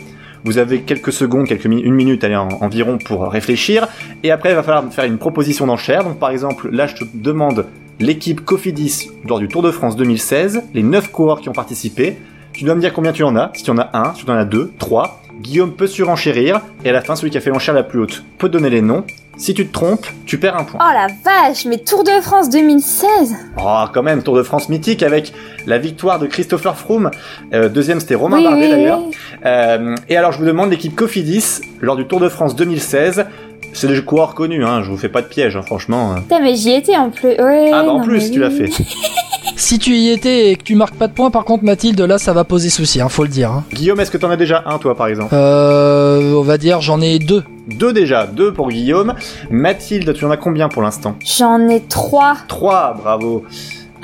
Vous 0.46 0.58
avez 0.58 0.82
quelques 0.82 1.14
secondes, 1.14 1.48
quelques 1.48 1.66
une 1.66 1.94
minute 1.94 2.24
allez, 2.24 2.36
en- 2.36 2.50
environ 2.62 2.98
pour 2.98 3.30
réfléchir. 3.32 3.88
Et 4.24 4.32
après, 4.32 4.50
il 4.50 4.56
va 4.56 4.64
falloir 4.64 4.84
faire 4.92 5.06
une 5.06 5.18
proposition 5.18 5.68
d'enchère. 5.68 6.04
Donc, 6.04 6.20
par 6.20 6.32
exemple, 6.32 6.70
là, 6.72 6.88
je 6.88 6.96
te 6.96 7.04
demande 7.14 7.66
l'équipe 8.00 8.44
Cofidis 8.44 9.10
lors 9.28 9.40
du 9.40 9.48
Tour 9.48 9.62
de 9.62 9.72
France 9.72 9.96
2016, 9.96 10.64
les 10.74 10.84
9 10.84 11.12
coureurs 11.12 11.42
qui 11.42 11.50
ont 11.50 11.54
participé. 11.54 12.18
Tu 12.54 12.64
dois 12.66 12.76
me 12.76 12.82
dire 12.82 12.94
combien 12.94 13.12
tu 13.14 13.24
en 13.24 13.36
as, 13.36 13.52
si 13.56 13.64
tu 13.64 13.72
en 13.72 13.78
as 13.78 13.90
un, 13.94 14.14
si 14.14 14.26
tu 14.26 14.32
en 14.32 14.36
as 14.36 14.46
deux, 14.46 14.72
trois. 14.80 15.22
Guillaume 15.42 15.72
peut 15.74 15.88
surenchérir, 15.88 16.62
et 16.86 16.90
à 16.90 16.94
la 16.94 17.02
fin, 17.02 17.16
celui 17.16 17.32
qui 17.32 17.38
a 17.38 17.42
fait 17.42 17.50
l'enchère 17.50 17.74
la 17.74 17.82
plus 17.84 18.00
haute 18.00 18.24
peut 18.38 18.50
donner 18.50 18.70
les 18.70 18.82
noms. 18.82 19.04
Si 19.36 19.56
tu 19.56 19.66
te 19.66 19.74
trompes, 19.74 20.06
tu 20.28 20.38
perds 20.38 20.56
un 20.58 20.64
point. 20.64 20.80
Oh 20.80 20.94
la 20.94 21.08
vache, 21.26 21.66
mais 21.66 21.80
Tour 21.80 22.04
de 22.04 22.12
France 22.22 22.52
2016 22.52 23.36
Oh, 23.60 23.84
quand 23.92 24.04
même, 24.04 24.22
Tour 24.22 24.36
de 24.36 24.44
France 24.44 24.70
mythique 24.70 25.02
avec 25.02 25.34
la 25.66 25.80
victoire 25.80 26.20
de 26.20 26.28
Christopher 26.28 26.78
Froome. 26.78 27.10
Euh, 27.52 27.68
deuxième, 27.68 28.00
c'était 28.00 28.14
Romain 28.14 28.38
Oui, 28.38 28.44
Bardet 28.44 28.66
oui, 28.66 28.70
d'ailleurs. 28.70 29.02
oui. 29.08 29.16
Euh, 29.44 29.96
et 30.08 30.18
alors, 30.18 30.34
je 30.34 30.38
vous 30.38 30.46
demande 30.46 30.70
l'équipe 30.70 30.96
Cofidis 30.96 31.62
lors 31.82 31.96
du 31.96 32.06
Tour 32.06 32.20
de 32.20 32.30
France 32.30 32.56
2016. 32.56 33.26
C'est 33.74 33.88
des 33.88 34.02
coureurs 34.04 34.34
connus, 34.36 34.64
hein, 34.66 34.82
je 34.84 34.90
vous 34.92 34.98
fais 34.98 35.10
pas 35.10 35.22
de 35.22 35.28
piège, 35.28 35.56
hein, 35.56 35.62
franchement. 35.64 36.16
Putain, 36.16 36.40
mais 36.42 36.56
j'y 36.56 36.72
étais 36.72 36.96
en 36.96 37.10
plus. 37.10 37.30
Ouais, 37.30 37.70
Ah, 37.74 37.84
bah 37.84 37.92
en 37.92 37.98
non, 38.00 38.04
plus, 38.04 38.20
mais 38.24 38.30
tu 38.30 38.40
l'as 38.40 38.50
fait. 38.52 38.70
Si 39.56 39.78
tu 39.78 39.92
y 39.92 40.10
étais 40.10 40.50
et 40.52 40.56
que 40.56 40.64
tu 40.64 40.74
marques 40.76 40.96
pas 40.96 41.08
de 41.08 41.14
points, 41.14 41.30
par 41.30 41.44
contre, 41.46 41.64
Mathilde, 41.64 42.00
là, 42.02 42.18
ça 42.18 42.34
va 42.34 42.44
poser 42.44 42.70
souci, 42.70 43.00
hein, 43.02 43.08
faut 43.08 43.24
le 43.24 43.30
dire. 43.30 43.52
hein. 43.52 43.64
Guillaume, 43.72 44.00
est-ce 44.00 44.10
que 44.10 44.18
t'en 44.18 44.30
as 44.32 44.36
déjà 44.36 44.64
un, 44.66 44.78
toi, 44.80 44.96
par 44.96 45.08
exemple? 45.08 45.30
Euh, 45.34 46.34
on 46.34 46.42
va 46.42 46.58
dire, 46.58 46.82
j'en 46.82 47.00
ai 47.02 47.20
deux. 47.20 47.44
Deux 47.68 47.94
déjà, 47.94 48.26
deux 48.26 48.52
pour 48.52 48.70
Guillaume. 48.70 49.14
Mathilde, 49.52 50.14
tu 50.14 50.26
en 50.26 50.32
as 50.32 50.38
combien 50.38 50.70
pour 50.70 50.82
l'instant? 50.82 51.16
J'en 51.38 51.68
ai 51.70 51.82
trois. 51.82 52.36
Trois, 52.48 52.96
bravo. 53.02 53.46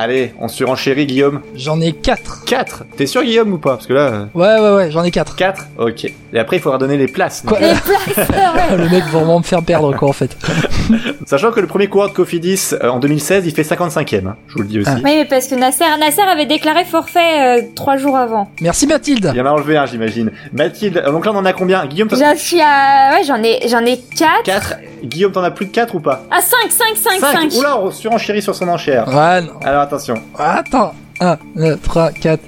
Allez, 0.02 0.34
on 0.40 0.48
surenchérit 0.48 1.06
Guillaume. 1.06 1.42
J'en 1.56 1.82
ai 1.82 1.92
quatre. 1.92 2.46
Quatre 2.46 2.86
T'es 2.96 3.06
sûr 3.06 3.22
Guillaume 3.22 3.52
ou 3.52 3.58
pas 3.58 3.72
Parce 3.72 3.86
que 3.86 3.92
là... 3.92 4.00
euh, 4.02 4.26
Ouais, 4.34 4.58
ouais, 4.58 4.74
ouais, 4.76 4.92
j'en 4.92 5.04
ai 5.04 5.12
quatre. 5.12 5.36
Quatre 5.36 5.66
Ok. 5.78 6.06
Et 6.32 6.40
après, 6.40 6.56
il 6.56 6.62
faudra 6.62 6.78
donner 6.78 6.96
les 6.96 7.08
places. 7.08 7.44
Quoi 7.46 7.60
Les 7.60 7.68
places, 7.74 8.30
ouais. 8.30 8.78
Le 8.78 8.88
mec 8.90 9.04
va 9.04 9.10
vraiment 9.20 9.40
me 9.40 9.44
faire 9.44 9.62
perdre, 9.62 9.94
quoi, 9.98 10.08
en 10.08 10.14
fait. 10.14 10.38
Sachant 11.26 11.52
que 11.52 11.60
le 11.60 11.68
premier 11.68 11.88
coureur 11.88 12.10
de 12.10 12.14
Cofidis 12.14 12.70
euh, 12.82 12.88
en 12.90 13.00
2016, 13.00 13.46
il 13.46 13.54
fait 13.54 13.64
55ème. 13.64 14.28
hein, 14.28 14.36
je 14.48 14.54
vous 14.54 14.62
le 14.62 14.68
dis 14.70 14.80
aussi. 14.80 14.90
Ah. 14.90 14.96
Oui, 15.04 15.18
mais 15.18 15.26
parce 15.26 15.48
que 15.48 15.56
Nasser, 15.56 15.84
Nasser 16.00 16.22
avait 16.22 16.46
déclaré 16.46 16.86
forfait 16.86 17.60
euh, 17.60 17.62
trois 17.76 17.98
jours 17.98 18.16
avant. 18.16 18.50
Merci, 18.62 18.88
Mathilde. 18.88 19.30
Il 19.34 19.38
y 19.38 19.42
en 19.42 19.46
a 19.48 19.52
enlevé 19.52 19.76
un, 19.76 19.86
j'imagine. 19.86 20.32
Mathilde, 20.54 21.04
euh, 21.06 21.12
donc 21.12 21.26
là, 21.26 21.32
on 21.34 21.38
en 21.38 21.46
a 21.46 21.52
combien 21.52 21.86
Guillaume, 21.88 22.08
t'en 22.08 22.16
J'en 22.16 22.36
suis 22.38 22.62
à... 22.62 23.12
Ouais, 23.16 23.24
j'en 23.26 23.44
ai, 23.44 23.68
j'en 23.68 23.86
ai 23.86 23.98
quatre. 23.98 24.44
4. 24.46 24.76
Guillaume, 25.04 25.32
t'en 25.32 25.44
as 25.44 25.52
plus 25.52 25.66
de 25.66 25.72
4 25.72 25.96
ou 25.96 26.00
pas 26.00 26.24
Ah, 26.32 26.40
5, 26.42 26.72
5, 26.72 27.20
5, 27.20 27.50
5. 27.52 27.60
Oula, 27.60 27.80
on 27.80 27.92
surenchérit 27.92 28.42
sur 28.42 28.56
son 28.56 28.68
enchère. 28.70 29.08
Ouais, 29.08 29.42
non. 29.42 29.54
Alors 29.64 29.82
attention. 29.94 30.22
Attends. 30.38 30.94
1, 31.20 31.38
2, 31.56 31.78
3, 31.78 32.12
4. 32.14 32.40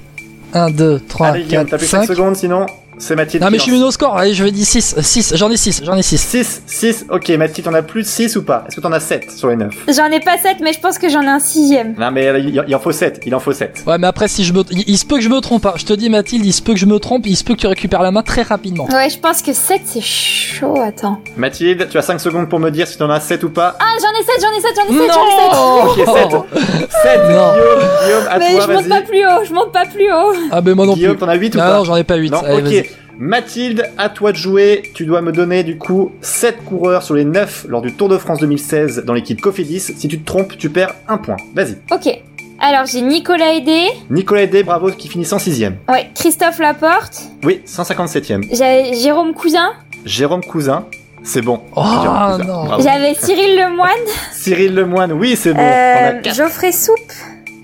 1, 0.54 0.70
2, 0.72 1.00
3, 1.08 1.28
Allez, 1.28 1.44
Guillaume, 1.44 1.66
4, 1.66 1.70
t'as 1.70 1.78
plus 1.78 1.86
que 1.86 1.92
5 1.92 2.06
5. 2.08 2.08
secondes, 2.16 2.36
sinon 2.36 2.66
c'est 3.02 3.16
Mathilde. 3.16 3.44
Non, 3.44 3.50
mais 3.52 3.58
je 3.58 3.64
suis 3.64 3.72
venu 3.72 3.84
au 3.84 3.92
score. 3.92 4.16
Allez, 4.18 4.34
je 4.34 4.44
vais 4.44 4.52
dire 4.52 4.66
6. 4.66 4.96
6. 5.02 5.34
J'en 5.36 5.50
ai 5.52 5.58
6. 5.58 5.82
J'en 5.84 5.96
ai 5.98 6.02
6. 6.04 6.18
6, 6.22 6.62
6, 6.66 7.06
ok, 7.10 7.30
Mathilde, 7.32 7.68
t'en 7.68 7.74
as 7.74 7.82
plus 7.82 8.04
de 8.04 8.08
6 8.08 8.36
ou 8.38 8.44
pas? 8.44 8.64
Est-ce 8.68 8.76
que 8.76 8.82
t'en 8.82 8.92
as 8.92 9.00
7 9.00 9.32
sur 9.32 9.50
les 9.50 9.56
9 9.56 9.74
J'en 9.96 10.06
ai 10.08 10.20
pas 10.20 10.38
7, 10.38 10.58
mais 10.62 10.74
je 10.74 10.80
pense 10.80 10.98
que 10.98 11.10
j'en 11.10 11.22
ai 11.24 11.28
un 11.28 11.40
sixième. 11.40 11.96
Non, 11.98 12.12
mais 12.12 12.28
euh, 12.28 12.40
il 12.40 12.64
il 12.68 12.76
en 12.76 12.80
faut 12.80 12.92
7, 12.92 13.22
il 13.26 13.34
en 13.36 13.40
faut 13.40 13.54
7. 13.54 13.84
Ouais, 13.88 13.98
mais 13.98 14.08
après, 14.08 14.28
si 14.28 14.44
je 14.46 14.54
me. 14.54 14.64
Il, 14.72 14.84
il 14.88 14.98
se 14.98 15.06
peut 15.06 15.16
que 15.18 15.22
je 15.24 15.30
me 15.30 15.40
trompe. 15.42 15.66
hein. 15.66 15.74
Je 15.76 15.86
te 15.86 15.94
dis, 15.94 16.10
Mathilde, 16.10 16.46
il 16.46 16.54
se 16.54 16.62
peut 16.62 16.74
que 16.74 16.80
je 16.80 16.86
me 16.86 17.00
trompe. 17.00 17.26
Il 17.26 17.36
se 17.36 17.44
peut 17.44 17.56
que 17.56 17.60
tu 17.60 17.68
récupères 17.68 18.02
la 18.04 18.12
main 18.12 18.22
très 18.24 18.44
rapidement. 18.44 18.86
Ouais, 18.92 19.10
je 19.10 19.18
pense 19.18 19.42
que 19.42 19.54
7, 19.54 19.82
c'est 19.86 20.02
chaud. 20.02 20.76
Attends. 20.82 21.20
Mathilde, 21.38 21.88
tu 21.90 21.98
as 21.98 22.02
5 22.04 22.20
secondes 22.20 22.50
pour 22.50 22.60
me 22.60 22.70
dire 22.70 22.88
si 22.88 22.98
t'en 22.98 23.10
as 23.10 23.20
7 23.20 23.44
ou 23.44 23.50
pas. 23.50 23.76
Ah, 23.80 23.86
j'en 24.00 24.20
ai 24.20 24.24
7, 24.24 24.36
j'en 24.42 24.58
ai 24.58 24.62
7, 24.62 24.72
j'en 24.76 24.94
ai 24.94 24.98
7, 24.98 25.12
j'en 25.14 25.26
ai 25.28 25.32
7. 25.32 25.52
Non 25.54 25.84
Ok, 25.90 25.96
7. 25.98 26.90
7, 27.02 27.22
Non. 27.32 27.54
Guillaume, 27.54 27.90
Guillaume, 28.06 28.28
à 28.30 28.38
Mais 28.40 28.52
toi, 28.54 28.66
je 28.68 28.72
monte 28.74 28.90
pas 28.90 29.02
plus 29.02 29.26
haut, 29.26 29.46
je 29.48 29.54
monte 29.54 29.72
pas 29.72 29.86
plus 29.86 30.12
haut. 30.12 30.34
Ah, 30.52 30.62
mais 30.62 30.74
moi 30.74 30.86
non 30.86 30.94
Guillaume, 30.94 31.14
plus. 31.16 31.20
t'en 31.26 31.30
as 31.30 31.36
8 31.36 31.56
ou 31.56 31.58
Non, 31.58 31.64
pas? 31.64 31.78
non, 31.78 31.84
j'en 31.84 31.96
ai 31.96 32.04
pas 32.04 32.16
8. 32.16 32.30
Non, 32.32 32.40
Allez, 32.44 32.62
vas-y. 32.62 32.80
ok. 32.80 32.91
Mathilde, 33.24 33.88
à 34.00 34.10
toi 34.10 34.32
de 34.32 34.38
jouer. 34.38 34.82
Tu 34.96 35.06
dois 35.06 35.22
me 35.22 35.32
donner 35.32 35.64
du 35.64 35.78
coup 35.78 36.12
7 36.22 36.66
coureurs 36.66 37.04
sur 37.04 37.14
les 37.14 37.24
9 37.24 37.68
lors 37.70 37.84
du 37.84 37.94
Tour 37.94 38.10
de 38.10 38.18
France 38.18 38.40
2016 38.40 39.04
dans 39.06 39.14
l'équipe 39.14 39.40
Cofidis. 39.40 39.80
Si 39.80 40.08
tu 40.08 40.20
te 40.20 40.26
trompes, 40.26 40.58
tu 40.58 40.72
perds 40.72 40.96
un 41.08 41.20
point. 41.20 41.38
Vas-y. 41.54 41.78
Ok. 41.92 42.20
Alors, 42.60 42.88
j'ai 42.88 43.02
Nicolas 43.02 43.54
Aidé. 43.54 43.84
Nicolas 44.10 44.48
Day, 44.48 44.64
bravo, 44.64 44.90
qui 44.90 45.08
finit 45.08 45.24
106ème. 45.26 45.74
Ouais, 45.88 46.10
Christophe 46.16 46.58
Laporte. 46.58 47.22
Oui, 47.44 47.62
157ème. 47.68 48.44
J'avais 48.52 48.96
Jérôme 48.96 49.36
Cousin. 49.36 49.70
Jérôme 50.04 50.42
Cousin, 50.44 50.86
c'est 51.24 51.44
bon. 51.44 51.62
Oh, 51.76 51.82
Cousin, 51.84 52.40
non. 52.40 52.80
J'avais 52.80 53.14
Cyril 53.14 53.56
Lemoine. 53.56 53.92
Cyril 54.32 54.74
Lemoine, 54.74 55.14
oui, 55.14 55.36
c'est 55.36 55.54
bon. 55.54 55.60
On 55.62 55.64
a 55.64 56.14
Euh. 56.14 56.22
Geoffrey 56.24 56.72
Soupe. 56.72 56.98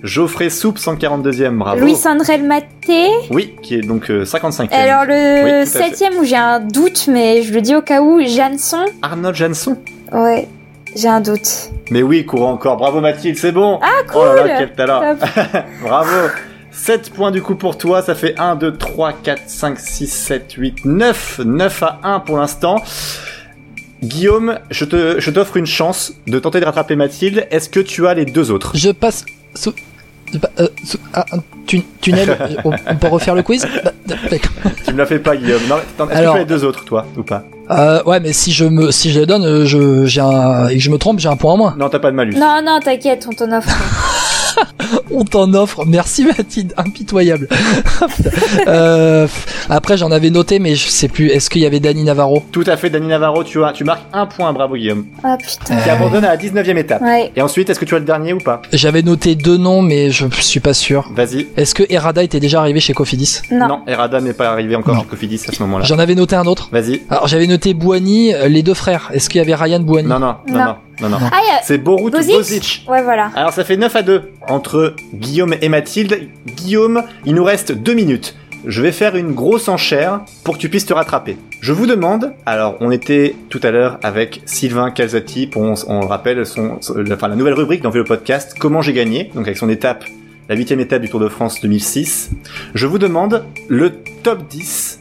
Geoffrey 0.03 0.49
Soupe, 0.49 0.77
142ème, 0.77 1.57
bravo. 1.57 1.81
Louis 1.81 1.95
Sandrel 1.95 2.43
Maté. 2.43 3.07
Oui, 3.31 3.55
qui 3.63 3.75
est 3.75 3.81
donc 3.81 4.09
euh, 4.11 4.23
55ème. 4.25 4.67
Alors, 4.71 5.01
Oui, 5.07 5.51
le 5.51 5.65
fait. 5.65 5.85
septième 5.85 6.13
où 6.17 6.23
j'ai 6.23 6.35
un 6.35 6.59
doute, 6.59 7.07
mais 7.07 7.41
je 7.41 7.53
le 7.53 7.61
dis 7.61 7.75
au 7.75 7.81
cas 7.81 8.01
où, 8.01 8.21
Jeanson. 8.21 8.85
Arnold 9.01 9.35
Janson. 9.35 9.77
Ouais, 10.11 10.47
j'ai 10.95 11.07
un 11.07 11.19
doute. 11.19 11.71
Mais 11.89 12.03
oui, 12.03 12.25
courant 12.25 12.51
encore. 12.53 12.77
Bravo 12.77 12.99
Mathilde, 13.01 13.37
c'est 13.37 13.51
bon. 13.51 13.79
Ah, 13.81 13.87
Oh 14.13 14.23
là 14.23 14.31
cool. 14.41 14.47
là, 14.47 14.55
quel 14.59 14.73
talent. 14.73 15.15
Bravo 15.81 16.11
7 16.71 17.09
points 17.09 17.31
du 17.31 17.41
coup 17.41 17.55
pour 17.55 17.75
toi, 17.79 18.03
ça 18.03 18.13
fait 18.13 18.35
1, 18.39 18.55
2, 18.55 18.77
3, 18.77 19.13
4, 19.23 19.41
5, 19.47 19.79
6, 19.79 20.07
7, 20.07 20.53
8, 20.53 20.85
9. 20.85 21.41
9 21.43 21.83
à 21.83 21.99
1 22.03 22.19
pour 22.19 22.37
l'instant. 22.37 22.75
Guillaume, 24.03 24.59
je 24.69 24.85
te, 24.85 25.15
je 25.19 25.31
t'offre 25.31 25.57
une 25.57 25.65
chance 25.65 26.13
de 26.27 26.37
tenter 26.37 26.59
de 26.59 26.65
rattraper 26.65 26.95
Mathilde. 26.95 27.47
Est-ce 27.49 27.67
que 27.67 27.79
tu 27.79 28.05
as 28.05 28.13
les 28.13 28.25
deux 28.25 28.51
autres? 28.51 28.73
Je 28.75 28.91
passe 28.91 29.25
sous. 29.55 29.73
euh, 30.59 30.67
sous- 30.83 30.97
ah, 31.13 31.25
un 31.31 31.37
tu- 31.65 31.83
tunnel. 32.01 32.37
on, 32.65 32.71
on 32.89 32.95
peut 32.95 33.07
refaire 33.07 33.35
le 33.35 33.43
quiz 33.43 33.65
Bah. 33.83 33.91
Tu 34.85 34.93
me 34.93 34.97
la 34.97 35.05
fais 35.05 35.19
pas, 35.19 35.35
Guillaume. 35.35 35.61
Non, 35.69 35.75
attends, 35.75 36.09
Est-ce 36.09 36.19
que 36.19 36.23
tu 36.23 36.29
as 36.29 36.37
les 36.39 36.45
deux 36.45 36.63
autres, 36.63 36.83
toi, 36.85 37.05
ou 37.17 37.23
pas 37.23 37.43
Euh, 37.69 38.01
ouais, 38.03 38.19
mais 38.19 38.33
si 38.33 38.51
je 38.51 38.65
me, 38.65 38.91
si 38.91 39.11
je 39.11 39.19
les 39.21 39.25
donne, 39.25 39.43
euh, 39.45 39.65
je, 39.65 40.05
j'ai 40.05 40.21
un, 40.21 40.67
et 40.69 40.75
que 40.75 40.79
je 40.81 40.89
me 40.89 40.97
trompe, 40.97 41.19
j'ai 41.19 41.29
un 41.29 41.35
point 41.35 41.53
en 41.53 41.57
moins. 41.57 41.75
Non, 41.77 41.89
t'as 41.89 41.99
pas 41.99 42.11
de 42.11 42.15
malus. 42.15 42.35
Non, 42.37 42.61
non, 42.65 42.79
t'inquiète, 42.79 43.27
on 43.29 43.33
t'en 43.33 43.51
offre. 43.57 43.69
On 45.11 45.23
t'en 45.23 45.53
offre. 45.53 45.85
Merci 45.85 46.25
Mathilde, 46.25 46.73
impitoyable. 46.77 47.47
Euh, 48.67 49.27
après, 49.69 49.97
j'en 49.97 50.11
avais 50.11 50.29
noté, 50.29 50.59
mais 50.59 50.75
je 50.75 50.87
sais 50.89 51.07
plus. 51.07 51.27
Est-ce 51.29 51.49
qu'il 51.49 51.61
y 51.61 51.65
avait 51.65 51.79
Dani 51.79 52.03
Navarro? 52.03 52.43
Tout 52.51 52.63
à 52.67 52.75
fait, 52.77 52.89
Dani 52.89 53.07
Navarro, 53.07 53.43
tu, 53.43 53.63
as, 53.63 53.71
tu 53.71 53.83
marques 53.83 54.03
un 54.13 54.25
point, 54.25 54.51
bravo 54.53 54.75
Guillaume. 54.75 55.05
Ah 55.23 55.37
putain. 55.37 55.77
Qui 55.81 55.89
abandonne 55.89 56.25
à 56.25 56.29
la 56.29 56.37
19ème 56.37 56.77
étape. 56.77 57.01
Ouais. 57.01 57.31
Et 57.35 57.41
ensuite, 57.41 57.69
est-ce 57.69 57.79
que 57.79 57.85
tu 57.85 57.95
as 57.95 57.99
le 57.99 58.05
dernier 58.05 58.33
ou 58.33 58.39
pas? 58.39 58.61
J'avais 58.73 59.01
noté 59.01 59.35
deux 59.35 59.57
noms, 59.57 59.81
mais 59.81 60.11
je 60.11 60.25
suis 60.39 60.59
pas 60.59 60.73
sûr. 60.73 61.09
Vas-y. 61.15 61.47
Est-ce 61.57 61.75
que 61.75 61.83
Errada 61.89 62.23
était 62.23 62.39
déjà 62.39 62.59
arrivé 62.59 62.79
chez 62.79 62.93
Cofidis? 62.93 63.41
Non. 63.51 63.81
Errada 63.87 64.19
n'est 64.21 64.33
pas 64.33 64.49
arrivé 64.51 64.75
encore 64.75 64.95
Non. 64.95 65.01
chez 65.01 65.07
Cofidis 65.07 65.41
à 65.47 65.51
ce 65.51 65.61
moment-là. 65.63 65.85
J'en 65.85 65.99
avais 65.99 66.15
noté 66.15 66.35
un 66.35 66.45
autre. 66.45 66.69
Vas-y. 66.71 67.01
Alors 67.09 67.27
j'avais 67.27 67.47
noté 67.47 67.73
Bouani, 67.73 68.33
euh, 68.33 68.47
les 68.47 68.63
deux 68.63 68.73
frères. 68.73 69.09
Est-ce 69.13 69.29
qu'il 69.29 69.39
y 69.39 69.41
avait 69.41 69.55
Ryan 69.55 69.79
Bouani? 69.79 70.07
Non, 70.07 70.19
non, 70.19 70.35
non, 70.47 70.53
Non. 70.57 70.65
non, 70.65 70.75
non, 71.01 71.09
non. 71.09 71.17
Ah, 71.31 71.39
C'est 71.63 71.77
Borut 71.77 72.11
Bozic 72.11 72.35
Bozic. 72.35 72.85
Ouais, 72.89 73.03
voilà. 73.03 73.31
Alors 73.35 73.53
ça 73.53 73.63
fait 73.63 73.77
9 73.77 73.95
à 73.95 74.01
2 74.01 74.31
entre 74.47 74.95
Guillaume 75.13 75.53
et 75.61 75.69
Mathilde. 75.69 76.29
Guillaume, 76.55 77.03
il 77.25 77.35
nous 77.35 77.43
reste 77.43 77.71
2 77.71 77.93
minutes. 77.93 78.35
Je 78.65 78.81
vais 78.81 78.91
faire 78.91 79.15
une 79.15 79.33
grosse 79.33 79.69
enchère 79.69 80.21
pour 80.43 80.55
que 80.55 80.59
tu 80.61 80.67
puisses 80.69 80.85
te 80.85 80.93
rattraper. 80.93 81.37
Je 81.61 81.71
vous 81.71 81.85
demande, 81.85 82.33
alors 82.45 82.75
on 82.81 82.91
était 82.91 83.35
tout 83.49 83.59
à 83.63 83.71
l'heure 83.71 83.97
avec 84.03 84.41
Sylvain 84.45 84.91
Calzati, 84.91 85.47
pour, 85.47 85.61
on, 85.61 85.75
on 85.87 85.99
le 86.01 86.05
rappelle, 86.07 86.45
son, 86.45 86.81
son- 86.81 86.95
la- 86.95 87.15
enfin, 87.15 87.27
la 87.29 87.35
nouvelle 87.35 87.53
rubrique 87.53 87.81
dans 87.81 87.91
le 87.91 88.03
podcast, 88.03 88.55
Comment 88.59 88.81
j'ai 88.81 88.93
gagné, 88.93 89.25
donc 89.35 89.45
avec 89.47 89.57
son 89.57 89.69
étape, 89.69 90.03
la 90.49 90.55
huitième 90.55 90.79
étape 90.79 91.01
du 91.01 91.09
Tour 91.09 91.19
de 91.19 91.29
France 91.29 91.61
2006. 91.61 92.31
Je 92.73 92.87
vous 92.87 92.97
demande 92.97 93.45
le 93.69 93.91
top 94.23 94.47
10 94.49 94.99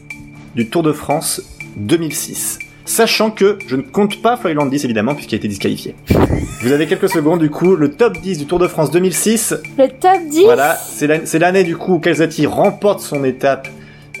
du 0.55 0.67
Tour 0.69 0.83
de 0.83 0.91
France 0.93 1.41
2006. 1.77 2.59
Sachant 2.87 3.29
que 3.29 3.59
je 3.67 3.75
ne 3.75 3.81
compte 3.83 4.21
pas 4.21 4.37
Floyd 4.37 4.55
Landis 4.57 4.81
évidemment 4.83 5.13
puisqu'il 5.13 5.35
a 5.35 5.37
été 5.37 5.47
disqualifié. 5.47 5.95
Vous 6.61 6.71
avez 6.71 6.87
quelques 6.87 7.09
secondes 7.09 7.39
du 7.39 7.49
coup, 7.51 7.75
le 7.75 7.91
top 7.91 8.17
10 8.17 8.39
du 8.39 8.45
Tour 8.47 8.57
de 8.59 8.67
France 8.67 8.89
2006. 8.89 9.53
Le 9.77 9.87
top 9.89 10.19
10 10.31 10.43
Voilà, 10.45 10.75
c'est 10.75 11.05
la- 11.07 11.25
c'est 11.25 11.37
l'année 11.39 11.63
du 11.63 11.77
coup 11.77 11.95
où 11.95 11.99
Calzati 11.99 12.47
remporte 12.47 12.99
son 13.01 13.23
étape 13.23 13.67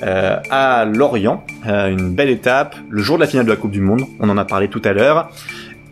euh, 0.03 0.37
à 0.51 0.85
Lorient, 0.85 1.43
Euh, 1.67 1.87
une 1.89 2.11
belle 2.13 2.29
étape, 2.29 2.75
le 2.89 3.01
jour 3.01 3.17
de 3.17 3.21
la 3.21 3.27
finale 3.27 3.45
de 3.47 3.49
la 3.51 3.57
Coupe 3.57 3.71
du 3.71 3.81
Monde, 3.81 4.03
on 4.19 4.29
en 4.29 4.37
a 4.37 4.45
parlé 4.45 4.67
tout 4.67 4.81
à 4.85 4.93
l'heure. 4.93 5.31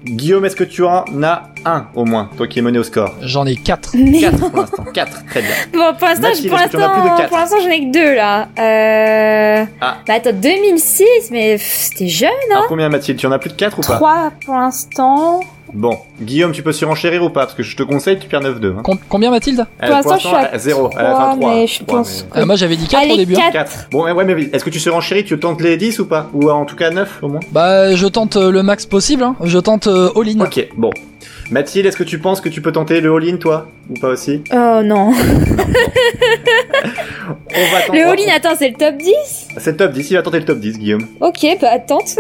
Guillaume, 0.06 0.46
est-ce 0.46 0.56
que 0.56 0.64
tu 0.64 0.84
en 0.84 1.04
as 1.24 1.50
un 1.66 1.88
au 1.96 2.06
moins, 2.06 2.30
toi 2.38 2.48
qui 2.48 2.60
es 2.60 2.62
mené 2.62 2.78
au 2.78 2.84
score 2.84 3.16
J'en 3.22 3.46
ai 3.46 3.56
4. 3.56 3.96
Mais 3.96 4.20
4 4.22 4.38
pour 4.50 4.60
l'instant, 4.60 4.84
4, 4.94 5.26
très 5.26 5.42
bien. 5.42 5.52
Bon, 5.74 5.94
pour 5.98 6.08
l'instant, 6.08 6.28
Mathilde, 6.30 6.50
pour 6.50 6.58
l'instant, 6.60 7.18
quatre 7.18 7.30
pour 7.30 7.38
l'instant, 7.38 7.58
j'en 7.64 7.70
ai 7.70 7.80
que 7.80 7.92
deux 7.92 8.16
là. 8.16 8.48
Euh... 8.60 9.66
Ah. 9.82 9.98
Bah 10.08 10.14
attends, 10.14 10.32
2006, 10.34 11.06
mais 11.32 11.58
c'était 11.58 12.08
jeune, 12.08 12.30
hein 12.30 12.56
Alors 12.56 12.68
combien 12.68 12.88
Mathilde, 12.90 13.18
tu 13.18 13.26
en 13.26 13.32
as 13.32 13.40
plus 13.40 13.50
de 13.50 13.56
4 13.56 13.80
ou 13.80 13.82
pas? 13.82 13.96
3 13.96 14.32
pour 14.46 14.56
l'instant. 14.56 15.40
Bon, 15.76 15.98
Guillaume, 16.22 16.54
tu 16.54 16.64
peux 16.64 16.72
surenchérir 16.72 17.22
ou 17.22 17.30
pas 17.30 17.42
Parce 17.42 17.54
que 17.54 17.62
je 17.62 17.76
te 17.76 17.84
conseille, 17.84 18.18
tu 18.18 18.28
perds 18.30 18.42
9-2. 18.42 18.76
Hein. 18.78 18.82
Com- 18.84 18.98
combien 19.10 19.30
Mathilde 19.30 19.60
Euh, 19.84 19.88
Pour 19.88 19.96
l'instant, 19.96 20.16
je 20.18 20.28
suis 20.28 20.36
à 20.36 20.58
0, 20.58 20.90
elle 20.98 21.06
a 21.06 21.12
trois, 21.12 21.32
fait 21.34 21.40
3. 21.40 21.54
mais 21.54 21.68
je 21.68 21.84
pense 21.84 22.26
Euh, 22.36 22.46
Moi 22.46 22.56
j'avais 22.56 22.78
dit 22.78 22.88
4 22.88 23.12
au 23.12 23.18
début. 23.18 23.36
hein. 23.36 23.40
4. 23.52 23.54
4. 23.54 23.88
Bon, 23.92 24.04
ouais, 24.06 24.12
ouais, 24.14 24.24
mais 24.24 24.44
est-ce 24.54 24.64
que 24.64 24.70
tu 24.70 24.80
surenchéris 24.80 25.26
Tu 25.26 25.38
tentes 25.38 25.62
les 25.62 25.76
10 25.78 26.00
ou 26.00 26.06
pas 26.06 26.30
Ou 26.34 26.50
en 26.50 26.66
tout 26.66 26.76
cas 26.78 26.90
9 26.92 27.20
au 27.22 27.28
moins 27.28 27.40
Bah 27.52 27.94
je 27.94 28.08
tente 28.08 28.38
euh, 28.38 28.52
le 28.52 28.64
max 28.64 28.86
possible, 28.86 29.24
hein. 29.24 29.36
je 29.44 29.60
tente 29.60 29.88
euh, 29.88 30.10
all-in. 30.16 30.40
Ok, 30.40 30.68
bon. 30.78 30.92
Mathilde, 31.52 31.86
est-ce 31.86 31.98
que 31.98 32.04
tu 32.04 32.18
penses 32.20 32.42
que 32.42 32.50
tu 32.50 32.62
peux 32.62 32.72
tenter 32.72 33.02
le 33.02 33.14
all-in 33.14 33.38
toi 33.38 33.68
Ou 33.90 33.94
pas 33.94 34.10
aussi? 34.10 34.42
Oh 34.52 34.82
non. 34.84 35.12
On 37.58 37.72
va 37.72 37.82
tenter. 37.86 38.00
Le 38.00 38.06
all-in, 38.08 38.34
attends, 38.36 38.56
c'est 38.58 38.70
le 38.70 38.76
top 38.76 38.98
10 38.98 39.14
C'est 39.58 39.72
le 39.72 39.78
top 39.78 39.92
10, 39.92 40.12
il 40.12 40.16
va 40.16 40.24
tenter 40.24 40.40
le 40.40 40.46
top 40.46 40.60
10, 40.60 40.80
Guillaume. 40.80 41.08
Ok, 41.22 41.46
bah 41.62 41.80
tente. 41.80 42.16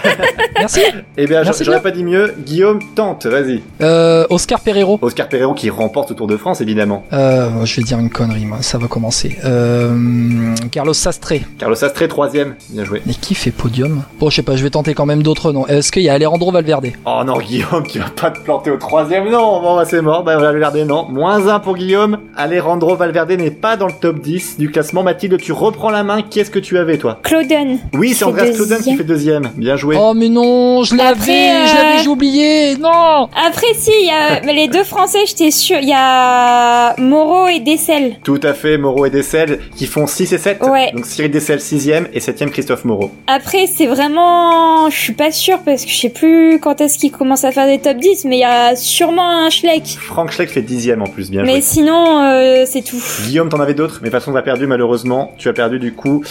Merci. 0.56 0.80
Eh 1.16 1.26
bien, 1.26 1.42
j'aurais 1.60 1.82
pas 1.82 1.90
dit 1.90 2.04
mieux. 2.04 2.34
Guillaume, 2.38 2.80
tente, 2.94 3.26
vas-y. 3.26 3.62
Euh, 3.82 4.26
Oscar 4.30 4.60
Pereiro. 4.60 4.98
Oscar 5.02 5.28
Pereiro 5.28 5.54
qui 5.54 5.70
remporte 5.70 6.10
le 6.10 6.16
Tour 6.16 6.26
de 6.26 6.36
France, 6.36 6.60
évidemment. 6.60 7.04
Euh, 7.12 7.64
je 7.64 7.76
vais 7.76 7.82
dire 7.82 7.98
une 7.98 8.10
connerie, 8.10 8.46
moi, 8.46 8.58
ça 8.62 8.78
va 8.78 8.88
commencer. 8.88 9.36
Euh, 9.44 10.54
Carlos 10.70 10.94
Sastre. 10.94 11.34
Carlos 11.58 11.76
Sastre, 11.76 12.06
troisième. 12.08 12.54
Bien 12.70 12.84
joué. 12.84 13.02
Mais 13.06 13.14
qui 13.14 13.34
fait 13.34 13.50
podium? 13.50 14.02
Bon, 14.18 14.30
je 14.30 14.36
sais 14.36 14.42
pas, 14.42 14.56
je 14.56 14.62
vais 14.62 14.70
tenter 14.70 14.94
quand 14.94 15.06
même 15.06 15.22
d'autres 15.22 15.52
noms. 15.52 15.66
Est-ce 15.66 15.92
qu'il 15.92 16.02
y 16.02 16.08
a 16.08 16.14
Alejandro 16.14 16.50
Valverde? 16.50 16.88
Oh 17.04 17.22
non, 17.24 17.38
Guillaume, 17.38 17.86
tu 17.86 17.98
vas 17.98 18.10
pas 18.10 18.30
te 18.30 18.40
planter 18.40 18.61
au 18.70 18.76
troisième. 18.76 19.28
Non, 19.28 19.60
bon, 19.60 19.76
bah, 19.76 19.84
c'est 19.84 20.00
mort. 20.00 20.22
Bah, 20.24 20.38
Valverde, 20.38 20.76
non. 20.86 21.06
Moins 21.08 21.48
un 21.48 21.60
pour 21.60 21.76
Guillaume. 21.76 22.18
Alejandro 22.36 22.96
Valverde 22.96 23.32
n'est 23.32 23.50
pas 23.50 23.76
dans 23.76 23.86
le 23.86 23.92
top 23.92 24.20
10 24.20 24.58
du 24.58 24.70
classement. 24.70 25.02
Mathilde, 25.02 25.38
tu 25.38 25.52
reprends 25.52 25.90
la 25.90 26.02
main. 26.02 26.22
Qui 26.22 26.40
est-ce 26.40 26.50
que 26.50 26.58
tu 26.58 26.78
avais, 26.78 26.98
toi? 26.98 27.18
Clauden. 27.22 27.78
Oui, 27.94 28.14
c'est 28.14 28.24
Andreas 28.24 28.52
Clauden 28.52 28.78
qui 28.82 28.96
fait 28.96 29.04
deuxième. 29.04 29.50
Bien 29.56 29.76
joué. 29.76 29.96
Oh 29.98 30.14
mais 30.14 30.28
non, 30.28 30.82
je 30.84 30.94
l'avais, 30.94 31.10
Après, 31.10 31.66
je 31.66 31.74
l'avais, 31.74 31.98
euh, 31.98 32.02
j'ai 32.02 32.08
oublié. 32.08 32.76
Non. 32.76 33.28
Après, 33.46 33.66
si, 33.74 33.90
il 34.00 34.06
y 34.06 34.10
a 34.10 34.40
mais 34.44 34.52
les 34.62 34.68
deux 34.68 34.84
français, 34.84 35.20
j'étais 35.26 35.50
sûre. 35.50 35.78
Il 35.80 35.88
y 35.88 35.94
a 35.94 36.94
Moreau 36.98 37.48
et 37.48 37.60
Dessel. 37.60 38.16
Tout 38.22 38.40
à 38.42 38.52
fait, 38.52 38.78
Moreau 38.78 39.06
et 39.06 39.10
Dessel 39.10 39.60
qui 39.76 39.86
font 39.86 40.06
6 40.06 40.32
et 40.32 40.38
7. 40.38 40.62
Ouais. 40.62 40.92
Donc 40.92 41.06
Cyril 41.06 41.30
Dessel 41.30 41.58
6ème 41.58 42.06
et 42.12 42.20
7ème 42.20 42.50
Christophe 42.50 42.84
Moreau. 42.84 43.10
Après, 43.26 43.66
c'est 43.66 43.86
vraiment. 43.86 44.90
Je 44.90 44.96
suis 44.98 45.12
pas 45.12 45.30
sûre 45.30 45.58
parce 45.64 45.84
que 45.84 45.90
je 45.90 45.96
sais 45.96 46.08
plus 46.08 46.58
quand 46.60 46.80
est-ce 46.80 46.98
qu'ils 46.98 47.12
commencent 47.12 47.44
à 47.44 47.52
faire 47.52 47.66
des 47.66 47.78
top 47.78 47.96
10, 47.98 48.24
mais 48.26 48.36
il 48.36 48.40
y 48.40 48.44
a 48.44 48.51
sûrement 48.76 49.44
un 49.46 49.50
Schleck. 49.50 49.98
Franck 50.00 50.32
Schleck 50.32 50.50
fait 50.50 50.62
10ème 50.62 51.00
en 51.00 51.06
plus, 51.06 51.30
bien 51.30 51.42
Mais 51.42 51.54
joué. 51.54 51.60
sinon, 51.62 52.22
euh, 52.24 52.64
c'est 52.66 52.82
tout. 52.82 53.00
Guillaume, 53.26 53.48
t'en 53.48 53.60
avais 53.60 53.74
d'autres, 53.74 54.00
mais 54.02 54.08
de 54.08 54.12
toute 54.14 54.20
façon, 54.20 54.32
t'as 54.32 54.42
perdu 54.42 54.66
malheureusement. 54.66 55.32
Tu 55.38 55.48
as 55.48 55.52
perdu 55.52 55.78
du 55.78 55.92
coup 55.92 56.22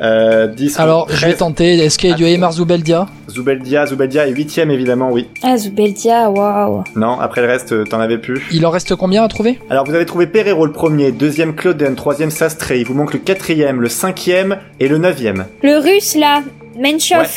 euh, 0.00 0.46
10. 0.46 0.78
Alors, 0.80 1.08
je 1.10 1.26
vais 1.26 1.34
tenter. 1.34 1.78
Est-ce 1.78 1.98
qu'il 1.98 2.10
y 2.10 2.12
a 2.12 2.16
du 2.16 2.24
Aymar 2.24 2.52
Zoubeldia 2.52 3.06
Zubeldia, 3.30 3.86
Zubeldia 3.86 4.26
est 4.26 4.32
8ème 4.32 4.70
évidemment, 4.70 5.10
oui. 5.10 5.28
Ah, 5.42 5.56
Zubeldia, 5.56 6.30
waouh. 6.30 6.84
Non, 6.96 7.20
après 7.20 7.42
le 7.42 7.46
reste, 7.48 7.72
euh, 7.72 7.84
t'en 7.84 8.00
avais 8.00 8.18
plus. 8.18 8.46
Il 8.52 8.64
en 8.66 8.70
reste 8.70 8.94
combien 8.96 9.22
à 9.24 9.28
trouver? 9.28 9.58
Alors 9.70 9.84
vous 9.84 9.94
avez 9.94 10.06
trouvé 10.06 10.26
Pereiro 10.26 10.64
le 10.66 10.72
premier, 10.72 11.12
deuxième 11.12 11.54
Clauden, 11.54 11.94
troisième 11.94 12.30
Sastre, 12.30 12.72
il 12.72 12.84
vous 12.86 12.94
manque 12.94 13.12
le 13.12 13.18
quatrième, 13.18 13.80
le 13.80 13.88
cinquième 13.88 14.58
et 14.80 14.88
le 14.88 14.98
neuvième. 14.98 15.46
Le 15.62 15.78
russe, 15.78 16.14
là, 16.16 16.42
Menchov. 16.78 17.28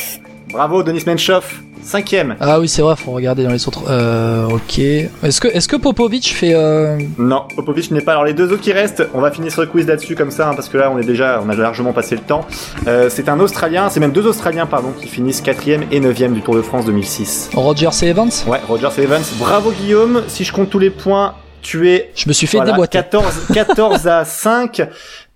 Bravo 0.52 0.82
Denis 0.82 1.04
Menchov, 1.06 1.44
cinquième. 1.82 2.36
Ah 2.38 2.60
oui, 2.60 2.68
c'est 2.68 2.82
vrai, 2.82 2.94
faut 2.94 3.12
regarder 3.12 3.42
dans 3.42 3.50
les 3.50 3.66
autres. 3.66 3.84
Euh, 3.88 4.46
ok. 4.48 4.78
Est-ce 4.78 5.40
que, 5.40 5.48
est-ce 5.48 5.66
que 5.66 5.76
Popovic 5.76 6.34
fait 6.34 6.52
euh... 6.54 6.98
Non, 7.16 7.44
Popovic 7.56 7.90
n'est 7.90 8.02
pas. 8.02 8.12
Alors 8.12 8.24
les 8.24 8.34
deux 8.34 8.52
autres 8.52 8.60
qui 8.60 8.72
restent, 8.72 9.02
on 9.14 9.22
va 9.22 9.30
finir 9.30 9.50
ce 9.50 9.62
quiz 9.62 9.86
là-dessus 9.86 10.14
comme 10.14 10.30
ça, 10.30 10.50
hein, 10.50 10.54
parce 10.54 10.68
que 10.68 10.76
là 10.76 10.90
on 10.90 10.98
est 10.98 11.04
déjà, 11.04 11.40
on 11.42 11.48
a 11.48 11.54
largement 11.54 11.94
passé 11.94 12.16
le 12.16 12.20
temps. 12.20 12.46
Euh, 12.86 13.08
c'est 13.08 13.30
un 13.30 13.40
Australien, 13.40 13.88
c'est 13.88 14.00
même 14.00 14.12
deux 14.12 14.26
Australiens 14.26 14.66
pardon, 14.66 14.92
qui 14.92 15.08
finissent 15.08 15.40
quatrième 15.40 15.84
et 15.90 16.00
neuvième 16.00 16.34
du 16.34 16.42
Tour 16.42 16.54
de 16.54 16.62
France 16.62 16.84
2006. 16.84 17.50
Roger. 17.54 17.88
Evans? 18.02 18.30
Ouais, 18.46 18.60
Roger. 18.68 18.88
Evans. 18.98 19.22
Bravo 19.38 19.72
Guillaume, 19.72 20.22
si 20.28 20.44
je 20.44 20.52
compte 20.52 20.68
tous 20.68 20.78
les 20.78 20.90
points, 20.90 21.34
tu 21.62 21.88
es 21.88 22.10
Je 22.14 22.28
me 22.28 22.34
suis 22.34 22.46
fait 22.46 22.58
voilà, 22.58 22.72
déboîter. 22.72 22.98
14, 22.98 23.46
14 23.54 24.06
à 24.06 24.24
5 24.26 24.82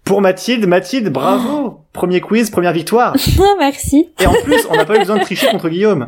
pour 0.04 0.20
Mathilde. 0.20 0.66
Mathilde, 0.66 1.08
bravo 1.10 1.85
Premier 1.96 2.20
quiz, 2.20 2.50
première 2.50 2.72
victoire. 2.72 3.14
Ah, 3.40 3.54
merci. 3.58 4.08
Et 4.20 4.26
en 4.26 4.32
plus, 4.44 4.66
on 4.70 4.76
n'a 4.76 4.84
pas 4.84 4.96
eu 4.96 5.00
besoin 5.00 5.18
de 5.18 5.22
tricher 5.22 5.46
contre 5.48 5.68
Guillaume. 5.68 6.06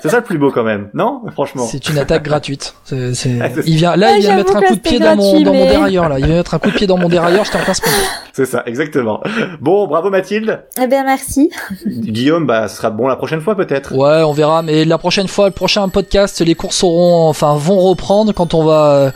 C'est 0.00 0.08
ça 0.10 0.18
le 0.18 0.22
plus 0.22 0.38
beau 0.38 0.50
quand 0.50 0.62
même, 0.64 0.88
non 0.94 1.22
Franchement. 1.32 1.66
C'est 1.70 1.88
une 1.88 1.98
attaque 1.98 2.22
gratuite. 2.24 2.74
C'est, 2.84 3.14
c'est- 3.14 3.38
Ah, 3.40 3.48
Il 3.66 3.76
vient, 3.76 3.96
là, 3.96 4.08
Ah, 4.12 4.16
il 4.16 4.20
vient 4.22 4.36
mettre 4.36 4.54
un 4.56 4.60
coup 4.62 4.74
de 4.76 4.80
pied 4.80 4.98
dans 4.98 5.16
mon, 5.16 5.40
dans 5.40 5.52
mon 5.54 5.66
dérailleur, 5.66 6.08
là. 6.08 6.18
Il 6.18 6.26
vient 6.26 6.36
mettre 6.36 6.54
un 6.54 6.58
coup 6.58 6.70
de 6.70 6.74
pied 6.76 6.86
dans 6.86 6.98
mon 6.98 7.08
dérailleur, 7.08 7.44
j'étais 7.44 7.58
en 7.58 7.62
plein 7.64 7.74
sprint. 7.74 7.94
C'est 8.32 8.46
ça, 8.46 8.62
exactement. 8.66 9.20
Bon, 9.60 9.86
bravo 9.86 10.10
Mathilde. 10.10 10.62
Eh 10.82 10.86
bien, 10.86 11.04
merci. 11.04 11.50
Guillaume, 11.86 12.46
bah, 12.46 12.68
ce 12.68 12.76
sera 12.76 12.90
bon 12.90 13.06
la 13.08 13.16
prochaine 13.16 13.40
fois 13.40 13.56
peut-être. 13.56 13.94
Ouais, 13.94 14.22
on 14.22 14.32
verra, 14.32 14.62
mais 14.62 14.84
la 14.84 14.98
prochaine 14.98 15.28
fois, 15.28 15.46
le 15.46 15.52
prochain 15.54 15.88
podcast, 15.88 16.40
les 16.40 16.54
courses 16.54 16.82
auront, 16.84 17.28
enfin, 17.28 17.54
vont 17.56 17.78
reprendre 17.78 18.32
quand 18.32 18.54
on 18.54 18.64
va, 18.64 19.12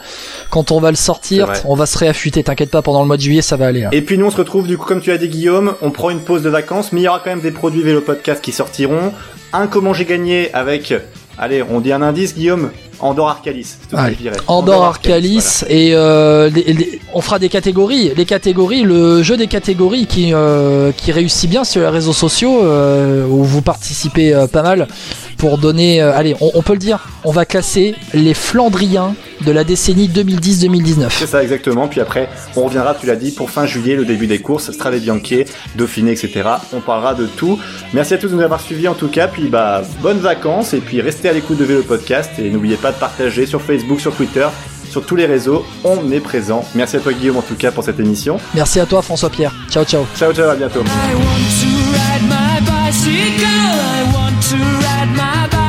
quand 0.51 0.71
on 0.73 0.81
va 0.81 0.91
le 0.91 0.97
sortir. 0.97 1.53
On 1.65 1.75
va 1.75 1.87
se 1.87 1.99
réaffûter, 1.99 2.43
t'inquiète 2.43 2.71
pas, 2.71 2.83
pendant 2.83 3.01
le 3.01 3.07
mois 3.07 3.17
de 3.17 3.23
juillet, 3.23 3.43
ça 3.43 3.57
va 3.57 3.67
aller. 3.67 3.85
hein. 3.85 3.91
Et 3.93 4.03
puis 4.03 4.19
nous 4.19 4.27
on 4.27 4.31
se 4.31 4.37
retrouve 4.37 4.67
du 4.67 4.77
coup 4.79 4.87
comme 4.87 5.01
tu 5.01 5.11
as 5.13 5.19
dit 5.19 5.29
Guillaume, 5.29 5.75
on 5.83 5.91
prend 5.91 6.11
une 6.11 6.21
pause 6.21 6.43
de 6.43 6.49
vacances, 6.51 6.93
mais 6.93 7.01
il 7.01 7.05
y 7.05 7.09
aura 7.09 7.21
quand 7.21 7.31
même 7.31 7.41
des 7.41 7.51
produits 7.51 7.83
vélo 7.83 8.01
podcast 8.01 8.43
qui 8.43 8.53
sortiront. 8.53 9.13
Un 9.53 9.67
comment 9.69 9.95
j'ai 9.95 10.05
gagné 10.05 10.53
avec, 10.55 10.93
allez, 11.39 11.63
on 11.63 11.81
dit 11.81 11.93
un 11.93 12.03
indice 12.03 12.35
Guillaume, 12.35 12.71
Andorre 12.99 13.29
Arcalis. 13.29 13.65
C'est 13.65 13.77
tout 13.77 13.83
ce 13.91 13.97
que 13.97 13.97
Allez. 14.01 14.15
je 14.15 14.23
dirais. 14.23 14.37
Andorre 14.49 14.85
Arcalis 14.85 15.63
et 15.69 15.91
euh, 15.95 16.49
les- 16.51 16.73
les- 16.73 17.01
on 17.15 17.21
fera 17.21 17.39
des 17.39 17.49
catégories. 17.49 18.13
Les 18.17 18.25
catégories, 18.25 18.83
le 18.83 19.23
jeu 19.23 19.37
des 19.37 19.47
catégories 19.47 20.07
qui 20.07 20.33
euh, 20.35 20.93
qui 20.93 21.13
réussit 21.13 21.49
bien 21.49 21.65
sur 21.65 21.83
les 21.83 21.89
réseaux 21.89 22.13
sociaux 22.15 22.63
euh, 22.65 23.27
où 23.27 23.45
vous 23.45 23.63
participez 23.63 24.35
euh, 24.35 24.47
pas 24.47 24.63
mal 24.63 24.89
pour 25.37 25.59
donner. 25.59 26.03
euh, 26.03 26.17
allez, 26.17 26.35
on, 26.41 26.51
on 26.55 26.63
peut 26.63 26.73
le 26.73 26.79
dire. 26.79 27.09
On 27.25 27.31
va 27.33 27.45
classer 27.45 27.95
les 28.15 28.35
Flandriens 28.35 29.15
de 29.45 29.53
la 29.53 29.65
décennie 29.65 30.09
2010-2019. 30.09 31.09
C'est 31.11 31.27
ça 31.27 31.43
exactement, 31.43 31.89
puis 31.89 32.01
après 32.01 32.29
on 32.57 32.65
reviendra, 32.65 32.95
tu 32.95 33.07
l'as 33.07 33.17
dit, 33.17 33.33
pour 33.33 33.51
fin 33.51 33.67
juillet, 33.67 33.95
le 33.95 34.05
début 34.07 34.27
des 34.27 34.39
courses, 34.39 34.71
Strade 34.73 34.95
Bianche, 35.01 35.45
Dauphiné, 35.75 36.13
etc. 36.13 36.43
On 36.73 36.81
parlera 36.81 37.15
de 37.15 37.27
tout. 37.27 37.59
Merci 37.93 38.15
à 38.15 38.19
tous 38.19 38.29
de 38.29 38.35
nous 38.35 38.41
avoir 38.43 38.61
suivis 38.61 38.89
en 38.89 38.95
tout 38.95 39.09
cas, 39.09 39.29
puis 39.29 39.49
bah 39.49 39.83
bonnes 40.01 40.21
vacances, 40.21 40.73
et 40.73 40.79
puis 40.81 41.01
restez 41.03 41.29
à 41.29 41.33
l'écoute 41.35 41.59
de 41.59 41.65
Vélo 41.65 41.83
Podcast, 41.83 42.31
et 42.39 42.49
n'oubliez 42.51 42.77
pas 42.77 42.93
de 42.93 42.97
partager 42.97 43.45
sur 43.45 43.61
Facebook, 43.61 44.01
sur 44.01 44.15
Twitter, 44.15 44.47
sur 44.91 45.05
tous 45.05 45.17
les 45.17 45.27
réseaux, 45.27 45.67
on 45.85 46.11
est 46.11 46.21
présent. 46.21 46.65
Merci 46.75 46.97
à 46.97 47.01
toi 47.01 47.13
Guillaume 47.13 47.37
en 47.37 47.43
tout 47.43 47.57
cas 47.57 47.71
pour 47.73 47.85
cette 47.85 48.01
émission. 48.01 48.39
Merci 48.55 48.81
à 48.81 48.87
toi 48.87 49.03
François 49.03 49.29
Pierre. 49.29 49.53
Ciao 49.71 49.85
ciao. 49.85 50.07
Ciao 50.17 50.33
ciao, 50.33 50.49
à 50.49 50.55
bientôt. 50.57 50.81
I 50.81 51.15
want 51.15 51.61
to 51.61 51.69
ride 51.93 52.23
my 52.27 52.61
bicycle 52.65 54.26
to 54.49 54.55
ride 54.55 55.17
my 55.17 55.49
bike. 55.51 55.66